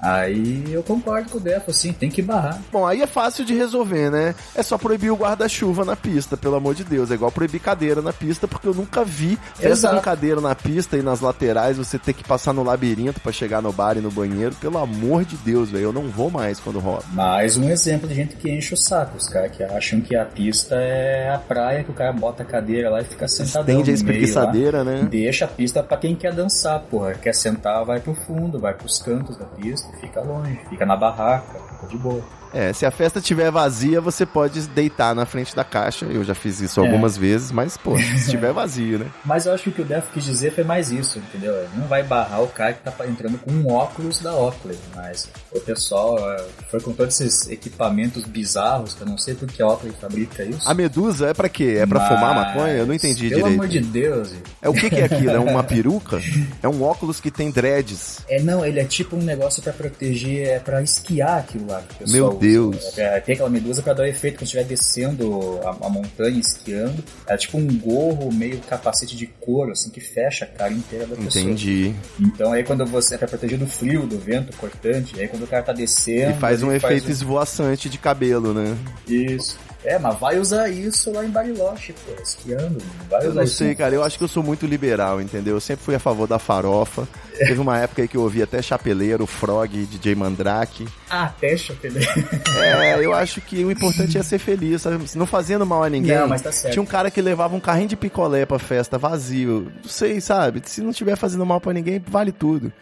Aí 0.00 0.64
eu 0.70 0.82
concordo 0.82 1.30
com 1.30 1.38
o 1.38 1.40
Defo, 1.40 1.70
assim, 1.70 1.92
tem 1.92 2.10
que 2.10 2.20
barrar. 2.20 2.60
Bom, 2.70 2.86
aí 2.86 3.00
é 3.00 3.06
fácil 3.06 3.44
de 3.44 3.54
resolver, 3.54 4.10
né? 4.10 4.34
É 4.54 4.62
só 4.62 4.76
proibir 4.76 5.10
o 5.10 5.16
guarda-chuva 5.16 5.84
na 5.84 5.96
pista, 5.96 6.36
pelo 6.36 6.56
amor 6.56 6.74
de 6.74 6.84
Deus. 6.84 7.10
É 7.10 7.14
igual 7.14 7.32
proibir 7.32 7.60
cadeira 7.60 8.02
na 8.02 8.12
pista, 8.12 8.46
porque 8.46 8.68
eu 8.68 8.74
nunca 8.74 9.04
vi 9.04 9.38
essa 9.58 9.98
cadeira 10.00 10.40
na 10.40 10.54
pista 10.54 10.96
e 10.96 11.02
nas 11.02 11.20
laterais 11.20 11.78
você 11.78 11.98
ter 11.98 12.12
que 12.12 12.22
passar 12.22 12.52
no 12.52 12.62
labirinto 12.62 13.20
para 13.20 13.32
chegar 13.32 13.62
no 13.62 13.72
bar 13.72 13.96
e 13.96 14.00
no 14.00 14.10
banheiro. 14.10 14.54
Pelo 14.56 14.78
amor 14.78 15.24
de 15.24 15.36
Deus, 15.36 15.70
velho, 15.70 15.84
eu 15.84 15.92
não 15.92 16.08
vou 16.08 16.30
mais 16.30 16.60
quando 16.60 16.78
rola. 16.80 17.02
Mais 17.12 17.56
um 17.56 17.70
exemplo 17.70 18.06
de 18.06 18.14
gente 18.14 18.36
que 18.36 18.50
enche 18.50 18.74
o 18.74 18.76
saco. 18.76 19.16
Os 19.16 19.28
caras 19.28 19.52
que 19.52 19.62
acham 19.62 20.00
que 20.00 20.14
a 20.14 20.24
pista 20.26 20.74
é 20.74 21.30
a 21.34 21.38
praia, 21.38 21.82
que 21.82 21.90
o 21.90 21.94
cara 21.94 22.12
bota 22.12 22.42
a 22.42 22.46
cadeira 22.46 22.90
lá 22.90 23.00
e 23.00 23.04
fica 23.04 23.26
sentado. 23.26 23.68
Estende 23.68 23.90
a 23.90 23.94
espreguiçadeira, 23.94 24.84
né? 24.84 25.06
Deixa 25.10 25.46
a 25.46 25.48
pista 25.48 25.82
para 25.82 25.96
quem 25.96 26.14
quer 26.14 26.34
dançar, 26.34 26.78
porra. 26.80 27.14
Quer 27.14 27.34
sentar, 27.34 27.84
vai 27.84 28.00
pro 28.00 28.14
fundo, 28.14 28.58
vai 28.58 28.74
pros 28.74 28.98
cantos 28.98 29.36
da 29.38 29.46
pista 29.46 29.83
fica 30.00 30.20
longe, 30.22 30.56
fica 30.68 30.86
na 30.86 30.96
barraca, 30.96 31.58
fica 31.58 31.86
de 31.86 31.98
boa. 31.98 32.22
É, 32.54 32.72
se 32.72 32.86
a 32.86 32.90
festa 32.92 33.18
estiver 33.18 33.50
vazia, 33.50 34.00
você 34.00 34.24
pode 34.24 34.60
deitar 34.68 35.12
na 35.12 35.26
frente 35.26 35.56
da 35.56 35.64
caixa. 35.64 36.06
Eu 36.06 36.22
já 36.22 36.36
fiz 36.36 36.60
isso 36.60 36.80
é. 36.80 36.86
algumas 36.86 37.16
vezes, 37.16 37.50
mas, 37.50 37.76
pô, 37.76 37.98
se 37.98 38.14
estiver 38.14 38.52
vazio, 38.52 39.00
né? 39.00 39.06
Mas 39.24 39.46
eu 39.46 39.52
acho 39.52 39.64
que 39.64 39.70
o 39.70 39.72
que 39.72 39.82
o 39.82 39.84
Def 39.84 40.06
quis 40.12 40.22
dizer 40.22 40.52
foi 40.52 40.62
mais 40.62 40.92
isso, 40.92 41.18
entendeu? 41.18 41.52
Ele 41.52 41.68
não 41.76 41.88
vai 41.88 42.04
barrar 42.04 42.42
o 42.42 42.46
cara 42.46 42.72
que 42.72 42.82
tá 42.82 42.94
entrando 43.08 43.38
com 43.38 43.50
um 43.50 43.72
óculos 43.72 44.20
da 44.20 44.32
Oakley, 44.32 44.78
mas 44.94 45.28
o 45.52 45.58
pessoal 45.58 46.16
é, 46.32 46.44
foi 46.70 46.80
com 46.80 46.92
todos 46.92 47.20
esses 47.20 47.50
equipamentos 47.50 48.22
bizarros, 48.22 48.94
que 48.94 49.02
eu 49.02 49.06
não 49.08 49.18
sei 49.18 49.34
por 49.34 49.48
que 49.48 49.60
a 49.60 49.66
Oakley 49.66 49.92
fabrica 50.00 50.44
isso. 50.44 50.70
A 50.70 50.74
medusa 50.74 51.30
é 51.30 51.34
para 51.34 51.48
quê? 51.48 51.78
É 51.80 51.86
para 51.86 51.98
mas... 51.98 52.08
fumar 52.08 52.34
maconha? 52.36 52.74
Eu 52.74 52.86
não 52.86 52.94
entendi 52.94 53.30
pelo 53.30 53.42
direito. 53.42 53.44
Pelo 53.46 53.54
amor 53.54 53.68
de 53.68 53.80
Deus. 53.80 54.32
É 54.62 54.68
o 54.68 54.74
que, 54.74 54.88
que 54.88 55.00
é 55.00 55.04
aquilo? 55.04 55.32
É 55.32 55.40
uma 55.40 55.64
peruca? 55.64 56.20
É 56.62 56.68
um 56.68 56.84
óculos 56.84 57.20
que 57.20 57.32
tem 57.32 57.50
dreads. 57.50 58.20
É, 58.28 58.40
não, 58.40 58.64
ele 58.64 58.78
é 58.78 58.84
tipo 58.84 59.16
um 59.16 59.22
negócio 59.22 59.60
para 59.60 59.72
proteger, 59.72 60.46
é 60.46 60.58
para 60.60 60.80
esquiar 60.82 61.38
aquilo 61.38 61.66
lá. 61.66 61.82
Que 61.82 62.04
o 62.04 62.10
Meu 62.10 62.43
Deus. 62.44 62.76
Usa. 62.76 63.02
É, 63.02 63.20
tem 63.20 63.34
aquela 63.34 63.50
medusa 63.50 63.82
para 63.82 63.94
dar 63.94 64.02
o 64.02 64.06
efeito 64.06 64.36
quando 64.36 64.44
estiver 64.44 64.64
descendo 64.64 65.60
a, 65.64 65.86
a, 65.86 65.88
montanha, 65.88 66.38
esquiando. 66.38 67.02
É 67.26 67.36
tipo 67.36 67.58
um 67.58 67.66
gorro 67.78 68.32
meio 68.32 68.58
capacete 68.60 69.16
de 69.16 69.26
couro, 69.26 69.72
assim, 69.72 69.90
que 69.90 70.00
fecha 70.00 70.44
a 70.44 70.48
cara 70.48 70.72
inteira 70.72 71.06
da 71.06 71.16
pessoa. 71.16 71.44
Entendi. 71.44 71.94
Então 72.20 72.52
aí 72.52 72.62
quando 72.64 72.84
você 72.86 73.14
é 73.14 73.18
pra 73.18 73.28
proteger 73.28 73.58
do 73.58 73.66
frio, 73.66 74.06
do 74.06 74.18
vento 74.18 74.56
cortante, 74.56 75.18
aí 75.18 75.28
quando 75.28 75.44
o 75.44 75.46
cara 75.46 75.62
tá 75.62 75.72
descendo. 75.72 76.32
E 76.32 76.40
faz 76.40 76.62
um 76.62 76.70
efeito 76.72 77.02
faz 77.02 77.06
um... 77.06 77.10
esvoaçante 77.10 77.88
de 77.88 77.98
cabelo, 77.98 78.52
né? 78.52 78.76
Isso. 79.08 79.58
É, 79.84 79.98
mas 79.98 80.18
vai 80.18 80.38
usar 80.38 80.68
isso 80.68 81.12
lá 81.12 81.24
em 81.24 81.28
Bariloche, 81.28 81.92
pô, 81.92 82.22
esquiando. 82.22 82.78
Vai 83.10 83.26
eu 83.26 83.34
não 83.34 83.46
sei, 83.46 83.74
cara, 83.74 83.94
eu 83.94 84.02
acho 84.02 84.16
que 84.16 84.24
eu 84.24 84.28
sou 84.28 84.42
muito 84.42 84.66
liberal, 84.66 85.20
entendeu? 85.20 85.56
Eu 85.56 85.60
sempre 85.60 85.84
fui 85.84 85.94
a 85.94 85.98
favor 85.98 86.26
da 86.26 86.38
farofa. 86.38 87.06
É. 87.34 87.46
Teve 87.46 87.60
uma 87.60 87.78
época 87.78 88.00
aí 88.00 88.08
que 88.08 88.16
eu 88.16 88.22
ouvi 88.22 88.42
até 88.42 88.62
Chapeleiro, 88.62 89.26
Frog, 89.26 89.84
DJ 89.84 90.14
Mandrake. 90.14 90.88
Ah, 91.10 91.24
até 91.24 91.56
Chapeleiro. 91.56 92.10
É, 92.56 93.04
eu 93.04 93.12
acho 93.12 93.40
que 93.40 93.64
o 93.64 93.70
importante 93.70 94.16
é 94.16 94.22
ser 94.22 94.38
feliz, 94.38 94.82
sabe? 94.82 95.04
Não 95.14 95.26
fazendo 95.26 95.66
mal 95.66 95.82
a 95.82 95.90
ninguém. 95.90 96.16
Não, 96.16 96.28
mas 96.28 96.40
tá 96.40 96.50
certo. 96.50 96.72
Tinha 96.72 96.82
um 96.82 96.86
cara 96.86 97.10
que 97.10 97.20
levava 97.20 97.54
um 97.54 97.60
carrinho 97.60 97.88
de 97.88 97.96
picolé 97.96 98.46
pra 98.46 98.58
festa 98.58 98.96
vazio. 98.96 99.70
Não 99.82 99.90
sei, 99.90 100.20
sabe? 100.20 100.62
Se 100.64 100.80
não 100.80 100.90
estiver 100.90 101.16
fazendo 101.16 101.44
mal 101.44 101.60
para 101.60 101.72
ninguém, 101.72 102.02
vale 102.06 102.32
tudo. 102.32 102.72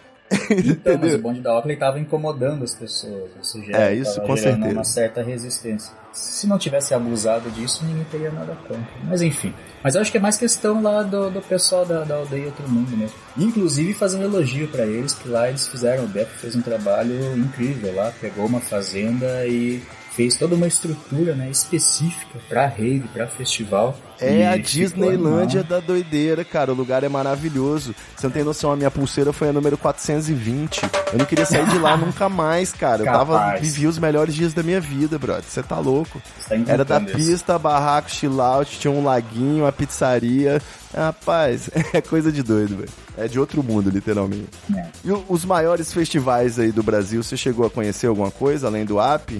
Então, 0.51 0.99
mas 0.99 1.14
o 1.14 1.18
bonde 1.18 1.41
da 1.41 1.55
Oakley 1.55 1.74
estava 1.74 1.99
incomodando 1.99 2.64
as 2.64 2.74
pessoas. 2.74 3.30
Isso 3.43 3.62
já 3.64 3.78
é, 3.78 3.95
isso 3.95 4.20
com 4.22 4.37
certeza. 4.37 4.72
uma 4.72 4.85
certa 4.85 5.22
resistência. 5.22 5.93
Se 6.12 6.47
não 6.47 6.59
tivesse 6.59 6.95
abusado 6.95 7.51
disso, 7.51 7.85
ninguém 7.85 8.05
teria 8.05 8.30
nada 8.30 8.55
contra. 8.68 8.87
Mas 9.05 9.22
enfim. 9.22 9.53
Mas 9.83 9.95
eu 9.95 10.01
acho 10.01 10.11
que 10.11 10.18
é 10.18 10.20
mais 10.20 10.37
questão 10.37 10.83
lá 10.83 11.03
do, 11.03 11.30
do 11.30 11.41
pessoal 11.41 11.85
da, 11.85 12.05
da 12.05 12.16
aldeia 12.16 12.47
Outro 12.47 12.68
Mundo 12.68 12.97
mesmo. 12.97 13.16
Inclusive 13.37 13.95
fazendo 13.95 14.24
elogio 14.24 14.68
para 14.68 14.87
eles, 14.87 15.14
que 15.14 15.28
lá 15.28 15.49
eles 15.49 15.66
fizeram, 15.66 16.05
o 16.05 16.09
Beto 16.09 16.30
fez 16.30 16.55
um 16.55 16.62
trabalho 16.62 17.37
incrível 17.37 17.95
lá, 17.95 18.12
pegou 18.20 18.47
uma 18.47 18.61
fazenda 18.61 19.47
e 19.47 19.83
fez 20.11 20.37
toda 20.37 20.55
uma 20.55 20.66
estrutura 20.66 21.35
né, 21.35 21.51
específica 21.51 22.39
pra 22.49 22.66
rave, 22.66 23.09
pra 23.12 23.26
festival. 23.26 23.97
É 24.21 24.47
a 24.49 24.57
Disneylândia 24.57 25.61
animal. 25.61 25.81
da 25.81 25.87
doideira, 25.87 26.45
cara. 26.45 26.73
O 26.73 26.75
lugar 26.75 27.03
é 27.05 27.09
maravilhoso. 27.09 27.95
Você 28.17 28.27
não 28.27 28.33
tem 28.33 28.45
noção, 28.45 28.73
a 28.73 28.77
minha 28.77 28.91
pulseira 28.91 29.33
foi 29.33 29.49
a 29.49 29.53
número 29.53 29.77
420. 29.77 30.83
Eu 31.13 31.19
não 31.19 31.25
queria 31.25 31.47
sair 31.47 31.67
de 31.69 31.79
lá 31.79 31.97
nunca 31.99 32.29
mais, 32.29 32.73
cara. 32.73 33.03
Eu 33.03 33.07
tava, 33.07 33.57
vivi 33.59 33.87
os 33.87 33.99
melhores 33.99 34.35
dias 34.35 34.55
da 34.55 34.63
minha 34.63 34.81
vida, 34.81 35.19
brother. 35.19 35.45
Você 35.45 35.63
tá 35.63 35.79
louco. 35.79 36.21
Tá 36.49 36.55
Era 36.67 36.85
da 36.85 36.99
isso. 36.99 37.15
pista, 37.15 37.59
barraco, 37.59 38.11
chill 38.11 38.41
out, 38.41 38.79
tinha 38.79 38.91
um 38.93 39.05
laguinho, 39.05 39.65
uma 39.65 39.73
pizzaria. 39.73 40.61
Rapaz, 40.95 41.71
é 41.93 42.01
coisa 42.01 42.31
de 42.31 42.43
doido, 42.43 42.77
velho. 42.77 42.91
É 43.17 43.29
de 43.29 43.39
outro 43.39 43.63
mundo, 43.63 43.91
literalmente. 43.91 44.49
É. 44.75 44.87
E 45.05 45.11
os 45.29 45.45
maiores 45.45 45.93
festivais 45.93 46.59
aí 46.59 46.71
do 46.73 46.83
Brasil, 46.83 47.23
você 47.23 47.37
chegou 47.37 47.67
a 47.67 47.71
conhecer 47.71 48.07
alguma 48.07 48.31
coisa 48.31 48.67
além 48.67 48.85
do 48.85 49.01
AP? 49.01 49.33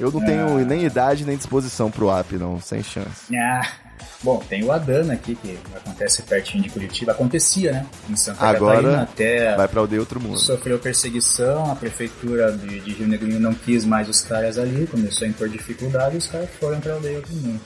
Eu 0.00 0.12
não 0.12 0.24
tenho 0.24 0.64
nem 0.64 0.84
idade 0.84 1.24
nem 1.24 1.36
disposição 1.36 1.90
pro 1.90 2.08
AP, 2.08 2.32
não, 2.32 2.60
sem 2.60 2.82
chance. 2.84 3.34
Ah, 3.36 3.66
bom, 4.22 4.38
tem 4.38 4.64
o 4.64 4.72
Adana 4.72 5.14
aqui, 5.14 5.34
que 5.34 5.58
acontece 5.74 6.22
pertinho 6.22 6.62
de 6.62 6.70
Curitiba. 6.70 7.12
Acontecia, 7.12 7.72
né? 7.72 7.86
Em 8.08 8.16
Santa 8.16 8.38
Catarina 8.40 8.70
Agora 8.78 9.02
até 9.02 9.56
vai 9.56 9.68
pra 9.68 9.80
aldeia 9.80 10.00
outro 10.00 10.20
mundo. 10.20 10.38
sofreu 10.38 10.78
perseguição, 10.78 11.70
a 11.70 11.76
prefeitura 11.76 12.52
de, 12.52 12.80
de 12.80 12.92
Rio 12.92 13.08
Negrinho 13.08 13.40
não 13.40 13.54
quis 13.54 13.84
mais 13.84 14.08
os 14.08 14.20
caras 14.20 14.58
ali, 14.58 14.86
começou 14.86 15.26
a 15.26 15.30
impor 15.30 15.48
dificuldade 15.48 16.14
e 16.14 16.18
os 16.18 16.26
caras 16.26 16.48
foram 16.58 16.80
pra 16.80 16.94
aldeia 16.94 17.16
outro 17.16 17.34
mundo. 17.34 17.60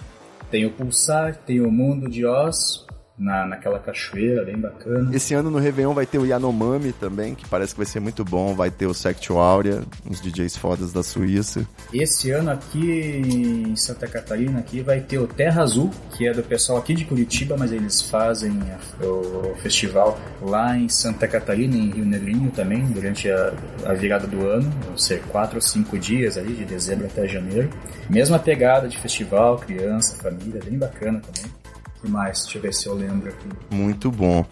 Tem 0.50 0.66
o 0.66 0.70
Pulsar, 0.70 1.36
tem 1.36 1.60
o 1.60 1.70
Mundo 1.70 2.10
de 2.10 2.26
Oz, 2.26 2.84
na, 3.18 3.46
naquela 3.46 3.78
cachoeira 3.78 4.44
bem 4.44 4.56
bacana. 4.56 5.14
Esse 5.14 5.34
ano 5.34 5.50
no 5.50 5.58
Réveillon 5.58 5.94
vai 5.94 6.06
ter 6.06 6.18
o 6.18 6.26
Yanomami 6.26 6.92
também, 6.92 7.34
que 7.34 7.48
parece 7.48 7.74
que 7.74 7.78
vai 7.78 7.86
ser 7.86 8.00
muito 8.00 8.24
bom. 8.24 8.54
Vai 8.54 8.70
ter 8.70 8.86
o 8.86 8.94
Sectio 8.94 9.38
Aurea, 9.38 9.82
uns 10.08 10.20
DJs 10.20 10.56
fodas 10.56 10.92
da 10.92 11.02
Suíça. 11.02 11.66
Esse 11.92 12.30
ano 12.30 12.50
aqui 12.50 13.22
em 13.24 13.76
Santa 13.76 14.06
Catarina 14.06 14.58
aqui 14.58 14.80
vai 14.80 15.00
ter 15.00 15.18
o 15.18 15.26
Terra 15.26 15.62
Azul, 15.62 15.90
que 16.16 16.26
é 16.26 16.32
do 16.32 16.42
pessoal 16.42 16.78
aqui 16.78 16.94
de 16.94 17.04
Curitiba, 17.04 17.56
mas 17.56 17.72
eles 17.72 18.02
fazem 18.02 18.52
o 19.00 19.54
festival 19.56 20.18
lá 20.40 20.76
em 20.76 20.88
Santa 20.88 21.28
Catarina, 21.28 21.76
em 21.76 21.90
Rio 21.90 22.04
Negrinho 22.04 22.50
também, 22.50 22.84
durante 22.86 23.30
a, 23.30 23.52
a 23.84 23.92
virada 23.92 24.26
do 24.26 24.46
ano, 24.46 24.70
vão 24.86 24.98
ser 24.98 25.22
quatro 25.24 25.56
ou 25.56 25.62
cinco 25.62 25.98
dias 25.98 26.36
ali, 26.36 26.54
de 26.54 26.64
dezembro 26.64 27.06
até 27.06 27.26
janeiro. 27.28 27.70
Mesma 28.08 28.38
pegada 28.38 28.88
de 28.88 28.98
festival, 28.98 29.58
criança, 29.58 30.16
família, 30.16 30.60
bem 30.64 30.78
bacana 30.78 31.20
também. 31.20 31.61
Que 32.02 32.10
mais? 32.10 32.42
Deixa 32.42 32.58
eu 32.58 32.62
ver 32.62 32.74
se 32.74 32.86
eu 32.86 32.94
lembro 32.94 33.28
aqui. 33.30 33.48
Muito 33.74 34.10
bom. 34.10 34.44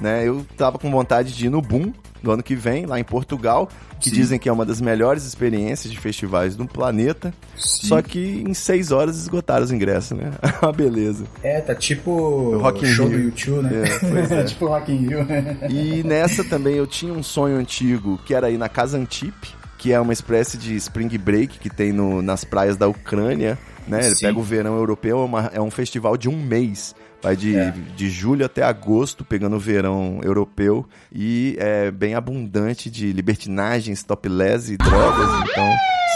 Né, 0.00 0.26
eu 0.26 0.44
tava 0.56 0.76
com 0.76 0.90
vontade 0.90 1.32
de 1.32 1.46
ir 1.46 1.50
no 1.50 1.62
Boom 1.62 1.92
do 2.20 2.32
ano 2.32 2.42
que 2.42 2.56
vem, 2.56 2.84
lá 2.84 2.98
em 2.98 3.04
Portugal, 3.04 3.68
que 4.00 4.10
Sim. 4.10 4.16
dizem 4.16 4.38
que 4.40 4.48
é 4.48 4.52
uma 4.52 4.64
das 4.66 4.80
melhores 4.80 5.24
experiências 5.24 5.92
de 5.92 6.00
festivais 6.00 6.56
do 6.56 6.66
planeta. 6.66 7.32
Sim. 7.56 7.86
Só 7.86 8.02
que 8.02 8.42
em 8.44 8.52
seis 8.54 8.90
horas 8.90 9.16
esgotaram 9.18 9.62
os 9.64 9.70
ingressos, 9.70 10.18
né? 10.18 10.32
Uma 10.60 10.72
beleza. 10.72 11.24
É, 11.44 11.60
tá 11.60 11.76
tipo 11.76 12.58
Rock 12.58 12.84
in 12.84 12.88
show 12.88 13.06
Rio. 13.06 13.18
do 13.18 13.24
YouTube, 13.24 13.62
né? 13.62 13.84
É, 13.84 13.98
pois 14.00 14.32
é. 14.32 14.42
tipo 14.44 14.66
Rock 14.66 14.90
in 14.92 14.96
Rio. 15.06 15.18
E 15.70 16.02
nessa 16.02 16.42
também 16.42 16.74
eu 16.74 16.88
tinha 16.88 17.12
um 17.12 17.22
sonho 17.22 17.56
antigo, 17.56 18.18
que 18.26 18.34
era 18.34 18.50
ir 18.50 18.58
na 18.58 18.68
Casa 18.68 18.98
Antip, 18.98 19.32
que 19.78 19.92
é 19.92 20.00
uma 20.00 20.12
espécie 20.12 20.58
de 20.58 20.74
spring 20.74 21.16
break 21.18 21.60
que 21.60 21.70
tem 21.70 21.92
no- 21.92 22.20
nas 22.20 22.42
praias 22.42 22.76
da 22.76 22.88
Ucrânia, 22.88 23.56
né? 23.86 24.06
Ele 24.06 24.14
Sim. 24.16 24.26
pega 24.26 24.38
o 24.38 24.42
verão 24.42 24.76
europeu, 24.76 25.18
é, 25.20 25.24
uma- 25.24 25.50
é 25.54 25.60
um 25.60 25.70
festival 25.70 26.16
de 26.16 26.28
um 26.28 26.40
mês. 26.42 26.94
Vai 27.22 27.34
de, 27.36 27.56
É. 27.56 27.72
de 27.96 28.10
julho 28.10 28.44
até 28.44 28.62
agosto, 28.62 29.24
pegando 29.24 29.56
o 29.56 29.58
verão 29.58 30.20
europeu. 30.22 30.86
E 31.10 31.56
é 31.58 31.90
bem 31.90 32.14
abundante 32.14 32.90
de 32.90 33.12
libertinagens, 33.12 34.02
topless 34.02 34.70
e 34.72 34.76
drogas. 34.76 35.28
Então, 35.50 35.66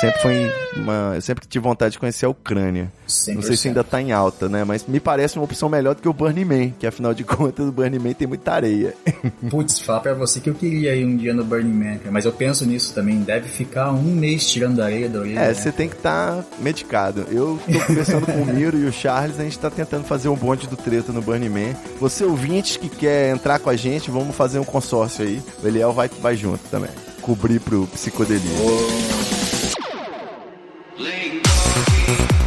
sempre 0.01 0.21
foi 0.21 0.53
uma... 0.77 1.13
Eu 1.15 1.21
sempre 1.21 1.47
tive 1.47 1.63
vontade 1.63 1.93
de 1.93 1.99
conhecer 1.99 2.27
a 2.27 2.29
Ucrânia. 2.29 2.93
Não 3.35 3.43
sei 3.43 3.57
se 3.57 3.65
100%. 3.65 3.67
ainda 3.69 3.85
tá 3.85 4.01
em 4.01 4.13
alta, 4.13 4.49
né? 4.49 4.65
Mas 4.65 4.87
me 4.87 5.01
parece 5.01 5.37
uma 5.37 5.45
opção 5.45 5.69
melhor 5.69 5.95
do 5.95 6.03
que 6.03 6.09
o 6.09 6.13
Burning 6.13 6.45
Man, 6.45 6.71
que 6.71 6.87
afinal 6.87 7.15
de 7.15 7.25
contas 7.25 7.67
o 7.67 7.73
Burning 7.73 7.99
Man 7.99 8.13
tem 8.13 8.29
muita 8.29 8.53
areia. 8.53 8.95
Putz, 9.51 9.81
falar 9.81 10.01
pra 10.01 10.15
você 10.15 10.41
que 10.41 10.51
eu 10.51 10.55
queria 10.55 10.95
ir 10.95 11.05
um 11.05 11.17
dia 11.17 11.35
no 11.35 11.45
Burning 11.45 11.73
Man, 11.73 11.99
mas 12.11 12.25
eu 12.25 12.33
penso 12.33 12.67
nisso 12.67 12.95
também. 12.95 13.21
Deve 13.21 13.49
ficar 13.49 13.93
um 13.93 14.15
mês 14.15 14.49
tirando 14.49 14.83
areia 14.83 15.09
da 15.09 15.21
orelha. 15.21 15.41
É, 15.41 15.49
né? 15.49 15.55
você 15.55 15.73
tem 15.73 15.89
que 15.89 15.97
estar 15.97 16.45
medicado. 16.59 17.27
Eu 17.31 17.59
tô 17.71 17.81
conversando 17.87 18.27
com 18.27 18.43
o 18.43 18.47
Miro 18.47 18.79
e 18.79 18.85
o 18.85 18.93
Charles, 18.93 19.39
a 19.39 19.45
gente 19.45 19.59
tá 19.59 19.71
tentando 19.71 20.05
fazer 20.05 20.29
um 20.29 20.37
bonde 20.37 20.67
do 20.67 20.77
treta 20.77 21.13
no 21.13 21.23
Burning 21.23 21.49
Man. 21.49 21.75
Você 22.01 22.25
ouvinte 22.25 22.79
que 22.79 22.89
quer 22.89 23.31
entrar 23.31 23.59
com 23.59 23.71
a 23.71 23.77
gente, 23.77 24.11
vamos 24.11 24.35
fazer 24.35 24.59
um 24.59 24.65
consórcio 24.65 25.25
aí. 25.25 25.43
O 25.63 25.67
Eliel 25.67 25.93
vai, 25.93 26.09
vai 26.09 26.37
junto 26.37 26.63
também. 26.71 26.91
Cobrir 27.21 27.61
pro 27.61 27.87
psicodelia. 27.89 29.38
Let. 30.99 32.38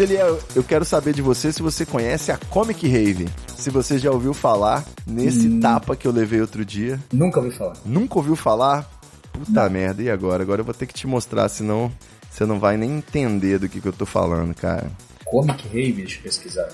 Mas 0.00 0.08
Eliel, 0.08 0.38
eu 0.56 0.64
quero 0.64 0.82
saber 0.82 1.12
de 1.12 1.20
você 1.20 1.52
se 1.52 1.60
você 1.60 1.84
conhece 1.84 2.32
a 2.32 2.38
Comic 2.38 2.88
Rave. 2.88 3.28
Se 3.54 3.68
você 3.68 3.98
já 3.98 4.10
ouviu 4.10 4.32
falar 4.32 4.82
nesse 5.06 5.60
tapa 5.60 5.94
que 5.94 6.08
eu 6.08 6.12
levei 6.12 6.40
outro 6.40 6.64
dia. 6.64 6.98
Nunca 7.12 7.38
ouvi 7.38 7.54
falar. 7.54 7.76
Nunca 7.84 8.18
ouviu 8.18 8.34
falar? 8.34 8.90
Puta 9.30 9.68
merda, 9.68 10.02
e 10.02 10.08
agora? 10.08 10.42
Agora 10.42 10.62
eu 10.62 10.64
vou 10.64 10.72
ter 10.72 10.86
que 10.86 10.94
te 10.94 11.06
mostrar, 11.06 11.50
senão 11.50 11.92
você 12.30 12.46
não 12.46 12.58
vai 12.58 12.78
nem 12.78 12.96
entender 12.96 13.58
do 13.58 13.68
que, 13.68 13.78
que 13.78 13.88
eu 13.88 13.92
tô 13.92 14.06
falando, 14.06 14.54
cara. 14.54 14.90
Comic 15.26 15.68
Rave, 15.68 15.92
deixa 15.92 16.16
eu 16.16 16.22
pesquisar. 16.22 16.68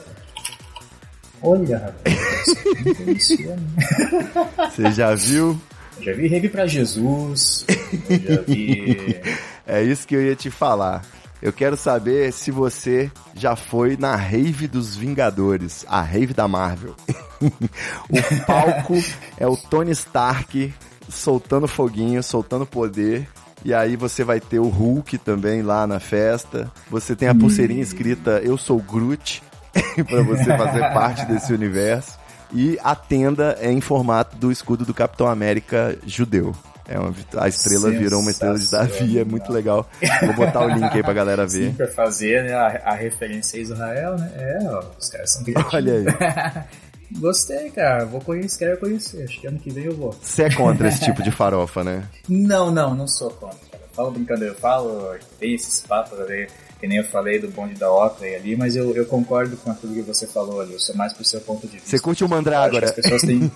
Olha, 1.43 1.79
rapaz, 1.79 2.47
não 2.85 2.95
conhecia, 2.95 3.57
né? 3.57 4.71
Você 4.71 4.93
já 4.93 5.17
viu? 5.17 5.61
Eu 5.99 6.05
Já 6.05 6.13
vi 6.13 6.29
Rave 6.29 6.49
pra 6.49 6.67
Jesus, 6.69 7.67
já 8.09 8.41
vi... 8.43 9.21
É 9.67 9.83
isso 9.83 10.07
que 10.07 10.15
eu 10.15 10.25
ia 10.25 10.37
te 10.37 10.49
falar. 10.49 11.05
Eu 11.47 11.53
quero 11.53 11.77
saber 11.77 12.33
se 12.33 12.51
você 12.51 13.09
já 13.33 13.55
foi 13.55 13.97
na 13.97 14.17
rave 14.17 14.67
dos 14.67 14.97
Vingadores, 14.97 15.87
a 15.89 16.03
rave 16.03 16.35
da 16.35 16.49
Marvel. 16.49 16.97
o 18.11 18.45
palco 18.45 18.95
é 19.39 19.47
o 19.47 19.57
Tony 19.57 19.93
Stark 19.93 20.75
soltando 21.09 21.69
foguinho, 21.69 22.21
soltando 22.21 22.67
poder. 22.67 23.29
E 23.65 23.73
aí 23.73 23.95
você 23.95 24.25
vai 24.25 24.41
ter 24.41 24.59
o 24.59 24.67
Hulk 24.69 25.19
também 25.19 25.63
lá 25.63 25.87
na 25.87 26.01
festa. 26.01 26.69
Você 26.91 27.15
tem 27.15 27.29
a 27.29 27.35
pulseirinha 27.35 27.81
escrita 27.81 28.41
Eu 28.43 28.59
sou 28.59 28.81
Groot 28.81 29.41
para 30.05 30.25
você 30.25 30.47
fazer 30.47 30.81
parte 30.93 31.27
desse 31.27 31.53
universo. 31.53 32.19
E 32.53 32.77
a 32.83 32.97
tenda 32.97 33.57
é 33.61 33.71
em 33.71 33.81
formato 33.81 34.37
do 34.37 34.51
escudo 34.51 34.85
do 34.85 34.93
Capitão 34.93 35.29
América 35.29 35.97
judeu. 36.05 36.57
É 36.89 36.99
uma, 36.99 37.13
a 37.39 37.49
estrela 37.49 37.91
virou 37.91 38.21
uma 38.21 38.31
estrela 38.31 38.59
de 38.59 38.71
Davi, 38.71 39.19
é 39.19 39.25
muito 39.25 39.53
legal. 39.53 39.89
Vou 40.25 40.35
botar 40.35 40.65
o 40.65 40.69
link 40.69 40.85
aí 40.95 41.03
pra 41.03 41.13
galera 41.13 41.49
Sim, 41.49 41.71
ver. 41.71 41.75
pra 41.75 41.89
fazer 41.89 42.45
né, 42.45 42.55
a, 42.55 42.83
a 42.85 42.95
referência 42.95 43.59
a 43.59 43.63
Israel, 43.63 44.17
né? 44.17 44.33
É, 44.37 44.59
ó, 44.69 44.85
os 44.99 45.09
caras 45.09 45.33
são 45.33 45.43
criativos. 45.43 45.75
Olha 45.75 45.93
aí. 45.93 46.67
Gostei, 47.19 47.71
cara. 47.71 48.05
Vou 48.05 48.21
conhecer, 48.21 48.59
quero 48.59 48.79
conhecer. 48.79 49.25
Acho 49.25 49.41
que 49.41 49.47
ano 49.47 49.59
que 49.59 49.71
vem 49.71 49.85
eu 49.85 49.97
vou. 49.97 50.13
Você 50.13 50.45
é 50.45 50.55
contra 50.55 50.89
esse 50.89 51.01
tipo 51.05 51.23
de 51.23 51.31
farofa, 51.31 51.83
né? 51.83 52.05
Não, 52.29 52.71
não, 52.71 52.95
não 52.95 53.07
sou 53.07 53.31
contra. 53.31 53.59
Cara. 53.71 53.85
Falo 53.93 54.11
brincando, 54.11 54.45
eu 54.45 54.55
falo, 54.55 55.17
tem 55.41 55.55
esses 55.55 55.81
papos 55.81 56.21
ali, 56.21 56.47
que 56.79 56.87
nem 56.87 56.99
eu 56.99 57.05
falei 57.05 57.39
do 57.39 57.49
bonde 57.49 57.75
da 57.75 57.91
ópera 57.91 58.37
ali, 58.37 58.57
mas 58.57 58.77
eu, 58.77 58.95
eu 58.95 59.07
concordo 59.07 59.57
com 59.57 59.71
aquilo 59.71 59.95
que 59.95 60.03
você 60.03 60.27
falou 60.27 60.61
ali. 60.61 60.75
Eu 60.75 60.79
sou 60.81 60.95
mais 60.95 61.13
pro 61.13 61.25
seu 61.25 61.41
ponto 61.41 61.67
de 61.67 61.75
vista. 61.75 61.89
Você 61.89 61.99
curte 61.99 62.23
o 62.25 62.29
Mandrágora? 62.29 62.87
As 62.87 62.93
pessoas 62.93 63.23
têm. 63.23 63.51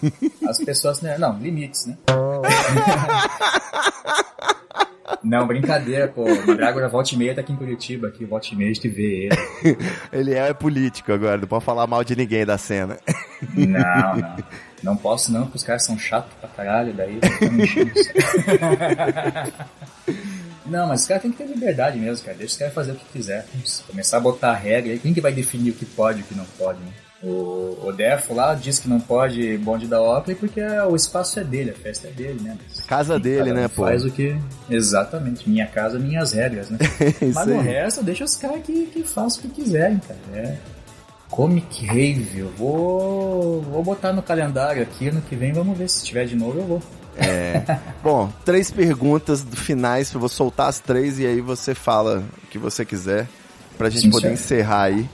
As 0.48 0.58
pessoas, 0.58 1.00
né? 1.00 1.18
Não, 1.18 1.38
limites, 1.38 1.86
né? 1.86 1.96
Não, 5.22 5.46
brincadeira, 5.46 6.08
pô. 6.08 6.24
O 6.24 6.46
Mandrágora 6.46 6.88
volta 6.88 7.14
e 7.14 7.18
meia 7.18 7.34
tá 7.34 7.42
aqui 7.42 7.52
em 7.52 7.56
Curitiba, 7.56 8.08
aqui, 8.08 8.24
volta 8.24 8.48
e 8.52 8.56
meia 8.56 8.70
a 8.70 8.74
gente 8.74 8.88
vê 8.88 9.26
ele. 9.26 9.36
Ele 10.10 10.34
é 10.34 10.52
político 10.54 11.12
agora, 11.12 11.36
não 11.36 11.46
pode 11.46 11.64
falar 11.64 11.86
mal 11.86 12.02
de 12.02 12.16
ninguém 12.16 12.46
da 12.46 12.56
cena. 12.56 12.98
Não, 13.54 14.16
não. 14.16 14.36
Não 14.82 14.96
posso 14.96 15.30
não, 15.30 15.42
porque 15.42 15.58
os 15.58 15.62
caras 15.62 15.84
são 15.84 15.98
chatos 15.98 16.32
pra 16.40 16.48
caralho, 16.48 16.94
daí 16.94 17.20
Não, 20.70 20.86
mas 20.86 21.02
os 21.02 21.06
caras 21.08 21.22
têm 21.22 21.32
que 21.32 21.38
ter 21.38 21.46
liberdade 21.46 21.98
mesmo, 21.98 22.24
cara. 22.24 22.36
Deixa 22.38 22.52
os 22.52 22.58
caras 22.58 22.74
fazer 22.74 22.92
o 22.92 22.94
que 22.94 23.04
quiser. 23.12 23.44
Se 23.64 23.82
começar 23.82 24.18
a 24.18 24.20
botar 24.20 24.54
regra, 24.54 24.92
aí 24.92 24.98
quem 24.98 25.12
que 25.12 25.20
vai 25.20 25.32
definir 25.32 25.70
o 25.70 25.74
que 25.74 25.84
pode 25.84 26.20
e 26.20 26.22
o 26.22 26.24
que 26.24 26.34
não 26.34 26.44
pode, 26.56 26.78
né? 26.78 26.92
O, 27.22 27.76
o 27.86 27.92
Defo 27.92 28.32
lá 28.32 28.54
diz 28.54 28.78
que 28.78 28.88
não 28.88 28.98
pode 28.98 29.58
bonde 29.58 29.86
da 29.86 30.00
ópera 30.00 30.38
porque 30.40 30.62
o 30.62 30.96
espaço 30.96 31.38
é 31.38 31.44
dele, 31.44 31.70
a 31.70 31.74
festa 31.74 32.08
é 32.08 32.10
dele, 32.10 32.40
né? 32.40 32.56
Mas 32.66 32.80
Casa 32.86 33.18
dele, 33.18 33.52
né, 33.52 33.68
pô? 33.68 33.82
Faz 33.82 34.04
o 34.06 34.10
que... 34.10 34.34
Exatamente. 34.70 35.50
Minha 35.50 35.66
casa, 35.66 35.98
minhas 35.98 36.32
regras, 36.32 36.70
né? 36.70 36.78
Mas 37.34 37.46
no 37.46 37.60
resto, 37.60 38.02
deixa 38.02 38.24
os 38.24 38.36
caras 38.36 38.62
que, 38.62 38.86
que 38.86 39.02
façam 39.02 39.40
o 39.40 39.42
que 39.42 39.62
quiserem, 39.62 39.98
cara. 39.98 40.20
É. 40.32 40.56
Comic 41.28 41.86
Rave, 41.86 42.38
eu 42.38 42.50
vou, 42.56 43.60
vou 43.62 43.82
botar 43.82 44.12
no 44.12 44.22
calendário 44.22 44.82
aqui, 44.82 45.08
ano 45.08 45.20
que 45.22 45.36
vem 45.36 45.52
vamos 45.52 45.76
ver, 45.76 45.88
se 45.88 46.04
tiver 46.04 46.24
de 46.24 46.36
novo 46.36 46.58
eu 46.58 46.66
vou. 46.66 46.82
É. 47.20 47.78
Bom, 48.02 48.32
três 48.44 48.70
perguntas 48.70 49.44
finais, 49.54 50.12
eu 50.12 50.20
vou 50.20 50.28
soltar 50.28 50.68
as 50.68 50.78
três 50.80 51.18
e 51.18 51.26
aí 51.26 51.40
você 51.40 51.74
fala 51.74 52.24
o 52.42 52.46
que 52.48 52.58
você 52.58 52.84
quiser 52.84 53.28
pra 53.76 53.88
gente 53.90 54.02
Sim, 54.02 54.10
poder 54.10 54.32
encerrar 54.32 54.82
aí. 54.84 55.08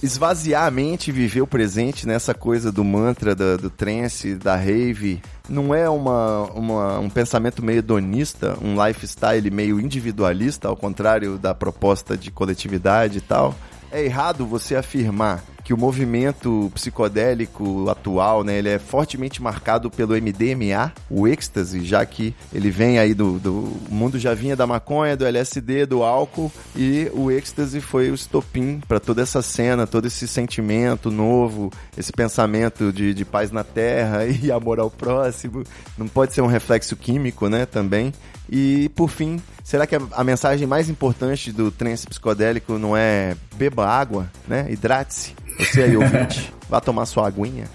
Esvaziar 0.00 0.64
a 0.64 0.70
mente 0.70 1.08
e 1.08 1.12
viver 1.12 1.40
o 1.40 1.46
presente 1.46 2.06
nessa 2.06 2.32
coisa 2.32 2.70
do 2.70 2.84
mantra, 2.84 3.34
da- 3.34 3.56
do, 3.56 3.68
trance, 3.68 4.36
da 4.36 4.54
rave, 4.54 5.20
não 5.48 5.74
é 5.74 5.90
uma, 5.90 6.44
uma- 6.54 6.98
um 7.00 7.10
pensamento 7.10 7.64
meio 7.64 7.78
hedonista, 7.80 8.56
um 8.62 8.76
lifestyle 8.86 9.50
meio 9.50 9.80
individualista, 9.80 10.68
ao 10.68 10.76
contrário 10.76 11.36
da 11.36 11.52
proposta 11.52 12.16
de 12.16 12.30
coletividade 12.30 13.18
e 13.18 13.20
tal? 13.20 13.56
É 13.90 14.04
errado 14.04 14.46
você 14.46 14.76
afirmar 14.76 15.42
que 15.68 15.74
o 15.74 15.76
movimento 15.76 16.72
psicodélico 16.72 17.90
atual, 17.90 18.42
né, 18.42 18.56
ele 18.56 18.70
é 18.70 18.78
fortemente 18.78 19.42
marcado 19.42 19.90
pelo 19.90 20.14
MDMA, 20.14 20.94
o 21.10 21.28
êxtase, 21.28 21.84
já 21.84 22.06
que 22.06 22.34
ele 22.54 22.70
vem 22.70 22.98
aí 22.98 23.12
do, 23.12 23.38
do 23.38 23.76
mundo 23.90 24.18
já 24.18 24.32
vinha 24.32 24.56
da 24.56 24.66
maconha, 24.66 25.14
do 25.14 25.26
LSD, 25.26 25.84
do 25.84 26.02
álcool 26.02 26.50
e 26.74 27.10
o 27.12 27.30
êxtase 27.30 27.82
foi 27.82 28.10
o 28.10 28.14
estopim 28.14 28.80
para 28.88 28.98
toda 28.98 29.20
essa 29.20 29.42
cena, 29.42 29.86
todo 29.86 30.06
esse 30.06 30.26
sentimento 30.26 31.10
novo, 31.10 31.70
esse 31.98 32.12
pensamento 32.12 32.90
de, 32.90 33.12
de 33.12 33.26
paz 33.26 33.52
na 33.52 33.62
terra 33.62 34.24
e 34.24 34.50
amor 34.50 34.80
ao 34.80 34.90
próximo. 34.90 35.64
Não 35.98 36.08
pode 36.08 36.32
ser 36.32 36.40
um 36.40 36.46
reflexo 36.46 36.96
químico, 36.96 37.46
né, 37.46 37.66
também. 37.66 38.14
E 38.50 38.88
por 38.94 39.10
fim, 39.10 39.38
será 39.68 39.86
que 39.86 39.94
a, 39.94 40.00
a 40.12 40.24
mensagem 40.24 40.66
mais 40.66 40.88
importante 40.88 41.52
do 41.52 41.70
trance 41.70 42.06
psicodélico 42.06 42.78
não 42.78 42.96
é 42.96 43.36
beba 43.54 43.86
água, 43.86 44.30
né? 44.46 44.66
Hidrate-se. 44.70 45.34
Você 45.58 45.82
aí, 45.82 45.94
ouvinte, 45.94 46.50
vá 46.70 46.80
tomar 46.80 47.04
sua 47.04 47.26
aguinha. 47.26 47.66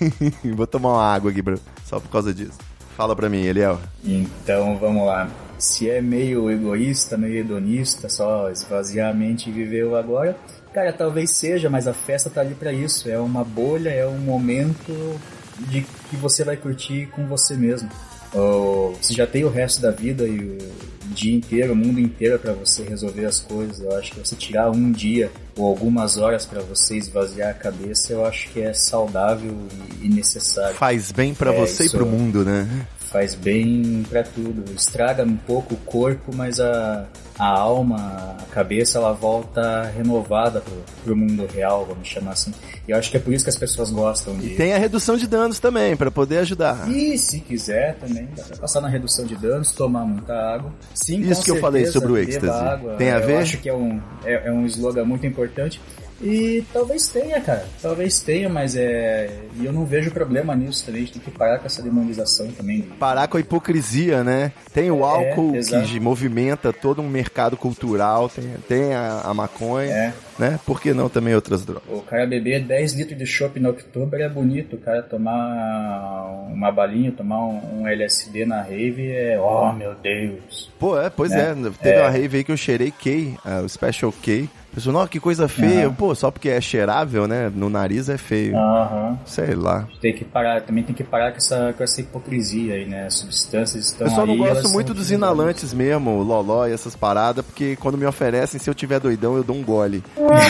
Vou 0.56 0.66
tomar 0.66 0.94
uma 0.94 1.04
água 1.04 1.30
aqui, 1.30 1.42
bro, 1.42 1.60
só 1.84 2.00
por 2.00 2.08
causa 2.08 2.32
disso. 2.32 2.58
Fala 2.96 3.14
pra 3.14 3.28
mim, 3.28 3.42
Eliel. 3.42 3.78
Então 4.02 4.78
vamos 4.78 5.04
lá. 5.04 5.28
Se 5.58 5.90
é 5.90 6.00
meio 6.00 6.50
egoísta, 6.50 7.18
meio 7.18 7.36
hedonista, 7.36 8.08
só 8.08 8.50
esvaziar 8.50 9.10
a 9.10 9.14
mente 9.14 9.50
e 9.50 9.52
viver 9.52 9.84
o 9.84 9.94
agora, 9.94 10.36
cara, 10.72 10.90
talvez 10.90 11.32
seja, 11.32 11.68
mas 11.68 11.86
a 11.86 11.92
festa 11.92 12.30
tá 12.30 12.40
ali 12.40 12.54
pra 12.54 12.72
isso. 12.72 13.10
É 13.10 13.18
uma 13.18 13.44
bolha, 13.44 13.90
é 13.90 14.06
um 14.06 14.18
momento 14.18 15.20
de 15.68 15.82
que 15.82 16.16
você 16.16 16.44
vai 16.44 16.56
curtir 16.56 17.08
com 17.08 17.26
você 17.26 17.54
mesmo. 17.54 17.90
Ou 18.32 18.94
você 18.94 19.12
já 19.12 19.26
tem 19.26 19.44
o 19.44 19.50
resto 19.50 19.82
da 19.82 19.90
vida 19.90 20.26
e 20.26 20.38
o 20.38 20.91
dia 21.10 21.34
inteiro, 21.34 21.72
o 21.72 21.76
mundo 21.76 21.98
inteiro 22.00 22.38
pra 22.38 22.52
você 22.52 22.82
resolver 22.84 23.24
as 23.26 23.40
coisas. 23.40 23.80
Eu 23.80 23.96
acho 23.96 24.12
que 24.12 24.18
você 24.20 24.36
tirar 24.36 24.70
um 24.70 24.90
dia 24.92 25.30
ou 25.56 25.66
algumas 25.68 26.16
horas 26.16 26.46
pra 26.46 26.60
você 26.62 26.96
esvaziar 26.96 27.50
a 27.50 27.54
cabeça, 27.54 28.12
eu 28.12 28.24
acho 28.24 28.48
que 28.50 28.60
é 28.60 28.72
saudável 28.72 29.56
e 30.00 30.08
necessário 30.08 30.76
Faz 30.76 31.12
bem 31.12 31.34
pra 31.34 31.52
É, 31.52 31.58
você 31.58 31.86
e 31.86 31.90
pro 31.90 32.06
mundo, 32.06 32.44
né? 32.44 32.66
faz 33.12 33.34
bem 33.34 34.04
pra 34.08 34.22
tudo. 34.22 34.64
Estraga 34.74 35.22
um 35.22 35.36
pouco 35.36 35.74
o 35.74 35.76
corpo, 35.78 36.34
mas 36.34 36.58
a, 36.58 37.06
a 37.38 37.46
alma, 37.46 38.36
cabeça, 38.52 38.98
ela 38.98 39.12
volta 39.12 39.90
renovada 39.96 40.60
pro, 40.60 40.74
pro 41.04 41.16
mundo 41.16 41.46
real, 41.52 41.86
vamos 41.86 42.06
chamar 42.06 42.32
assim. 42.32 42.52
E 42.86 42.90
eu 42.90 42.98
acho 42.98 43.10
que 43.10 43.16
é 43.16 43.20
por 43.20 43.32
isso 43.32 43.44
que 43.44 43.50
as 43.50 43.56
pessoas 43.56 43.90
gostam 43.90 44.36
de. 44.36 44.50
Tem 44.50 44.74
a 44.74 44.78
redução 44.78 45.16
de 45.16 45.26
danos 45.26 45.58
também, 45.58 45.96
pra 45.96 46.10
poder 46.10 46.38
ajudar. 46.38 46.88
E 46.90 47.16
se 47.16 47.40
quiser 47.40 47.96
também, 47.96 48.28
dá 48.36 48.42
pra 48.44 48.56
passar 48.58 48.80
na 48.80 48.88
redução 48.88 49.24
de 49.24 49.36
danos, 49.36 49.72
tomar 49.72 50.04
muita 50.04 50.34
água. 50.34 50.72
Sim, 50.94 51.20
Isso 51.22 51.42
que 51.42 51.50
eu 51.50 51.56
falei 51.60 51.84
certeza, 51.84 52.00
sobre 52.06 52.12
o 52.12 52.22
êxtase. 52.22 52.48
água. 52.64 52.94
Tem 52.96 53.10
a 53.10 53.18
eu 53.18 53.26
ver? 53.26 53.36
acho 53.38 53.58
que 53.58 53.68
é 53.68 53.74
um, 53.74 54.00
é, 54.24 54.48
é 54.48 54.52
um 54.52 54.66
slogan 54.66 55.04
muito 55.04 55.26
importante. 55.26 55.80
E 56.22 56.64
talvez 56.72 57.08
tenha, 57.08 57.40
cara. 57.40 57.66
Talvez 57.82 58.20
tenha, 58.20 58.48
mas 58.48 58.76
é. 58.76 59.28
E 59.58 59.64
eu 59.64 59.72
não 59.72 59.84
vejo 59.84 60.10
problema 60.12 60.54
nisso 60.54 60.84
também. 60.86 61.02
A 61.02 61.04
gente 61.04 61.18
tem 61.18 61.22
que 61.22 61.36
parar 61.36 61.58
com 61.58 61.66
essa 61.66 61.82
demonização 61.82 62.46
também. 62.52 62.82
Parar 62.98 63.26
com 63.26 63.36
a 63.36 63.40
hipocrisia, 63.40 64.22
né? 64.22 64.52
Tem 64.72 64.90
o 64.90 65.04
álcool 65.04 65.56
exato. 65.56 65.86
que 65.88 65.98
movimenta 65.98 66.72
todo 66.72 67.02
um 67.02 67.08
mercado 67.08 67.56
cultural, 67.56 68.28
tem, 68.28 68.44
tem 68.68 68.94
a, 68.94 69.22
a 69.24 69.34
maconha, 69.34 69.90
É. 69.90 70.12
né? 70.38 70.60
Por 70.64 70.80
que 70.80 70.94
não 70.94 71.08
também 71.08 71.34
outras 71.34 71.64
drogas? 71.64 71.82
O 71.90 72.00
cara 72.02 72.26
beber 72.26 72.62
10 72.64 72.92
litros 72.94 73.18
de 73.18 73.26
chopp 73.26 73.58
no 73.58 73.70
outubro 73.70 74.20
é 74.22 74.28
bonito. 74.28 74.76
O 74.76 74.78
cara 74.78 75.02
tomar 75.02 76.46
uma 76.52 76.70
balinha, 76.70 77.10
tomar 77.12 77.44
um, 77.46 77.80
um 77.82 77.88
LSD 77.88 78.44
na 78.44 78.62
rave 78.62 79.10
é. 79.10 79.40
Oh 79.40 79.72
meu 79.72 79.94
Deus! 79.96 80.70
Pô, 80.78 81.00
é, 81.00 81.10
pois 81.10 81.32
é, 81.32 81.50
É. 81.50 81.54
teve 81.82 81.96
É. 81.96 82.00
uma 82.02 82.10
rave 82.10 82.36
aí 82.38 82.44
que 82.44 82.52
eu 82.52 82.56
cheirei 82.56 82.90
K, 82.90 83.34
ah, 83.44 83.60
o 83.64 83.68
Special 83.68 84.12
K. 84.22 84.48
A 84.72 84.74
pessoa, 84.74 84.92
nossa, 84.94 85.08
que 85.08 85.20
coisa 85.20 85.46
feia. 85.48 85.84
Aham. 85.86 85.94
Pô, 85.94 86.14
só 86.14 86.30
porque 86.30 86.48
é 86.48 86.58
cheirável, 86.58 87.28
né? 87.28 87.52
No 87.54 87.68
nariz 87.68 88.08
é 88.08 88.16
feio. 88.16 88.56
Aham. 88.56 89.18
Sei 89.26 89.54
lá. 89.54 89.86
Tem 90.00 90.14
que 90.14 90.24
parar, 90.24 90.62
também 90.62 90.82
tem 90.82 90.94
que 90.94 91.04
parar 91.04 91.30
com 91.30 91.36
essa, 91.36 91.74
com 91.76 91.84
essa 91.84 92.00
hipocrisia 92.00 92.74
aí, 92.74 92.86
né? 92.88 93.04
As 93.06 93.18
substâncias 93.18 93.84
estão 93.88 94.06
Eu 94.06 94.14
só 94.14 94.24
não 94.24 94.32
aí, 94.32 94.38
gosto 94.38 94.70
muito 94.70 94.94
dos 94.94 95.10
inalantes 95.10 95.74
mesmo, 95.74 96.12
o 96.12 96.22
loló 96.22 96.66
e 96.66 96.72
essas 96.72 96.96
paradas, 96.96 97.44
porque 97.44 97.76
quando 97.76 97.98
me 97.98 98.06
oferecem, 98.06 98.58
se 98.58 98.70
eu 98.70 98.74
tiver 98.74 98.98
doidão, 98.98 99.36
eu 99.36 99.44
dou 99.44 99.54
um 99.56 99.62
gole. 99.62 100.02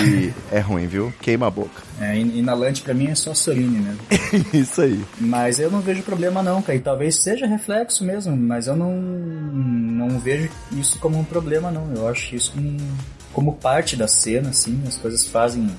E 0.07 0.33
é 0.53 0.61
ruim, 0.61 0.87
viu? 0.87 1.13
Queima 1.21 1.49
a 1.49 1.51
boca. 1.51 1.83
É, 2.01 2.17
in- 2.17 2.39
inalante 2.39 2.83
pra 2.83 2.95
mim 2.95 3.09
é 3.09 3.17
só 3.17 3.35
Sorine 3.35 3.79
mesmo. 3.81 4.01
Isso 4.55 4.83
aí. 4.83 5.05
Mas 5.21 5.59
eu 5.59 5.69
não 5.69 5.81
vejo 5.81 6.03
problema 6.03 6.45
não, 6.45 6.63
cara. 6.63 6.77
E 6.79 6.81
talvez 6.81 7.21
seja 7.21 7.45
reflexo 7.47 8.05
mesmo, 8.05 8.37
mas 8.37 8.69
eu 8.69 8.77
não, 8.77 8.93
não 8.93 10.19
vejo 10.21 10.49
isso 10.73 10.99
como 11.01 11.19
um 11.19 11.25
problema 11.25 11.71
não. 11.73 11.93
Eu 11.95 12.07
acho 12.09 12.35
isso 12.37 12.53
como, 12.53 12.77
como 13.33 13.55
parte 13.55 13.97
da 13.97 14.07
cena, 14.09 14.51
assim. 14.51 14.83
As 14.87 14.97
coisas 14.97 15.27
fazem... 15.27 15.71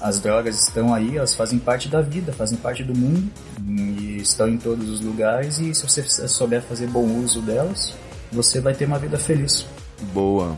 as 0.00 0.20
drogas 0.20 0.60
estão 0.60 0.94
aí, 0.94 1.16
elas 1.16 1.34
fazem 1.34 1.58
parte 1.58 1.88
da 1.88 2.00
vida, 2.00 2.32
fazem 2.32 2.56
parte 2.58 2.84
do 2.84 2.94
mundo. 2.94 3.30
E 3.66 4.18
estão 4.18 4.48
em 4.48 4.56
todos 4.56 4.88
os 4.88 5.00
lugares. 5.00 5.58
E 5.58 5.74
se 5.74 5.82
você 5.82 6.02
souber 6.28 6.62
fazer 6.62 6.86
bom 6.86 7.06
uso 7.18 7.40
delas, 7.40 7.94
você 8.32 8.60
vai 8.60 8.74
ter 8.74 8.86
uma 8.86 8.98
vida 8.98 9.18
feliz. 9.18 9.66
Boa. 10.12 10.56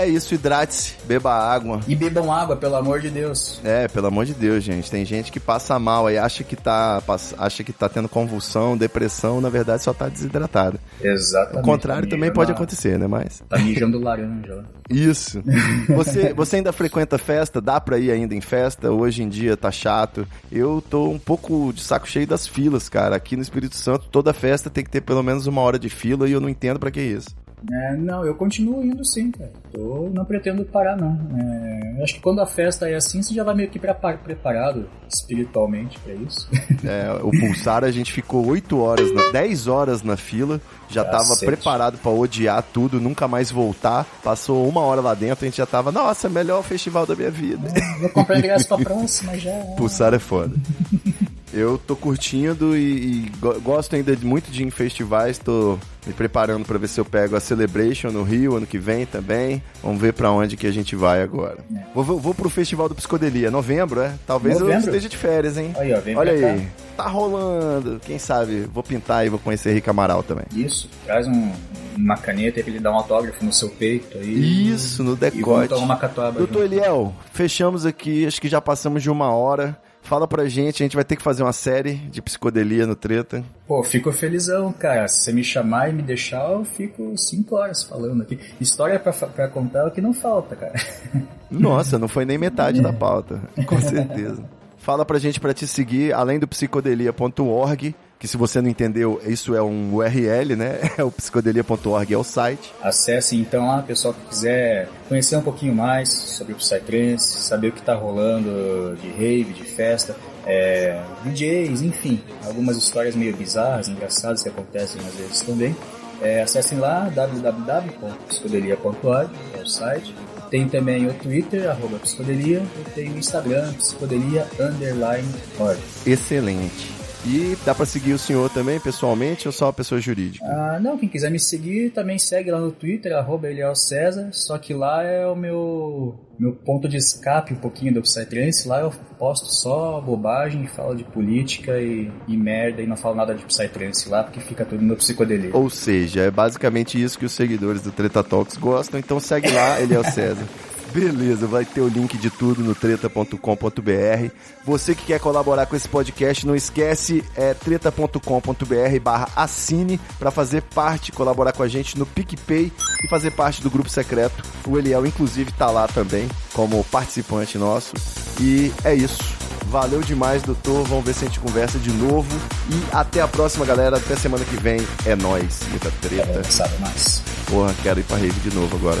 É 0.00 0.08
isso, 0.08 0.34
hidrate-se, 0.34 0.94
beba 1.04 1.30
água. 1.30 1.80
E 1.86 1.94
bebam 1.94 2.32
água, 2.32 2.56
pelo 2.56 2.74
amor 2.74 3.00
de 3.00 3.10
Deus. 3.10 3.60
É, 3.62 3.86
pelo 3.86 4.06
amor 4.06 4.24
de 4.24 4.32
Deus, 4.32 4.64
gente. 4.64 4.90
Tem 4.90 5.04
gente 5.04 5.30
que 5.30 5.38
passa 5.38 5.78
mal 5.78 6.06
aí, 6.06 6.16
acha 6.16 6.42
que 6.42 6.56
tá, 6.56 7.02
acha 7.36 7.62
que 7.62 7.70
tá 7.70 7.86
tendo 7.86 8.08
convulsão, 8.08 8.78
depressão, 8.78 9.42
na 9.42 9.50
verdade 9.50 9.82
só 9.82 9.92
tá 9.92 10.08
desidratado. 10.08 10.80
Exatamente. 11.02 11.58
O 11.58 11.62
contrário 11.62 12.08
Tá 12.08 12.16
também 12.16 12.32
pode 12.32 12.50
acontecer, 12.50 12.98
né? 12.98 13.06
Mas. 13.06 13.42
Tá 13.46 13.58
mijando 13.58 14.00
laranja 14.00 14.54
lá. 14.54 14.64
Isso. 14.88 15.42
Você, 15.90 16.32
você 16.32 16.56
ainda 16.56 16.72
frequenta 16.72 17.18
festa? 17.18 17.60
Dá 17.60 17.80
pra 17.80 17.98
ir 17.98 18.10
ainda 18.10 18.34
em 18.34 18.40
festa? 18.40 18.90
Hoje 18.90 19.22
em 19.22 19.28
dia 19.28 19.56
tá 19.56 19.70
chato. 19.70 20.26
Eu 20.50 20.82
tô 20.88 21.08
um 21.08 21.18
pouco 21.18 21.72
de 21.72 21.82
saco 21.82 22.08
cheio 22.08 22.26
das 22.26 22.46
filas, 22.46 22.88
cara. 22.88 23.14
Aqui 23.16 23.36
no 23.36 23.42
Espírito 23.42 23.76
Santo, 23.76 24.06
toda 24.10 24.32
festa 24.32 24.70
tem 24.70 24.82
que 24.82 24.90
ter 24.90 25.00
pelo 25.00 25.22
menos 25.22 25.46
uma 25.46 25.60
hora 25.60 25.78
de 25.78 25.88
fila 25.88 26.28
e 26.28 26.32
eu 26.32 26.40
não 26.40 26.48
entendo 26.48 26.78
pra 26.78 26.90
que 26.90 27.00
isso. 27.00 27.28
É, 27.70 27.94
não, 27.96 28.24
eu 28.24 28.34
continuo 28.34 28.82
indo 28.84 29.04
sim, 29.04 29.30
cara. 29.30 29.50
Eu 29.72 30.10
não 30.14 30.24
pretendo 30.24 30.64
parar, 30.64 30.96
não. 30.96 31.18
É, 31.38 32.02
acho 32.02 32.14
que 32.14 32.20
quando 32.20 32.40
a 32.40 32.46
festa 32.46 32.88
é 32.88 32.94
assim, 32.94 33.22
você 33.22 33.34
já 33.34 33.44
vai 33.44 33.54
meio 33.54 33.68
que 33.68 33.78
prepa- 33.78 34.14
preparado 34.14 34.88
espiritualmente 35.08 35.98
pra 36.00 36.14
isso. 36.14 36.48
É, 36.82 37.12
o 37.22 37.30
Pulsar 37.30 37.84
a 37.84 37.90
gente 37.90 38.10
ficou 38.10 38.46
8 38.46 38.80
horas, 38.80 39.12
na, 39.12 39.30
10 39.32 39.66
horas 39.68 40.02
na 40.02 40.16
fila, 40.16 40.58
já 40.88 41.04
tava 41.04 41.28
Cacete. 41.28 41.44
preparado 41.44 41.98
pra 41.98 42.10
odiar 42.10 42.62
tudo, 42.72 42.98
nunca 42.98 43.28
mais 43.28 43.50
voltar. 43.50 44.06
Passou 44.24 44.66
uma 44.66 44.80
hora 44.80 45.02
lá 45.02 45.12
dentro, 45.14 45.44
a 45.44 45.48
gente 45.48 45.58
já 45.58 45.66
tava, 45.66 45.92
nossa, 45.92 46.28
melhor 46.30 46.62
festival 46.62 47.04
da 47.04 47.14
minha 47.14 47.30
vida. 47.30 47.68
Vou 48.00 48.08
comprar 48.08 48.38
ingresso 48.38 48.66
pra 48.66 48.78
próxima 48.78 49.36
já. 49.36 49.52
Pulsar 49.76 50.14
é 50.14 50.18
foda. 50.18 50.54
Eu 51.52 51.76
tô 51.78 51.96
curtindo 51.96 52.76
e, 52.76 52.80
e 53.26 53.32
go- 53.40 53.58
gosto 53.60 53.96
ainda 53.96 54.14
de- 54.14 54.24
muito 54.24 54.50
de 54.52 54.62
ir 54.62 54.66
em 54.66 54.70
festivais, 54.70 55.36
tô 55.36 55.76
me 56.06 56.12
preparando 56.12 56.64
pra 56.64 56.78
ver 56.78 56.86
se 56.88 57.00
eu 57.00 57.04
pego 57.04 57.34
a 57.34 57.40
Celebration 57.40 58.10
no 58.10 58.22
Rio 58.22 58.54
ano 58.56 58.66
que 58.66 58.78
vem 58.78 59.04
também. 59.04 59.60
Vamos 59.82 60.00
ver 60.00 60.12
pra 60.12 60.30
onde 60.30 60.56
que 60.56 60.66
a 60.66 60.70
gente 60.72 60.94
vai 60.94 61.22
agora. 61.22 61.58
Vou, 61.94 62.04
vou, 62.04 62.20
vou 62.20 62.34
pro 62.34 62.48
Festival 62.48 62.88
do 62.88 62.94
Psicodelia, 62.94 63.50
novembro, 63.50 64.00
é? 64.00 64.12
Talvez 64.26 64.54
eu 64.60 64.66
Novembro? 64.66 64.86
esteja 64.86 65.08
de 65.08 65.16
férias, 65.16 65.56
hein? 65.58 65.74
Aí, 65.76 65.92
ó, 65.92 66.00
vem 66.00 66.16
Olha 66.16 66.32
aí, 66.32 66.68
tá 66.96 67.08
rolando. 67.08 68.00
Quem 68.06 68.18
sabe, 68.18 68.60
vou 68.72 68.82
pintar 68.84 69.26
e 69.26 69.28
vou 69.28 69.38
conhecer 69.38 69.72
Rica 69.74 69.90
Amaral 69.90 70.22
também. 70.22 70.44
Isso, 70.54 70.88
traz 71.04 71.26
um- 71.26 71.50
uma 71.96 72.16
caneta 72.16 72.60
pra 72.62 72.70
ele 72.70 72.78
dar 72.80 72.92
um 72.92 72.96
autógrafo 72.96 73.44
no 73.44 73.52
seu 73.52 73.68
peito 73.70 74.16
aí. 74.18 74.68
Isso, 74.70 75.02
no 75.02 75.14
E 75.14 75.16
decote. 75.16 75.68
tomar 75.70 75.82
uma 75.84 75.96
catuaba 75.96 76.38
Doutor 76.38 76.62
junto. 76.62 76.74
Eliel, 76.74 77.14
fechamos 77.32 77.84
aqui, 77.84 78.24
acho 78.24 78.40
que 78.40 78.48
já 78.48 78.60
passamos 78.60 79.02
de 79.02 79.10
uma 79.10 79.30
hora. 79.34 79.76
Fala 80.10 80.26
pra 80.26 80.48
gente, 80.48 80.82
a 80.82 80.84
gente 80.84 80.96
vai 80.96 81.04
ter 81.04 81.14
que 81.14 81.22
fazer 81.22 81.44
uma 81.44 81.52
série 81.52 81.94
de 81.94 82.20
psicodelia 82.20 82.84
no 82.84 82.96
Treta. 82.96 83.44
Pô, 83.64 83.80
fico 83.84 84.10
felizão, 84.10 84.72
cara. 84.72 85.06
Se 85.06 85.22
você 85.22 85.32
me 85.32 85.44
chamar 85.44 85.88
e 85.88 85.92
me 85.92 86.02
deixar, 86.02 86.50
eu 86.50 86.64
fico 86.64 87.16
cinco 87.16 87.54
horas 87.54 87.84
falando 87.84 88.22
aqui. 88.22 88.36
História 88.60 88.98
pra, 88.98 89.12
pra 89.12 89.46
contar 89.46 89.82
é 89.82 89.86
o 89.86 89.90
que 89.92 90.00
não 90.00 90.12
falta, 90.12 90.56
cara. 90.56 90.72
Nossa, 91.48 91.96
não 91.96 92.08
foi 92.08 92.24
nem 92.24 92.36
metade 92.36 92.82
da 92.82 92.92
pauta, 92.92 93.40
com 93.64 93.80
certeza. 93.80 94.42
Fala 94.78 95.04
pra 95.04 95.16
gente 95.20 95.38
pra 95.38 95.54
te 95.54 95.64
seguir, 95.68 96.12
além 96.12 96.40
do 96.40 96.48
psicodelia.org, 96.48 97.94
que 98.20 98.28
se 98.28 98.36
você 98.36 98.60
não 98.60 98.68
entendeu, 98.68 99.18
isso 99.24 99.54
é 99.54 99.62
um 99.62 99.94
URL, 99.94 100.54
né? 100.54 100.78
É 100.98 101.02
o 101.02 101.10
psicodelia.org, 101.10 102.12
é 102.12 102.18
o 102.18 102.22
site. 102.22 102.70
Acesse 102.82 103.34
então 103.34 103.66
lá, 103.66 103.82
pessoal 103.82 104.12
que 104.12 104.20
quiser 104.28 104.90
conhecer 105.08 105.36
um 105.36 105.42
pouquinho 105.42 105.74
mais 105.74 106.12
sobre 106.12 106.52
o 106.52 106.56
Psytrance, 106.56 107.40
saber 107.40 107.68
o 107.68 107.72
que 107.72 107.80
está 107.80 107.94
rolando 107.94 108.94
de 109.00 109.08
rave, 109.08 109.54
de 109.54 109.64
festa, 109.64 110.14
é, 110.44 111.02
DJs, 111.24 111.80
enfim, 111.80 112.22
algumas 112.44 112.76
histórias 112.76 113.14
meio 113.14 113.34
bizarras, 113.34 113.88
engraçadas 113.88 114.42
que 114.42 114.50
acontecem 114.50 115.00
às 115.00 115.14
vezes 115.14 115.40
também. 115.40 115.74
É, 116.20 116.42
acessem 116.42 116.78
lá 116.78 117.08
www.psicodelia.org, 117.08 119.30
é 119.58 119.62
o 119.62 119.66
site. 119.66 120.14
Tem 120.50 120.68
também 120.68 121.06
o 121.06 121.14
Twitter, 121.14 121.70
arroba 121.70 121.98
psicodelia, 121.98 122.62
e 122.78 122.82
tem 122.90 123.10
o 123.10 123.16
Instagram, 123.16 123.72
psicodelia 123.74 124.46
underline 124.58 125.32
org. 125.58 125.80
Excelente. 126.04 126.99
E 127.26 127.56
dá 127.66 127.74
pra 127.74 127.84
seguir 127.84 128.14
o 128.14 128.18
senhor 128.18 128.48
também, 128.48 128.80
pessoalmente, 128.80 129.46
ou 129.46 129.52
só 129.52 129.68
a 129.68 129.72
pessoa 129.72 130.00
jurídica? 130.00 130.44
Ah, 130.44 130.78
não, 130.80 130.96
quem 130.96 131.08
quiser 131.08 131.30
me 131.30 131.38
seguir 131.38 131.90
também 131.90 132.18
segue 132.18 132.50
lá 132.50 132.58
no 132.58 132.72
Twitter, 132.72 133.14
arroba 133.14 133.48
Eliel 133.48 133.74
César, 133.74 134.30
só 134.32 134.56
que 134.56 134.72
lá 134.72 135.02
é 135.02 135.26
o 135.26 135.36
meu, 135.36 136.18
meu 136.38 136.52
ponto 136.52 136.88
de 136.88 136.96
escape 136.96 137.52
um 137.52 137.58
pouquinho 137.58 137.92
do 137.92 138.02
Psytrance, 138.02 138.66
lá 138.66 138.80
eu 138.80 138.90
posto 139.18 139.52
só 139.52 140.00
bobagem, 140.00 140.66
falo 140.66 140.94
de 140.94 141.04
política 141.04 141.78
e, 141.78 142.10
e 142.26 142.36
merda 142.36 142.80
e 142.80 142.86
não 142.86 142.96
falo 142.96 143.16
nada 143.16 143.34
de 143.34 143.44
Psytrance 143.44 144.08
lá, 144.08 144.24
porque 144.24 144.40
fica 144.40 144.64
tudo 144.64 144.82
no 144.82 144.96
psicodelia. 144.96 145.50
Ou 145.52 145.68
seja, 145.68 146.22
é 146.22 146.30
basicamente 146.30 147.00
isso 147.00 147.18
que 147.18 147.26
os 147.26 147.32
seguidores 147.32 147.82
do 147.82 147.92
Treta 147.92 148.24
Talks 148.24 148.56
gostam, 148.56 148.98
então 148.98 149.20
segue 149.20 149.50
lá, 149.50 149.80
Eliel 149.80 150.04
César. 150.04 150.44
Beleza, 150.92 151.46
vai 151.46 151.64
ter 151.64 151.80
o 151.80 151.88
link 151.88 152.18
de 152.18 152.30
tudo 152.30 152.62
no 152.62 152.74
treta.com.br. 152.74 154.30
Você 154.64 154.94
que 154.94 155.04
quer 155.06 155.20
colaborar 155.20 155.66
com 155.66 155.76
esse 155.76 155.88
podcast, 155.88 156.46
não 156.46 156.56
esquece, 156.56 157.24
é 157.36 157.54
treta.com.br 157.54 159.00
barra 159.00 159.28
assine 159.36 160.00
para 160.18 160.30
fazer 160.30 160.62
parte, 160.62 161.12
colaborar 161.12 161.52
com 161.52 161.62
a 161.62 161.68
gente 161.68 161.98
no 161.98 162.04
PicPay 162.04 162.72
e 163.04 163.08
fazer 163.08 163.30
parte 163.30 163.62
do 163.62 163.70
grupo 163.70 163.88
secreto. 163.88 164.42
O 164.66 164.78
Eliel, 164.78 165.06
inclusive, 165.06 165.52
tá 165.52 165.70
lá 165.70 165.86
também 165.86 166.28
como 166.52 166.82
participante 166.84 167.56
nosso. 167.56 167.92
E 168.40 168.72
é 168.84 168.94
isso. 168.94 169.22
Valeu 169.66 170.00
demais, 170.00 170.42
doutor. 170.42 170.84
Vamos 170.88 171.04
ver 171.04 171.14
se 171.14 171.24
a 171.24 171.28
gente 171.28 171.38
conversa 171.38 171.78
de 171.78 171.92
novo. 171.92 172.28
E 172.68 172.96
até 172.96 173.20
a 173.20 173.28
próxima, 173.28 173.64
galera. 173.64 173.98
Até 173.98 174.16
semana 174.16 174.44
que 174.44 174.56
vem. 174.56 174.80
É 175.06 175.14
nóis. 175.14 175.60
Muita 175.70 175.90
treta. 176.02 176.40
É, 176.40 176.42
sabe 176.42 176.76
mais. 176.80 177.22
Porra, 177.48 177.72
quero 177.80 178.00
ir 178.00 178.04
pra 178.04 178.16
rave 178.16 178.40
de 178.40 178.54
novo 178.54 178.76
agora. 178.76 179.00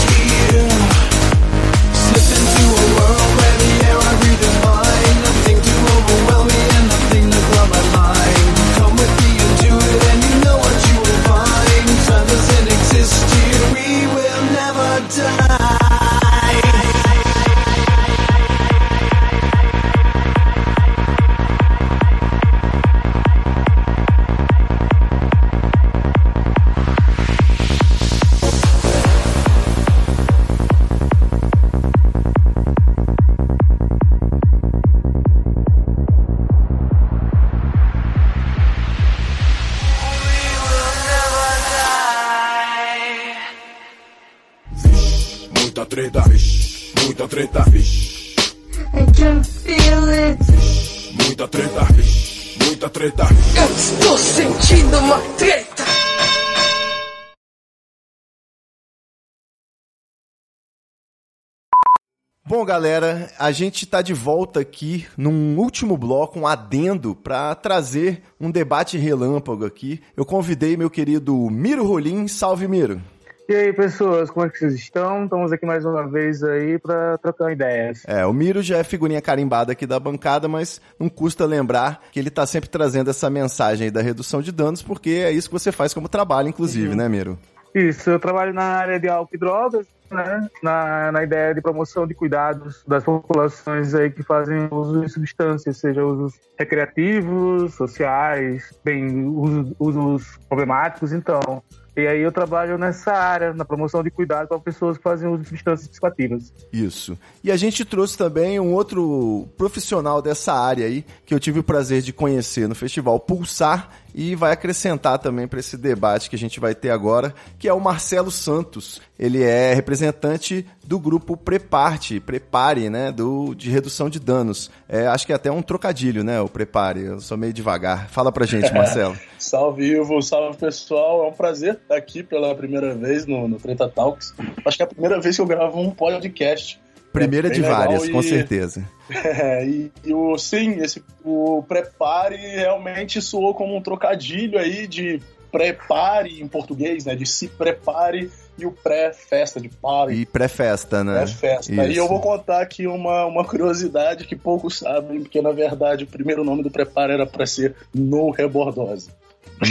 Bom, 62.61 62.65
galera, 62.65 63.27
a 63.39 63.51
gente 63.51 63.87
tá 63.87 64.03
de 64.03 64.13
volta 64.13 64.59
aqui 64.59 65.07
num 65.17 65.57
último 65.57 65.97
bloco, 65.97 66.39
um 66.39 66.45
adendo, 66.45 67.15
para 67.15 67.55
trazer 67.55 68.21
um 68.39 68.51
debate 68.51 68.99
relâmpago 68.99 69.65
aqui. 69.65 69.99
Eu 70.15 70.23
convidei 70.23 70.77
meu 70.77 70.87
querido 70.87 71.35
Miro 71.49 71.83
Rolim. 71.83 72.27
Salve, 72.27 72.67
Miro. 72.67 73.01
E 73.49 73.55
aí, 73.55 73.73
pessoas, 73.73 74.29
como 74.29 74.45
é 74.45 74.49
que 74.51 74.59
vocês 74.59 74.75
estão? 74.75 75.23
Estamos 75.23 75.51
aqui 75.51 75.65
mais 75.65 75.83
uma 75.83 76.07
vez 76.07 76.43
aí 76.43 76.77
para 76.77 77.17
trocar 77.17 77.51
ideias. 77.51 78.03
É, 78.05 78.27
o 78.27 78.31
Miro 78.31 78.61
já 78.61 78.77
é 78.77 78.83
figurinha 78.83 79.23
carimbada 79.23 79.71
aqui 79.71 79.87
da 79.87 79.99
bancada, 79.99 80.47
mas 80.47 80.79
não 80.99 81.09
custa 81.09 81.47
lembrar 81.47 82.03
que 82.11 82.19
ele 82.19 82.29
tá 82.29 82.45
sempre 82.45 82.69
trazendo 82.69 83.09
essa 83.09 83.27
mensagem 83.27 83.85
aí 83.85 83.91
da 83.91 84.03
redução 84.03 84.39
de 84.39 84.51
danos, 84.51 84.83
porque 84.83 85.23
é 85.25 85.31
isso 85.31 85.49
que 85.49 85.53
você 85.53 85.71
faz 85.71 85.95
como 85.95 86.07
trabalho, 86.07 86.49
inclusive, 86.49 86.95
né, 86.95 87.09
Miro? 87.09 87.39
Isso, 87.73 88.11
eu 88.11 88.19
trabalho 88.19 88.53
na 88.53 88.65
área 88.65 88.99
de 88.99 89.07
álcool 89.07 89.35
e 89.35 89.39
drogas, 89.39 89.87
né? 90.11 90.49
Na, 90.61 91.11
na 91.11 91.23
ideia 91.23 91.53
de 91.53 91.61
promoção 91.61 92.05
de 92.05 92.13
cuidados 92.13 92.83
das 92.87 93.03
populações 93.03 93.95
aí 93.95 94.11
que 94.11 94.23
fazem 94.23 94.67
uso 94.69 95.01
de 95.01 95.09
substâncias, 95.09 95.77
seja 95.77 96.05
usos 96.05 96.33
recreativos, 96.57 97.73
sociais, 97.73 98.77
bem, 98.83 99.25
usos, 99.25 99.73
usos 99.79 100.39
problemáticos, 100.47 101.13
então. 101.13 101.63
E 101.95 102.07
aí 102.07 102.21
eu 102.21 102.31
trabalho 102.31 102.77
nessa 102.77 103.11
área, 103.11 103.53
na 103.53 103.65
promoção 103.65 104.01
de 104.01 104.09
cuidado 104.09 104.47
para 104.47 104.59
pessoas 104.59 104.97
que 104.97 105.03
fazem 105.03 105.27
uso 105.27 105.43
de 105.43 105.49
substâncias 105.49 105.89
psicoativas. 105.89 106.53
Isso. 106.71 107.17
E 107.43 107.51
a 107.51 107.57
gente 107.57 107.83
trouxe 107.83 108.17
também 108.17 108.59
um 108.61 108.73
outro 108.73 109.49
profissional 109.57 110.21
dessa 110.21 110.53
área 110.53 110.85
aí, 110.85 111.05
que 111.25 111.33
eu 111.33 111.39
tive 111.39 111.59
o 111.59 111.63
prazer 111.63 112.01
de 112.01 112.13
conhecer 112.13 112.67
no 112.69 112.75
festival 112.75 113.19
Pulsar 113.19 113.89
e 114.15 114.35
vai 114.35 114.53
acrescentar 114.53 115.19
também 115.19 115.47
para 115.47 115.59
esse 115.59 115.77
debate 115.77 116.29
que 116.29 116.35
a 116.35 116.39
gente 116.39 116.61
vai 116.61 116.73
ter 116.73 116.91
agora, 116.91 117.33
que 117.59 117.67
é 117.67 117.73
o 117.73 117.79
Marcelo 117.79 118.31
Santos. 118.31 119.01
Ele 119.21 119.43
é 119.43 119.71
representante 119.75 120.65
do 120.83 120.99
grupo 120.99 121.37
Preparte, 121.37 122.19
Prepare, 122.19 122.89
né, 122.89 123.11
do, 123.11 123.53
de 123.53 123.69
redução 123.69 124.09
de 124.09 124.19
danos. 124.19 124.71
É, 124.89 125.05
acho 125.05 125.27
que 125.27 125.31
é 125.31 125.35
até 125.35 125.51
um 125.51 125.61
trocadilho, 125.61 126.23
né, 126.23 126.41
o 126.41 126.49
Prepare. 126.49 127.01
Eu 127.01 127.19
sou 127.21 127.37
meio 127.37 127.53
devagar. 127.53 128.09
Fala 128.09 128.31
pra 128.31 128.47
gente, 128.47 128.73
Marcelo. 128.73 129.15
Salve, 129.37 129.85
Ivo, 129.85 130.19
salve 130.23 130.57
pessoal. 130.57 131.23
É 131.23 131.27
um 131.27 131.33
prazer 131.33 131.75
estar 131.75 131.95
aqui 131.95 132.23
pela 132.23 132.55
primeira 132.55 132.95
vez 132.95 133.27
no, 133.27 133.47
no 133.47 133.57
Treta 133.59 133.87
Talks. 133.87 134.33
Acho 134.65 134.77
que 134.77 134.81
é 134.81 134.85
a 134.85 134.89
primeira 134.89 135.21
vez 135.21 135.35
que 135.35 135.41
eu 135.43 135.45
gravo 135.45 135.79
um 135.79 135.91
podcast. 135.91 136.81
Primeira 137.13 137.49
É 137.49 137.51
de 137.51 137.61
várias, 137.61 138.09
com 138.09 138.21
e- 138.21 138.23
certeza. 138.23 138.83
É, 139.13 139.67
e, 139.67 139.91
e 140.05 140.13
o, 140.13 140.37
sim, 140.37 140.79
esse, 140.79 141.03
o 141.21 141.61
prepare 141.67 142.37
realmente 142.37 143.21
soou 143.21 143.53
como 143.53 143.75
um 143.75 143.81
trocadilho 143.81 144.57
aí 144.57 144.87
de 144.87 145.21
prepare 145.51 146.41
em 146.41 146.47
português, 146.47 147.03
né? 147.03 147.13
De 147.13 147.25
se 147.25 147.49
prepare 147.49 148.31
e 148.61 148.65
o 148.65 148.71
pré-festa 148.71 149.59
de 149.59 149.69
party. 149.69 150.13
E 150.13 150.25
pré-festa, 150.25 151.03
né? 151.03 151.15
Pré-festa. 151.15 151.71
E 151.87 151.97
eu 151.97 152.07
vou 152.07 152.19
contar 152.19 152.61
aqui 152.61 152.87
uma, 152.87 153.25
uma 153.25 153.43
curiosidade 153.43 154.25
que 154.25 154.35
poucos 154.35 154.79
sabem, 154.79 155.21
porque 155.21 155.41
na 155.41 155.51
verdade 155.51 156.03
o 156.03 156.07
primeiro 156.07 156.43
nome 156.43 156.63
do 156.63 156.71
prepare 156.71 157.13
era 157.13 157.25
para 157.25 157.45
ser 157.45 157.75
No 157.93 158.29
Rebordose. 158.31 159.09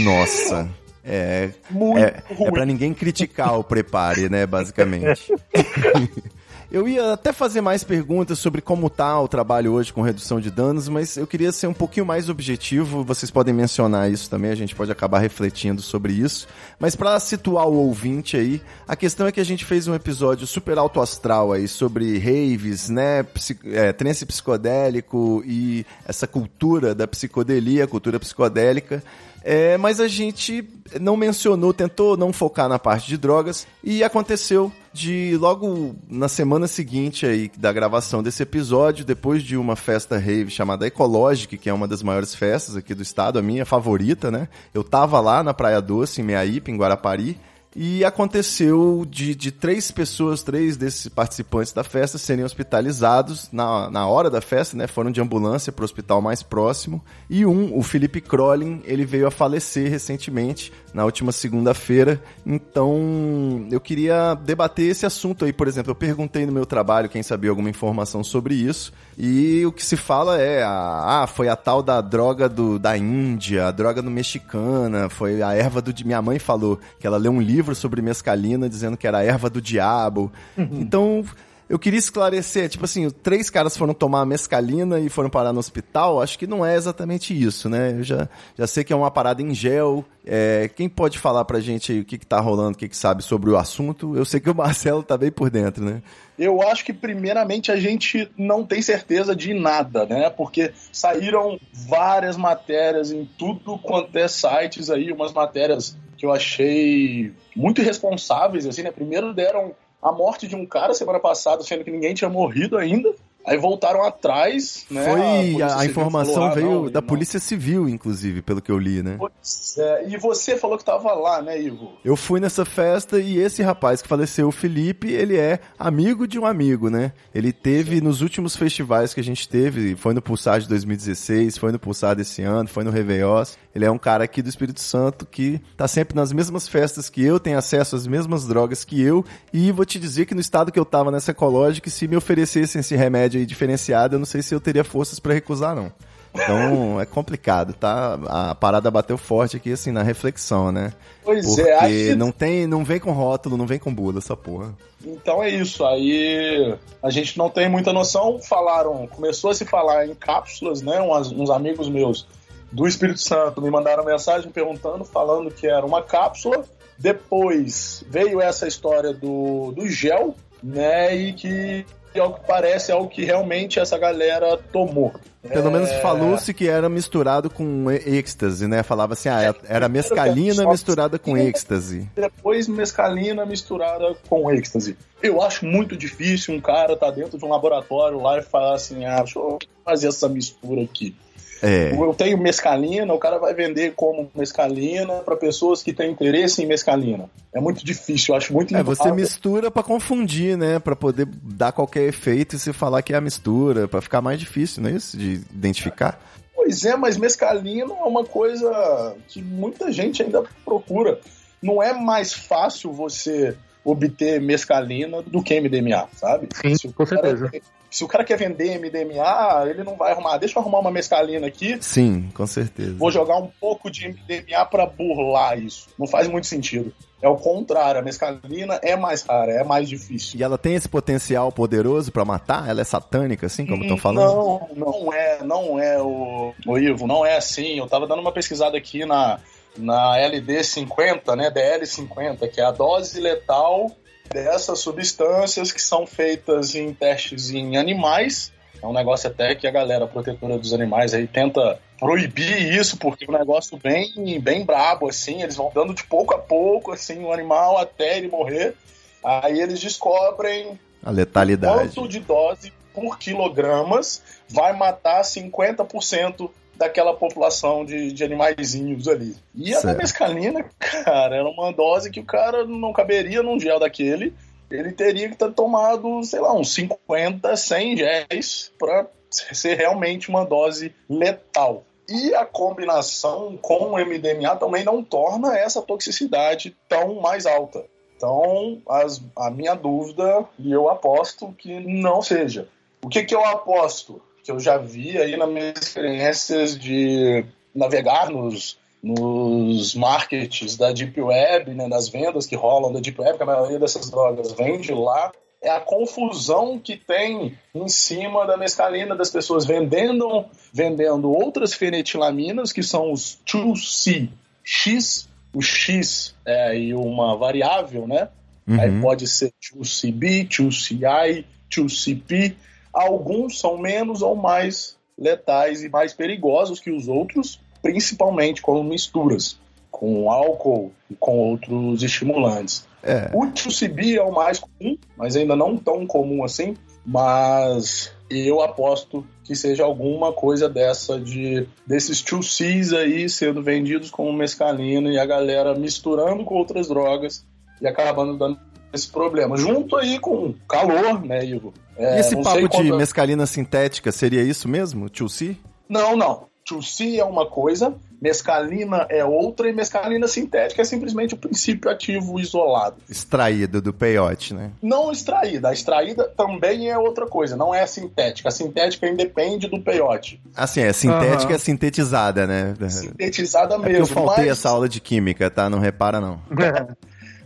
Nossa. 0.03 0.69
É, 1.05 1.51
Muito 1.71 1.99
é, 1.99 2.23
ruim. 2.35 2.49
é 2.49 2.51
pra 2.51 2.67
ninguém 2.67 2.93
criticar 2.93 3.59
o 3.59 3.65
prepare, 3.65 4.29
né, 4.29 4.47
basicamente. 4.47 5.33
Eu 6.73 6.87
ia 6.87 7.15
até 7.15 7.33
fazer 7.33 7.61
mais 7.61 7.83
perguntas 7.83 8.39
sobre 8.39 8.63
como 8.63 8.89
tá 8.89 9.21
o 9.21 9.27
trabalho 9.27 9.73
hoje 9.73 9.93
com 9.93 10.03
redução 10.03 10.41
de 10.41 10.53
danos, 10.53 10.89
mas 10.89 11.17
eu 11.17 11.27
queria 11.27 11.51
ser 11.51 11.67
um 11.67 11.75
pouquinho 11.75 12.07
mais 12.07 12.29
objetivo. 12.29 13.03
Vocês 13.03 13.29
podem 13.29 13.53
mencionar 13.53 14.09
isso 14.09 14.31
também, 14.31 14.53
a 14.53 14.55
gente 14.55 14.77
pode 14.77 14.93
acabar 14.93 15.19
refletindo 15.19 15.83
sobre 15.83 16.13
isso. 16.13 16.47
Mas 16.79 16.95
para 16.95 17.19
situar 17.19 17.67
o 17.67 17.75
ouvinte 17.75 18.37
aí, 18.37 18.63
a 18.87 18.95
questão 18.95 19.27
é 19.27 19.33
que 19.33 19.41
a 19.41 19.45
gente 19.45 19.65
fez 19.65 19.89
um 19.89 19.97
episódio 19.97 20.47
super 20.47 20.79
alto 20.79 21.01
astral 21.01 21.51
aí 21.51 21.67
sobre 21.67 22.17
raves, 22.19 22.89
né, 22.89 23.25
psi, 23.25 23.59
é, 23.65 23.93
trance 23.93 24.25
psicodélico 24.25 25.43
e 25.45 25.85
essa 26.07 26.29
cultura 26.29 26.95
da 26.95 27.09
psicodelia, 27.09 27.89
cultura 27.89 28.21
psicodélica. 28.21 29.03
É, 29.43 29.77
mas 29.77 29.99
a 29.99 30.07
gente 30.07 30.65
não 31.01 31.17
mencionou, 31.17 31.75
tentou 31.75 32.17
não 32.17 32.33
focar 32.33 32.69
na 32.69 32.79
parte 32.79 33.09
de 33.09 33.17
drogas 33.17 33.67
e 33.83 34.05
aconteceu 34.05 34.71
de 34.93 35.37
logo 35.37 35.95
na 36.09 36.29
semana 36.29 36.67
seguinte 36.67 37.25
aí 37.25 37.51
da 37.57 37.73
gravação 37.73 38.23
desse 38.23 38.43
episódio, 38.43 39.05
depois 39.05 39.43
de 39.43 39.57
uma 39.57 39.77
festa 39.77 40.19
rave 40.19 40.51
chamada 40.51 40.87
Ecologic, 40.87 41.57
que 41.57 41.71
é 41.71 41.73
uma 41.73 41.87
das 41.87 42.03
maiores 42.03 42.35
festas 42.35 42.77
aqui 42.77 42.95
do 42.95 43.03
estado, 43.03 43.39
a 43.39 43.43
minha 43.43 43.65
favorita, 43.65 44.31
né? 44.31 44.49
Eu 44.75 44.83
tava 44.83 45.21
lá 45.21 45.43
na 45.43 45.55
Praia 45.55 45.81
Doce, 45.81 46.21
em 46.21 46.25
Meaípe, 46.25 46.71
em 46.71 46.77
Guarapari, 46.77 47.39
e 47.75 48.05
aconteceu 48.05 49.07
de, 49.09 49.35
de 49.35 49.53
três 49.53 49.91
pessoas, 49.93 50.43
três 50.43 50.77
desses 50.77 51.09
participantes 51.09 51.73
da 51.73 51.85
festa 51.85 52.19
serem 52.19 52.45
hospitalizados 52.45 53.49
na, 53.53 53.89
na 53.91 54.07
hora 54.09 54.29
da 54.29 54.41
festa, 54.41 54.77
né? 54.77 54.89
Foram 54.89 55.11
de 55.11 55.21
ambulância 55.21 55.73
para 55.73 55.83
o 55.83 55.85
hospital 55.85 56.21
mais 56.21 56.43
próximo. 56.43 57.01
E 57.29 57.47
um, 57.47 57.77
o 57.77 57.83
Felipe 57.83 58.21
Crolin, 58.21 58.83
ele 58.85 59.05
veio 59.05 59.27
a 59.27 59.31
falecer 59.31 59.89
recentemente, 59.89 60.73
na 60.93 61.05
última 61.05 61.31
segunda-feira. 61.31 62.21
Então, 62.45 63.69
eu 63.71 63.81
queria 63.81 64.35
debater 64.35 64.91
esse 64.91 65.07
assunto 65.07 65.45
aí, 65.45 65.53
por 65.53 65.69
exemplo. 65.69 65.93
Eu 65.93 65.95
perguntei 65.95 66.45
no 66.45 66.53
meu 66.53 66.67
trabalho 66.67 67.09
quem 67.09 67.23
sabia 67.23 67.51
alguma 67.51 67.71
informação 67.71 68.25
sobre 68.25 68.55
isso. 68.55 68.93
E 69.17 69.65
o 69.65 69.71
que 69.71 69.85
se 69.85 69.97
fala 69.97 70.41
é, 70.41 70.65
ah, 70.65 71.29
foi 71.33 71.49
a 71.49 71.55
tal 71.55 71.83
da 71.83 72.01
droga 72.01 72.49
do, 72.49 72.79
da 72.79 72.97
Índia, 72.97 73.69
a 73.69 73.71
droga 73.71 74.03
do 74.03 74.11
mexicana, 74.11 75.09
foi 75.09 75.43
a 75.43 75.53
erva 75.53 75.81
do... 75.81 75.95
Minha 76.05 76.23
mãe 76.23 76.39
falou 76.39 76.81
que 76.99 77.07
ela 77.07 77.19
leu 77.19 77.31
um 77.31 77.41
livro 77.41 77.60
livro 77.61 77.75
sobre 77.75 78.01
mescalina 78.01 78.69
dizendo 78.69 78.97
que 78.97 79.07
era 79.07 79.19
a 79.19 79.23
erva 79.23 79.51
do 79.51 79.61
diabo. 79.61 80.33
Uhum. 80.57 80.81
Então, 80.81 81.25
eu 81.69 81.79
queria 81.79 82.01
esclarecer, 82.01 82.69
tipo 82.69 82.85
assim, 82.85 83.09
três 83.11 83.49
caras 83.49 83.77
foram 83.77 83.95
tomar 83.95 84.27
mescalina 84.27 84.99
e 84.99 85.09
foram 85.09 85.31
parar 85.31 85.53
no 85.53 85.61
hospital, 85.61 86.21
acho 86.21 86.37
que 86.37 86.45
não 86.47 86.67
é 86.67 86.75
exatamente 86.75 87.33
isso, 87.33 87.69
né? 87.69 87.93
Eu 87.93 88.03
já, 88.03 88.29
já 88.59 88.67
sei 88.67 88.83
que 88.83 88.93
é 88.93 88.97
uma 88.97 89.11
parada 89.11 89.41
em 89.41 89.55
gel. 89.55 90.05
É, 90.27 90.69
quem 90.75 90.89
pode 90.89 91.17
falar 91.17 91.45
pra 91.45 91.61
gente 91.61 91.93
aí 91.93 92.01
o 92.01 92.05
que, 92.05 92.19
que 92.19 92.27
tá 92.27 92.41
rolando, 92.41 92.73
o 92.73 92.77
que, 92.77 92.89
que 92.89 92.97
sabe 92.97 93.23
sobre 93.23 93.51
o 93.51 93.57
assunto? 93.57 94.17
Eu 94.17 94.25
sei 94.25 94.41
que 94.41 94.51
o 94.51 94.55
Marcelo 94.57 95.05
tá 95.05 95.17
bem 95.17 95.31
por 95.31 95.49
dentro, 95.49 95.85
né? 95.85 96.03
Eu 96.37 96.61
acho 96.61 96.85
que, 96.85 96.93
primeiramente, 96.93 97.71
a 97.71 97.77
gente 97.77 98.29
não 98.37 98.65
tem 98.65 98.83
certeza 98.83 99.37
de 99.37 99.55
nada, 99.55 100.07
né? 100.07 100.29
Porque 100.29 100.73
saíram 100.91 101.61
várias 101.73 102.37
matérias 102.37 103.13
em 103.13 103.25
tudo 103.39 103.79
quanto 103.79 104.17
é 104.17 104.27
sites 104.27 104.91
aí, 104.91 105.13
umas 105.13 105.33
matérias 105.33 105.97
que 106.21 106.27
eu 106.27 106.33
achei 106.33 107.33
muito 107.57 107.81
irresponsáveis, 107.81 108.67
assim, 108.67 108.83
né? 108.83 108.91
Primeiro 108.91 109.33
deram 109.33 109.75
a 110.03 110.13
morte 110.13 110.47
de 110.47 110.55
um 110.55 110.67
cara 110.67 110.93
semana 110.93 111.19
passada, 111.19 111.63
sendo 111.63 111.83
que 111.83 111.91
ninguém 111.91 112.13
tinha 112.13 112.29
morrido 112.29 112.77
ainda. 112.77 113.15
Aí 113.45 113.57
voltaram 113.57 114.05
atrás, 114.05 114.85
né? 114.91 115.05
Foi, 115.05 115.63
a, 115.63 115.79
a 115.79 115.87
informação 115.87 116.35
falou, 116.35 116.49
ah, 116.49 116.55
veio 116.55 116.71
não, 116.71 116.91
da 116.91 117.01
não. 117.01 117.09
Polícia 117.09 117.41
Civil, 117.41 117.89
inclusive, 117.89 118.43
pelo 118.43 118.61
que 118.61 118.71
eu 118.71 118.79
li, 118.79 119.03
né? 119.03 119.17
Pois 119.19 119.77
é, 119.79 120.09
e 120.09 120.17
você 120.19 120.57
falou 120.57 120.77
que 120.77 120.85
tava 120.85 121.13
lá, 121.15 121.41
né, 121.41 121.61
Ivo? 121.61 121.93
Eu 122.05 122.17
fui 122.17 122.39
nessa 122.39 122.65
festa 122.65 123.19
e 123.19 123.39
esse 123.39 123.63
rapaz 123.63 124.03
que 124.03 124.09
faleceu, 124.09 124.49
o 124.49 124.53
Felipe, 124.53 125.11
ele 125.11 125.39
é 125.39 125.59
amigo 125.79 126.29
de 126.29 126.39
um 126.39 126.45
amigo, 126.45 126.91
né? 126.91 127.13
Ele 127.35 127.51
teve 127.53 127.97
Sim. 127.97 128.03
nos 128.03 128.21
últimos 128.21 128.55
festivais 128.55 129.15
que 129.15 129.21
a 129.21 129.25
gente 129.25 129.49
teve, 129.49 129.97
foi 129.97 130.13
no 130.13 130.21
Pulsar 130.21 130.61
de 130.61 130.69
2016, 130.69 131.57
foi 131.57 131.73
no 131.73 131.79
Pulsar 131.79 132.15
desse 132.15 132.43
ano, 132.43 132.69
foi 132.69 132.85
no 132.85 132.91
Réveillós. 132.91 133.57
Ele 133.75 133.85
é 133.85 133.91
um 133.91 133.99
cara 133.99 134.25
aqui 134.25 134.43
do 134.43 134.49
Espírito 134.49 134.81
Santo 134.81 135.25
que 135.25 135.61
tá 135.77 135.89
sempre 135.89 136.15
nas 136.15 136.33
mesmas 136.33 136.69
festas 136.69 137.09
que 137.09 137.25
eu, 137.25 137.41
tem 137.41 137.55
acesso 137.55 137.97
às 137.97 138.07
mesmas 138.07 138.47
drogas 138.47 138.85
que 138.85 139.01
eu, 139.01 139.25
e 139.53 139.73
vou 139.73 139.85
te 139.85 139.99
dizer 139.99 140.27
que 140.27 140.35
no 140.35 140.41
estado 140.41 140.71
que 140.71 140.79
eu 140.79 140.85
tava 140.85 141.11
nessa 141.11 141.31
ecológica, 141.31 141.89
se 141.89 142.07
me 142.07 142.17
oferecessem 142.17 142.81
esse 142.81 142.97
remédio 142.97 143.30
aí 143.39 143.47
diferenciado, 143.47 144.15
eu 144.15 144.19
não 144.19 144.27
sei 144.27 144.43
se 144.43 144.55
eu 144.55 144.61
teria 144.61 144.85
forças 144.85 145.19
para 145.19 145.35
recusar, 145.35 145.75
não. 145.75 145.93
Então 146.33 147.01
é 147.01 147.05
complicado, 147.05 147.73
tá? 147.73 148.19
A 148.27 148.55
parada 148.55 148.91
bateu 148.91 149.19
forte 149.19 149.57
aqui, 149.57 149.73
assim, 149.73 149.91
na 149.91 150.03
reflexão, 150.03 150.71
né? 150.71 150.93
Pois 151.25 151.45
Porque 151.45 151.63
é, 151.63 151.79
Porque 151.79 152.15
não 152.15 152.31
tem, 152.31 152.67
não 152.67 152.85
vem 152.85 153.01
com 153.01 153.11
rótulo, 153.11 153.57
não 153.57 153.67
vem 153.67 153.79
com 153.79 153.93
bula 153.93 154.19
essa 154.19 154.37
porra. 154.37 154.73
Então 155.05 155.43
é 155.43 155.51
isso. 155.51 155.85
Aí 155.85 156.77
a 157.03 157.11
gente 157.11 157.37
não 157.37 157.51
tem 157.51 157.69
muita 157.69 157.93
noção. 157.93 158.39
Falaram, 158.41 159.07
começou 159.09 159.51
a 159.51 159.55
se 159.55 159.65
falar 159.65 160.07
em 160.07 160.15
cápsulas, 160.15 160.83
né? 160.83 161.01
Uns, 161.01 161.33
uns 161.33 161.51
amigos 161.51 161.89
meus 161.89 162.27
do 162.71 162.87
Espírito 162.87 163.21
Santo 163.21 163.61
me 163.61 163.71
mandaram 163.71 164.05
mensagem 164.05 164.51
perguntando, 164.51 165.05
falando 165.05 165.51
que 165.51 165.67
era 165.67 165.85
uma 165.85 166.03
cápsula. 166.03 166.65
Depois 166.97 168.05
veio 168.09 168.41
essa 168.41 168.69
história 168.69 169.13
do, 169.13 169.73
do 169.73 169.89
gel, 169.89 170.37
né? 170.63 171.17
E 171.17 171.33
que, 171.33 171.85
ao 172.19 172.35
que 172.35 172.47
parece, 172.47 172.91
é 172.91 172.95
o 172.95 173.07
que 173.07 173.25
realmente 173.25 173.79
essa 173.79 173.97
galera 173.99 174.59
tomou. 174.73 175.13
Pelo 175.43 175.69
é... 175.69 175.71
menos 175.71 175.93
falou-se 176.03 176.53
que 176.53 176.69
era 176.69 176.89
misturado 176.89 177.49
com 177.49 177.91
êxtase, 177.91 178.67
né? 178.67 178.83
Falava 178.83 179.15
assim, 179.15 179.29
ah, 179.29 179.55
era 179.69 179.89
mescalina 179.89 180.69
misturada 180.69 181.19
com 181.19 181.37
êxtase. 181.37 182.09
Depois 182.15 182.69
mescalina 182.69 183.47
misturada 183.47 184.15
com 184.29 184.51
êxtase. 184.51 184.97
Eu 185.23 185.41
acho 185.41 185.65
muito 185.65 185.97
difícil 185.97 186.55
um 186.55 186.61
cara 186.61 186.97
tá 186.97 187.11
dentro 187.11 187.39
de 187.39 187.45
um 187.45 187.49
laboratório 187.49 188.21
lá 188.21 188.39
e 188.39 188.43
falar 188.43 188.75
assim, 188.75 189.05
ah, 189.05 189.19
deixa 189.19 189.39
eu 189.39 189.59
fazer 189.85 190.09
essa 190.09 190.29
mistura 190.29 190.83
aqui. 190.83 191.15
É. 191.63 191.93
Eu 191.93 192.15
tenho 192.15 192.39
mescalina, 192.39 193.13
o 193.13 193.19
cara 193.19 193.39
vai 193.39 193.53
vender 193.55 193.93
como 193.95 194.31
mescalina 194.35 195.15
para 195.21 195.37
pessoas 195.37 195.83
que 195.83 195.93
têm 195.93 196.11
interesse 196.11 196.63
em 196.63 196.67
mescalina. 196.67 197.29
É 197.55 197.61
muito 197.61 197.85
difícil, 197.85 198.33
eu 198.33 198.39
acho 198.39 198.53
muito 198.53 198.75
É, 198.77 198.83
você 198.83 199.13
mistura 199.13 199.71
para 199.71 199.83
confundir, 199.83 200.57
né? 200.57 200.79
Para 200.79 200.97
poder 200.97 201.27
dar 201.27 201.73
qualquer 201.73 202.05
efeito 202.05 202.57
e 202.57 202.59
se 202.59 202.73
falar 202.73 203.03
que 203.03 203.13
é 203.13 203.17
a 203.17 203.21
mistura, 203.21 203.87
para 203.87 204.01
ficar 204.01 204.21
mais 204.23 204.39
difícil, 204.39 204.83
não 204.83 204.91
é 204.91 204.95
isso? 204.95 205.17
De 205.17 205.43
identificar. 205.53 206.19
Pois 206.55 206.85
é, 206.85 206.97
mas 206.97 207.17
mescalina 207.17 207.93
é 207.93 208.05
uma 208.05 208.25
coisa 208.25 209.17
que 209.29 209.43
muita 209.43 209.93
gente 209.93 210.23
ainda 210.23 210.43
procura. 210.65 211.19
Não 211.63 211.83
é 211.83 211.93
mais 211.93 212.33
fácil 212.33 212.93
você 212.93 213.57
obter 213.85 214.41
mescalina 214.41 215.23
do 215.23 215.43
que 215.43 215.59
MDMA, 215.61 216.09
sabe? 216.15 216.49
Sim, 216.55 216.91
com 216.93 217.07
certeza. 217.07 217.51
Se 217.91 218.05
o 218.05 218.09
cara 218.09 218.25
quer 218.25 218.39
vender 218.39 218.79
MDMA, 218.79 219.69
ele 219.69 219.83
não 219.83 219.97
vai 219.97 220.13
arrumar. 220.13 220.39
Deixa 220.39 220.59
eu 220.59 220.63
arrumar 220.63 220.79
uma 220.79 220.91
mescalina 220.91 221.47
aqui. 221.47 221.77
Sim, 221.81 222.31
com 222.33 222.47
certeza. 222.47 222.95
Vou 222.95 223.11
jogar 223.11 223.37
um 223.37 223.51
pouco 223.61 223.91
de 223.91 224.09
MDMA 224.09 224.65
para 224.67 224.87
burlar 224.87 225.59
isso. 225.59 225.89
Não 225.99 226.07
faz 226.07 226.29
muito 226.29 226.47
sentido. 226.47 226.93
É 227.23 227.29
o 227.29 227.37
contrário, 227.37 228.01
a 228.01 228.03
mescalina 228.03 228.81
é 228.83 228.97
mais 228.97 229.23
rara, 229.23 229.53
é 229.53 229.63
mais 229.63 229.89
difícil. 229.89 230.41
E 230.41 230.43
ela 230.43 230.57
tem 230.57 230.75
esse 230.75 230.89
potencial 230.89 231.53
poderoso 231.53 232.11
para 232.11 232.25
matar? 232.25 232.67
Ela 232.67 232.81
é 232.81 232.85
satânica, 232.85 233.47
assim, 233.47 233.67
como 233.67 233.83
estão 233.83 233.99
falando? 233.99 234.25
Não, 234.27 234.69
não 234.75 235.13
é, 235.13 235.45
não 235.45 235.79
é 235.79 236.01
o, 236.01 236.55
o 236.67 236.79
Ivo, 236.79 237.07
não 237.07 237.27
é 237.27 237.37
assim. 237.37 237.79
Eu 237.79 237.87
tava 237.87 238.07
dando 238.07 238.21
uma 238.21 238.33
pesquisada 238.33 238.79
aqui 238.79 239.05
na, 239.05 239.39
na 239.77 240.17
LD50, 240.17 241.37
né, 241.37 241.51
DL50, 241.51 242.49
que 242.49 242.61
é 242.61 242.65
a 242.65 242.71
dose 242.71 243.21
letal 243.21 243.91
dessas 244.33 244.79
substâncias 244.79 245.73
que 245.73 245.83
são 245.83 246.07
feitas 246.07 246.75
em 246.75 246.95
testes 246.95 247.51
em 247.51 247.77
animais. 247.77 248.53
É 248.83 248.87
um 248.87 248.93
negócio 248.93 249.29
até 249.29 249.55
que 249.55 249.67
a 249.67 249.71
galera 249.71 250.07
protetora 250.07 250.57
dos 250.57 250.73
animais 250.73 251.13
aí 251.13 251.27
tenta 251.27 251.79
proibir 251.99 252.75
isso, 252.75 252.97
porque 252.97 253.25
é 253.25 253.29
um 253.29 253.39
negócio 253.39 253.77
bem, 253.77 254.41
bem 254.41 254.65
brabo, 254.65 255.09
assim. 255.09 255.43
Eles 255.43 255.57
vão 255.57 255.71
dando 255.75 255.93
de 255.93 256.05
pouco 256.05 256.35
a 256.35 256.39
pouco, 256.39 256.93
assim, 256.93 257.23
o 257.23 257.33
animal 257.33 257.77
até 257.77 258.17
ele 258.17 258.29
morrer. 258.29 258.75
Aí 259.23 259.61
eles 259.61 259.81
descobrem 259.81 260.79
a 261.03 261.11
letalidade. 261.11 261.95
quanto 261.95 262.09
de 262.09 262.21
dose 262.21 262.73
por 262.95 263.19
quilogramas 263.19 264.23
vai 264.49 264.77
matar 264.77 265.23
50% 265.23 266.51
daquela 266.81 267.13
população 267.13 267.85
de, 267.85 268.11
de 268.11 268.25
animaizinhos 268.25 269.07
ali. 269.07 269.37
E 269.55 269.75
a 269.75 269.93
mescalina, 269.93 270.65
cara, 270.79 271.37
era 271.37 271.47
uma 271.47 271.71
dose 271.71 272.11
que 272.11 272.21
o 272.21 272.25
cara 272.25 272.65
não 272.65 272.91
caberia 272.91 273.43
num 273.43 273.61
gel 273.61 273.79
daquele. 273.79 274.33
Ele 274.71 274.91
teria 274.91 275.29
que 275.29 275.37
ter 275.37 275.53
tomado, 275.53 276.23
sei 276.25 276.41
lá, 276.41 276.55
uns 276.55 276.73
50, 276.73 277.55
100 277.55 277.97
géis 277.99 278.73
para 278.79 279.07
ser 279.31 279.75
realmente 279.77 280.31
uma 280.31 280.47
dose 280.47 280.95
letal. 281.07 281.85
E 282.09 282.35
a 282.35 282.47
combinação 282.47 283.59
com 283.61 283.93
o 283.93 283.99
MDMA 283.99 284.57
também 284.57 284.83
não 284.83 285.05
torna 285.05 285.59
essa 285.59 285.83
toxicidade 285.83 286.75
tão 286.89 287.21
mais 287.21 287.45
alta. 287.45 287.85
Então, 288.17 288.81
as, 288.89 289.23
a 289.37 289.51
minha 289.51 289.75
dúvida, 289.75 290.47
e 290.59 290.73
eu 290.73 290.89
aposto 290.89 291.55
que 291.59 291.79
não 291.81 292.23
seja. 292.23 292.67
O 293.03 293.09
que, 293.09 293.23
que 293.23 293.35
eu 293.35 293.45
aposto? 293.45 294.23
Que 294.51 294.57
eu 294.57 294.61
já 294.61 294.77
vi 294.77 295.17
aí 295.17 295.37
nas 295.37 295.49
minhas 295.49 295.79
experiências 295.81 296.79
de 296.79 297.45
navegar 297.73 298.31
nos, 298.31 298.77
nos 299.01 299.95
markets 299.95 300.77
da 300.77 300.91
Deep 300.91 301.21
Web, 301.21 301.73
né, 301.73 301.87
nas 301.87 302.09
vendas 302.09 302.47
que 302.47 302.57
rolam 302.57 302.93
da 302.93 303.01
Deep 303.01 303.21
Web, 303.21 303.37
que 303.37 303.43
a 303.45 303.47
maioria 303.47 303.79
dessas 303.79 304.11
drogas 304.11 304.53
vem 304.53 304.81
de 304.81 304.93
lá, 304.93 305.31
é 305.63 305.71
a 305.71 305.79
confusão 305.79 306.79
que 306.79 306.97
tem 306.97 307.57
em 307.75 307.89
cima 307.89 308.47
da 308.47 308.57
mescalina 308.57 309.15
das 309.15 309.31
pessoas 309.31 309.67
vendendo, 309.67 310.47
vendendo 310.73 311.31
outras 311.31 311.75
fenetilaminas, 311.75 312.73
que 312.73 312.83
são 312.83 313.13
os 313.13 313.39
2C, 313.47 314.31
X, 314.65 315.29
o 315.55 315.63
X 315.63 316.35
é 316.45 316.77
e 316.77 316.95
uma 316.95 317.37
variável, 317.37 318.07
né? 318.07 318.29
Uhum. 318.67 318.81
Aí 318.81 319.01
pode 319.01 319.29
ser 319.29 319.53
2CB, 319.75 320.49
2CI, 320.49 321.45
2CP, 321.71 322.57
Alguns 322.93 323.61
são 323.61 323.79
menos 323.79 324.23
ou 324.23 324.35
mais 324.35 324.97
letais 325.19 325.83
e 325.85 325.89
mais 325.89 326.13
perigosos 326.13 326.81
que 326.81 326.91
os 326.91 327.09
outros, 327.09 327.61
principalmente 327.83 328.63
com 328.63 328.83
misturas, 328.83 329.59
com 329.91 330.31
álcool 330.31 330.93
e 331.11 331.15
com 331.15 331.39
outros 331.39 332.03
estimulantes. 332.03 332.89
É. 333.03 333.31
O 333.35 333.47
2CB 333.47 334.17
é 334.17 334.23
o 334.23 334.33
mais 334.33 334.59
comum, 334.59 334.97
mas 335.17 335.37
ainda 335.37 335.57
não 335.57 335.77
tão 335.77 336.07
comum 336.07 336.45
assim. 336.45 336.77
Mas 337.05 338.13
eu 338.31 338.61
aposto 338.61 339.27
que 339.45 339.57
seja 339.57 339.85
alguma 339.85 340.33
coisa 340.33 340.69
dessa 340.69 341.19
de 341.19 341.67
desses 341.87 342.23
2Cs 342.23 342.97
aí 342.97 343.29
sendo 343.29 343.63
vendidos 343.63 344.11
como 344.11 344.33
mescalina 344.33 345.11
e 345.11 345.19
a 345.19 345.27
galera 345.27 345.75
misturando 345.75 346.45
com 346.45 346.55
outras 346.55 346.89
drogas 346.89 347.45
e 347.81 347.87
acabando 347.87 348.37
dando 348.37 348.61
esse 348.93 349.09
problema. 349.11 349.57
Junto 349.57 349.97
aí 349.97 350.19
com 350.19 350.55
calor, 350.69 351.25
né, 351.25 351.45
Ivo? 351.45 351.73
É, 351.97 352.17
e 352.17 352.21
esse 352.21 352.37
papo 352.43 352.61
de 352.61 352.69
quanto- 352.69 352.97
mescalina 352.97 353.47
sintética, 353.47 354.11
seria 354.13 354.43
isso 354.43 354.69
mesmo? 354.69 355.09
2C? 355.11 355.57
Não, 355.89 356.17
não. 356.17 356.49
2C 356.71 357.19
é 357.19 357.25
uma 357.25 357.47
coisa, 357.47 357.95
mescalina 358.23 359.05
é 359.09 359.25
outra 359.25 359.69
e 359.69 359.73
mescalina 359.73 360.29
sintética 360.29 360.83
é 360.83 360.85
simplesmente 360.85 361.35
o 361.35 361.37
princípio 361.37 361.91
ativo 361.91 362.39
isolado. 362.39 362.97
Extraído 363.09 363.83
do 363.83 363.93
peiote, 363.93 364.55
né? 364.55 364.71
Não 364.81 365.11
extraída. 365.11 365.71
A 365.71 365.73
extraída 365.73 366.25
também 366.37 366.89
é 366.89 366.97
outra 366.97 367.27
coisa, 367.27 367.57
não 367.57 367.75
é 367.75 367.85
sintética. 367.89 368.51
A 368.51 368.53
sintética 368.53 369.09
independe 369.09 369.67
do 369.69 369.81
peiote. 369.81 370.41
Assim, 370.55 370.81
é 370.83 370.93
sintética, 370.93 371.47
Aham. 371.47 371.55
é 371.55 371.59
sintetizada, 371.59 372.47
né? 372.47 372.75
Sintetizada 372.89 373.75
É 373.75 373.79
mesmo. 373.79 373.99
eu 374.03 374.07
faltei 374.07 374.45
mas... 374.45 374.53
essa 374.59 374.69
aula 374.71 374.89
de 374.89 375.01
química, 375.01 375.51
tá? 375.51 375.69
Não 375.69 375.81
repara, 375.81 376.21
não. 376.21 376.41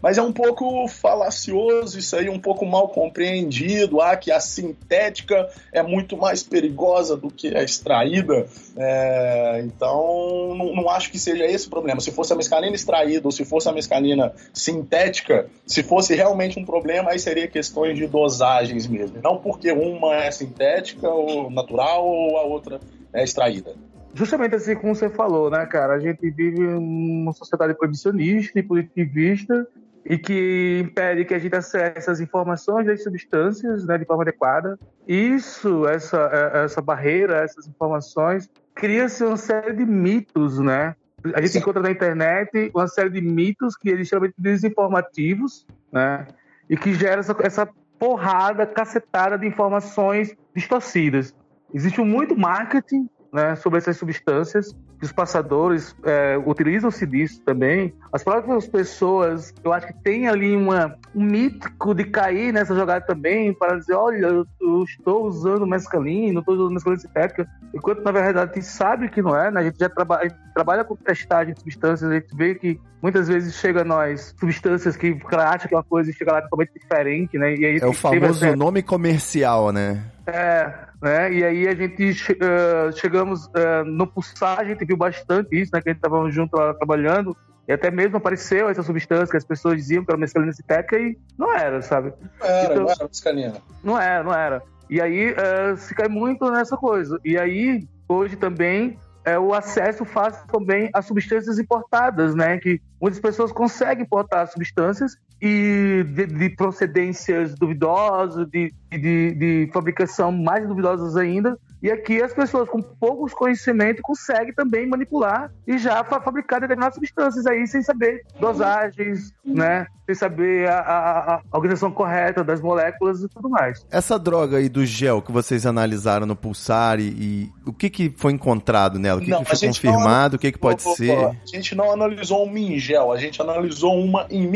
Mas 0.05 0.18
é 0.18 0.22
um 0.22 0.35
pouco 0.35 0.86
falacioso 0.86 1.98
isso 1.98 2.14
aí, 2.14 2.28
um 2.28 2.39
pouco 2.39 2.66
mal 2.66 2.89
compreendido. 2.90 4.02
Ah, 4.02 4.14
que 4.14 4.31
a 4.31 4.39
sintética 4.39 5.48
é 5.72 5.82
muito 5.82 6.14
mais 6.14 6.43
perigosa 6.43 7.16
do 7.16 7.31
que 7.31 7.56
a 7.56 7.62
extraída. 7.62 8.47
É, 8.76 9.62
então, 9.64 10.55
não, 10.59 10.74
não 10.76 10.90
acho 10.90 11.10
que 11.10 11.18
seja 11.18 11.47
esse 11.47 11.68
o 11.68 11.70
problema. 11.70 12.02
Se 12.02 12.10
fosse 12.10 12.35
a 12.35 12.36
mescalina 12.36 12.76
extraída 12.76 13.26
ou 13.26 13.32
se 13.32 13.47
fosse 13.47 13.66
a 13.66 13.72
mescalina 13.72 14.31
sintética, 14.52 15.47
se 15.66 15.82
fosse 15.82 16.14
realmente 16.14 16.60
um 16.60 16.66
problema, 16.66 17.12
aí 17.12 17.18
seria 17.18 17.48
questões 17.48 17.97
de 17.97 18.06
dosagens 18.06 18.86
mesmo. 18.86 19.22
Não 19.22 19.39
porque 19.39 19.72
uma 19.72 20.16
é 20.16 20.31
sintética 20.31 21.09
ou 21.09 21.51
natural 21.51 22.06
ou 22.06 22.36
a 22.36 22.43
outra 22.43 22.78
é 23.10 23.24
extraída. 23.24 23.74
Justamente 24.12 24.55
assim 24.55 24.76
como 24.76 24.94
você 24.94 25.09
falou, 25.09 25.48
né, 25.48 25.64
cara? 25.64 25.94
A 25.94 25.98
gente 25.98 26.31
vive 26.31 26.62
uma 26.62 27.32
sociedade 27.32 27.72
proibicionista 27.72 28.59
e 28.59 28.62
positivista 28.62 29.66
e 30.05 30.18
que 30.18 30.81
impede 30.85 31.24
que 31.24 31.35
a 31.35 31.39
gente 31.39 31.55
acesse 31.56 32.10
as 32.10 32.20
informações 32.20 32.86
das 32.86 33.02
substâncias 33.02 33.86
né, 33.86 33.97
de 33.97 34.05
forma 34.05 34.22
adequada. 34.22 34.78
Isso, 35.09 35.86
essa, 35.86 36.31
é, 36.32 36.64
essa 36.64 36.82
barreira, 36.82 37.39
essas 37.39 37.66
informações, 37.66 38.51
cria-se 38.74 39.24
uma 39.24 39.36
série 39.36 39.72
de 39.72 39.86
mitos, 39.86 40.59
né? 40.59 40.94
A 41.35 41.40
gente 41.40 41.52
Sim. 41.52 41.59
encontra 41.60 41.82
na 41.82 41.90
internet 41.90 42.70
uma 42.74 42.86
série 42.86 43.09
de 43.09 43.20
mitos 43.22 43.76
que 43.76 43.89
eles 43.89 44.06
chamam 44.09 44.28
de 44.28 44.35
desinformativos, 44.36 45.66
né? 45.90 46.26
E 46.68 46.76
que 46.76 46.93
gera 46.93 47.20
essa, 47.20 47.35
essa 47.40 47.68
porrada, 47.98 48.66
cacetada 48.66 49.39
de 49.39 49.47
informações 49.47 50.36
distorcidas. 50.55 51.35
Existe 51.72 52.01
muito 52.02 52.36
marketing 52.36 53.09
né, 53.32 53.56
sobre 53.56 53.78
essas 53.78 53.97
substâncias, 53.97 54.76
que 55.05 55.06
os 55.06 55.12
passadores 55.12 55.94
é, 56.05 56.39
utilizam-se 56.47 57.06
disso 57.06 57.43
também. 57.44 57.94
As 58.12 58.24
próprias 58.24 58.66
pessoas, 58.66 59.52
eu 59.62 59.72
acho 59.72 59.89
que 59.89 59.93
tem 60.02 60.26
ali 60.28 60.56
uma, 60.56 60.97
um 61.14 61.22
mítico 61.22 61.94
de 61.94 62.05
cair 62.05 62.52
nessa 62.52 62.74
jogada 62.74 63.05
também, 63.05 63.52
para 63.52 63.76
dizer, 63.78 63.94
olha, 63.94 64.26
eu, 64.26 64.47
eu 64.60 64.82
estou 64.82 65.26
usando 65.26 65.66
mescalina, 65.66 66.40
estou 66.40 66.55
usando 66.55 66.72
mescalina 66.72 67.01
sintética, 67.02 67.47
enquanto 67.74 68.02
na 68.02 68.10
verdade 68.10 68.51
a 68.51 68.55
gente 68.55 68.66
sabe 68.66 69.09
que 69.10 69.20
não 69.20 69.36
é, 69.36 69.51
né? 69.51 69.60
a 69.60 69.64
gente 69.64 69.78
já 69.78 69.89
traba 69.89 70.18
a 70.18 70.22
gente 70.22 70.36
trabalha 70.55 70.85
com 70.85 70.97
testagem 70.97 71.52
de 71.52 71.60
substâncias, 71.60 72.10
a 72.10 72.14
gente 72.14 72.35
vê 72.35 72.55
que 72.55 72.81
muitas 73.02 73.28
vezes 73.28 73.55
chega 73.56 73.82
a 73.82 73.85
nós 73.85 74.35
substâncias 74.39 74.97
que 74.97 75.10
o 75.10 75.18
cara 75.26 75.51
acha 75.51 75.68
que 75.68 75.74
é 75.74 75.76
uma 75.76 75.85
coisa 75.85 76.10
e 76.10 76.14
chega 76.14 76.32
lá 76.32 76.43
totalmente 76.43 76.72
diferente, 76.74 77.36
né? 77.36 77.55
E 77.55 77.64
aí 77.66 77.78
É 77.78 77.86
o 77.86 77.93
famoso 77.93 78.44
essa- 78.44 78.56
nome 78.56 78.82
comercial, 78.82 79.70
né? 79.72 80.02
É, 80.26 80.74
né? 81.02 81.32
E 81.32 81.44
aí 81.44 81.68
a 81.68 81.74
gente 81.74 82.16
eh, 82.40 82.90
chegamos 82.96 83.48
eh, 83.55 83.82
no 83.84 84.06
Pulsar, 84.06 84.60
a 84.60 84.64
gente 84.64 84.84
viu 84.84 84.96
bastante 84.96 85.60
isso, 85.60 85.70
né? 85.74 85.80
Que 85.80 85.90
a 85.90 85.92
gente 85.92 85.98
estava 86.05 86.30
junto 86.30 86.56
lá 86.56 86.74
trabalhando. 86.74 87.36
E 87.66 87.72
até 87.72 87.90
mesmo 87.90 88.18
apareceu 88.18 88.68
essa 88.68 88.82
substância 88.82 89.26
que 89.26 89.36
as 89.36 89.44
pessoas 89.44 89.76
diziam 89.76 90.05
que 90.05 90.10
era 90.10 90.18
mescalina 90.18 90.52
sintética 90.52 90.98
e 90.98 91.16
não 91.38 91.52
era, 91.52 91.80
sabe? 91.80 92.12
Não 92.40 92.46
era, 92.46 92.64
Então- 92.64 92.82
não 92.84 92.90
era 92.90 93.05
mescalina. 93.05 93.55
Não 93.82 94.01
era, 94.01 94.22
não 94.22 94.34
era. 94.34 94.62
E 94.90 95.01
aí 95.01 95.34
eh, 95.36 95.76
se 95.76 95.94
cai 95.94 96.09
muito 96.09 96.51
nessa 96.51 96.76
coisa. 96.76 97.18
E 97.24 97.38
aí, 97.38 97.86
hoje 98.06 98.36
também, 98.36 98.98
é 99.24 99.38
o 99.38 99.55
acesso 99.55 100.05
fácil 100.05 100.46
também 100.46 100.90
a 100.92 101.01
substâncias 101.01 101.59
importadas, 101.59 102.34
né? 102.34 102.59
Que 102.59 102.80
muitas 103.01 103.18
pessoas 103.18 103.51
conseguem 103.51 104.05
importar 104.05 104.46
substâncias 104.46 105.16
e 105.40 106.05
de, 106.06 106.27
de 106.27 106.51
procedências 106.51 107.55
duvidosas, 107.55 108.47
de, 108.48 108.73
de, 108.90 109.35
de 109.35 109.70
fabricação 109.73 110.32
mais 110.32 110.66
duvidosas 110.66 111.16
ainda. 111.16 111.59
E 111.82 111.90
aqui 111.90 112.23
as 112.23 112.32
pessoas 112.32 112.66
com 112.70 112.81
poucos 112.81 113.35
conhecimentos 113.35 114.01
conseguem 114.01 114.55
também 114.55 114.86
manipular 114.89 115.52
e 115.66 115.77
já 115.77 116.02
fa- 116.02 116.19
fabricar 116.19 116.59
determinadas 116.59 116.94
substâncias 116.94 117.47
aí 117.47 117.66
sem 117.66 117.82
saber 117.82 118.23
dosagens, 118.40 119.35
né? 119.44 119.86
Sem 120.06 120.15
saber 120.15 120.66
a, 120.69 120.78
a- 120.78 121.35
a 121.36 121.56
organização 121.56 121.90
correta 121.90 122.43
das 122.43 122.61
moléculas 122.62 123.23
e 123.23 123.28
tudo 123.28 123.51
mais. 123.51 123.86
Essa 123.90 124.19
droga 124.19 124.56
aí 124.59 124.69
do 124.70 124.85
gel 124.86 125.20
que 125.20 125.31
vocês 125.32 125.66
analisaram 125.66 126.24
no 126.27 126.35
Pulsar 126.36 127.01
e, 127.01 127.05
e 127.09 127.52
o 127.66 127.73
que, 127.73 127.90
que 127.90 128.11
foi 128.16 128.32
encontrado 128.32 128.98
nela? 128.98 129.20
O 129.20 129.23
que, 129.24 129.31
Não, 129.31 129.40
que 129.44 129.51
foi 129.51 129.56
gente 129.56 129.85
não 129.85 129.93
confirmado? 129.93 130.36
O 130.36 130.39
que, 130.39 130.52
que 130.52 130.59
pode 130.59 130.86
Ô, 130.86 130.90
ô, 130.90 130.97
ser? 130.97 131.11
ó, 131.19 131.28
A 131.31 131.47
gente 131.47 131.74
não 131.74 131.90
analisou 131.93 132.44
uma 132.44 132.59
em 132.59 132.78
gel, 132.78 133.12
a 133.12 133.19
gente 133.19 133.40
analisou 133.43 133.94
uma 133.98 134.27
em 134.31 134.47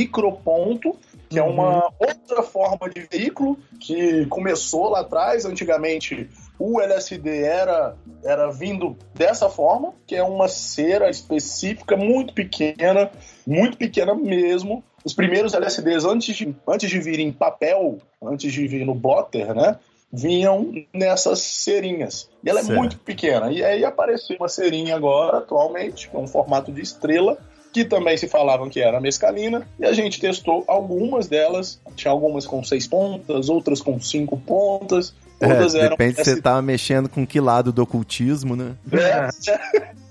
que 1.29 1.39
é 1.39 1.43
uma 1.43 1.93
outra 1.99 2.43
forma 2.43 2.89
de 2.89 3.07
veículo 3.11 3.59
que 3.81 4.27
começou 4.27 4.91
lá 4.91 5.01
atrás. 5.01 5.45
Antigamente, 5.45 6.29
o 6.59 6.81
LSD 6.81 7.43
era, 7.43 7.97
era 8.25 8.51
vindo 8.51 8.97
dessa 9.15 9.49
forma, 9.49 9.95
que 10.07 10.17
é 10.17 10.23
uma 10.23 10.49
cera 10.49 11.09
específica 11.09 11.97
muito 11.97 12.35
pequena, 12.35 13.11
muito 13.47 13.77
pequena 13.77 14.15
mesmo. 14.15 14.83
Os 15.05 15.15
primeiros 15.15 15.55
LSDs, 15.55 16.05
antes 16.05 16.37
de, 16.37 16.55
antes 16.67 16.91
de 16.91 16.99
vir 16.99 17.21
em 17.21 17.33
papel, 17.33 17.99
antes 18.23 18.53
de 18.53 18.67
vir 18.67 18.85
no 18.85 18.95
blotter, 18.95 19.55
né? 19.55 19.79
Vinham 20.11 20.73
nessas 20.93 21.39
cerinhas. 21.41 22.31
E 22.43 22.49
ela 22.49 22.61
é 22.61 22.63
Certo. 22.63 22.79
muito 22.79 22.99
pequena. 22.99 23.53
E 23.53 23.63
aí 23.63 23.85
apareceu 23.85 24.37
uma 24.39 24.49
cerinha 24.49 24.97
agora, 24.97 25.39
atualmente, 25.39 26.09
com 26.09 26.25
um 26.25 26.27
formato 26.27 26.73
de 26.73 26.81
estrela, 26.81 27.39
que 27.73 27.85
também 27.85 28.17
se 28.17 28.27
falavam 28.29 28.69
que 28.69 28.81
era 28.81 29.01
mescalina, 29.01 29.67
e 29.79 29.85
a 29.85 29.93
gente 29.93 30.21
testou 30.21 30.65
algumas 30.67 31.27
delas. 31.29 31.81
Tinha 31.97 32.11
algumas 32.11 32.47
com 32.47 32.63
seis 32.65 32.87
pontas, 32.87 33.49
outras 33.49 33.81
com 33.81 34.01
cinco 34.01 34.39
pontas. 34.39 35.15
É, 35.41 35.47
Todas 35.49 35.75
eram 35.75 35.91
depende 35.91 36.17
se 36.17 36.25
você 36.25 36.31
LSD. 36.31 36.43
tá 36.43 36.61
mexendo 36.63 37.09
com 37.09 37.27
que 37.27 37.41
lado 37.41 37.73
do 37.73 37.83
ocultismo, 37.83 38.57
né? 38.57 38.75
É. 38.93 39.93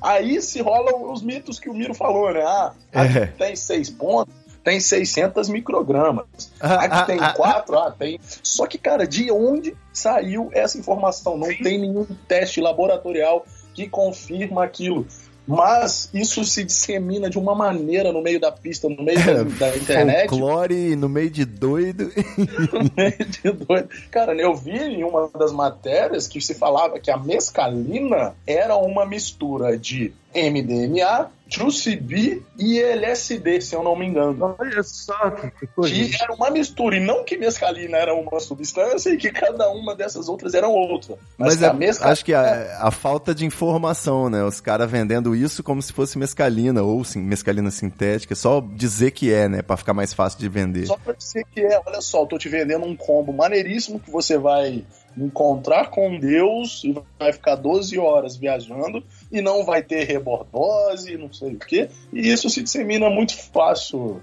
Aí 0.00 0.40
se 0.42 0.60
rolam 0.60 1.10
os 1.12 1.22
mitos 1.22 1.58
que 1.58 1.68
o 1.68 1.74
Miro 1.74 1.94
falou, 1.94 2.32
né? 2.32 2.42
Ah, 2.44 2.72
aqui 2.92 3.18
É. 3.18 3.26
tem 3.26 3.56
seis 3.56 3.88
pontos, 3.90 4.32
tem 4.62 4.78
600 4.78 5.48
microgramas. 5.48 6.26
Aqui 6.60 7.06
tem 7.06 7.18
quatro, 7.34 7.78
ah, 7.78 7.90
tem. 7.90 8.20
Só 8.42 8.66
que, 8.66 8.78
cara, 8.78 9.06
de 9.06 9.30
onde 9.32 9.74
saiu 9.92 10.50
essa 10.52 10.78
informação? 10.78 11.36
Não 11.36 11.48
tem 11.48 11.78
nenhum 11.78 12.06
teste 12.28 12.60
laboratorial 12.60 13.44
que 13.74 13.88
confirma 13.88 14.64
aquilo. 14.64 15.06
Mas 15.46 16.10
isso 16.12 16.44
se 16.44 16.64
dissemina 16.64 17.30
de 17.30 17.38
uma 17.38 17.54
maneira 17.54 18.12
no 18.12 18.20
meio 18.20 18.40
da 18.40 18.50
pista, 18.50 18.88
no 18.88 19.02
meio 19.02 19.24
da, 19.24 19.42
da 19.44 19.76
internet. 19.76 20.28
Folclore 20.28 20.96
no 20.96 21.08
meio 21.08 21.30
de 21.30 21.44
doido. 21.44 22.10
de 22.12 23.52
doido. 23.52 23.88
Cara, 24.10 24.34
eu 24.34 24.54
vi 24.54 24.76
em 24.76 25.04
uma 25.04 25.30
das 25.38 25.52
matérias 25.52 26.26
que 26.26 26.40
se 26.40 26.54
falava 26.54 26.98
que 26.98 27.10
a 27.10 27.16
mescalina 27.16 28.34
era 28.46 28.76
uma 28.76 29.06
mistura 29.06 29.78
de 29.78 30.12
MDMA, 30.34 31.30
2CB 31.48 32.42
e 32.58 32.80
LSD, 32.80 33.60
se 33.60 33.74
eu 33.74 33.82
não 33.82 33.96
me 33.96 34.06
engano. 34.06 34.56
Olha 34.58 34.82
só 34.82 35.30
que, 35.30 35.66
coisa. 35.68 35.94
Que 35.94 36.22
era 36.22 36.32
uma 36.32 36.50
mistura, 36.50 36.96
e 36.96 37.00
não 37.00 37.24
que 37.24 37.36
mescalina 37.36 37.96
era 37.96 38.14
uma 38.14 38.40
substância 38.40 39.10
e 39.10 39.16
que 39.16 39.30
cada 39.30 39.68
uma 39.70 39.94
dessas 39.94 40.28
outras 40.28 40.54
eram 40.54 40.72
outra. 40.72 41.16
Mas, 41.38 41.48
Mas 41.48 41.58
que 41.58 41.64
é- 41.64 41.68
a 41.68 41.72
mescalina 41.72 42.12
acho 42.12 42.24
que 42.24 42.34
a, 42.34 42.78
a 42.80 42.90
falta 42.90 43.34
de 43.34 43.44
informação, 43.44 44.28
né? 44.28 44.42
Os 44.44 44.60
caras 44.60 44.90
vendendo 44.90 45.34
isso 45.34 45.62
como 45.62 45.80
se 45.80 45.92
fosse 45.92 46.18
mescalina 46.18 46.82
ou 46.82 47.04
sim, 47.04 47.20
mescalina 47.20 47.70
sintética. 47.70 48.34
Só 48.34 48.60
dizer 48.60 49.12
que 49.12 49.32
é, 49.32 49.48
né? 49.48 49.62
Pra 49.62 49.76
ficar 49.76 49.94
mais 49.94 50.12
fácil 50.12 50.38
de 50.40 50.48
vender. 50.48 50.86
Só 50.86 50.96
pra 50.96 51.12
dizer 51.14 51.44
que 51.52 51.60
é, 51.60 51.80
olha 51.86 52.00
só, 52.00 52.22
eu 52.22 52.26
tô 52.26 52.38
te 52.38 52.48
vendendo 52.48 52.84
um 52.84 52.96
combo 52.96 53.32
maneiríssimo 53.32 54.00
que 54.00 54.10
você 54.10 54.36
vai 54.36 54.84
encontrar 55.16 55.88
com 55.90 56.18
Deus 56.18 56.82
e 56.84 56.94
vai 57.18 57.32
ficar 57.32 57.54
12 57.54 57.98
horas 57.98 58.36
viajando 58.36 59.02
e 59.30 59.40
não 59.40 59.64
vai 59.64 59.82
ter 59.82 60.04
rebordose, 60.04 61.16
não 61.16 61.32
sei 61.32 61.54
o 61.54 61.58
quê. 61.58 61.88
E 62.12 62.30
isso 62.30 62.48
se 62.48 62.62
dissemina 62.62 63.10
muito 63.10 63.36
fácil. 63.36 64.22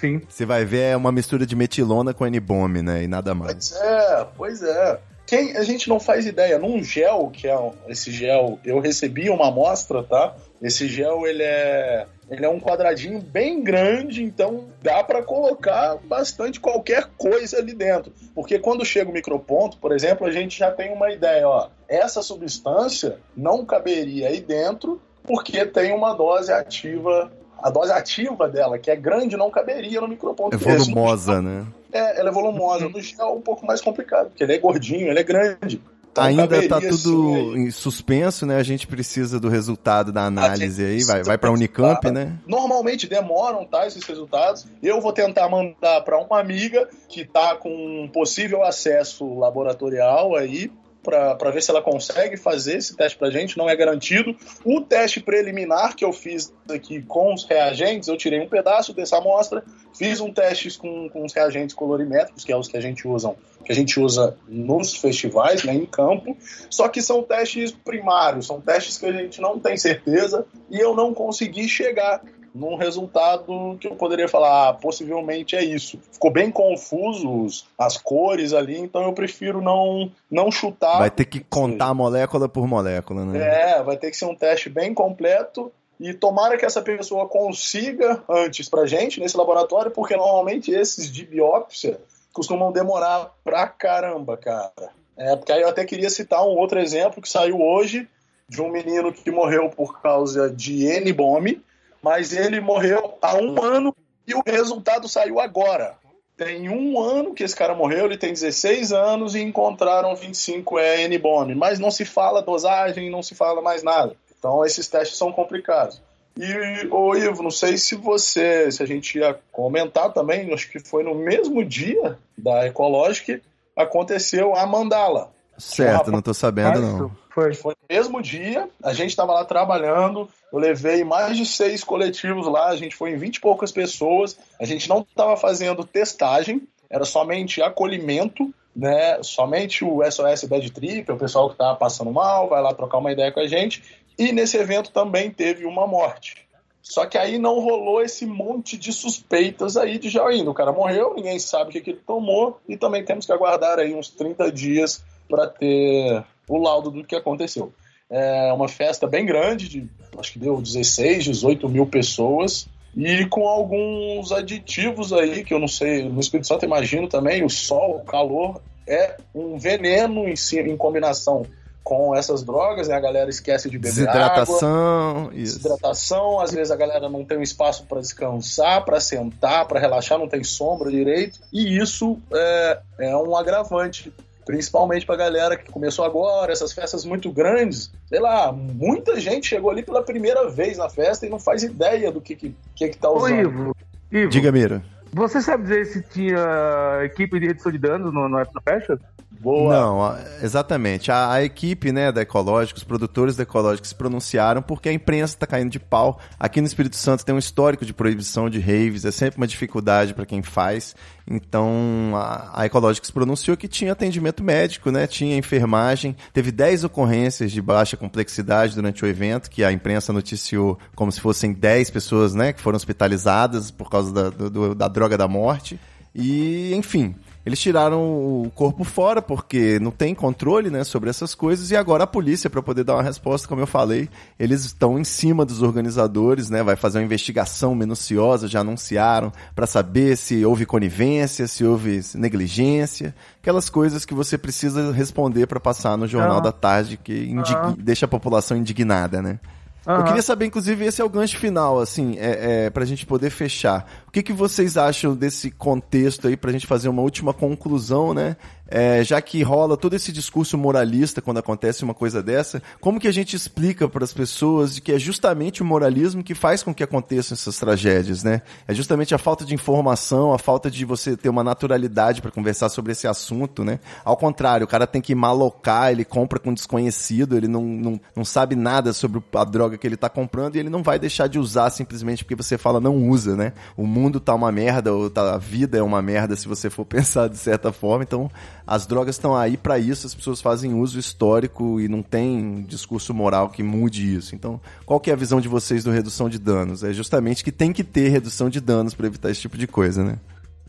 Sim. 0.00 0.22
Você 0.28 0.46
vai 0.46 0.64
ver 0.64 0.92
é 0.92 0.96
uma 0.96 1.12
mistura 1.12 1.44
de 1.44 1.54
metilona 1.54 2.14
com 2.14 2.26
N-bomb, 2.26 2.82
né? 2.82 3.02
E 3.02 3.06
nada 3.06 3.34
mais. 3.34 3.70
Pois 3.70 3.82
é, 3.82 4.26
pois 4.36 4.62
é. 4.62 5.00
Quem, 5.26 5.56
a 5.56 5.62
gente 5.62 5.88
não 5.88 6.00
faz 6.00 6.26
ideia. 6.26 6.58
Num 6.58 6.82
gel, 6.82 7.30
que 7.32 7.46
é 7.46 7.56
esse 7.86 8.10
gel, 8.10 8.58
eu 8.64 8.80
recebi 8.80 9.30
uma 9.30 9.48
amostra, 9.48 10.02
tá? 10.02 10.34
Esse 10.60 10.88
gel, 10.88 11.26
ele 11.26 11.42
é, 11.42 12.06
Ele 12.30 12.46
é 12.46 12.48
um 12.48 12.60
quadradinho 12.60 13.20
bem 13.20 13.60
grande, 13.62 14.22
então 14.22 14.66
dá 14.80 15.02
para 15.02 15.20
colocar 15.20 15.96
bastante 16.04 16.60
qualquer 16.60 17.08
coisa 17.18 17.58
ali 17.58 17.74
dentro. 17.74 18.12
Porque 18.34 18.58
quando 18.58 18.84
chega 18.84 19.10
o 19.10 19.12
microponto, 19.12 19.78
por 19.78 19.90
exemplo, 19.90 20.26
a 20.26 20.30
gente 20.30 20.56
já 20.56 20.70
tem 20.70 20.92
uma 20.92 21.10
ideia, 21.10 21.48
ó. 21.48 21.68
Essa 21.88 22.22
substância 22.22 23.18
não 23.36 23.64
caberia 23.64 24.28
aí 24.28 24.40
dentro 24.40 25.02
porque 25.24 25.66
tem 25.66 25.92
uma 25.92 26.14
dose 26.14 26.52
ativa. 26.52 27.32
A 27.60 27.68
dose 27.68 27.92
ativa 27.92 28.48
dela, 28.48 28.78
que 28.78 28.90
é 28.90 28.96
grande, 28.96 29.36
não 29.36 29.50
caberia 29.50 30.00
no 30.00 30.08
microponto. 30.08 30.56
É 30.56 30.58
volumosa, 30.58 31.42
né? 31.42 31.66
É, 31.92 32.20
ela 32.20 32.30
é 32.30 32.32
volumosa. 32.32 32.88
No 32.88 33.02
gel 33.02 33.26
é 33.26 33.32
um 33.32 33.40
pouco 33.40 33.66
mais 33.66 33.80
complicado, 33.80 34.28
porque 34.28 34.44
ele 34.44 34.54
é 34.54 34.58
gordinho, 34.58 35.08
ele 35.08 35.18
é 35.18 35.24
grande. 35.24 35.82
Então, 36.12 36.24
Ainda 36.24 36.42
caberia, 36.42 36.68
tá 36.68 36.80
tudo 36.80 37.56
em 37.56 37.70
suspenso, 37.70 38.44
né? 38.44 38.56
A 38.56 38.62
gente 38.64 38.86
precisa 38.86 39.38
do 39.38 39.48
resultado 39.48 40.10
da 40.10 40.24
análise 40.24 40.84
aí. 40.84 41.04
Vai, 41.04 41.22
vai 41.22 41.38
pra 41.38 41.52
Unicamp, 41.52 42.00
pensar. 42.00 42.12
né? 42.12 42.38
Normalmente 42.46 43.06
demoram, 43.06 43.64
tá, 43.64 43.86
esses 43.86 44.02
resultados. 44.02 44.66
Eu 44.82 45.00
vou 45.00 45.12
tentar 45.12 45.48
mandar 45.48 46.00
para 46.00 46.18
uma 46.18 46.40
amiga 46.40 46.88
que 47.08 47.24
tá 47.24 47.54
com 47.54 47.70
um 48.02 48.08
possível 48.08 48.64
acesso 48.64 49.38
laboratorial 49.38 50.34
aí 50.34 50.70
para 51.02 51.50
ver 51.50 51.62
se 51.62 51.70
ela 51.70 51.82
consegue 51.82 52.36
fazer 52.36 52.76
esse 52.78 52.96
teste 52.96 53.16
pra 53.16 53.30
gente, 53.30 53.56
não 53.56 53.68
é 53.68 53.74
garantido. 53.74 54.36
O 54.64 54.80
teste 54.80 55.20
preliminar 55.20 55.96
que 55.96 56.04
eu 56.04 56.12
fiz 56.12 56.52
aqui 56.70 57.02
com 57.02 57.32
os 57.32 57.44
reagentes, 57.44 58.08
eu 58.08 58.16
tirei 58.16 58.40
um 58.40 58.48
pedaço 58.48 58.92
dessa 58.92 59.18
amostra, 59.18 59.64
fiz 59.96 60.20
um 60.20 60.32
teste 60.32 60.78
com, 60.78 61.08
com 61.08 61.24
os 61.24 61.32
reagentes 61.32 61.74
colorimétricos, 61.74 62.44
que 62.44 62.52
é 62.52 62.56
os 62.56 62.68
que 62.68 62.76
a 62.76 62.80
gente 62.80 63.08
usa, 63.08 63.34
que 63.64 63.72
a 63.72 63.74
gente 63.74 63.98
usa 63.98 64.36
nos 64.46 64.96
festivais, 64.96 65.64
né, 65.64 65.74
em 65.74 65.86
campo. 65.86 66.36
Só 66.68 66.88
que 66.88 67.00
são 67.00 67.22
testes 67.22 67.72
primários, 67.72 68.46
são 68.46 68.60
testes 68.60 68.98
que 68.98 69.06
a 69.06 69.12
gente 69.12 69.40
não 69.40 69.58
tem 69.58 69.76
certeza 69.76 70.46
e 70.70 70.78
eu 70.78 70.94
não 70.94 71.14
consegui 71.14 71.68
chegar 71.68 72.22
num 72.54 72.76
resultado 72.76 73.76
que 73.80 73.86
eu 73.86 73.94
poderia 73.94 74.28
falar, 74.28 74.68
ah, 74.68 74.72
possivelmente 74.74 75.56
é 75.56 75.64
isso. 75.64 75.98
Ficou 76.12 76.30
bem 76.30 76.50
confuso 76.50 77.64
as 77.78 77.96
cores 77.96 78.52
ali, 78.52 78.78
então 78.78 79.02
eu 79.04 79.12
prefiro 79.12 79.60
não, 79.60 80.10
não 80.30 80.50
chutar. 80.50 80.98
Vai 80.98 81.10
ter 81.10 81.24
que 81.24 81.40
contar 81.40 81.94
molécula 81.94 82.48
por 82.48 82.66
molécula, 82.66 83.24
né? 83.24 83.76
É, 83.76 83.82
vai 83.82 83.96
ter 83.96 84.10
que 84.10 84.16
ser 84.16 84.26
um 84.26 84.34
teste 84.34 84.68
bem 84.68 84.92
completo. 84.92 85.72
E 85.98 86.14
tomara 86.14 86.56
que 86.56 86.64
essa 86.64 86.80
pessoa 86.80 87.28
consiga 87.28 88.22
antes 88.26 88.68
pra 88.70 88.86
gente 88.86 89.20
nesse 89.20 89.36
laboratório, 89.36 89.90
porque 89.90 90.16
normalmente 90.16 90.70
esses 90.70 91.12
de 91.12 91.26
biópsia 91.26 92.00
costumam 92.32 92.72
demorar 92.72 93.34
pra 93.44 93.66
caramba, 93.68 94.36
cara. 94.36 94.72
É, 95.16 95.36
porque 95.36 95.52
aí 95.52 95.60
eu 95.60 95.68
até 95.68 95.84
queria 95.84 96.08
citar 96.08 96.42
um 96.42 96.56
outro 96.56 96.78
exemplo 96.78 97.20
que 97.20 97.28
saiu 97.28 97.60
hoje 97.60 98.08
de 98.48 98.62
um 98.62 98.70
menino 98.70 99.12
que 99.12 99.30
morreu 99.30 99.68
por 99.68 100.00
causa 100.00 100.50
de 100.50 100.86
N-bomb, 100.86 101.60
mas 102.02 102.32
ele 102.32 102.60
morreu 102.60 103.18
há 103.20 103.34
um 103.36 103.62
ano 103.62 103.94
e 104.26 104.34
o 104.34 104.42
resultado 104.44 105.08
saiu 105.08 105.40
agora. 105.40 105.94
Tem 106.36 106.70
um 106.70 106.98
ano 106.98 107.34
que 107.34 107.44
esse 107.44 107.54
cara 107.54 107.74
morreu, 107.74 108.06
ele 108.06 108.16
tem 108.16 108.32
16 108.32 108.92
anos 108.92 109.34
e 109.34 109.40
encontraram 109.40 110.16
25 110.16 110.78
é 110.78 111.02
N-bomb, 111.02 111.54
mas 111.54 111.78
não 111.78 111.90
se 111.90 112.04
fala 112.04 112.40
dosagem, 112.40 113.10
não 113.10 113.22
se 113.22 113.34
fala 113.34 113.60
mais 113.60 113.82
nada. 113.82 114.16
Então 114.38 114.64
esses 114.64 114.88
testes 114.88 115.18
são 115.18 115.30
complicados. 115.30 116.00
E, 116.38 116.86
ô 116.90 117.14
Ivo, 117.14 117.42
não 117.42 117.50
sei 117.50 117.76
se 117.76 117.94
você, 117.94 118.70
se 118.72 118.82
a 118.82 118.86
gente 118.86 119.18
ia 119.18 119.38
comentar 119.52 120.12
também, 120.12 120.52
acho 120.54 120.70
que 120.70 120.78
foi 120.78 121.02
no 121.02 121.14
mesmo 121.14 121.62
dia 121.62 122.18
da 122.38 122.66
Ecologic, 122.66 123.42
aconteceu 123.76 124.54
a 124.56 124.64
Mandala. 124.66 125.30
Certo, 125.58 126.10
não 126.10 126.22
tô 126.22 126.32
sabendo 126.32 126.80
não. 126.80 127.10
Foi. 127.40 127.54
Foi 127.54 127.74
no 127.80 127.96
mesmo 127.96 128.20
dia, 128.20 128.68
a 128.82 128.92
gente 128.92 129.10
estava 129.10 129.32
lá 129.32 129.44
trabalhando, 129.44 130.28
eu 130.52 130.58
levei 130.58 131.04
mais 131.04 131.36
de 131.36 131.46
seis 131.46 131.82
coletivos 131.82 132.46
lá, 132.46 132.68
a 132.68 132.76
gente 132.76 132.94
foi 132.94 133.12
em 133.12 133.16
20 133.16 133.36
e 133.36 133.40
poucas 133.40 133.72
pessoas, 133.72 134.36
a 134.58 134.64
gente 134.64 134.88
não 134.88 135.00
estava 135.00 135.36
fazendo 135.36 135.84
testagem, 135.84 136.62
era 136.90 137.04
somente 137.04 137.62
acolhimento, 137.62 138.52
né? 138.74 139.22
Somente 139.22 139.84
o 139.84 140.02
SOS 140.04 140.44
Bad 140.44 140.70
Trip, 140.72 141.10
o 141.10 141.16
pessoal 141.16 141.48
que 141.50 141.56
tá 141.56 141.74
passando 141.74 142.12
mal, 142.12 142.48
vai 142.48 142.60
lá 142.60 142.74
trocar 142.74 142.98
uma 142.98 143.12
ideia 143.12 143.32
com 143.32 143.40
a 143.40 143.46
gente. 143.46 143.82
E 144.18 144.32
nesse 144.32 144.56
evento 144.56 144.90
também 144.90 145.30
teve 145.30 145.64
uma 145.64 145.86
morte. 145.86 146.46
Só 146.82 147.06
que 147.06 147.16
aí 147.16 147.38
não 147.38 147.60
rolou 147.60 148.02
esse 148.02 148.26
monte 148.26 148.76
de 148.76 148.92
suspeitas 148.92 149.76
aí 149.76 149.98
de 149.98 150.08
já 150.08 150.26
ainda. 150.26 150.50
O 150.50 150.54
cara 150.54 150.72
morreu, 150.72 151.14
ninguém 151.14 151.38
sabe 151.38 151.70
o 151.70 151.72
que, 151.72 151.80
que 151.80 151.90
ele 151.90 152.02
tomou, 152.04 152.60
e 152.68 152.76
também 152.76 153.04
temos 153.04 153.26
que 153.26 153.32
aguardar 153.32 153.78
aí 153.78 153.94
uns 153.94 154.08
30 154.10 154.50
dias 154.50 155.04
para 155.28 155.46
ter 155.46 156.24
o 156.50 156.58
laudo 156.58 156.90
do 156.90 157.04
que 157.04 157.14
aconteceu. 157.14 157.72
É 158.10 158.52
uma 158.52 158.68
festa 158.68 159.06
bem 159.06 159.24
grande, 159.24 159.68
de, 159.68 159.88
acho 160.18 160.32
que 160.32 160.38
deu 160.38 160.60
16, 160.60 161.24
18 161.24 161.68
mil 161.68 161.86
pessoas, 161.86 162.66
e 162.96 163.24
com 163.26 163.46
alguns 163.46 164.32
aditivos 164.32 165.12
aí, 165.12 165.44
que 165.44 165.54
eu 165.54 165.60
não 165.60 165.68
sei, 165.68 166.08
no 166.08 166.18
Espírito 166.18 166.48
Santo 166.48 166.64
imagino 166.64 167.08
também, 167.08 167.44
o 167.44 167.48
sol, 167.48 167.96
o 167.96 168.04
calor, 168.04 168.60
é 168.86 169.16
um 169.32 169.56
veneno 169.56 170.28
em, 170.28 170.34
si, 170.34 170.58
em 170.58 170.76
combinação 170.76 171.46
com 171.84 172.14
essas 172.14 172.42
drogas, 172.42 172.88
né? 172.88 172.94
A 172.94 173.00
galera 173.00 173.30
esquece 173.30 173.70
de 173.70 173.78
beber 173.78 174.08
água, 174.08 174.44
Desidratação, 174.44 175.30
isso. 175.32 175.58
desidratação, 175.58 176.40
às 176.40 176.50
vezes 176.52 176.70
a 176.70 176.76
galera 176.76 177.08
não 177.08 177.24
tem 177.24 177.38
um 177.38 177.42
espaço 177.42 177.84
para 177.86 178.00
descansar, 178.00 178.84
para 178.84 179.00
sentar, 179.00 179.66
para 179.66 179.80
relaxar, 179.80 180.18
não 180.18 180.28
tem 180.28 180.42
sombra 180.44 180.90
direito, 180.90 181.38
e 181.52 181.78
isso 181.78 182.18
é, 182.32 182.78
é 182.98 183.16
um 183.16 183.36
agravante, 183.36 184.12
principalmente 184.44 185.06
para 185.06 185.16
galera 185.16 185.56
que 185.56 185.70
começou 185.70 186.04
agora, 186.04 186.52
essas 186.52 186.72
festas 186.72 187.04
muito 187.04 187.30
grandes, 187.30 187.92
sei 188.06 188.20
lá, 188.20 188.52
muita 188.52 189.20
gente 189.20 189.46
chegou 189.46 189.70
ali 189.70 189.82
pela 189.82 190.02
primeira 190.02 190.48
vez 190.48 190.78
na 190.78 190.88
festa 190.88 191.26
e 191.26 191.30
não 191.30 191.38
faz 191.38 191.62
ideia 191.62 192.10
do 192.10 192.20
que 192.20 192.34
que, 192.34 192.54
que, 192.74 192.88
que 192.88 192.98
tá 192.98 193.10
Ô, 193.10 193.18
usando. 193.18 193.40
Ivo, 193.40 193.76
Ivo 194.10 194.30
Diga, 194.30 194.50
Mira. 194.50 194.82
você 195.12 195.40
sabe 195.40 195.64
dizer 195.64 195.86
se 195.86 196.02
tinha 196.02 197.00
equipe 197.04 197.38
de 197.38 197.46
redução 197.46 197.70
de 197.70 197.78
danos 197.78 198.12
no, 198.12 198.28
no 198.28 198.44
Fashion? 198.64 198.96
Boa. 199.42 199.74
Não, 199.74 200.18
exatamente. 200.42 201.10
A, 201.10 201.32
a 201.32 201.42
equipe 201.42 201.90
né, 201.90 202.12
da 202.12 202.20
Ecológica, 202.20 202.76
os 202.76 202.84
produtores 202.84 203.36
da 203.36 203.42
Ecológica 203.44 203.88
se 203.88 203.94
pronunciaram 203.94 204.60
porque 204.60 204.90
a 204.90 204.92
imprensa 204.92 205.34
está 205.34 205.46
caindo 205.46 205.70
de 205.70 205.80
pau. 205.80 206.20
Aqui 206.38 206.60
no 206.60 206.66
Espírito 206.66 206.96
Santo 206.96 207.24
tem 207.24 207.34
um 207.34 207.38
histórico 207.38 207.86
de 207.86 207.94
proibição 207.94 208.50
de 208.50 208.60
raves, 208.60 209.06
é 209.06 209.10
sempre 209.10 209.38
uma 209.38 209.46
dificuldade 209.46 210.12
para 210.12 210.26
quem 210.26 210.42
faz. 210.42 210.94
Então 211.26 212.12
a, 212.14 212.60
a 212.60 212.66
Ecológica 212.66 213.06
se 213.06 213.12
pronunciou 213.12 213.56
que 213.56 213.66
tinha 213.66 213.92
atendimento 213.92 214.44
médico, 214.44 214.90
né, 214.90 215.06
tinha 215.06 215.38
enfermagem. 215.38 216.14
Teve 216.34 216.52
10 216.52 216.84
ocorrências 216.84 217.50
de 217.50 217.62
baixa 217.62 217.96
complexidade 217.96 218.74
durante 218.74 219.02
o 219.04 219.08
evento, 219.08 219.48
que 219.50 219.64
a 219.64 219.72
imprensa 219.72 220.12
noticiou 220.12 220.78
como 220.94 221.10
se 221.10 221.20
fossem 221.20 221.54
10 221.54 221.88
pessoas 221.88 222.34
né, 222.34 222.52
que 222.52 222.60
foram 222.60 222.76
hospitalizadas 222.76 223.70
por 223.70 223.88
causa 223.88 224.12
da, 224.12 224.28
do- 224.28 224.74
da 224.74 224.86
droga 224.86 225.16
da 225.16 225.26
morte. 225.26 225.80
E, 226.14 226.74
enfim, 226.74 227.14
eles 227.50 227.60
tiraram 227.60 228.00
o 228.00 228.50
corpo 228.54 228.84
fora 228.84 229.20
porque 229.20 229.80
não 229.80 229.90
tem 229.90 230.14
controle, 230.14 230.70
né, 230.70 230.84
sobre 230.84 231.10
essas 231.10 231.34
coisas 231.34 231.70
e 231.72 231.76
agora 231.76 232.04
a 232.04 232.06
polícia 232.06 232.48
para 232.48 232.62
poder 232.62 232.84
dar 232.84 232.94
uma 232.94 233.02
resposta, 233.02 233.48
como 233.48 233.60
eu 233.60 233.66
falei, 233.66 234.08
eles 234.38 234.64
estão 234.64 234.98
em 234.98 235.02
cima 235.02 235.44
dos 235.44 235.60
organizadores, 235.60 236.48
né, 236.48 236.62
vai 236.62 236.76
fazer 236.76 236.98
uma 236.98 237.04
investigação 237.04 237.74
minuciosa, 237.74 238.46
já 238.46 238.60
anunciaram 238.60 239.32
para 239.54 239.66
saber 239.66 240.16
se 240.16 240.44
houve 240.44 240.64
conivência, 240.64 241.48
se 241.48 241.64
houve 241.64 242.00
negligência, 242.14 243.14
aquelas 243.42 243.68
coisas 243.68 244.04
que 244.04 244.14
você 244.14 244.38
precisa 244.38 244.92
responder 244.92 245.46
para 245.46 245.58
passar 245.58 245.98
no 245.98 246.06
jornal 246.06 246.40
da 246.40 246.52
tarde 246.52 246.96
que 246.96 247.34
deixa 247.78 248.06
a 248.06 248.08
população 248.08 248.56
indignada, 248.56 249.20
né? 249.20 249.40
Eu 249.86 250.04
queria 250.04 250.22
saber, 250.22 250.46
inclusive, 250.46 250.84
esse 250.84 251.00
é 251.00 251.04
o 251.04 251.08
gancho 251.08 251.38
final, 251.38 251.80
assim, 251.80 252.16
é, 252.18 252.66
é, 252.66 252.70
pra 252.70 252.84
gente 252.84 253.06
poder 253.06 253.30
fechar. 253.30 253.90
O 254.10 254.12
que, 254.12 254.24
que 254.24 254.32
vocês 254.32 254.76
acham 254.76 255.14
desse 255.14 255.52
contexto 255.52 256.26
aí, 256.26 256.36
pra 256.36 256.50
gente 256.50 256.66
fazer 256.66 256.88
uma 256.88 257.00
última 257.00 257.32
conclusão, 257.32 258.12
né? 258.12 258.36
É, 258.72 259.02
já 259.02 259.20
que 259.20 259.42
rola 259.42 259.76
todo 259.76 259.96
esse 259.96 260.12
discurso 260.12 260.56
moralista 260.56 261.20
quando 261.20 261.38
acontece 261.38 261.82
uma 261.82 261.92
coisa 261.92 262.22
dessa, 262.22 262.62
como 262.80 263.00
que 263.00 263.08
a 263.08 263.12
gente 263.12 263.34
explica 263.34 263.88
para 263.88 264.04
as 264.04 264.12
pessoas 264.12 264.76
de 264.76 264.80
que 264.80 264.92
é 264.92 264.98
justamente 264.98 265.60
o 265.60 265.64
moralismo 265.64 266.22
que 266.22 266.36
faz 266.36 266.62
com 266.62 266.72
que 266.72 266.84
aconteçam 266.84 267.34
essas 267.34 267.58
tragédias, 267.58 268.22
né? 268.22 268.42
É 268.68 268.72
justamente 268.72 269.12
a 269.12 269.18
falta 269.18 269.44
de 269.44 269.54
informação, 269.54 270.32
a 270.32 270.38
falta 270.38 270.70
de 270.70 270.84
você 270.84 271.16
ter 271.16 271.28
uma 271.28 271.42
naturalidade 271.42 272.22
para 272.22 272.30
conversar 272.30 272.68
sobre 272.68 272.92
esse 272.92 273.08
assunto, 273.08 273.64
né? 273.64 273.80
Ao 274.04 274.16
contrário, 274.16 274.64
o 274.64 274.68
cara 274.68 274.86
tem 274.86 275.02
que 275.02 275.16
malocar, 275.16 275.90
ele 275.90 276.04
compra 276.04 276.38
com 276.38 276.54
desconhecido, 276.54 277.36
ele 277.36 277.48
não, 277.48 277.64
não, 277.64 278.00
não 278.14 278.24
sabe 278.24 278.54
nada 278.54 278.92
sobre 278.92 279.20
a 279.34 279.44
droga 279.44 279.76
que 279.76 279.86
ele 279.86 279.96
tá 279.96 280.08
comprando 280.08 280.54
e 280.54 280.60
ele 280.60 280.70
não 280.70 280.82
vai 280.82 280.96
deixar 280.96 281.26
de 281.26 281.40
usar 281.40 281.70
simplesmente 281.70 282.24
porque 282.24 282.40
você 282.40 282.56
fala 282.56 282.80
não 282.80 283.08
usa, 283.08 283.34
né? 283.34 283.52
O 283.76 283.84
mundo 283.84 283.99
tá 284.08 284.34
uma 284.34 284.50
merda, 284.50 284.92
ou 284.92 285.10
tá, 285.10 285.34
a 285.34 285.38
vida 285.38 285.76
é 285.76 285.82
uma 285.82 286.00
merda 286.00 286.36
se 286.36 286.48
você 286.48 286.70
for 286.70 286.84
pensar 286.86 287.28
de 287.28 287.36
certa 287.36 287.72
forma, 287.72 288.04
então 288.04 288.30
as 288.66 288.86
drogas 288.86 289.16
estão 289.16 289.36
aí 289.36 289.56
para 289.56 289.78
isso, 289.78 290.06
as 290.06 290.14
pessoas 290.14 290.40
fazem 290.40 290.72
uso 290.72 290.98
histórico 290.98 291.80
e 291.80 291.88
não 291.88 292.02
tem 292.02 292.64
discurso 292.66 293.12
moral 293.12 293.50
que 293.50 293.62
mude 293.62 294.16
isso. 294.16 294.34
Então, 294.34 294.60
qual 294.86 295.00
que 295.00 295.10
é 295.10 295.12
a 295.12 295.16
visão 295.16 295.40
de 295.40 295.48
vocês 295.48 295.84
do 295.84 295.90
redução 295.90 296.28
de 296.28 296.38
danos? 296.38 296.84
É 296.84 296.92
justamente 296.92 297.42
que 297.44 297.52
tem 297.52 297.72
que 297.72 297.82
ter 297.82 298.08
redução 298.08 298.48
de 298.48 298.60
danos 298.60 298.94
para 298.94 299.06
evitar 299.06 299.30
esse 299.30 299.40
tipo 299.40 299.58
de 299.58 299.66
coisa, 299.66 300.04
né? 300.04 300.16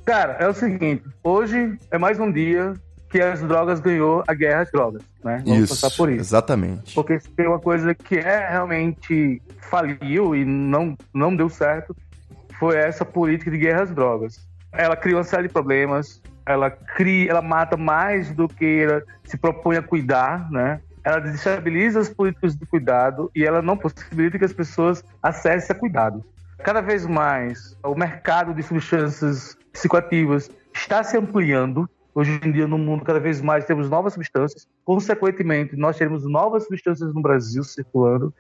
Cara, 0.04 0.34
é 0.40 0.48
o 0.48 0.54
seguinte, 0.54 1.04
hoje 1.24 1.78
é 1.92 1.98
mais 1.98 2.20
um 2.20 2.32
dia 2.32 2.74
que 3.12 3.22
as 3.22 3.42
drogas 3.42 3.80
ganhou 3.80 4.24
a 4.26 4.34
guerra 4.34 4.62
às 4.62 4.72
drogas, 4.72 5.04
né? 5.24 5.44
Vamos 5.46 5.64
isso, 5.64 5.82
passar 5.82 5.96
por 5.96 6.10
isso. 6.10 6.22
exatamente. 6.22 6.96
Porque 6.96 7.20
se 7.20 7.30
tem 7.30 7.46
uma 7.46 7.60
coisa 7.60 7.94
que 7.94 8.16
é 8.16 8.50
realmente 8.50 9.42
faliu 9.70 10.34
e 10.34 10.46
não, 10.46 10.98
não 11.14 11.36
deu 11.36 11.50
certo, 11.50 11.96
foi 12.62 12.78
essa 12.78 13.04
política 13.04 13.50
de 13.50 13.58
guerra 13.58 13.82
às 13.82 13.90
drogas. 13.92 14.48
Ela 14.72 14.96
cria 14.96 15.18
uma 15.18 15.24
série 15.24 15.48
de 15.48 15.50
problemas, 15.50 16.22
ela 16.46 16.70
cria, 16.70 17.32
ela 17.32 17.42
mata 17.42 17.76
mais 17.76 18.32
do 18.32 18.48
que 18.48 18.84
ela 18.84 19.02
se 19.24 19.36
propõe 19.36 19.78
a 19.78 19.82
cuidar, 19.82 20.48
né? 20.52 20.80
Ela 21.04 21.18
desestabiliza 21.18 22.00
as 22.00 22.10
políticas 22.10 22.56
de 22.56 22.64
cuidado 22.68 23.32
e 23.36 23.44
ela 23.44 23.64
não 23.64 23.76
possibilita 23.76 24.38
que 24.38 24.46
as 24.46 24.54
pessoas 24.54 25.04
acessem 25.24 25.76
a 25.76 25.80
cuidado. 25.80 26.24
Cada 26.64 26.82
vez 26.82 27.08
mais, 27.08 27.76
o 27.84 27.96
mercado 27.96 28.54
de 28.54 28.62
substâncias 28.62 29.58
psicoativas 29.74 30.48
está 30.72 31.04
se 31.04 31.18
ampliando. 31.18 31.90
Hoje 32.14 32.40
em 32.44 32.52
dia, 32.52 32.68
no 32.68 32.78
mundo, 32.78 33.04
cada 33.04 33.20
vez 33.20 33.42
mais 33.42 33.66
temos 33.66 33.90
novas 33.90 34.14
substâncias. 34.14 34.68
Consequentemente, 34.86 35.76
nós 35.76 35.98
teremos 35.98 36.30
novas 36.30 36.66
substâncias 36.66 37.12
no 37.12 37.24
Brasil 37.24 37.64
circulando. 37.64 38.32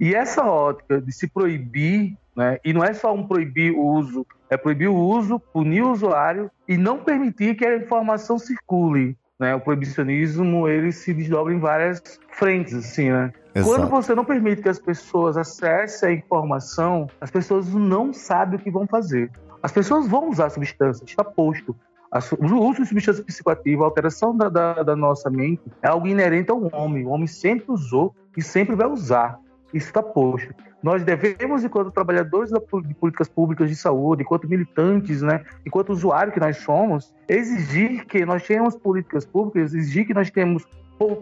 E 0.00 0.12
essa 0.12 0.44
ótica 0.44 1.00
de 1.00 1.12
se 1.12 1.28
proibir, 1.28 2.16
né, 2.36 2.58
e 2.64 2.72
não 2.72 2.84
é 2.84 2.92
só 2.92 3.12
um 3.12 3.26
proibir 3.26 3.72
o 3.72 3.84
uso, 3.84 4.26
é 4.48 4.56
proibir 4.56 4.88
o 4.88 4.96
uso, 4.96 5.38
punir 5.38 5.82
o 5.82 5.90
usuário 5.90 6.50
e 6.68 6.76
não 6.76 6.98
permitir 6.98 7.56
que 7.56 7.66
a 7.66 7.76
informação 7.76 8.38
circule. 8.38 9.16
Né? 9.38 9.54
O 9.54 9.60
proibicionismo 9.60 10.68
ele 10.68 10.92
se 10.92 11.14
desdobra 11.14 11.52
em 11.52 11.58
várias 11.58 12.02
frentes, 12.32 12.74
assim, 12.74 13.10
né? 13.10 13.32
Exato. 13.54 13.74
Quando 13.74 13.90
você 13.90 14.14
não 14.14 14.24
permite 14.24 14.62
que 14.62 14.68
as 14.68 14.78
pessoas 14.78 15.36
acessem 15.36 16.08
a 16.08 16.12
informação, 16.12 17.08
as 17.20 17.30
pessoas 17.30 17.72
não 17.72 18.12
sabem 18.12 18.58
o 18.58 18.62
que 18.62 18.70
vão 18.70 18.86
fazer. 18.86 19.30
As 19.62 19.72
pessoas 19.72 20.06
vão 20.06 20.28
usar 20.28 20.50
substâncias, 20.50 21.08
está 21.08 21.24
posto. 21.24 21.74
O 22.38 22.68
uso 22.68 22.82
de 22.82 22.88
substância 22.88 23.22
psicoativa, 23.22 23.84
a 23.84 23.86
alteração 23.86 24.36
da, 24.36 24.48
da, 24.48 24.82
da, 24.82 24.96
nossa 24.96 25.30
mente, 25.30 25.62
é 25.82 25.88
algo 25.88 26.06
inerente 26.06 26.50
ao 26.50 26.68
homem. 26.74 27.06
O 27.06 27.10
homem 27.10 27.26
sempre 27.26 27.66
usou 27.68 28.14
e 28.36 28.42
sempre 28.42 28.74
vai 28.74 28.88
usar. 28.88 29.38
Isso 29.72 29.86
está 29.86 30.02
posto. 30.02 30.52
Nós 30.82 31.04
devemos, 31.04 31.62
enquanto 31.62 31.90
trabalhadores 31.90 32.50
de 32.50 32.94
políticas 32.94 33.28
públicas 33.28 33.68
de 33.68 33.76
saúde, 33.76 34.22
enquanto 34.22 34.48
militantes, 34.48 35.20
né, 35.20 35.44
enquanto 35.66 35.90
usuário 35.90 36.32
que 36.32 36.40
nós 36.40 36.56
somos, 36.58 37.12
exigir 37.28 38.06
que 38.06 38.24
nós 38.24 38.46
tenhamos 38.46 38.76
políticas 38.76 39.26
públicas, 39.26 39.74
exigir 39.74 40.06
que 40.06 40.14
nós 40.14 40.30
tenhamos 40.30 40.66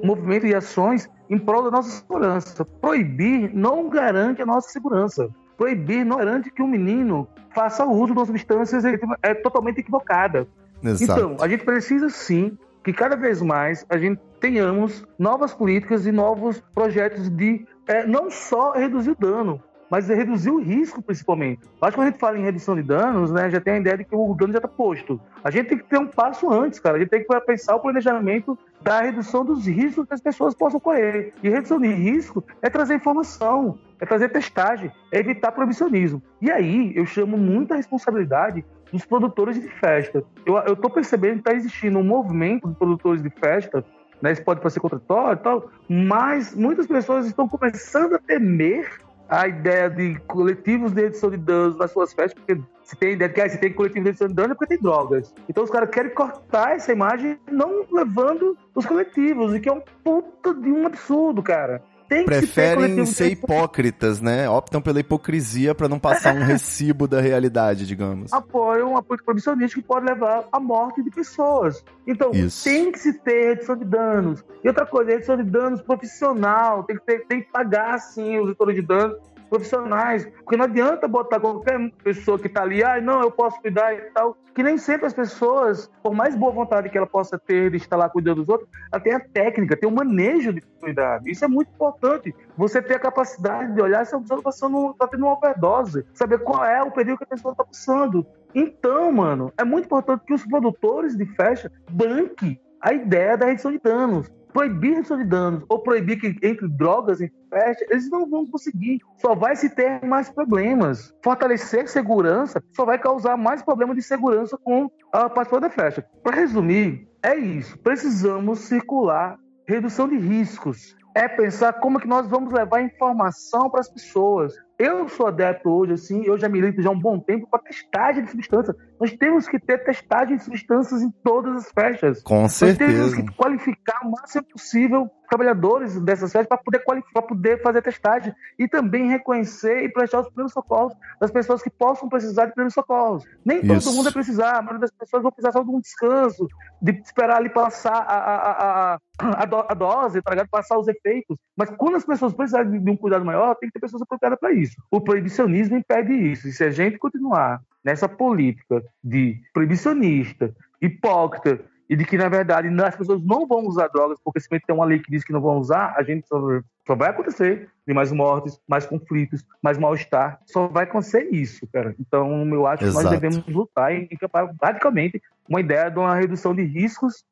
movimento 0.02 0.46
e 0.46 0.54
ações 0.54 1.08
em 1.30 1.38
prol 1.38 1.64
da 1.64 1.70
nossa 1.70 1.90
segurança. 1.90 2.64
Proibir 2.64 3.50
não 3.54 3.88
garante 3.88 4.42
a 4.42 4.46
nossa 4.46 4.70
segurança. 4.70 5.28
Proibir 5.56 6.04
não 6.04 6.18
garante 6.18 6.50
que 6.50 6.62
um 6.62 6.68
menino 6.68 7.28
faça 7.54 7.84
uso 7.84 8.06
de 8.06 8.12
uma 8.12 8.26
substância 8.26 8.78
é 9.22 9.34
totalmente 9.34 9.80
equivocada. 9.80 10.46
Exato. 10.82 11.20
Então, 11.20 11.36
a 11.40 11.48
gente 11.48 11.64
precisa 11.64 12.08
sim 12.08 12.56
que 12.84 12.92
cada 12.92 13.16
vez 13.16 13.42
mais 13.42 13.84
a 13.88 13.98
gente 13.98 14.20
tenhamos 14.40 15.04
novas 15.18 15.52
políticas 15.52 16.06
e 16.06 16.12
novos 16.12 16.62
projetos 16.74 17.28
de 17.28 17.66
é, 17.88 18.06
não 18.06 18.30
só 18.30 18.72
reduzir 18.72 19.10
o 19.10 19.16
dano, 19.16 19.60
mas 19.90 20.08
reduzir 20.08 20.50
o 20.50 20.60
risco, 20.60 21.00
principalmente. 21.00 21.62
Acho 21.80 21.92
que 21.92 21.96
quando 21.96 22.08
a 22.08 22.10
gente 22.10 22.20
fala 22.20 22.38
em 22.38 22.42
redução 22.42 22.76
de 22.76 22.82
danos, 22.82 23.32
né, 23.32 23.50
já 23.50 23.60
tem 23.60 23.74
a 23.74 23.78
ideia 23.78 23.96
de 23.96 24.04
que 24.04 24.14
o 24.14 24.34
dano 24.34 24.52
já 24.52 24.58
está 24.58 24.68
posto. 24.68 25.20
A 25.42 25.50
gente 25.50 25.68
tem 25.68 25.78
que 25.78 25.84
ter 25.84 25.98
um 25.98 26.06
passo 26.06 26.50
antes, 26.52 26.78
cara. 26.78 26.96
A 26.96 27.00
gente 27.00 27.08
tem 27.08 27.24
que 27.24 27.40
pensar 27.40 27.74
o 27.74 27.80
planejamento 27.80 28.58
da 28.82 29.00
redução 29.00 29.44
dos 29.44 29.66
riscos 29.66 30.06
que 30.06 30.14
as 30.14 30.20
pessoas 30.20 30.54
possam 30.54 30.78
correr. 30.78 31.32
E 31.42 31.48
redução 31.48 31.80
de 31.80 31.88
risco 31.88 32.44
é 32.60 32.68
trazer 32.68 32.94
informação, 32.94 33.78
é 33.98 34.04
trazer 34.04 34.28
testagem, 34.28 34.92
é 35.10 35.18
evitar 35.18 35.52
proibicionismo. 35.52 36.22
E 36.40 36.50
aí 36.50 36.92
eu 36.94 37.06
chamo 37.06 37.38
muita 37.38 37.74
responsabilidade 37.74 38.64
dos 38.92 39.04
produtores 39.04 39.60
de 39.60 39.68
festa. 39.68 40.22
Eu 40.46 40.74
estou 40.74 40.90
percebendo 40.90 41.34
que 41.34 41.40
está 41.40 41.54
existindo 41.54 41.98
um 41.98 42.04
movimento 42.04 42.68
de 42.68 42.74
produtores 42.74 43.22
de 43.22 43.30
festa 43.30 43.84
né, 44.20 44.32
isso 44.32 44.42
pode 44.42 44.60
ser 44.72 44.80
contraditório 44.80 45.38
e 45.38 45.42
tal, 45.42 45.70
mas 45.88 46.54
muitas 46.54 46.86
pessoas 46.86 47.26
estão 47.26 47.48
começando 47.48 48.14
a 48.14 48.18
temer 48.18 48.88
a 49.28 49.46
ideia 49.46 49.90
de 49.90 50.18
coletivos 50.26 50.92
de 50.92 51.02
redução 51.02 51.30
de 51.30 51.36
danos 51.36 51.76
nas 51.76 51.90
suas 51.90 52.12
festas, 52.12 52.32
porque 52.32 52.60
se 52.82 52.96
tem 52.96 53.12
ideia 53.12 53.28
de 53.28 53.34
que 53.34 53.40
ah, 53.42 53.48
se 53.48 53.58
tem 53.58 53.72
coletivo 53.72 54.04
de 54.04 54.08
redução 54.08 54.28
de 54.28 54.34
danos 54.34 54.52
é 54.52 54.54
porque 54.54 54.74
tem 54.74 54.82
drogas. 54.82 55.34
Então 55.48 55.64
os 55.64 55.70
caras 55.70 55.90
querem 55.90 56.12
cortar 56.14 56.76
essa 56.76 56.92
imagem 56.92 57.38
não 57.50 57.84
levando 57.92 58.56
os 58.74 58.86
coletivos, 58.86 59.54
e 59.54 59.60
que 59.60 59.68
é 59.68 59.72
um 59.72 59.82
puta 60.02 60.54
de 60.54 60.72
um 60.72 60.86
absurdo, 60.86 61.42
cara 61.42 61.82
tem 62.08 62.24
Preferem 62.24 62.96
que 62.96 63.06
ser 63.06 63.30
hipócritas, 63.30 64.20
né? 64.20 64.48
Optam 64.48 64.80
pela 64.80 64.98
hipocrisia 64.98 65.74
para 65.74 65.88
não 65.88 65.98
passar 65.98 66.34
um 66.34 66.42
recibo 66.44 67.06
da 67.06 67.20
realidade, 67.20 67.86
digamos. 67.86 68.32
Apoiam 68.32 68.92
uma 68.92 69.02
política 69.02 69.26
proibicionista 69.26 69.78
que 69.78 69.86
pode 69.86 70.06
levar 70.06 70.48
à 70.50 70.58
morte 70.58 71.02
de 71.02 71.10
pessoas. 71.10 71.84
Então, 72.06 72.30
Isso. 72.32 72.64
tem 72.64 72.90
que 72.90 72.98
se 72.98 73.12
ter 73.12 73.50
redução 73.50 73.76
de 73.76 73.84
danos. 73.84 74.42
E 74.64 74.68
outra 74.68 74.86
coisa, 74.86 75.10
redução 75.10 75.36
de 75.36 75.44
danos 75.44 75.82
profissional. 75.82 76.82
Tem 76.84 76.96
que, 76.96 77.04
ter, 77.04 77.26
tem 77.26 77.42
que 77.42 77.52
pagar, 77.52 77.98
sim, 77.98 78.38
os 78.38 78.48
retores 78.48 78.74
de 78.74 78.82
danos 78.82 79.18
profissionais. 79.48 80.26
Porque 80.26 80.56
não 80.56 80.64
adianta 80.64 81.08
botar 81.08 81.40
qualquer 81.40 81.90
pessoa 82.02 82.38
que 82.38 82.46
está 82.46 82.62
ali, 82.62 82.82
ah, 82.82 83.00
não, 83.00 83.20
eu 83.20 83.30
posso 83.30 83.60
cuidar 83.60 83.94
e 83.94 84.00
tal. 84.12 84.36
Que 84.54 84.62
nem 84.62 84.76
sempre 84.76 85.06
as 85.06 85.14
pessoas, 85.14 85.90
por 86.02 86.14
mais 86.14 86.34
boa 86.34 86.52
vontade 86.52 86.88
que 86.88 86.98
ela 86.98 87.06
possa 87.06 87.38
ter 87.38 87.70
de 87.70 87.76
estar 87.76 87.96
lá 87.96 88.08
cuidando 88.08 88.36
dos 88.36 88.48
outros, 88.48 88.68
ela 88.92 89.02
tem 89.02 89.14
a 89.14 89.20
técnica, 89.20 89.76
tem 89.76 89.88
o 89.88 89.92
manejo 89.92 90.52
de 90.52 90.60
cuidar. 90.80 91.20
Isso 91.26 91.44
é 91.44 91.48
muito 91.48 91.70
importante. 91.70 92.34
Você 92.56 92.82
ter 92.82 92.96
a 92.96 93.00
capacidade 93.00 93.72
de 93.74 93.80
olhar 93.80 94.04
se 94.04 94.14
a 94.14 94.20
pessoa 94.20 94.38
está 94.38 94.50
passando, 94.50 94.94
tá 94.98 95.06
tendo 95.06 95.24
uma 95.24 95.34
overdose, 95.34 96.04
saber 96.12 96.38
qual 96.38 96.64
é 96.64 96.82
o 96.82 96.90
período 96.90 97.18
que 97.18 97.24
a 97.24 97.28
pessoa 97.28 97.52
está 97.52 97.64
passando. 97.64 98.26
Então, 98.54 99.12
mano, 99.12 99.52
é 99.58 99.64
muito 99.64 99.84
importante 99.86 100.24
que 100.24 100.34
os 100.34 100.44
produtores 100.46 101.16
de 101.16 101.26
festa 101.26 101.70
banquem 101.90 102.60
a 102.80 102.92
ideia 102.92 103.36
da 103.36 103.46
redução 103.46 103.72
de 103.72 103.78
danos 103.78 104.30
proibir 104.52 104.94
redução 104.94 105.16
de 105.16 105.24
danos 105.24 105.64
ou 105.68 105.78
proibir 105.80 106.20
que 106.20 106.46
entre 106.46 106.68
drogas 106.68 107.20
e 107.20 107.32
festa, 107.50 107.86
eles 107.90 108.10
não 108.10 108.28
vão 108.28 108.46
conseguir. 108.46 109.00
Só 109.16 109.34
vai 109.34 109.56
se 109.56 109.70
ter 109.70 110.04
mais 110.04 110.28
problemas. 110.30 111.14
Fortalecer 111.22 111.88
segurança 111.88 112.62
só 112.74 112.84
vai 112.84 112.98
causar 112.98 113.36
mais 113.36 113.62
problemas 113.62 113.96
de 113.96 114.02
segurança 114.02 114.58
com 114.58 114.90
a 115.12 115.28
participação 115.28 115.60
da 115.60 115.70
festa. 115.70 116.06
Para 116.22 116.36
resumir, 116.36 117.08
é 117.22 117.36
isso. 117.36 117.78
Precisamos 117.78 118.60
circular 118.60 119.38
redução 119.66 120.08
de 120.08 120.16
riscos. 120.16 120.96
É 121.14 121.28
pensar 121.28 121.74
como 121.74 121.98
é 121.98 122.00
que 122.00 122.08
nós 122.08 122.28
vamos 122.28 122.52
levar 122.52 122.82
informação 122.82 123.68
para 123.68 123.80
as 123.80 123.88
pessoas. 123.88 124.54
Eu 124.78 125.08
sou 125.08 125.26
adepto 125.26 125.68
hoje, 125.70 125.94
assim, 125.94 126.22
eu 126.24 126.38
já 126.38 126.48
milito 126.48 126.80
já 126.80 126.88
há 126.88 126.92
um 126.92 126.98
bom 127.00 127.18
tempo 127.18 127.48
para 127.50 127.58
testagem 127.60 128.22
de 128.24 128.30
substâncias. 128.30 128.76
Nós 129.00 129.12
temos 129.16 129.48
que 129.48 129.58
ter 129.58 129.78
testagem 129.84 130.36
de 130.36 130.44
substâncias 130.44 131.02
em 131.02 131.10
todas 131.24 131.56
as 131.56 131.72
festas. 131.72 132.22
Com 132.22 132.42
Nós 132.42 132.52
certeza. 132.52 132.92
temos 132.92 133.14
que 133.14 133.36
qualificar 133.36 134.00
o 134.04 134.10
máximo 134.12 134.44
possível 134.44 135.10
trabalhadores 135.28 136.00
dessas 136.00 136.32
festas 136.32 136.48
para 136.48 136.56
poder 136.56 136.78
qualificar, 136.84 137.20
poder 137.22 137.60
fazer 137.62 137.82
testagem 137.82 138.32
e 138.58 138.66
também 138.66 139.08
reconhecer 139.10 139.84
e 139.84 139.92
prestar 139.92 140.20
os 140.20 140.28
primeiros 140.28 140.52
socorros 140.52 140.94
das 141.20 141.30
pessoas 141.30 141.60
que 141.62 141.68
possam 141.68 142.08
precisar 142.08 142.46
de 142.46 142.52
primeiros 142.52 142.72
socorros. 142.72 143.24
Nem 143.44 143.60
todo 143.60 143.76
Isso. 143.76 143.90
mundo 143.92 144.04
vai 144.04 144.12
precisar, 144.12 144.52
a 144.56 144.62
maioria 144.62 144.80
das 144.80 144.90
pessoas 144.90 145.22
vão 145.22 145.30
precisar 145.30 145.52
só 145.52 145.62
de 145.62 145.70
um 145.70 145.80
descanso, 145.80 146.46
de 146.80 146.92
esperar 146.92 147.36
ali 147.36 147.50
passar 147.50 147.92
a, 147.92 148.14
a, 148.14 148.36
a, 148.36 148.94
a, 148.94 149.42
a 149.42 149.44
do- 149.44 149.66
a 149.68 149.74
dose, 149.74 150.22
tá 150.22 150.30
ligado? 150.30 150.48
passar 150.48 150.78
os 150.78 150.88
efeitos. 150.88 151.36
Mas 151.54 151.68
quando 151.76 151.96
as 151.96 152.06
pessoas 152.06 152.32
precisarem 152.32 152.70
de- 152.70 152.78
de 152.78 152.90
um 152.90 152.96
cuidado 152.96 153.24
maior, 153.24 153.54
tem 153.56 153.68
que 153.68 153.74
ter 153.74 153.80
pessoas 153.80 154.00
apropriadas 154.00 154.38
para 154.40 154.52
isso. 154.54 154.67
O 154.90 155.00
proibicionismo 155.00 155.76
impede 155.76 156.12
isso. 156.12 156.48
E 156.48 156.52
se 156.52 156.64
a 156.64 156.70
gente 156.70 156.98
continuar 156.98 157.60
nessa 157.84 158.08
política 158.08 158.84
de 159.02 159.40
proibicionista, 159.52 160.54
hipócrita, 160.80 161.60
e 161.88 161.96
de 161.96 162.04
que, 162.04 162.18
na 162.18 162.28
verdade, 162.28 162.68
as 162.82 162.96
pessoas 162.96 163.22
não 163.24 163.46
vão 163.46 163.66
usar 163.66 163.88
drogas, 163.88 164.18
porque 164.22 164.40
se 164.40 164.48
tem 164.48 164.60
uma 164.76 164.84
lei 164.84 164.98
que 164.98 165.10
diz 165.10 165.24
que 165.24 165.32
não 165.32 165.40
vão 165.40 165.56
usar, 165.56 165.94
a 165.96 166.02
gente 166.02 166.28
só, 166.28 166.38
só 166.86 166.94
vai 166.94 167.08
acontecer 167.08 167.70
de 167.86 167.94
mais 167.94 168.12
mortes, 168.12 168.60
mais 168.68 168.84
conflitos, 168.84 169.42
mais 169.62 169.78
mal-estar. 169.78 170.38
Só 170.44 170.68
vai 170.68 170.84
acontecer 170.84 171.30
isso, 171.32 171.66
cara. 171.72 171.94
Então, 171.98 172.46
eu 172.52 172.66
acho 172.66 172.80
que 172.80 172.90
nós 172.90 173.06
Exato. 173.06 173.14
devemos 173.14 173.46
lutar 173.46 173.92
em 173.92 174.06
encampar 174.10 174.54
radicalmente 174.62 175.22
uma 175.48 175.60
ideia 175.60 175.90
de 175.90 175.98
uma 175.98 176.14
redução 176.14 176.54
de 176.54 176.62
riscos 176.62 177.24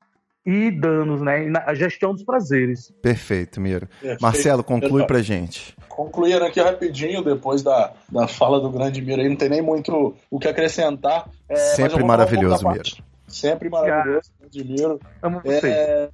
e 0.46 0.70
danos, 0.70 1.20
né? 1.20 1.44
E 1.46 1.50
na 1.50 1.64
a 1.66 1.74
gestão 1.74 2.12
dos 2.14 2.22
prazeres. 2.22 2.92
Perfeito, 3.02 3.60
Miro. 3.60 3.86
Perfeito. 4.00 4.20
Marcelo, 4.22 4.62
conclui 4.62 4.90
Perfeito. 5.04 5.06
pra 5.08 5.22
gente. 5.22 5.74
Concluindo 5.88 6.44
aqui 6.44 6.60
rapidinho, 6.60 7.24
depois 7.24 7.62
da, 7.62 7.92
da 8.10 8.28
fala 8.28 8.60
do 8.60 8.70
grande 8.70 9.02
Miro 9.02 9.20
aí, 9.22 9.28
não 9.28 9.36
tem 9.36 9.48
nem 9.48 9.62
muito 9.62 10.14
o 10.30 10.38
que 10.38 10.46
acrescentar. 10.46 11.28
É, 11.48 11.56
Sempre 11.56 12.04
maravilhoso, 12.04 12.62
parte- 12.62 13.02
Sempre 13.36 13.68
maravilhoso, 13.68 14.30
grande 14.40 14.64
Miro. 14.64 14.98
Amo 15.22 15.42
é, 15.44 16.08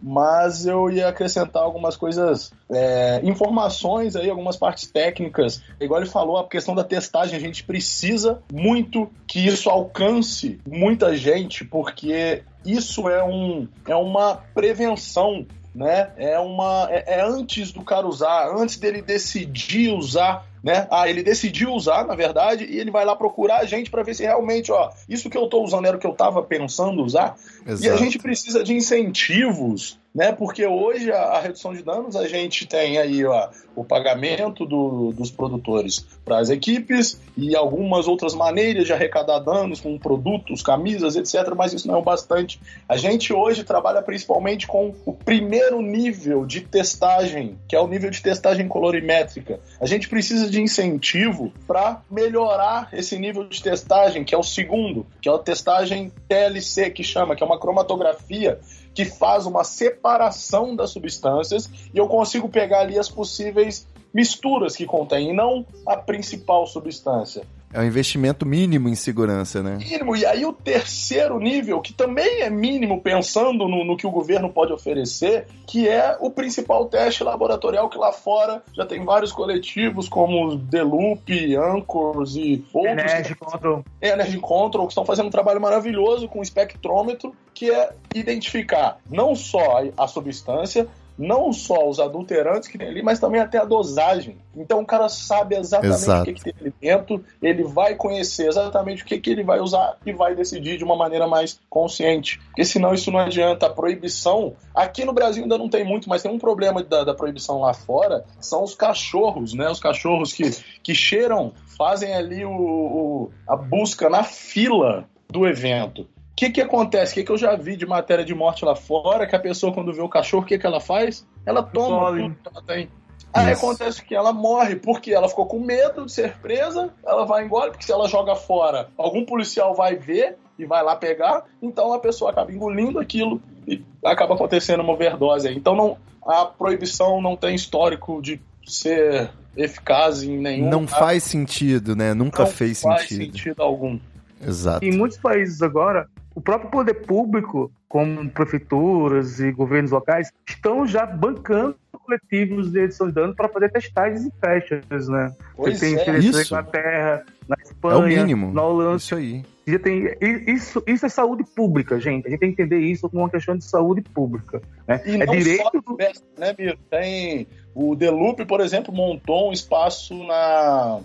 mas 0.00 0.64
eu 0.64 0.88
ia 0.88 1.08
acrescentar 1.08 1.64
algumas 1.64 1.96
coisas, 1.96 2.52
é, 2.70 3.20
informações 3.24 4.14
aí, 4.14 4.30
algumas 4.30 4.56
partes 4.56 4.86
técnicas. 4.86 5.60
Igual 5.80 6.00
ele 6.00 6.08
falou, 6.08 6.36
a 6.36 6.48
questão 6.48 6.72
da 6.72 6.84
testagem, 6.84 7.36
a 7.36 7.40
gente 7.40 7.64
precisa 7.64 8.40
muito 8.52 9.10
que 9.26 9.44
isso 9.44 9.68
alcance 9.68 10.60
muita 10.64 11.16
gente, 11.16 11.64
porque 11.64 12.44
isso 12.64 13.08
é, 13.08 13.24
um, 13.24 13.66
é 13.88 13.96
uma 13.96 14.36
prevenção. 14.54 15.44
Né? 15.74 16.12
É 16.16 16.38
uma 16.38 16.86
é, 16.88 17.18
é 17.18 17.24
antes 17.24 17.72
do 17.72 17.82
cara 17.82 18.06
usar, 18.06 18.48
antes 18.56 18.76
dele 18.76 19.02
decidir 19.02 19.90
usar 19.92 20.46
né? 20.64 20.88
Ah, 20.90 21.06
ele 21.06 21.22
decidiu 21.22 21.74
usar, 21.74 22.06
na 22.06 22.14
verdade, 22.14 22.64
e 22.64 22.78
ele 22.78 22.90
vai 22.90 23.04
lá 23.04 23.14
procurar 23.14 23.58
a 23.58 23.66
gente 23.66 23.90
para 23.90 24.02
ver 24.02 24.14
se 24.14 24.22
realmente, 24.22 24.72
ó, 24.72 24.90
isso 25.06 25.28
que 25.28 25.36
eu 25.36 25.46
tô 25.46 25.62
usando 25.62 25.84
era 25.84 25.98
o 25.98 26.00
que 26.00 26.06
eu 26.06 26.14
tava 26.14 26.42
pensando 26.42 27.04
usar. 27.04 27.36
Exato. 27.66 27.84
E 27.84 27.90
a 27.90 27.96
gente 27.96 28.18
precisa 28.18 28.64
de 28.64 28.72
incentivos, 28.72 30.00
né? 30.14 30.30
Porque 30.32 30.64
hoje 30.64 31.10
a, 31.10 31.18
a 31.22 31.40
redução 31.40 31.74
de 31.74 31.82
danos 31.82 32.14
a 32.14 32.28
gente 32.28 32.66
tem 32.66 32.98
aí 32.98 33.24
ó, 33.24 33.48
o 33.74 33.84
pagamento 33.84 34.64
do- 34.64 35.12
dos 35.12 35.30
produtores 35.30 36.06
para 36.24 36.38
as 36.38 36.50
equipes 36.50 37.20
e 37.36 37.56
algumas 37.56 38.06
outras 38.06 38.32
maneiras 38.34 38.86
de 38.86 38.92
arrecadar 38.92 39.40
danos 39.40 39.80
com 39.80 39.98
produtos, 39.98 40.62
camisas, 40.62 41.16
etc. 41.16 41.52
Mas 41.56 41.72
isso 41.72 41.88
não 41.88 41.96
é 41.96 41.98
o 41.98 42.02
bastante. 42.02 42.60
A 42.88 42.96
gente 42.96 43.32
hoje 43.32 43.64
trabalha 43.64 44.00
principalmente 44.02 44.66
com 44.68 44.94
o 45.04 45.12
primeiro 45.12 45.82
nível 45.82 46.46
de 46.46 46.60
testagem, 46.60 47.58
que 47.68 47.74
é 47.74 47.80
o 47.80 47.88
nível 47.88 48.10
de 48.10 48.22
testagem 48.22 48.68
colorimétrica. 48.68 49.58
A 49.80 49.86
gente 49.86 50.08
precisa 50.08 50.48
de 50.48 50.60
incentivo 50.62 51.52
para 51.66 52.02
melhorar 52.08 52.88
esse 52.92 53.18
nível 53.18 53.48
de 53.48 53.60
testagem, 53.60 54.22
que 54.22 54.34
é 54.34 54.38
o 54.38 54.42
segundo, 54.44 55.04
que 55.20 55.28
é 55.28 55.32
a 55.32 55.38
testagem 55.38 56.12
TLC, 56.28 56.90
que 56.90 57.02
chama, 57.02 57.34
que 57.34 57.42
é 57.42 57.46
uma 57.46 57.58
cromatografia 57.58 58.60
que 58.94 59.04
faz 59.04 59.44
uma 59.44 59.64
separação 59.64 60.76
das 60.76 60.90
substâncias 60.90 61.68
e 61.92 61.98
eu 61.98 62.06
consigo 62.06 62.48
pegar 62.48 62.80
ali 62.80 62.98
as 62.98 63.08
possíveis 63.08 63.86
misturas 64.12 64.76
que 64.76 64.86
contém, 64.86 65.30
e 65.30 65.32
não 65.32 65.66
a 65.84 65.96
principal 65.96 66.66
substância. 66.68 67.44
É 67.74 67.80
um 67.80 67.84
investimento 67.84 68.46
mínimo 68.46 68.88
em 68.88 68.94
segurança, 68.94 69.60
né? 69.60 69.78
Mínimo. 69.78 70.14
E 70.14 70.24
aí 70.24 70.46
o 70.46 70.52
terceiro 70.52 71.40
nível, 71.40 71.80
que 71.80 71.92
também 71.92 72.42
é 72.42 72.48
mínimo 72.48 73.02
pensando 73.02 73.66
no, 73.66 73.84
no 73.84 73.96
que 73.96 74.06
o 74.06 74.12
governo 74.12 74.48
pode 74.48 74.72
oferecer, 74.72 75.48
que 75.66 75.88
é 75.88 76.16
o 76.20 76.30
principal 76.30 76.86
teste 76.86 77.24
laboratorial 77.24 77.90
que 77.90 77.98
lá 77.98 78.12
fora 78.12 78.62
já 78.72 78.86
tem 78.86 79.04
vários 79.04 79.32
coletivos 79.32 80.08
como 80.08 80.54
Deloop, 80.56 81.56
Anchors 81.56 82.36
e 82.36 82.64
outros 82.72 82.92
Energy 82.92 83.34
Control. 83.34 83.84
e 84.00 84.06
Energy 84.06 84.38
Control, 84.38 84.86
que 84.86 84.92
estão 84.92 85.04
fazendo 85.04 85.26
um 85.26 85.30
trabalho 85.30 85.60
maravilhoso 85.60 86.28
com 86.28 86.38
o 86.38 86.42
espectrômetro, 86.44 87.34
que 87.52 87.72
é 87.72 87.90
identificar 88.14 88.98
não 89.10 89.34
só 89.34 89.82
a 89.98 90.06
substância, 90.06 90.86
não 91.16 91.52
só 91.52 91.88
os 91.88 92.00
adulterantes 92.00 92.68
que 92.68 92.76
tem 92.76 92.88
ali, 92.88 93.02
mas 93.02 93.20
também 93.20 93.40
até 93.40 93.58
a 93.58 93.64
dosagem. 93.64 94.36
Então 94.56 94.80
o 94.80 94.86
cara 94.86 95.08
sabe 95.08 95.56
exatamente 95.56 95.94
Exato. 95.94 96.22
o 96.22 96.24
que, 96.24 96.32
que 96.34 96.44
tem 96.44 96.54
ali 96.60 96.74
dentro, 96.80 97.24
ele 97.40 97.62
vai 97.64 97.94
conhecer 97.94 98.48
exatamente 98.48 99.02
o 99.02 99.06
que, 99.06 99.18
que 99.20 99.30
ele 99.30 99.42
vai 99.44 99.60
usar 99.60 99.96
e 100.04 100.12
vai 100.12 100.34
decidir 100.34 100.76
de 100.76 100.84
uma 100.84 100.96
maneira 100.96 101.26
mais 101.26 101.60
consciente. 101.70 102.38
Porque 102.48 102.64
senão 102.64 102.92
isso 102.94 103.10
não 103.10 103.18
adianta. 103.20 103.66
A 103.66 103.70
proibição, 103.70 104.54
aqui 104.74 105.04
no 105.04 105.12
Brasil 105.12 105.42
ainda 105.44 105.58
não 105.58 105.68
tem 105.68 105.84
muito, 105.84 106.08
mas 106.08 106.22
tem 106.22 106.30
um 106.30 106.38
problema 106.38 106.82
da, 106.82 107.04
da 107.04 107.14
proibição 107.14 107.60
lá 107.60 107.72
fora, 107.74 108.24
são 108.40 108.62
os 108.62 108.74
cachorros, 108.74 109.54
né? 109.54 109.68
Os 109.70 109.80
cachorros 109.80 110.32
que, 110.32 110.50
que 110.82 110.94
cheiram, 110.94 111.52
fazem 111.76 112.14
ali 112.14 112.44
o, 112.44 112.50
o- 112.50 113.30
a 113.48 113.56
busca 113.56 114.08
na 114.10 114.22
fila 114.22 115.04
do 115.28 115.46
evento. 115.46 116.06
O 116.34 116.36
que, 116.36 116.50
que 116.50 116.60
acontece? 116.60 117.12
O 117.12 117.14
que, 117.14 117.24
que 117.24 117.30
eu 117.30 117.38
já 117.38 117.54
vi 117.54 117.76
de 117.76 117.86
matéria 117.86 118.24
de 118.24 118.34
morte 118.34 118.64
lá 118.64 118.74
fora? 118.74 119.24
Que 119.24 119.36
a 119.36 119.38
pessoa, 119.38 119.72
quando 119.72 119.92
vê 119.92 120.02
o 120.02 120.08
cachorro, 120.08 120.42
o 120.42 120.46
que, 120.46 120.58
que 120.58 120.66
ela 120.66 120.80
faz? 120.80 121.24
Ela 121.46 121.62
toma 121.62 122.10
tudo 122.10 122.34
que 122.34 122.48
ela 122.48 122.62
tem. 122.66 122.88
Aí 123.32 123.52
Isso. 123.52 123.64
acontece 123.64 124.04
que 124.04 124.14
ela 124.16 124.32
morre 124.32 124.74
porque 124.74 125.12
ela 125.12 125.28
ficou 125.28 125.46
com 125.46 125.60
medo 125.60 126.06
de 126.06 126.12
ser 126.12 126.36
presa, 126.38 126.92
ela 127.04 127.24
vai 127.24 127.44
embora, 127.44 127.70
porque 127.70 127.84
se 127.84 127.92
ela 127.92 128.08
joga 128.08 128.34
fora, 128.34 128.88
algum 128.96 129.24
policial 129.24 129.74
vai 129.74 129.94
ver 129.94 130.36
e 130.58 130.64
vai 130.64 130.82
lá 130.82 130.94
pegar, 130.94 131.44
então 131.60 131.92
a 131.92 131.98
pessoa 131.98 132.30
acaba 132.30 132.52
engolindo 132.52 132.98
aquilo 132.98 133.40
e 133.66 133.84
acaba 134.04 134.34
acontecendo 134.34 134.80
uma 134.80 134.92
overdose. 134.92 135.48
Então 135.48 135.74
não, 135.74 135.96
a 136.24 136.44
proibição 136.44 137.20
não 137.20 137.36
tem 137.36 137.54
histórico 137.54 138.20
de 138.20 138.40
ser 138.64 139.30
eficaz 139.56 140.22
em 140.22 140.38
nenhum 140.38 140.68
Não 140.68 140.86
caso, 140.86 141.00
faz 141.00 141.22
sentido, 141.22 141.94
né? 141.94 142.14
Nunca 142.14 142.44
não 142.44 142.50
fez 142.50 142.82
faz 142.82 143.02
sentido. 143.02 143.36
sentido 143.36 143.62
algum. 143.62 143.98
Exato. 144.40 144.84
Em 144.84 144.96
muitos 144.96 145.18
países 145.18 145.62
agora, 145.62 146.08
o 146.34 146.40
próprio 146.40 146.70
poder 146.70 146.94
público, 147.06 147.70
como 147.88 148.28
prefeituras 148.30 149.38
e 149.40 149.52
governos 149.52 149.92
locais, 149.92 150.32
estão 150.48 150.86
já 150.86 151.06
bancando 151.06 151.76
coletivos 151.92 152.72
de 152.72 152.80
edição 152.80 153.06
de 153.06 153.14
danos 153.14 153.36
para 153.36 153.48
fazer 153.48 153.70
testagens 153.70 154.26
em 154.26 154.32
festas, 154.40 155.08
né? 155.08 155.32
Pois 155.56 155.78
Você 155.78 155.94
tem 155.94 156.00
é. 156.00 156.12
na. 156.12 156.42
Inglaterra, 156.42 157.24
na 157.48 157.56
É 157.58 157.62
Espanha, 157.62 157.98
o 157.98 158.02
mínimo. 158.02 158.52
na 158.52 158.62
Holanda. 158.62 158.96
Isso 158.96 159.14
aí. 159.14 159.44
Já 159.66 159.78
tem, 159.78 160.14
isso, 160.46 160.82
isso 160.86 161.06
é 161.06 161.08
saúde 161.08 161.42
pública, 161.42 161.98
gente. 161.98 162.26
A 162.26 162.30
gente 162.30 162.40
tem 162.40 162.52
que 162.52 162.62
entender 162.62 162.80
isso 162.80 163.08
como 163.08 163.22
uma 163.22 163.30
questão 163.30 163.56
de 163.56 163.64
saúde 163.64 164.02
pública. 164.02 164.60
Né? 164.86 165.00
E 165.06 165.14
É 165.14 165.24
não 165.24 165.36
direito 165.36 165.62
só 165.62 165.70
do. 165.70 165.96
festa, 165.96 166.26
né, 166.36 166.54
Miro? 166.58 166.78
Tem 166.90 167.46
o 167.74 167.94
Deloop, 167.94 168.44
por 168.44 168.60
exemplo, 168.60 168.92
montou 168.92 169.48
um 169.48 169.52
espaço 169.52 170.14
na 170.24 171.00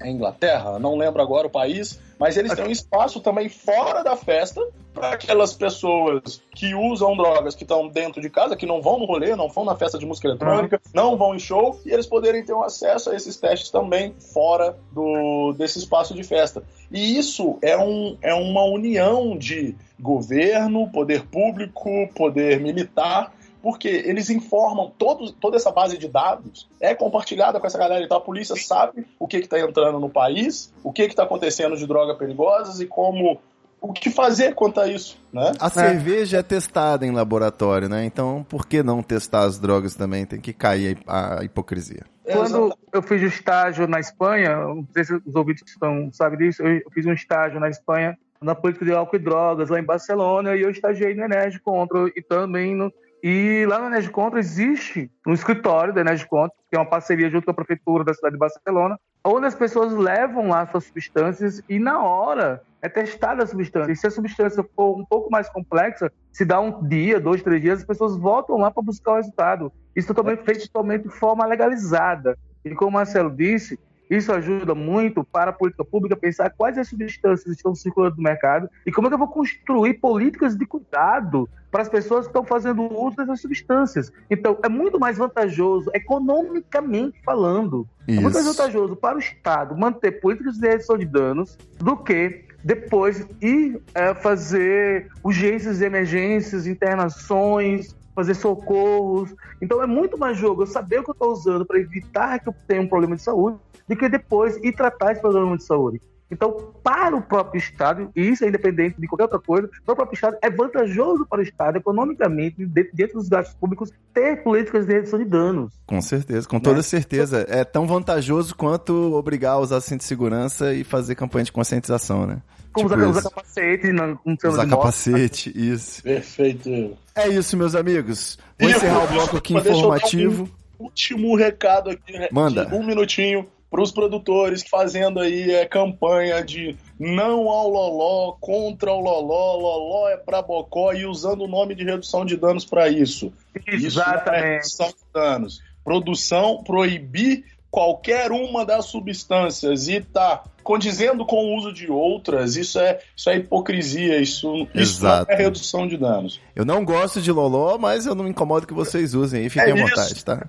é 0.00 0.08
Inglaterra, 0.08 0.78
não 0.78 0.96
lembro 0.96 1.20
agora 1.20 1.48
o 1.48 1.50
país, 1.50 1.98
mas 2.18 2.36
eles 2.36 2.54
têm 2.54 2.66
um 2.66 2.70
espaço 2.70 3.20
também 3.20 3.48
fora 3.48 4.02
da 4.02 4.16
festa 4.16 4.60
para 4.92 5.10
aquelas 5.10 5.54
pessoas 5.54 6.42
que 6.54 6.74
usam 6.74 7.16
drogas 7.16 7.54
que 7.54 7.62
estão 7.62 7.86
dentro 7.88 8.20
de 8.20 8.28
casa, 8.28 8.56
que 8.56 8.66
não 8.66 8.82
vão 8.82 8.98
no 8.98 9.04
rolê, 9.04 9.36
não 9.36 9.48
vão 9.48 9.64
na 9.64 9.76
festa 9.76 9.98
de 9.98 10.04
música 10.04 10.28
eletrônica, 10.28 10.80
não 10.92 11.16
vão 11.16 11.34
em 11.34 11.38
show, 11.38 11.80
e 11.86 11.92
eles 11.92 12.06
poderem 12.06 12.44
ter 12.44 12.52
um 12.52 12.64
acesso 12.64 13.10
a 13.10 13.14
esses 13.14 13.36
testes 13.36 13.70
também 13.70 14.14
fora 14.32 14.76
do, 14.92 15.52
desse 15.56 15.78
espaço 15.78 16.14
de 16.14 16.24
festa. 16.24 16.64
E 16.90 17.16
isso 17.16 17.58
é, 17.62 17.78
um, 17.78 18.16
é 18.20 18.34
uma 18.34 18.64
união 18.64 19.36
de 19.38 19.76
governo, 20.00 20.90
poder 20.90 21.24
público, 21.26 22.08
poder 22.14 22.60
militar, 22.60 23.32
porque 23.62 23.88
eles 23.88 24.30
informam 24.30 24.90
todos, 24.96 25.32
toda 25.32 25.56
essa 25.56 25.70
base 25.70 25.98
de 25.98 26.08
dados 26.08 26.68
é 26.80 26.94
compartilhada 26.94 27.60
com 27.60 27.66
essa 27.66 27.78
galera. 27.78 28.04
Então 28.04 28.16
a 28.16 28.20
polícia 28.20 28.56
sabe 28.56 29.06
o 29.18 29.26
que 29.26 29.38
está 29.38 29.58
entrando 29.60 29.98
no 29.98 30.08
país, 30.08 30.72
o 30.82 30.92
que 30.92 31.02
está 31.02 31.24
acontecendo 31.24 31.76
de 31.76 31.86
drogas 31.86 32.16
perigosas 32.16 32.80
e 32.80 32.86
como 32.86 33.40
o 33.80 33.92
que 33.92 34.10
fazer 34.10 34.54
quanto 34.54 34.80
a 34.80 34.88
isso, 34.88 35.16
né? 35.32 35.52
A 35.60 35.70
cerveja 35.70 36.38
é 36.38 36.42
testada 36.42 37.06
em 37.06 37.12
laboratório, 37.12 37.88
né? 37.88 38.04
Então, 38.04 38.44
por 38.48 38.66
que 38.66 38.82
não 38.82 39.04
testar 39.04 39.44
as 39.44 39.56
drogas 39.56 39.94
também? 39.94 40.26
Tem 40.26 40.40
que 40.40 40.52
cair 40.52 40.98
a 41.06 41.38
a 41.38 41.44
hipocrisia. 41.44 42.04
Quando 42.24 42.76
eu 42.92 43.02
fiz 43.02 43.22
o 43.22 43.26
estágio 43.26 43.86
na 43.86 44.00
Espanha, 44.00 44.56
não 44.56 44.86
sei 44.92 45.04
se 45.04 45.14
os 45.14 45.34
ouvintes 45.34 45.64
estão, 45.66 46.10
sabem 46.12 46.38
disso, 46.38 46.62
eu 46.62 46.90
fiz 46.92 47.06
um 47.06 47.12
estágio 47.12 47.58
na 47.58 47.70
Espanha 47.70 48.18
na 48.40 48.54
política 48.54 48.84
de 48.84 48.92
álcool 48.92 49.16
e 49.16 49.18
drogas 49.18 49.68
lá 49.68 49.80
em 49.80 49.84
Barcelona 49.84 50.54
e 50.54 50.62
eu 50.62 50.70
estagiei 50.70 51.14
no 51.14 51.24
Energy 51.24 51.58
Control 51.58 52.08
e 52.08 52.22
também 52.22 52.74
no 52.74 52.92
e 53.22 53.66
lá 53.66 53.78
no 53.78 53.86
Energy 53.86 54.10
Control 54.10 54.38
existe 54.38 55.10
um 55.26 55.32
escritório 55.32 55.92
da 55.92 56.00
Energy 56.00 56.26
Control, 56.26 56.52
que 56.70 56.76
é 56.76 56.78
uma 56.78 56.88
parceria 56.88 57.28
junto 57.30 57.44
com 57.44 57.50
a 57.50 57.54
prefeitura 57.54 58.04
da 58.04 58.14
cidade 58.14 58.34
de 58.34 58.38
Barcelona, 58.38 58.98
onde 59.24 59.46
as 59.46 59.54
pessoas 59.54 59.92
levam 59.92 60.48
lá 60.48 60.66
suas 60.66 60.84
substâncias 60.84 61.62
e 61.68 61.78
na 61.78 62.02
hora 62.02 62.62
é 62.80 62.88
testada 62.88 63.42
a 63.42 63.46
substância. 63.46 63.90
E 63.90 63.96
se 63.96 64.06
a 64.06 64.10
substância 64.10 64.64
for 64.76 64.96
um 64.96 65.04
pouco 65.04 65.30
mais 65.30 65.48
complexa, 65.48 66.12
se 66.32 66.44
dá 66.44 66.60
um 66.60 66.86
dia, 66.86 67.18
dois, 67.18 67.42
três 67.42 67.60
dias, 67.60 67.80
as 67.80 67.84
pessoas 67.84 68.16
voltam 68.16 68.56
lá 68.56 68.70
para 68.70 68.82
buscar 68.82 69.12
o 69.12 69.16
resultado. 69.16 69.72
Isso 69.96 70.08
totalmente 70.08 70.44
feito 70.44 70.66
totalmente 70.66 71.02
de 71.02 71.10
forma 71.10 71.44
legalizada. 71.44 72.38
E 72.64 72.74
como 72.74 72.90
o 72.90 72.94
Marcelo 72.94 73.30
disse, 73.30 73.78
isso 74.10 74.32
ajuda 74.32 74.74
muito 74.74 75.22
para 75.24 75.50
a 75.50 75.52
política 75.52 75.84
pública 75.84 76.16
pensar 76.16 76.50
quais 76.50 76.78
as 76.78 76.88
substâncias 76.88 77.56
estão 77.56 77.74
circulando 77.74 78.16
no 78.16 78.22
mercado 78.22 78.68
e 78.86 78.92
como 78.92 79.06
é 79.06 79.10
que 79.10 79.14
eu 79.14 79.18
vou 79.18 79.28
construir 79.28 79.94
políticas 79.94 80.56
de 80.56 80.66
cuidado 80.66 81.48
para 81.70 81.82
as 81.82 81.88
pessoas 81.88 82.26
que 82.26 82.30
estão 82.30 82.44
fazendo 82.44 82.82
uso 82.82 83.16
dessas 83.16 83.40
substâncias. 83.40 84.10
Então, 84.30 84.58
é 84.62 84.68
muito 84.68 84.98
mais 84.98 85.18
vantajoso, 85.18 85.90
economicamente 85.94 87.20
falando, 87.22 87.86
é 88.06 88.12
muito 88.12 88.34
mais 88.34 88.46
Isso. 88.46 88.56
vantajoso 88.56 88.96
para 88.96 89.16
o 89.16 89.18
Estado 89.18 89.76
manter 89.76 90.12
políticas 90.12 90.56
de 90.56 90.66
redução 90.66 90.96
de 90.96 91.04
danos 91.04 91.58
do 91.78 91.96
que 91.96 92.46
depois 92.64 93.26
ir 93.40 93.80
é, 93.94 94.14
fazer 94.14 95.08
urgências 95.22 95.80
e 95.80 95.84
emergências, 95.84 96.66
internações, 96.66 97.94
fazer 98.18 98.34
socorros. 98.34 99.32
Então 99.62 99.80
é 99.80 99.86
muito 99.86 100.18
mais 100.18 100.36
jogo 100.36 100.62
eu 100.62 100.66
saber 100.66 100.98
o 100.98 101.04
que 101.04 101.10
eu 101.10 101.12
estou 101.12 101.30
usando 101.30 101.64
para 101.64 101.78
evitar 101.78 102.40
que 102.40 102.48
eu 102.48 102.54
tenha 102.66 102.82
um 102.82 102.88
problema 102.88 103.14
de 103.14 103.22
saúde 103.22 103.58
do 103.88 103.96
que 103.96 104.08
depois 104.08 104.56
ir 104.56 104.72
tratar 104.72 105.12
esse 105.12 105.20
problema 105.20 105.56
de 105.56 105.62
saúde. 105.62 106.02
Então, 106.30 106.72
para 106.82 107.16
o 107.16 107.22
próprio 107.22 107.58
Estado, 107.58 108.10
e 108.14 108.20
isso 108.28 108.44
é 108.44 108.48
independente 108.48 108.96
de 109.00 109.06
qualquer 109.06 109.24
outra 109.24 109.38
coisa, 109.38 109.68
para 109.84 109.92
o 109.92 109.96
próprio 109.96 110.14
Estado, 110.14 110.36
é 110.42 110.50
vantajoso 110.50 111.24
para 111.26 111.38
o 111.40 111.42
Estado, 111.42 111.78
economicamente, 111.78 112.66
de- 112.66 112.90
dentro 112.92 113.18
dos 113.18 113.28
gastos 113.28 113.54
públicos, 113.54 113.90
ter 114.12 114.42
políticas 114.42 114.86
de 114.86 114.92
redução 114.92 115.18
de 115.18 115.24
danos. 115.24 115.72
Com 115.86 116.00
certeza, 116.02 116.46
com 116.46 116.60
toda 116.60 116.82
certeza. 116.82 117.46
É 117.48 117.64
tão 117.64 117.86
vantajoso 117.86 118.54
quanto 118.54 119.14
obrigar 119.14 119.54
a 119.54 119.58
usar 119.58 119.80
cinto 119.80 120.00
de 120.00 120.04
segurança 120.06 120.74
e 120.74 120.84
fazer 120.84 121.14
campanha 121.14 121.44
de 121.44 121.52
conscientização, 121.52 122.26
né? 122.26 122.42
Como 122.72 122.88
Tipo 122.90 123.00
usar, 123.00 123.08
usar 123.20 123.22
capacete, 123.30 123.92
não, 123.92 124.18
ser 124.38 124.48
Usar 124.48 124.64
de 124.64 124.70
moto. 124.70 124.78
capacete, 124.80 125.52
isso. 125.56 126.02
Perfeito. 126.02 126.96
É 127.14 127.26
isso, 127.28 127.56
meus 127.56 127.74
amigos. 127.74 128.38
Vou 128.60 128.68
E 128.68 128.72
encerrar 128.74 129.00
eu- 129.00 129.04
o 129.04 129.12
bloco 129.12 129.36
aqui 129.38 129.54
informativo. 129.54 130.48
um 130.78 130.84
último 130.84 131.34
recado 131.34 131.88
aqui, 131.90 132.12
né, 132.12 132.28
Manda. 132.30 132.68
um 132.74 132.84
minutinho 132.86 133.46
para 133.70 133.82
os 133.82 133.92
produtores 133.92 134.62
fazendo 134.68 135.20
aí 135.20 135.52
é, 135.52 135.66
campanha 135.66 136.42
de 136.42 136.76
não 136.98 137.48
ao 137.50 137.68
loló, 137.68 138.32
contra 138.40 138.90
o 138.92 139.00
loló, 139.00 139.56
loló 139.56 140.08
é 140.08 140.16
pra 140.16 140.40
bocó 140.42 140.92
e 140.92 141.04
usando 141.06 141.42
o 141.42 141.48
nome 141.48 141.74
de 141.74 141.84
redução 141.84 142.24
de 142.24 142.36
danos 142.36 142.64
para 142.64 142.88
isso. 142.88 143.32
Isso 143.66 143.98
não 143.98 144.04
é 144.04 144.14
Exatamente. 144.14 144.44
redução 144.54 144.88
de 144.88 144.94
danos. 145.12 145.60
Produção, 145.84 146.62
proibir 146.64 147.44
qualquer 147.70 148.32
uma 148.32 148.64
das 148.64 148.86
substâncias 148.86 149.88
e 149.88 150.00
tá 150.00 150.42
condizendo 150.64 151.24
com 151.24 151.36
o 151.36 151.56
uso 151.56 151.72
de 151.72 151.90
outras, 151.90 152.56
isso 152.56 152.78
é, 152.78 152.98
isso 153.16 153.30
é 153.30 153.36
hipocrisia, 153.36 154.18
isso, 154.20 154.66
isso 154.74 155.06
é 155.06 155.34
redução 155.36 155.86
de 155.86 155.96
danos. 155.96 156.40
Eu 156.54 156.64
não 156.64 156.84
gosto 156.84 157.20
de 157.22 157.30
loló, 157.32 157.78
mas 157.78 158.04
eu 158.06 158.14
não 158.14 158.24
me 158.24 158.30
incomodo 158.30 158.66
que 158.66 158.74
vocês 158.74 159.14
usem 159.14 159.42
aí, 159.42 159.50
fiquem 159.50 159.68
É 159.68 159.72
à 159.72 159.74
isso. 159.74 159.88
vontade, 159.88 160.24
tá? 160.24 160.46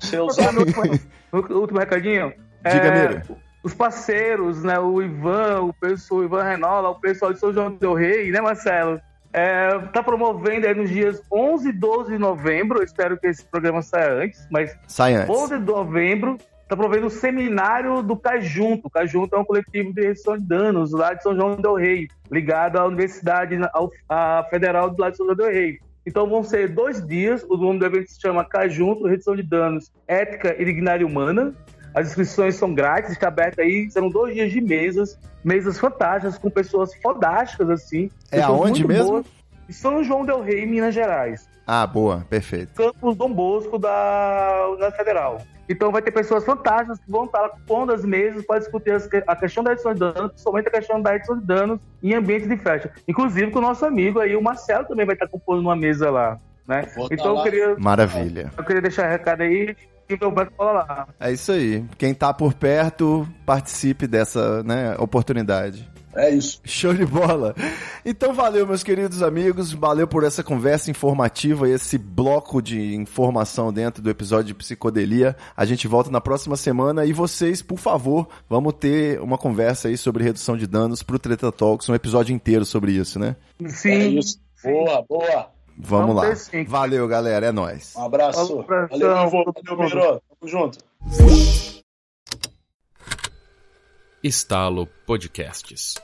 No 1.32 1.60
último 1.60 1.80
recadinho. 1.80 2.34
Diga, 2.64 2.88
é. 2.88 3.22
Os 3.64 3.74
parceiros, 3.74 4.64
né? 4.64 4.80
O 4.80 5.02
Ivan, 5.02 5.62
o 5.62 5.74
pessoal, 5.74 6.22
o 6.22 6.24
Ivan 6.24 6.44
Renola, 6.44 6.90
o 6.90 7.00
pessoal 7.00 7.34
de 7.34 7.40
São 7.40 7.54
João 7.54 7.72
del 7.72 7.94
Rei, 7.94 8.32
né, 8.32 8.40
Marcelo? 8.42 9.02
É, 9.32 9.78
tá 9.94 10.02
promovendo 10.02 10.66
aí 10.66 10.74
nos 10.74 10.90
dias 10.90 11.22
11 11.32 11.70
e 11.70 11.72
12 11.72 12.12
de 12.14 12.18
novembro. 12.18 12.80
Eu 12.80 12.84
espero 12.84 13.18
que 13.18 13.28
esse 13.28 13.44
programa 13.46 13.82
saia 13.82 14.14
antes, 14.14 14.48
mas 14.50 14.76
Sai 14.88 15.14
antes. 15.16 15.30
11 15.30 15.60
de 15.60 15.66
novembro 15.66 16.38
tá 16.68 16.76
promovendo 16.76 17.08
o 17.08 17.12
seminário 17.12 18.02
do 18.02 18.16
Cajunto. 18.16 18.88
O 18.88 18.90
Cajunto 18.90 19.36
é 19.36 19.40
um 19.40 19.46
coletivo 19.46 19.94
de 19.94 20.02
redução 20.02 20.38
de 20.38 20.44
danos 20.46 20.92
lá 20.92 21.14
de 21.14 21.22
São 21.22 21.36
João 21.36 21.56
del 21.56 21.76
Rei, 21.76 22.08
ligado 22.32 22.78
à 22.78 22.86
Universidade 22.86 23.60
à 24.08 24.46
Federal 24.50 24.90
do 24.90 25.02
lado 25.02 25.12
de 25.12 25.18
São 25.18 25.26
João 25.26 25.38
del 25.38 25.52
Rei. 25.52 25.80
Então 26.06 26.28
vão 26.28 26.44
ser 26.44 26.70
dois 26.70 27.06
dias. 27.06 27.44
O 27.50 27.58
nome 27.58 27.80
do 27.80 27.86
evento 27.86 28.10
se 28.10 28.22
chama 28.22 28.46
Cajunto, 28.46 29.08
Redução 29.08 29.36
de 29.36 29.44
Danos, 29.44 29.92
Ética 30.08 30.56
e 30.58 30.66
Dignária 30.66 31.06
Humana. 31.06 31.54
As 31.94 32.08
inscrições 32.08 32.56
são 32.56 32.74
grátis, 32.74 33.12
está 33.12 33.28
aberta 33.28 33.62
aí. 33.62 33.90
Serão 33.90 34.10
dois 34.10 34.34
dias 34.34 34.52
de 34.52 34.62
mesas, 34.62 35.20
mesas 35.44 35.78
fantásticas, 35.80 36.38
com 36.38 36.50
pessoas 36.50 36.94
fodásticas, 36.96 37.70
assim. 37.70 38.12
É 38.32 38.42
aonde 38.42 38.84
muito 38.84 38.88
mesmo? 38.88 39.12
boas. 39.12 39.26
São 39.70 40.04
João 40.04 40.26
del 40.26 40.42
Rei, 40.42 40.66
Minas 40.66 40.94
Gerais. 40.94 41.48
Ah, 41.66 41.86
boa, 41.86 42.26
perfeito. 42.30 42.74
Campus 42.74 43.16
Dom 43.16 43.32
Bosco 43.32 43.78
da, 43.78 44.76
da 44.80 44.92
Federal. 44.92 45.42
Então 45.70 45.92
vai 45.92 46.02
ter 46.02 46.10
pessoas 46.10 46.44
fantásticas 46.44 46.98
que 46.98 47.12
vão 47.12 47.26
estar 47.26 47.48
compondo 47.50 47.94
as 47.94 48.04
mesas 48.04 48.44
para 48.44 48.58
discutir 48.58 48.92
as 48.92 49.08
a 49.28 49.36
questão 49.36 49.64
da 49.64 49.70
redução 49.70 49.94
de 49.94 50.00
danos, 50.00 50.32
principalmente 50.32 50.68
a 50.68 50.72
questão 50.72 51.00
da 51.00 51.12
redução 51.12 51.38
de 51.38 51.46
danos 51.46 51.80
em 52.02 52.16
ambiente 52.16 52.48
de 52.48 52.58
festa. 52.58 52.92
Inclusive 53.08 53.52
com 53.52 53.60
o 53.60 53.62
nosso 53.62 53.86
amigo 53.86 54.20
aí, 54.20 54.36
o 54.36 54.42
Marcelo, 54.42 54.88
também 54.88 55.06
vai 55.06 55.14
estar 55.14 55.28
compondo 55.28 55.60
uma 55.60 55.76
mesa 55.76 56.10
lá. 56.10 56.40
Né? 56.68 56.82
Tá 56.84 57.02
Então 57.12 57.38
eu 57.38 57.44
queria, 57.44 57.76
Maravilha. 57.78 58.52
eu 58.58 58.64
queria 58.64 58.82
deixar 58.82 59.08
recado 59.08 59.42
aí 59.42 59.76
e 60.10 60.18
meu 60.20 60.32
vai 60.32 60.48
falar 60.58 60.74
lá. 60.74 61.08
É 61.20 61.32
isso 61.32 61.52
aí. 61.52 61.86
Quem 61.98 62.14
tá 62.14 62.34
por 62.34 62.54
perto, 62.54 63.28
participe 63.46 64.08
dessa 64.08 64.64
né, 64.64 64.96
oportunidade. 64.98 65.88
É 66.16 66.30
isso. 66.32 66.60
Show 66.66 66.94
de 66.94 67.06
bola. 67.06 67.56
Então 68.04 68.34
valeu, 68.34 68.66
meus 68.66 68.84
queridos 68.84 69.22
amigos. 69.22 69.72
Valeu 69.72 70.08
por 70.08 70.24
essa 70.24 70.44
conversa 70.44 70.90
informativa 70.90 71.70
e 71.70 71.72
esse 71.72 71.98
bloco 71.98 72.62
de 72.62 72.96
informação 72.96 73.72
dentro 73.72 74.02
do 74.02 74.10
episódio 74.10 74.46
de 74.46 74.54
Psicodelia. 74.56 75.36
A 75.56 75.66
gente 75.66 75.88
volta 75.88 76.10
na 76.10 76.20
próxima 76.20 76.56
semana 76.56 77.06
e 77.06 77.14
vocês, 77.14 77.62
por 77.62 77.78
favor, 77.78 78.28
vamos 78.50 78.74
ter 78.74 79.22
uma 79.22 79.38
conversa 79.38 79.88
aí 79.88 79.98
sobre 79.98 80.24
redução 80.24 80.58
de 80.58 80.66
danos 80.66 81.04
pro 81.04 81.20
Treta 81.20 81.52
Talks, 81.52 81.88
um 81.88 81.96
episódio 81.96 82.34
inteiro 82.34 82.66
sobre 82.66 82.94
isso, 82.94 83.20
né? 83.20 83.36
Sim. 83.68 83.90
É 83.92 84.08
isso. 84.08 84.40
Boa, 84.64 85.06
boa. 85.08 85.59
Vamos, 85.82 86.14
Vamos 86.14 86.30
lá. 86.30 86.36
sim. 86.36 86.66
Valeu, 86.66 87.08
galera. 87.08 87.46
É 87.48 87.52
nóis. 87.54 87.96
Um 87.96 88.04
abraço. 88.04 88.60
Um 88.60 88.64
Valeu, 88.64 88.88
Valeu. 88.90 89.44
Miro. 89.86 90.22
Tamo 90.40 90.48
junto. 90.50 90.80
Estalo 94.22 94.86
Podcasts. 95.06 95.96